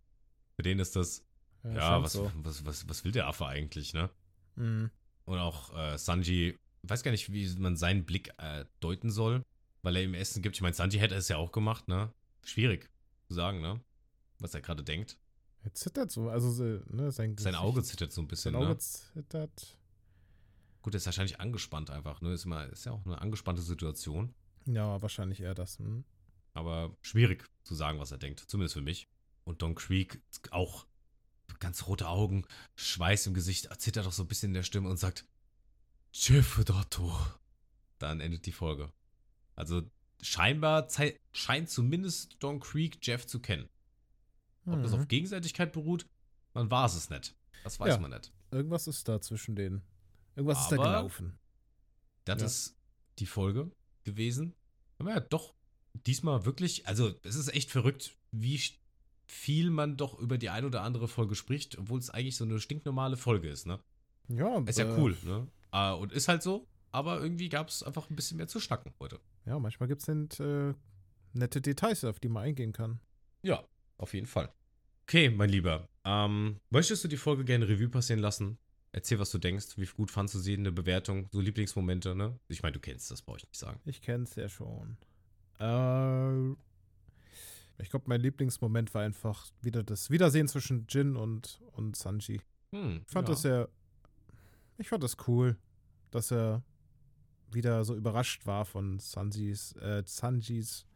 Für 0.56 0.62
den 0.62 0.78
ist 0.78 0.96
das, 0.96 1.26
ja, 1.62 1.80
scheint 1.80 2.04
was, 2.04 2.12
so. 2.12 2.32
was, 2.36 2.64
was, 2.64 2.88
was 2.88 3.04
will 3.04 3.12
der 3.12 3.26
Affe 3.26 3.46
eigentlich, 3.46 3.92
ne? 3.92 4.08
Mhm. 4.56 4.90
Und 5.24 5.38
auch 5.38 5.76
äh, 5.76 5.98
Sanji, 5.98 6.58
weiß 6.82 7.02
gar 7.02 7.10
nicht, 7.10 7.32
wie 7.32 7.46
man 7.58 7.76
seinen 7.76 8.04
Blick 8.04 8.32
äh, 8.38 8.64
deuten 8.80 9.10
soll, 9.10 9.44
weil 9.82 9.96
er 9.96 10.02
ihm 10.02 10.14
Essen 10.14 10.42
gibt. 10.42 10.56
Ich 10.56 10.62
meine, 10.62 10.74
Sanji 10.74 10.98
hätte 10.98 11.14
es 11.16 11.28
ja 11.28 11.36
auch 11.36 11.52
gemacht, 11.52 11.88
ne? 11.88 12.12
Schwierig 12.44 12.90
zu 13.28 13.34
sagen, 13.34 13.60
ne? 13.60 13.80
Was 14.38 14.54
er 14.54 14.62
gerade 14.62 14.84
denkt. 14.84 15.18
Er 15.64 15.72
zittert 15.74 16.10
so, 16.10 16.28
also 16.28 16.50
so, 16.50 16.64
ne, 16.90 17.10
sein, 17.10 17.36
Sein 17.38 17.54
Auge 17.54 17.82
zittert 17.82 18.12
so 18.12 18.20
ein 18.20 18.28
bisschen, 18.28 18.52
Sein 18.52 18.62
Auge 18.62 18.74
ne? 18.74 18.78
zittert. 18.78 19.78
Gut, 20.82 20.94
er 20.94 20.98
ist 20.98 21.06
wahrscheinlich 21.06 21.40
angespannt 21.40 21.90
einfach, 21.90 22.20
ne? 22.20 22.34
Ist, 22.34 22.44
mal, 22.44 22.68
ist 22.68 22.84
ja 22.84 22.92
auch 22.92 23.04
eine 23.06 23.18
angespannte 23.20 23.62
Situation. 23.62 24.34
Ja, 24.66 25.00
wahrscheinlich 25.00 25.40
eher 25.40 25.54
das. 25.54 25.78
Hm. 25.78 26.04
Aber 26.52 26.94
schwierig 27.00 27.48
zu 27.62 27.74
sagen, 27.74 27.98
was 27.98 28.12
er 28.12 28.18
denkt. 28.18 28.40
Zumindest 28.40 28.74
für 28.74 28.82
mich. 28.82 29.08
Und 29.44 29.62
Don 29.62 29.74
Creek 29.74 30.20
auch 30.50 30.86
ganz 31.60 31.86
rote 31.86 32.08
Augen, 32.08 32.46
Schweiß 32.76 33.26
im 33.26 33.34
Gesicht, 33.34 33.68
zittert 33.80 34.06
auch 34.06 34.12
so 34.12 34.22
ein 34.22 34.28
bisschen 34.28 34.50
in 34.50 34.54
der 34.54 34.62
Stimme 34.62 34.90
und 34.90 34.98
sagt: 34.98 35.26
Jeff 36.12 36.62
Dotto. 36.64 37.16
Dann 37.98 38.20
endet 38.20 38.44
die 38.44 38.52
Folge. 38.52 38.92
Also 39.54 39.82
scheinbar 40.20 40.88
scheint 41.32 41.70
zumindest 41.70 42.36
Don 42.40 42.60
Creek 42.60 42.98
Jeff 43.00 43.26
zu 43.26 43.40
kennen. 43.40 43.68
Ob 44.66 44.82
das 44.82 44.92
Mhm. 44.92 45.00
auf 45.00 45.08
Gegenseitigkeit 45.08 45.72
beruht, 45.72 46.06
man 46.54 46.70
war 46.70 46.86
es 46.86 47.10
nicht. 47.10 47.34
Das 47.64 47.78
weiß 47.80 47.94
Ja. 47.94 48.00
man 48.00 48.10
nicht. 48.10 48.32
Irgendwas 48.50 48.86
ist 48.86 49.08
da 49.08 49.20
zwischen 49.20 49.56
denen. 49.56 49.82
Irgendwas 50.36 50.62
ist 50.62 50.70
da 50.72 50.76
Aber- 50.76 50.84
gelaufen. 50.84 51.38
Das 52.24 52.40
Ja. 52.40 52.46
ist 52.46 52.76
die 53.18 53.26
Folge 53.26 53.70
gewesen. 54.04 54.54
Aber 54.98 55.10
ja, 55.10 55.20
doch 55.20 55.54
diesmal 56.06 56.44
wirklich, 56.44 56.86
also 56.86 57.14
es 57.22 57.36
ist 57.36 57.48
echt 57.54 57.70
verrückt, 57.70 58.16
wie 58.32 58.60
viel 59.26 59.70
man 59.70 59.96
doch 59.96 60.18
über 60.18 60.38
die 60.38 60.50
ein 60.50 60.64
oder 60.64 60.82
andere 60.82 61.08
Folge 61.08 61.34
spricht, 61.34 61.78
obwohl 61.78 61.98
es 61.98 62.10
eigentlich 62.10 62.36
so 62.36 62.44
eine 62.44 62.60
stinknormale 62.60 63.16
Folge 63.16 63.48
ist, 63.48 63.66
ne? 63.66 63.80
Ja, 64.28 64.58
Ist 64.60 64.78
ja 64.78 64.86
äh, 64.86 64.98
cool, 65.00 65.16
ne? 65.24 65.46
Ah, 65.70 65.92
und 65.92 66.12
ist 66.12 66.28
halt 66.28 66.42
so, 66.42 66.66
aber 66.90 67.20
irgendwie 67.20 67.48
gab 67.48 67.68
es 67.68 67.82
einfach 67.82 68.08
ein 68.10 68.16
bisschen 68.16 68.36
mehr 68.38 68.48
zu 68.48 68.60
schnacken 68.60 68.92
heute. 69.00 69.20
Ja, 69.46 69.58
manchmal 69.58 69.88
gibt 69.88 70.06
es 70.08 70.40
äh, 70.40 70.74
nette 71.32 71.60
Details, 71.60 72.04
auf 72.04 72.20
die 72.20 72.28
man 72.28 72.44
eingehen 72.44 72.72
kann. 72.72 73.00
Ja, 73.42 73.64
auf 73.98 74.14
jeden 74.14 74.26
Fall. 74.26 74.52
Okay, 75.02 75.28
mein 75.30 75.50
Lieber, 75.50 75.88
ähm, 76.04 76.60
möchtest 76.70 77.04
du 77.04 77.08
die 77.08 77.16
Folge 77.16 77.44
gerne 77.44 77.68
Revue 77.68 77.88
passieren 77.88 78.20
lassen? 78.20 78.58
Erzähl, 78.92 79.18
was 79.18 79.30
du 79.30 79.38
denkst. 79.38 79.76
Wie 79.76 79.86
gut 79.86 80.10
fandst 80.10 80.34
du 80.34 80.38
sie? 80.38 80.54
Eine 80.54 80.70
Bewertung, 80.70 81.28
so 81.32 81.40
Lieblingsmomente, 81.40 82.14
ne? 82.14 82.38
Ich 82.48 82.62
meine, 82.62 82.74
du 82.74 82.80
kennst 82.80 83.10
das, 83.10 83.22
brauche 83.22 83.38
ich 83.38 83.44
nicht 83.44 83.58
sagen. 83.58 83.80
Ich 83.84 84.00
kenn's 84.00 84.36
ja 84.36 84.48
schon. 84.48 84.96
Äh, 85.58 86.52
ich 87.82 87.90
glaube, 87.90 88.04
mein 88.06 88.20
Lieblingsmoment 88.20 88.94
war 88.94 89.02
einfach 89.02 89.50
wieder 89.62 89.82
das 89.82 90.10
Wiedersehen 90.10 90.46
zwischen 90.46 90.86
Jin 90.88 91.16
und, 91.16 91.60
und 91.72 91.96
Sanji. 91.96 92.40
Hm, 92.72 93.02
Ich 93.06 93.12
fand 93.12 93.28
ja. 93.28 93.34
das 93.34 93.42
sehr. 93.42 93.68
Ich 94.78 94.88
fand 94.88 95.02
das 95.02 95.16
cool, 95.26 95.56
dass 96.10 96.30
er 96.30 96.62
wieder 97.50 97.84
so 97.84 97.94
überrascht 97.94 98.46
war 98.46 98.64
von 98.64 98.98
Sanjis, 99.00 99.72
äh, 99.76 100.02
Sanjis 100.06 100.86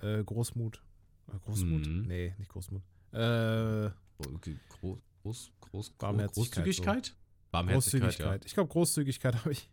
äh, 0.00 0.22
Großmut. 0.22 0.82
Äh, 1.28 1.38
Großmut? 1.44 1.86
Mhm. 1.86 2.02
Nee, 2.06 2.34
nicht 2.38 2.50
Großmut. 2.50 2.82
Äh, 3.12 3.90
Groß, 4.18 5.00
groß, 5.22 5.52
groß, 5.60 5.90
Barmherzigkeit, 5.90 6.64
Großzügigkeit? 6.64 7.16
Barmherzigkeit, 7.50 8.02
Großzügigkeit. 8.02 8.44
Ich 8.46 8.54
glaube, 8.54 8.68
Großzügigkeit 8.70 9.34
habe 9.40 9.52
ich, 9.52 9.70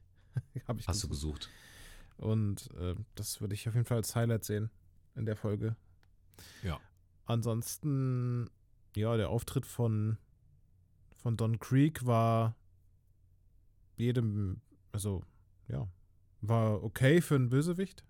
hab 0.68 0.78
ich 0.78 0.86
ja. 0.86 0.90
Hast 0.90 1.04
du 1.04 1.10
gesucht. 1.10 1.42
gesucht. 1.42 1.50
Und 2.18 2.70
äh, 2.76 2.96
das 3.16 3.40
würde 3.40 3.54
ich 3.54 3.68
auf 3.68 3.76
jeden 3.76 3.86
Fall 3.86 3.98
als 3.98 4.16
Highlight 4.16 4.44
sehen 4.44 4.70
in 5.16 5.26
der 5.26 5.36
Folge. 5.36 5.76
Ja. 6.64 6.80
Ansonsten, 7.26 8.50
ja, 8.96 9.16
der 9.16 9.30
Auftritt 9.30 9.66
von, 9.66 10.18
von 11.18 11.38
Don 11.38 11.60
Creek 11.60 12.06
war 12.06 12.56
jedem, 13.98 14.62
also, 14.92 15.24
ja, 15.68 15.88
war 16.42 16.84
okay 16.84 17.22
für 17.22 17.36
einen 17.36 17.50
Bösewicht. 17.50 18.04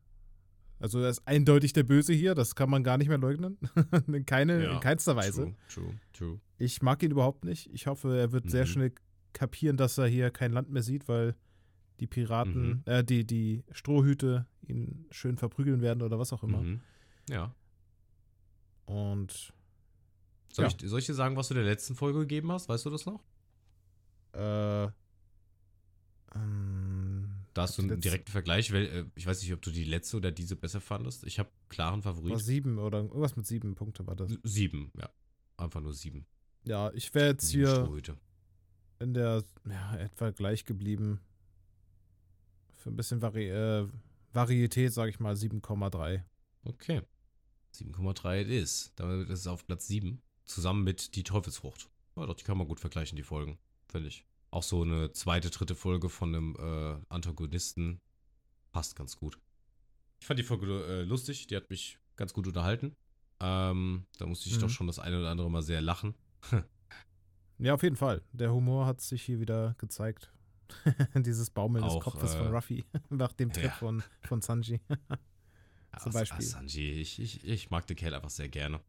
Also 0.80 1.00
er 1.02 1.10
ist 1.10 1.28
eindeutig 1.28 1.74
der 1.74 1.84
Böse 1.84 2.14
hier, 2.14 2.36
das 2.36 2.56
kann 2.56 2.70
man 2.70 2.84
gar 2.84 2.98
nicht 2.98 3.10
mehr 3.10 3.18
leugnen. 3.18 3.58
in, 4.08 4.26
keine, 4.26 4.64
Ja, 4.64 4.74
in 4.76 4.80
keinster 4.80 5.16
Weise. 5.16 5.44
True, 5.44 5.56
true, 5.68 6.00
true. 6.14 6.40
Ich 6.58 6.82
mag 6.82 7.04
ihn 7.04 7.12
überhaupt 7.12 7.44
nicht. 7.46 7.70
Ich 7.74 7.88
hoffe, 7.88 8.18
er 8.18 8.32
wird 8.32 8.50
sehr 8.50 8.64
Mhm. 8.66 8.70
schnell 8.70 8.94
kapieren, 9.34 9.78
dass 9.78 9.98
er 9.98 10.08
hier 10.08 10.32
kein 10.32 10.52
Land 10.54 10.70
mehr 10.70 10.82
sieht, 10.84 11.08
weil 11.08 11.36
die 12.00 12.08
Piraten, 12.08 12.70
Mhm. 12.70 12.82
äh, 12.86 13.04
die, 13.04 13.26
die 13.28 13.64
Strohhüte 13.72 14.48
ihn 14.68 15.06
schön 15.12 15.38
verprügeln 15.38 15.82
werden 15.82 16.02
oder 16.02 16.18
was 16.18 16.32
auch 16.32 16.44
immer. 16.44 16.62
Mhm. 16.62 16.80
Ja. 17.30 17.54
Und 18.86 19.54
Soll, 20.52 20.66
Ja. 20.66 20.72
ich, 20.82 20.90
soll 20.90 21.00
ich 21.00 21.06
dir 21.06 21.14
sagen, 21.14 21.36
was 21.36 21.50
du 21.50 21.54
der 21.54 21.64
letzten 21.64 21.94
Folge 21.96 22.20
gegeben 22.20 22.52
hast? 22.52 22.70
Weißt 22.70 22.86
du 22.86 22.90
das 22.90 23.06
noch? 23.06 23.22
äh, 24.34 24.86
ähm, 26.36 26.79
Da 27.60 27.64
hast 27.64 27.78
du 27.78 27.82
einen 27.82 28.00
direkten 28.00 28.32
Vergleich. 28.32 28.72
Weil, 28.72 28.86
äh, 28.86 29.06
ich 29.16 29.28
weiß 29.28 29.42
nicht, 29.42 29.52
ob 29.52 29.62
du 29.62 29.70
die 29.70 29.84
letzte 29.84 30.16
oder 30.16 30.32
diese 30.32 30.56
besser 30.56 30.80
fandest. 30.80 31.26
Ich 31.26 31.40
habe 31.40 31.50
klaren 31.68 32.06
war 32.06 32.16
Favorit. 32.16 32.40
sieben 32.40 32.80
oder 32.80 33.00
irgendwas 33.00 33.36
mit 33.36 33.46
sieben 33.46 33.76
Punkte 33.76 34.08
war 34.08 34.16
das. 34.16 34.32
Sieben, 34.44 34.94
ja. 34.98 35.10
Einfach 35.58 35.82
nur 35.82 35.94
sieben. 35.94 36.26
Ja, 36.64 36.90
ich 36.94 37.14
wäre 37.14 37.32
jetzt 37.32 37.48
Sieben 37.48 37.66
hier 37.66 37.76
Strohhüte. 37.76 38.18
in 39.00 39.14
der 39.14 39.44
ja, 39.70 39.98
etwa 39.98 40.30
gleich 40.32 40.64
geblieben. 40.64 41.20
Für 42.78 42.92
ein 42.92 42.96
bisschen 42.96 43.22
Vari 43.22 43.50
äh, 43.50 43.86
Varietät, 44.32 44.94
sage 44.94 45.10
ich 45.10 45.20
mal, 45.20 45.36
7,3. 45.36 46.24
Okay. 46.64 47.02
7,3 47.76 48.44
it 48.44 48.48
is. 48.48 48.94
Damit 48.96 49.28
ist 49.28 49.40
es 49.40 49.48
auf 49.48 49.68
Platz 49.68 49.86
7. 49.88 50.22
Zusammen 50.46 50.86
mit 50.86 51.14
Die 51.16 51.24
Teufelsfrucht. 51.24 51.90
Ja, 52.16 52.26
doch, 52.26 52.36
die 52.36 52.46
kann 52.46 52.58
man 52.58 52.70
gut 52.70 52.80
vergleichen, 52.80 53.18
die 53.18 53.24
Folgen. 53.24 53.60
Finde 53.90 54.08
ich. 54.08 54.26
Auch 54.52 54.64
so 54.64 54.82
eine 54.82 55.12
zweite, 55.12 55.50
dritte 55.50 55.76
Folge 55.76 56.10
von 56.10 56.34
einem 56.36 56.56
äh, 56.58 57.06
Antagonisten 57.10 58.00
passt 58.72 58.96
ganz 58.96 59.18
gut. 59.18 59.38
Ich 60.20 60.26
fand 60.28 60.40
die 60.40 60.44
Folge 60.44 60.66
äh, 60.86 61.04
lustig, 61.04 61.48
die 61.48 61.56
hat 61.56 61.70
mich 61.70 62.00
ganz 62.16 62.34
gut 62.34 62.48
unterhalten. 62.48 62.96
Ähm, 63.40 64.06
da 64.18 64.26
musste 64.26 64.50
ich 64.50 64.58
Mhm. 64.58 64.62
doch 64.62 64.70
schon 64.70 64.88
das 64.88 65.00
eine 65.00 65.20
oder 65.20 65.30
andere 65.30 65.50
mal 65.50 65.62
sehr 65.62 65.82
lachen. 65.82 66.16
Ja, 67.62 67.74
auf 67.74 67.84
jeden 67.84 67.98
Fall. 67.98 68.22
Der 68.32 68.54
Humor 68.54 68.86
hat 68.86 69.02
sich 69.02 69.22
hier 69.22 69.42
wieder 69.42 69.76
gezeigt. 69.80 70.32
Dieses 71.14 71.50
Baumeln 71.50 71.84
des 71.84 72.00
Kopfes 72.00 72.34
äh, 72.34 72.38
von 72.38 72.48
Ruffy 72.56 72.86
nach 73.10 73.34
dem 73.34 73.52
Trip 73.52 73.66
ja. 73.66 73.72
von, 73.72 74.02
von 74.22 74.42
Sanji. 74.42 74.80
Zum 76.02 76.14
Beispiel. 76.14 76.46
Sanji, 76.46 76.92
ich, 77.02 77.20
ich, 77.20 77.44
ich 77.46 77.70
mag 77.70 77.86
den 77.88 77.98
Kerl 77.98 78.14
einfach 78.14 78.30
sehr 78.30 78.48
gerne. 78.48 78.80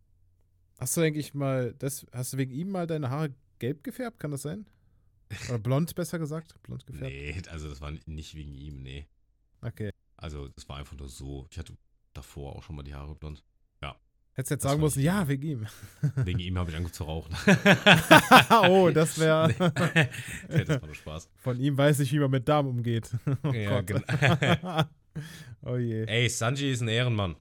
Hast 0.78 0.96
du 0.96 1.00
eigentlich 1.00 1.34
mal, 1.34 1.74
das, 1.80 2.06
hast 2.12 2.32
du 2.32 2.36
wegen 2.36 2.52
ihm 2.52 2.70
mal 2.70 2.86
deine 2.86 3.10
Haare 3.10 3.34
gelb 3.58 3.82
gefärbt? 3.82 4.20
Kann 4.20 4.30
das 4.30 4.42
sein? 4.42 4.66
Oder 5.48 5.58
blond, 5.58 5.94
besser 5.94 6.18
gesagt? 6.18 6.60
Blond 6.62 6.86
gefärbt? 6.86 7.12
Nee, 7.12 7.40
also 7.50 7.68
das 7.68 7.80
war 7.80 7.92
nicht 8.06 8.34
wegen 8.34 8.54
ihm, 8.54 8.82
nee. 8.82 9.06
Okay. 9.62 9.90
Also 10.16 10.48
das 10.48 10.68
war 10.68 10.76
einfach 10.78 10.96
nur 10.96 11.08
so. 11.08 11.46
Ich 11.50 11.58
hatte 11.58 11.74
davor 12.12 12.56
auch 12.56 12.62
schon 12.62 12.76
mal 12.76 12.82
die 12.82 12.94
Haare 12.94 13.14
blond. 13.14 13.44
Hättest 14.34 14.50
jetzt 14.52 14.64
Das 14.64 14.70
sagen 14.72 14.82
müssen, 14.82 15.02
ja, 15.02 15.26
wegen 15.26 15.42
ihm. 15.42 15.66
Wegen 16.24 16.38
ihm 16.38 16.56
habe 16.56 16.70
ich 16.70 16.76
angefangen 16.76 16.94
zu 16.94 17.04
rauchen. 17.04 17.34
oh, 18.70 18.90
das 18.90 19.18
wäre. 19.18 19.48
nee, 20.48 20.64
das 20.64 20.80
war 20.80 20.86
nur 20.86 20.94
Spaß. 20.94 21.28
Von 21.36 21.58
ihm 21.58 21.76
weiß 21.76 21.98
ich, 22.00 22.12
wie 22.12 22.20
man 22.20 22.30
mit 22.30 22.48
Damen 22.48 22.68
umgeht. 22.68 23.10
Oh 23.42 23.52
Ja, 23.52 23.80
Gott. 23.80 24.04
genau. 24.06 24.84
oh 25.62 25.76
je. 25.76 26.04
Ey, 26.06 26.28
Sanji 26.28 26.70
ist 26.70 26.80
ein 26.80 26.88
Ehrenmann. 26.88 27.32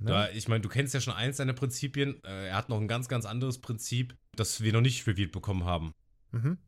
Ne? 0.00 0.10
Da, 0.10 0.30
ich 0.30 0.48
meine, 0.48 0.60
du 0.60 0.68
kennst 0.68 0.92
ja 0.92 1.00
schon 1.00 1.14
eins 1.14 1.36
seiner 1.36 1.52
Prinzipien. 1.52 2.22
Äh, 2.24 2.48
er 2.48 2.56
hat 2.56 2.68
noch 2.68 2.80
ein 2.80 2.88
ganz, 2.88 3.08
ganz 3.08 3.24
anderes 3.24 3.58
Prinzip, 3.60 4.16
das 4.34 4.62
wir 4.62 4.72
noch 4.72 4.80
nicht 4.80 5.06
revealed 5.06 5.30
bekommen 5.30 5.64
haben. 5.64 5.92
Mhm. 6.32 6.58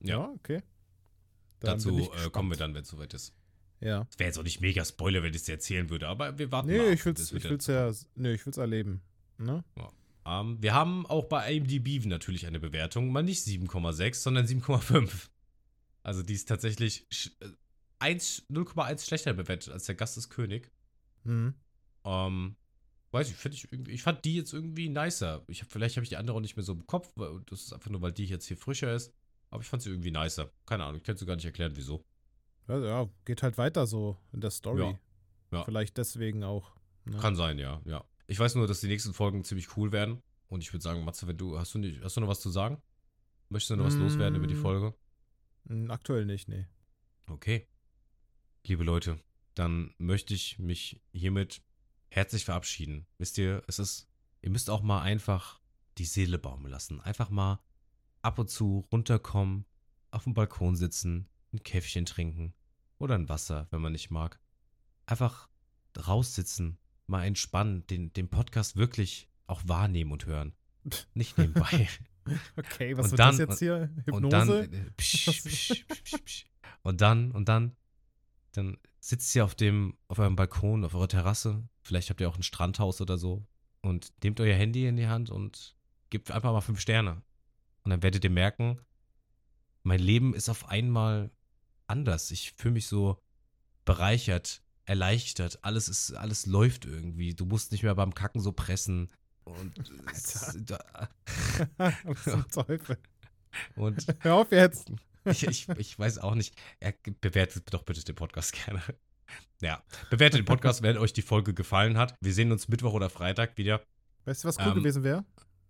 Ja. 0.00 0.18
Ja, 0.18 0.28
okay. 0.30 0.62
Dann 1.60 1.76
Dazu 1.78 2.10
äh, 2.24 2.30
kommen 2.30 2.50
wir 2.50 2.56
dann, 2.56 2.74
wenn 2.74 2.82
es 2.82 2.88
soweit 2.88 3.12
ist. 3.14 3.34
Ja. 3.80 4.06
Es 4.10 4.18
wäre 4.18 4.28
jetzt 4.28 4.38
auch 4.38 4.42
nicht 4.42 4.60
mega 4.60 4.84
Spoiler, 4.84 5.22
wenn 5.22 5.30
ich 5.30 5.36
es 5.36 5.44
dir 5.44 5.52
erzählen 5.52 5.88
würde, 5.90 6.08
aber 6.08 6.38
wir 6.38 6.50
warten 6.52 6.68
mal. 6.68 6.78
Nee, 6.78 6.88
ab, 6.88 6.94
ich 6.94 7.04
will's, 7.04 7.32
ich 7.32 7.44
will's 7.44 7.66
ja, 7.66 7.90
nee, 8.14 8.32
ich 8.32 8.44
will's 8.46 8.56
erleben. 8.58 9.02
Ne? 9.38 9.64
Ähm, 10.26 10.58
wir 10.62 10.74
haben 10.74 11.06
auch 11.06 11.24
bei 11.24 11.52
IMDb 11.54 12.04
natürlich 12.06 12.46
eine 12.46 12.60
Bewertung, 12.60 13.10
mal 13.10 13.22
nicht 13.22 13.46
7,6, 13.46 14.14
sondern 14.16 14.46
7,5. 14.46 15.28
Also 16.02 16.22
die 16.22 16.34
ist 16.34 16.46
tatsächlich 16.48 17.06
sch- 17.10 17.32
äh, 17.42 17.48
1 17.98 18.46
0,1 18.50 19.06
schlechter 19.06 19.32
bewertet 19.34 19.72
als 19.72 19.84
der 19.84 19.94
Gast 19.94 20.16
ist 20.18 20.28
König. 20.30 20.70
Mhm. 21.24 21.54
Ähm, 22.04 22.56
weiß 23.12 23.30
ich, 23.30 23.36
finde 23.36 23.56
ich 23.56 23.72
irgendwie, 23.72 23.92
ich 23.92 24.02
fand 24.02 24.24
die 24.24 24.36
jetzt 24.36 24.52
irgendwie 24.52 24.88
nicer. 24.88 25.42
Ich 25.48 25.62
hab, 25.62 25.70
vielleicht 25.70 25.96
habe 25.96 26.04
ich 26.04 26.08
die 26.10 26.16
andere 26.16 26.36
auch 26.36 26.40
nicht 26.40 26.56
mehr 26.56 26.62
so 26.64 26.72
im 26.72 26.86
Kopf, 26.86 27.12
weil 27.16 27.40
das 27.46 27.62
ist 27.62 27.72
einfach 27.72 27.90
nur, 27.90 28.02
weil 28.02 28.12
die 28.12 28.24
jetzt 28.26 28.46
hier 28.46 28.56
frischer 28.56 28.94
ist. 28.94 29.12
Aber 29.50 29.62
ich 29.62 29.68
fand 29.68 29.82
sie 29.82 29.90
irgendwie 29.90 30.12
nicer. 30.12 30.50
Keine 30.66 30.84
Ahnung, 30.84 30.96
ich 30.98 31.02
kann 31.04 31.16
es 31.16 31.26
gar 31.26 31.34
nicht 31.34 31.44
erklären, 31.44 31.72
wieso. 31.74 32.04
Ja, 32.68 32.78
ja, 32.78 33.08
geht 33.24 33.42
halt 33.42 33.58
weiter 33.58 33.86
so 33.86 34.16
in 34.32 34.40
der 34.40 34.50
Story. 34.50 34.82
Ja. 34.82 34.98
Ja. 35.58 35.64
Vielleicht 35.64 35.96
deswegen 35.98 36.44
auch. 36.44 36.70
Ne? 37.04 37.18
Kann 37.18 37.34
sein, 37.34 37.58
ja, 37.58 37.80
ja. 37.84 38.04
Ich 38.28 38.38
weiß 38.38 38.54
nur, 38.54 38.68
dass 38.68 38.80
die 38.80 38.86
nächsten 38.86 39.12
Folgen 39.12 39.42
ziemlich 39.42 39.76
cool 39.76 39.90
werden. 39.90 40.22
Und 40.46 40.62
ich 40.62 40.72
würde 40.72 40.82
sagen, 40.82 41.04
Matze, 41.04 41.26
wenn 41.26 41.36
du, 41.36 41.58
hast 41.58 41.74
du 41.74 41.78
nicht, 41.78 42.00
hast 42.02 42.16
du 42.16 42.20
noch 42.20 42.28
was 42.28 42.40
zu 42.40 42.50
sagen? 42.50 42.80
Möchtest 43.48 43.70
du 43.70 43.76
noch 43.76 43.86
was 43.86 43.96
Mm. 43.96 44.02
loswerden 44.02 44.36
über 44.36 44.46
die 44.46 44.54
Folge? 44.54 44.94
Hm, 45.66 45.90
Aktuell 45.90 46.26
nicht, 46.26 46.48
nee. 46.48 46.66
Okay. 47.28 47.66
Liebe 48.64 48.84
Leute, 48.84 49.18
dann 49.54 49.92
möchte 49.98 50.34
ich 50.34 50.58
mich 50.60 51.00
hiermit 51.12 51.62
herzlich 52.10 52.44
verabschieden. 52.44 53.06
Wisst 53.18 53.38
ihr, 53.38 53.62
es 53.66 53.78
ist, 53.78 54.08
ihr 54.42 54.50
müsst 54.50 54.68
auch 54.70 54.82
mal 54.82 55.00
einfach 55.02 55.60
die 55.98 56.04
Seele 56.04 56.38
baumeln 56.38 56.70
lassen. 56.70 57.00
Einfach 57.00 57.30
mal 57.30 57.60
ab 58.22 58.38
und 58.38 58.50
zu 58.50 58.86
runterkommen, 58.92 59.64
auf 60.10 60.24
dem 60.24 60.34
Balkon 60.34 60.76
sitzen, 60.76 61.28
ein 61.52 61.62
Käffchen 61.62 62.04
trinken 62.06 62.54
oder 62.98 63.14
ein 63.14 63.28
Wasser, 63.28 63.66
wenn 63.70 63.80
man 63.80 63.92
nicht 63.92 64.10
mag. 64.10 64.40
Einfach 65.06 65.48
raussitzen, 66.06 66.78
mal 67.06 67.24
entspannen, 67.24 67.86
den, 67.86 68.12
den 68.12 68.28
Podcast 68.28 68.76
wirklich 68.76 69.28
auch 69.46 69.62
wahrnehmen 69.66 70.12
und 70.12 70.26
hören. 70.26 70.54
Nicht 71.14 71.38
nebenbei. 71.38 71.88
Okay, 72.54 72.96
was 72.96 73.06
Und 73.06 73.12
wird 73.12 73.18
dann- 73.20 73.30
das 73.30 73.38
jetzt 73.38 73.58
hier? 73.60 73.90
Hypnose? 74.04 74.14
Und 74.26 74.30
dann, 74.30 74.48
äh, 74.50 74.90
psch, 74.98 75.30
psch, 75.42 75.84
psch, 76.04 76.16
psch. 76.24 76.44
und 76.82 77.00
dann, 77.00 77.32
und 77.32 77.48
dann, 77.48 77.74
dann 78.52 78.76
sitzt 79.00 79.34
ihr 79.34 79.44
auf 79.44 79.54
dem, 79.54 79.96
auf 80.06 80.18
eurem 80.18 80.36
Balkon, 80.36 80.84
auf 80.84 80.94
eurer 80.94 81.08
Terrasse. 81.08 81.66
Vielleicht 81.82 82.10
habt 82.10 82.20
ihr 82.20 82.28
auch 82.28 82.36
ein 82.36 82.42
Strandhaus 82.42 83.00
oder 83.00 83.18
so. 83.18 83.46
Und 83.82 84.12
nehmt 84.22 84.40
euer 84.40 84.56
Handy 84.56 84.86
in 84.86 84.96
die 84.96 85.08
Hand 85.08 85.30
und 85.30 85.74
gebt 86.10 86.30
einfach 86.30 86.52
mal 86.52 86.60
fünf 86.60 86.80
Sterne. 86.80 87.22
Und 87.82 87.90
dann 87.90 88.02
werdet 88.02 88.24
ihr 88.24 88.30
merken, 88.30 88.78
mein 89.82 90.00
Leben 90.00 90.34
ist 90.34 90.48
auf 90.48 90.68
einmal 90.68 91.30
anders. 91.86 92.30
Ich 92.30 92.52
fühle 92.52 92.74
mich 92.74 92.86
so 92.86 93.18
bereichert, 93.84 94.62
erleichtert. 94.84 95.64
Alles 95.64 95.88
ist, 95.88 96.12
alles 96.12 96.46
läuft 96.46 96.84
irgendwie. 96.84 97.34
Du 97.34 97.46
musst 97.46 97.72
nicht 97.72 97.82
mehr 97.82 97.94
beim 97.94 98.14
Kacken 98.14 98.40
so 98.40 98.52
pressen. 98.52 99.08
Und, 99.44 99.78
was 102.04 102.24
zum 102.24 102.48
Teufel? 102.48 102.98
und 103.76 104.06
Hör 104.20 104.34
auf 104.34 104.52
jetzt. 104.52 104.92
ich, 105.24 105.46
ich, 105.46 105.68
ich 105.70 105.98
weiß 105.98 106.18
auch 106.18 106.34
nicht. 106.34 106.54
Ja, 106.82 106.92
bewertet 107.20 107.72
doch 107.72 107.82
bitte 107.82 108.04
den 108.04 108.14
Podcast 108.14 108.52
gerne. 108.52 108.82
Ja, 109.62 109.82
bewertet 110.08 110.38
den 110.40 110.44
Podcast, 110.46 110.80
wenn 110.82 110.96
euch 110.96 111.12
die 111.12 111.20
Folge 111.20 111.52
gefallen 111.52 111.98
hat. 111.98 112.14
Wir 112.22 112.32
sehen 112.32 112.50
uns 112.50 112.68
Mittwoch 112.68 112.94
oder 112.94 113.10
Freitag 113.10 113.58
wieder. 113.58 113.82
Weißt 114.24 114.42
du, 114.42 114.48
was 114.48 114.58
cool 114.58 114.68
Ähm, 114.68 114.74
gewesen 114.76 115.02
wäre? 115.04 115.24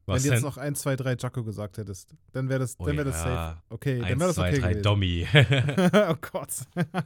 Wenn 0.07 0.23
du 0.23 0.29
jetzt 0.29 0.43
noch 0.43 0.57
1, 0.57 0.81
2, 0.81 0.95
3 0.97 1.17
Jaco 1.17 1.43
gesagt 1.43 1.77
hättest. 1.79 2.15
Dann 2.33 2.49
wäre 2.49 2.61
das, 2.61 2.77
Oh 2.79 2.87
dann 2.87 2.97
wär 2.97 3.05
das 3.05 3.17
ja. 3.17 3.23
safe. 3.25 3.63
Okay, 3.69 3.97
dann 3.99 4.05
Eins, 4.07 4.21
wäre 4.21 4.29
das 4.29 4.37
zwei, 4.37 4.49
okay 4.51 4.61
drei, 4.61 4.69
gewesen. 4.71 4.83
Dommy. 4.85 5.27
oh 6.09 6.15
Gott. 6.33 6.51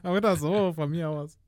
Oder 0.04 0.36
so, 0.36 0.72
von 0.74 0.90
mir 0.90 1.08
aus. 1.08 1.38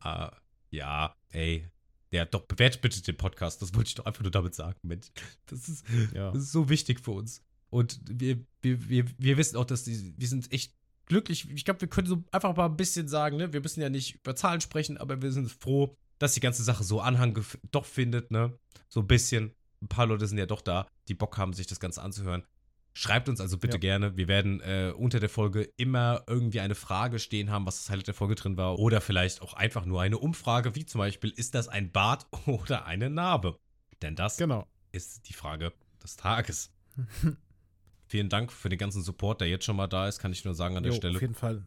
Ah, 0.00 0.30
ja, 0.70 1.14
ey. 1.30 1.68
Ja, 2.12 2.24
doch, 2.24 2.42
bewertet 2.46 2.82
bitte 2.82 3.02
den 3.02 3.16
Podcast. 3.16 3.62
Das 3.62 3.74
wollte 3.74 3.88
ich 3.88 3.94
doch 3.94 4.06
einfach 4.06 4.22
nur 4.22 4.30
damit 4.30 4.54
sagen, 4.54 4.78
Mensch. 4.82 5.08
Das 5.46 5.68
ist, 5.68 5.84
Ja. 6.14 6.30
das 6.30 6.42
ist 6.44 6.52
so 6.52 6.68
wichtig 6.68 7.00
für 7.00 7.12
uns. 7.12 7.42
Und 7.70 8.00
wir, 8.08 8.38
wir, 8.60 8.88
wir, 8.88 9.04
wir 9.18 9.36
wissen 9.38 9.56
auch, 9.56 9.64
dass 9.64 9.84
die, 9.84 10.14
wir 10.16 10.28
sind 10.28 10.52
echt 10.52 10.74
glücklich. 11.06 11.48
Ich 11.50 11.64
glaube, 11.64 11.80
wir 11.80 11.88
können 11.88 12.06
so 12.06 12.22
einfach 12.32 12.54
mal 12.56 12.66
ein 12.66 12.76
bisschen 12.76 13.08
sagen, 13.08 13.36
ne? 13.36 13.52
Wir 13.52 13.60
müssen 13.60 13.80
ja 13.80 13.88
nicht 13.88 14.16
über 14.16 14.34
Zahlen 14.36 14.60
sprechen, 14.60 14.96
aber 14.98 15.22
wir 15.22 15.32
sind 15.32 15.50
froh, 15.50 15.96
dass 16.18 16.34
die 16.34 16.40
ganze 16.40 16.62
Sache 16.62 16.84
so 16.84 17.00
Anhang 17.00 17.38
doch 17.70 17.84
findet, 17.84 18.30
ne? 18.30 18.58
So 18.88 19.00
ein 19.00 19.06
bisschen. 19.06 19.54
Ein 19.82 19.88
paar 19.88 20.06
Leute 20.06 20.26
sind 20.28 20.38
ja 20.38 20.46
doch 20.46 20.60
da, 20.60 20.86
die 21.08 21.14
Bock 21.14 21.36
haben, 21.38 21.52
sich 21.54 21.66
das 21.66 21.80
Ganze 21.80 22.02
anzuhören. 22.02 22.44
Schreibt 22.94 23.28
uns 23.28 23.40
also 23.40 23.56
bitte 23.58 23.78
Ja. 23.78 23.80
gerne. 23.80 24.16
Wir 24.16 24.28
werden 24.28 24.60
äh, 24.60 24.92
unter 24.94 25.18
der 25.18 25.30
Folge 25.30 25.68
immer 25.76 26.22
irgendwie 26.28 26.60
eine 26.60 26.74
Frage 26.74 27.18
stehen 27.18 27.50
haben, 27.50 27.64
was 27.66 27.78
das 27.78 27.90
Highlight 27.90 28.06
der 28.08 28.14
Folge 28.14 28.34
drin 28.34 28.56
war. 28.56 28.78
Oder 28.78 29.00
vielleicht 29.00 29.40
auch 29.42 29.54
einfach 29.54 29.84
nur 29.86 30.00
eine 30.02 30.18
Umfrage, 30.18 30.74
wie 30.76 30.84
zum 30.84 30.98
Beispiel, 30.98 31.30
ist 31.30 31.54
das 31.54 31.68
ein 31.68 31.90
Bart 31.90 32.26
oder 32.46 32.84
eine 32.84 33.08
Narbe? 33.10 33.58
Denn 34.02 34.14
das 34.14 34.36
Genau. 34.36 34.68
ist 34.92 35.28
die 35.28 35.32
Frage 35.32 35.72
des 36.02 36.16
Tages. 36.16 36.70
Vielen 38.12 38.28
Dank 38.28 38.52
für 38.52 38.68
den 38.68 38.78
ganzen 38.78 39.02
Support, 39.02 39.40
der 39.40 39.48
jetzt 39.48 39.64
schon 39.64 39.74
mal 39.74 39.86
da 39.86 40.06
ist, 40.06 40.18
kann 40.18 40.32
ich 40.32 40.44
nur 40.44 40.54
sagen 40.54 40.76
an 40.76 40.82
der 40.82 40.92
Jo, 40.92 40.98
Stelle. 40.98 41.16
Auf 41.16 41.22
jeden 41.22 41.34
Fall. 41.34 41.66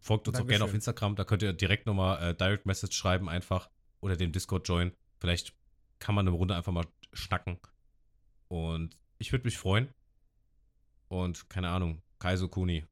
Folgt 0.00 0.26
uns 0.26 0.36
auch 0.36 0.40
gerne 0.40 0.64
auf 0.64 0.70
Dankeschön. 0.70 0.74
Instagram, 0.74 1.14
da 1.14 1.22
könnt 1.24 1.42
ihr 1.42 1.52
direkt 1.52 1.86
nochmal 1.86 2.20
äh, 2.20 2.34
Direct 2.34 2.66
Message 2.66 2.96
schreiben 2.96 3.28
einfach 3.28 3.70
oder 4.00 4.16
den 4.16 4.32
Discord 4.32 4.66
joinen. 4.66 4.92
Vielleicht 5.20 5.54
kann 6.00 6.16
man 6.16 6.26
eine 6.26 6.36
Runde 6.36 6.56
einfach 6.56 6.72
mal 6.72 6.86
schnacken. 7.12 7.58
Und 8.48 8.96
ich 9.18 9.30
würde 9.30 9.44
mich 9.44 9.56
freuen. 9.56 9.88
Und 11.06 11.48
keine 11.48 11.68
Ahnung, 11.68 12.02
Kaiso 12.18 12.48
Kuni, 12.48 12.84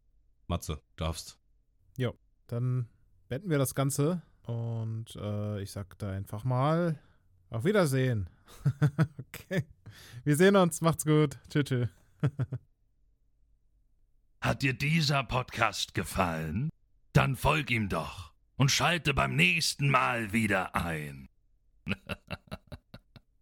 Matze, 0.47 0.81
du 0.95 1.05
darfst. 1.05 1.41
Dann 2.47 2.89
beenden 3.27 3.51
wir 3.51 3.59
das 3.59 3.75
Ganze. 3.75 4.23
Und 4.43 5.17
äh, 5.17 5.61
ich 5.61 5.73
sag 5.73 5.99
da 5.99 6.13
einfach 6.13 6.45
mal 6.45 7.01
auf 7.51 7.65
Wiedersehen. 7.65 8.31
okay. 9.19 9.65
Wir 10.23 10.37
sehen 10.37 10.55
uns. 10.55 10.81
Macht's 10.81 11.05
gut. 11.05 11.37
Tschüss. 11.51 11.65
tschüss. 11.65 11.89
Hat 14.41 14.63
dir 14.63 14.75
dieser 14.75 15.25
Podcast 15.25 15.95
gefallen? 15.95 16.71
Dann 17.13 17.37
folg 17.37 17.71
ihm 17.71 17.89
doch 17.89 18.33
und 18.57 18.71
schalte 18.71 19.15
beim 19.15 19.35
nächsten 19.35 19.89
Mal 19.89 20.33
wieder 20.33 20.75
ein. 20.75 21.29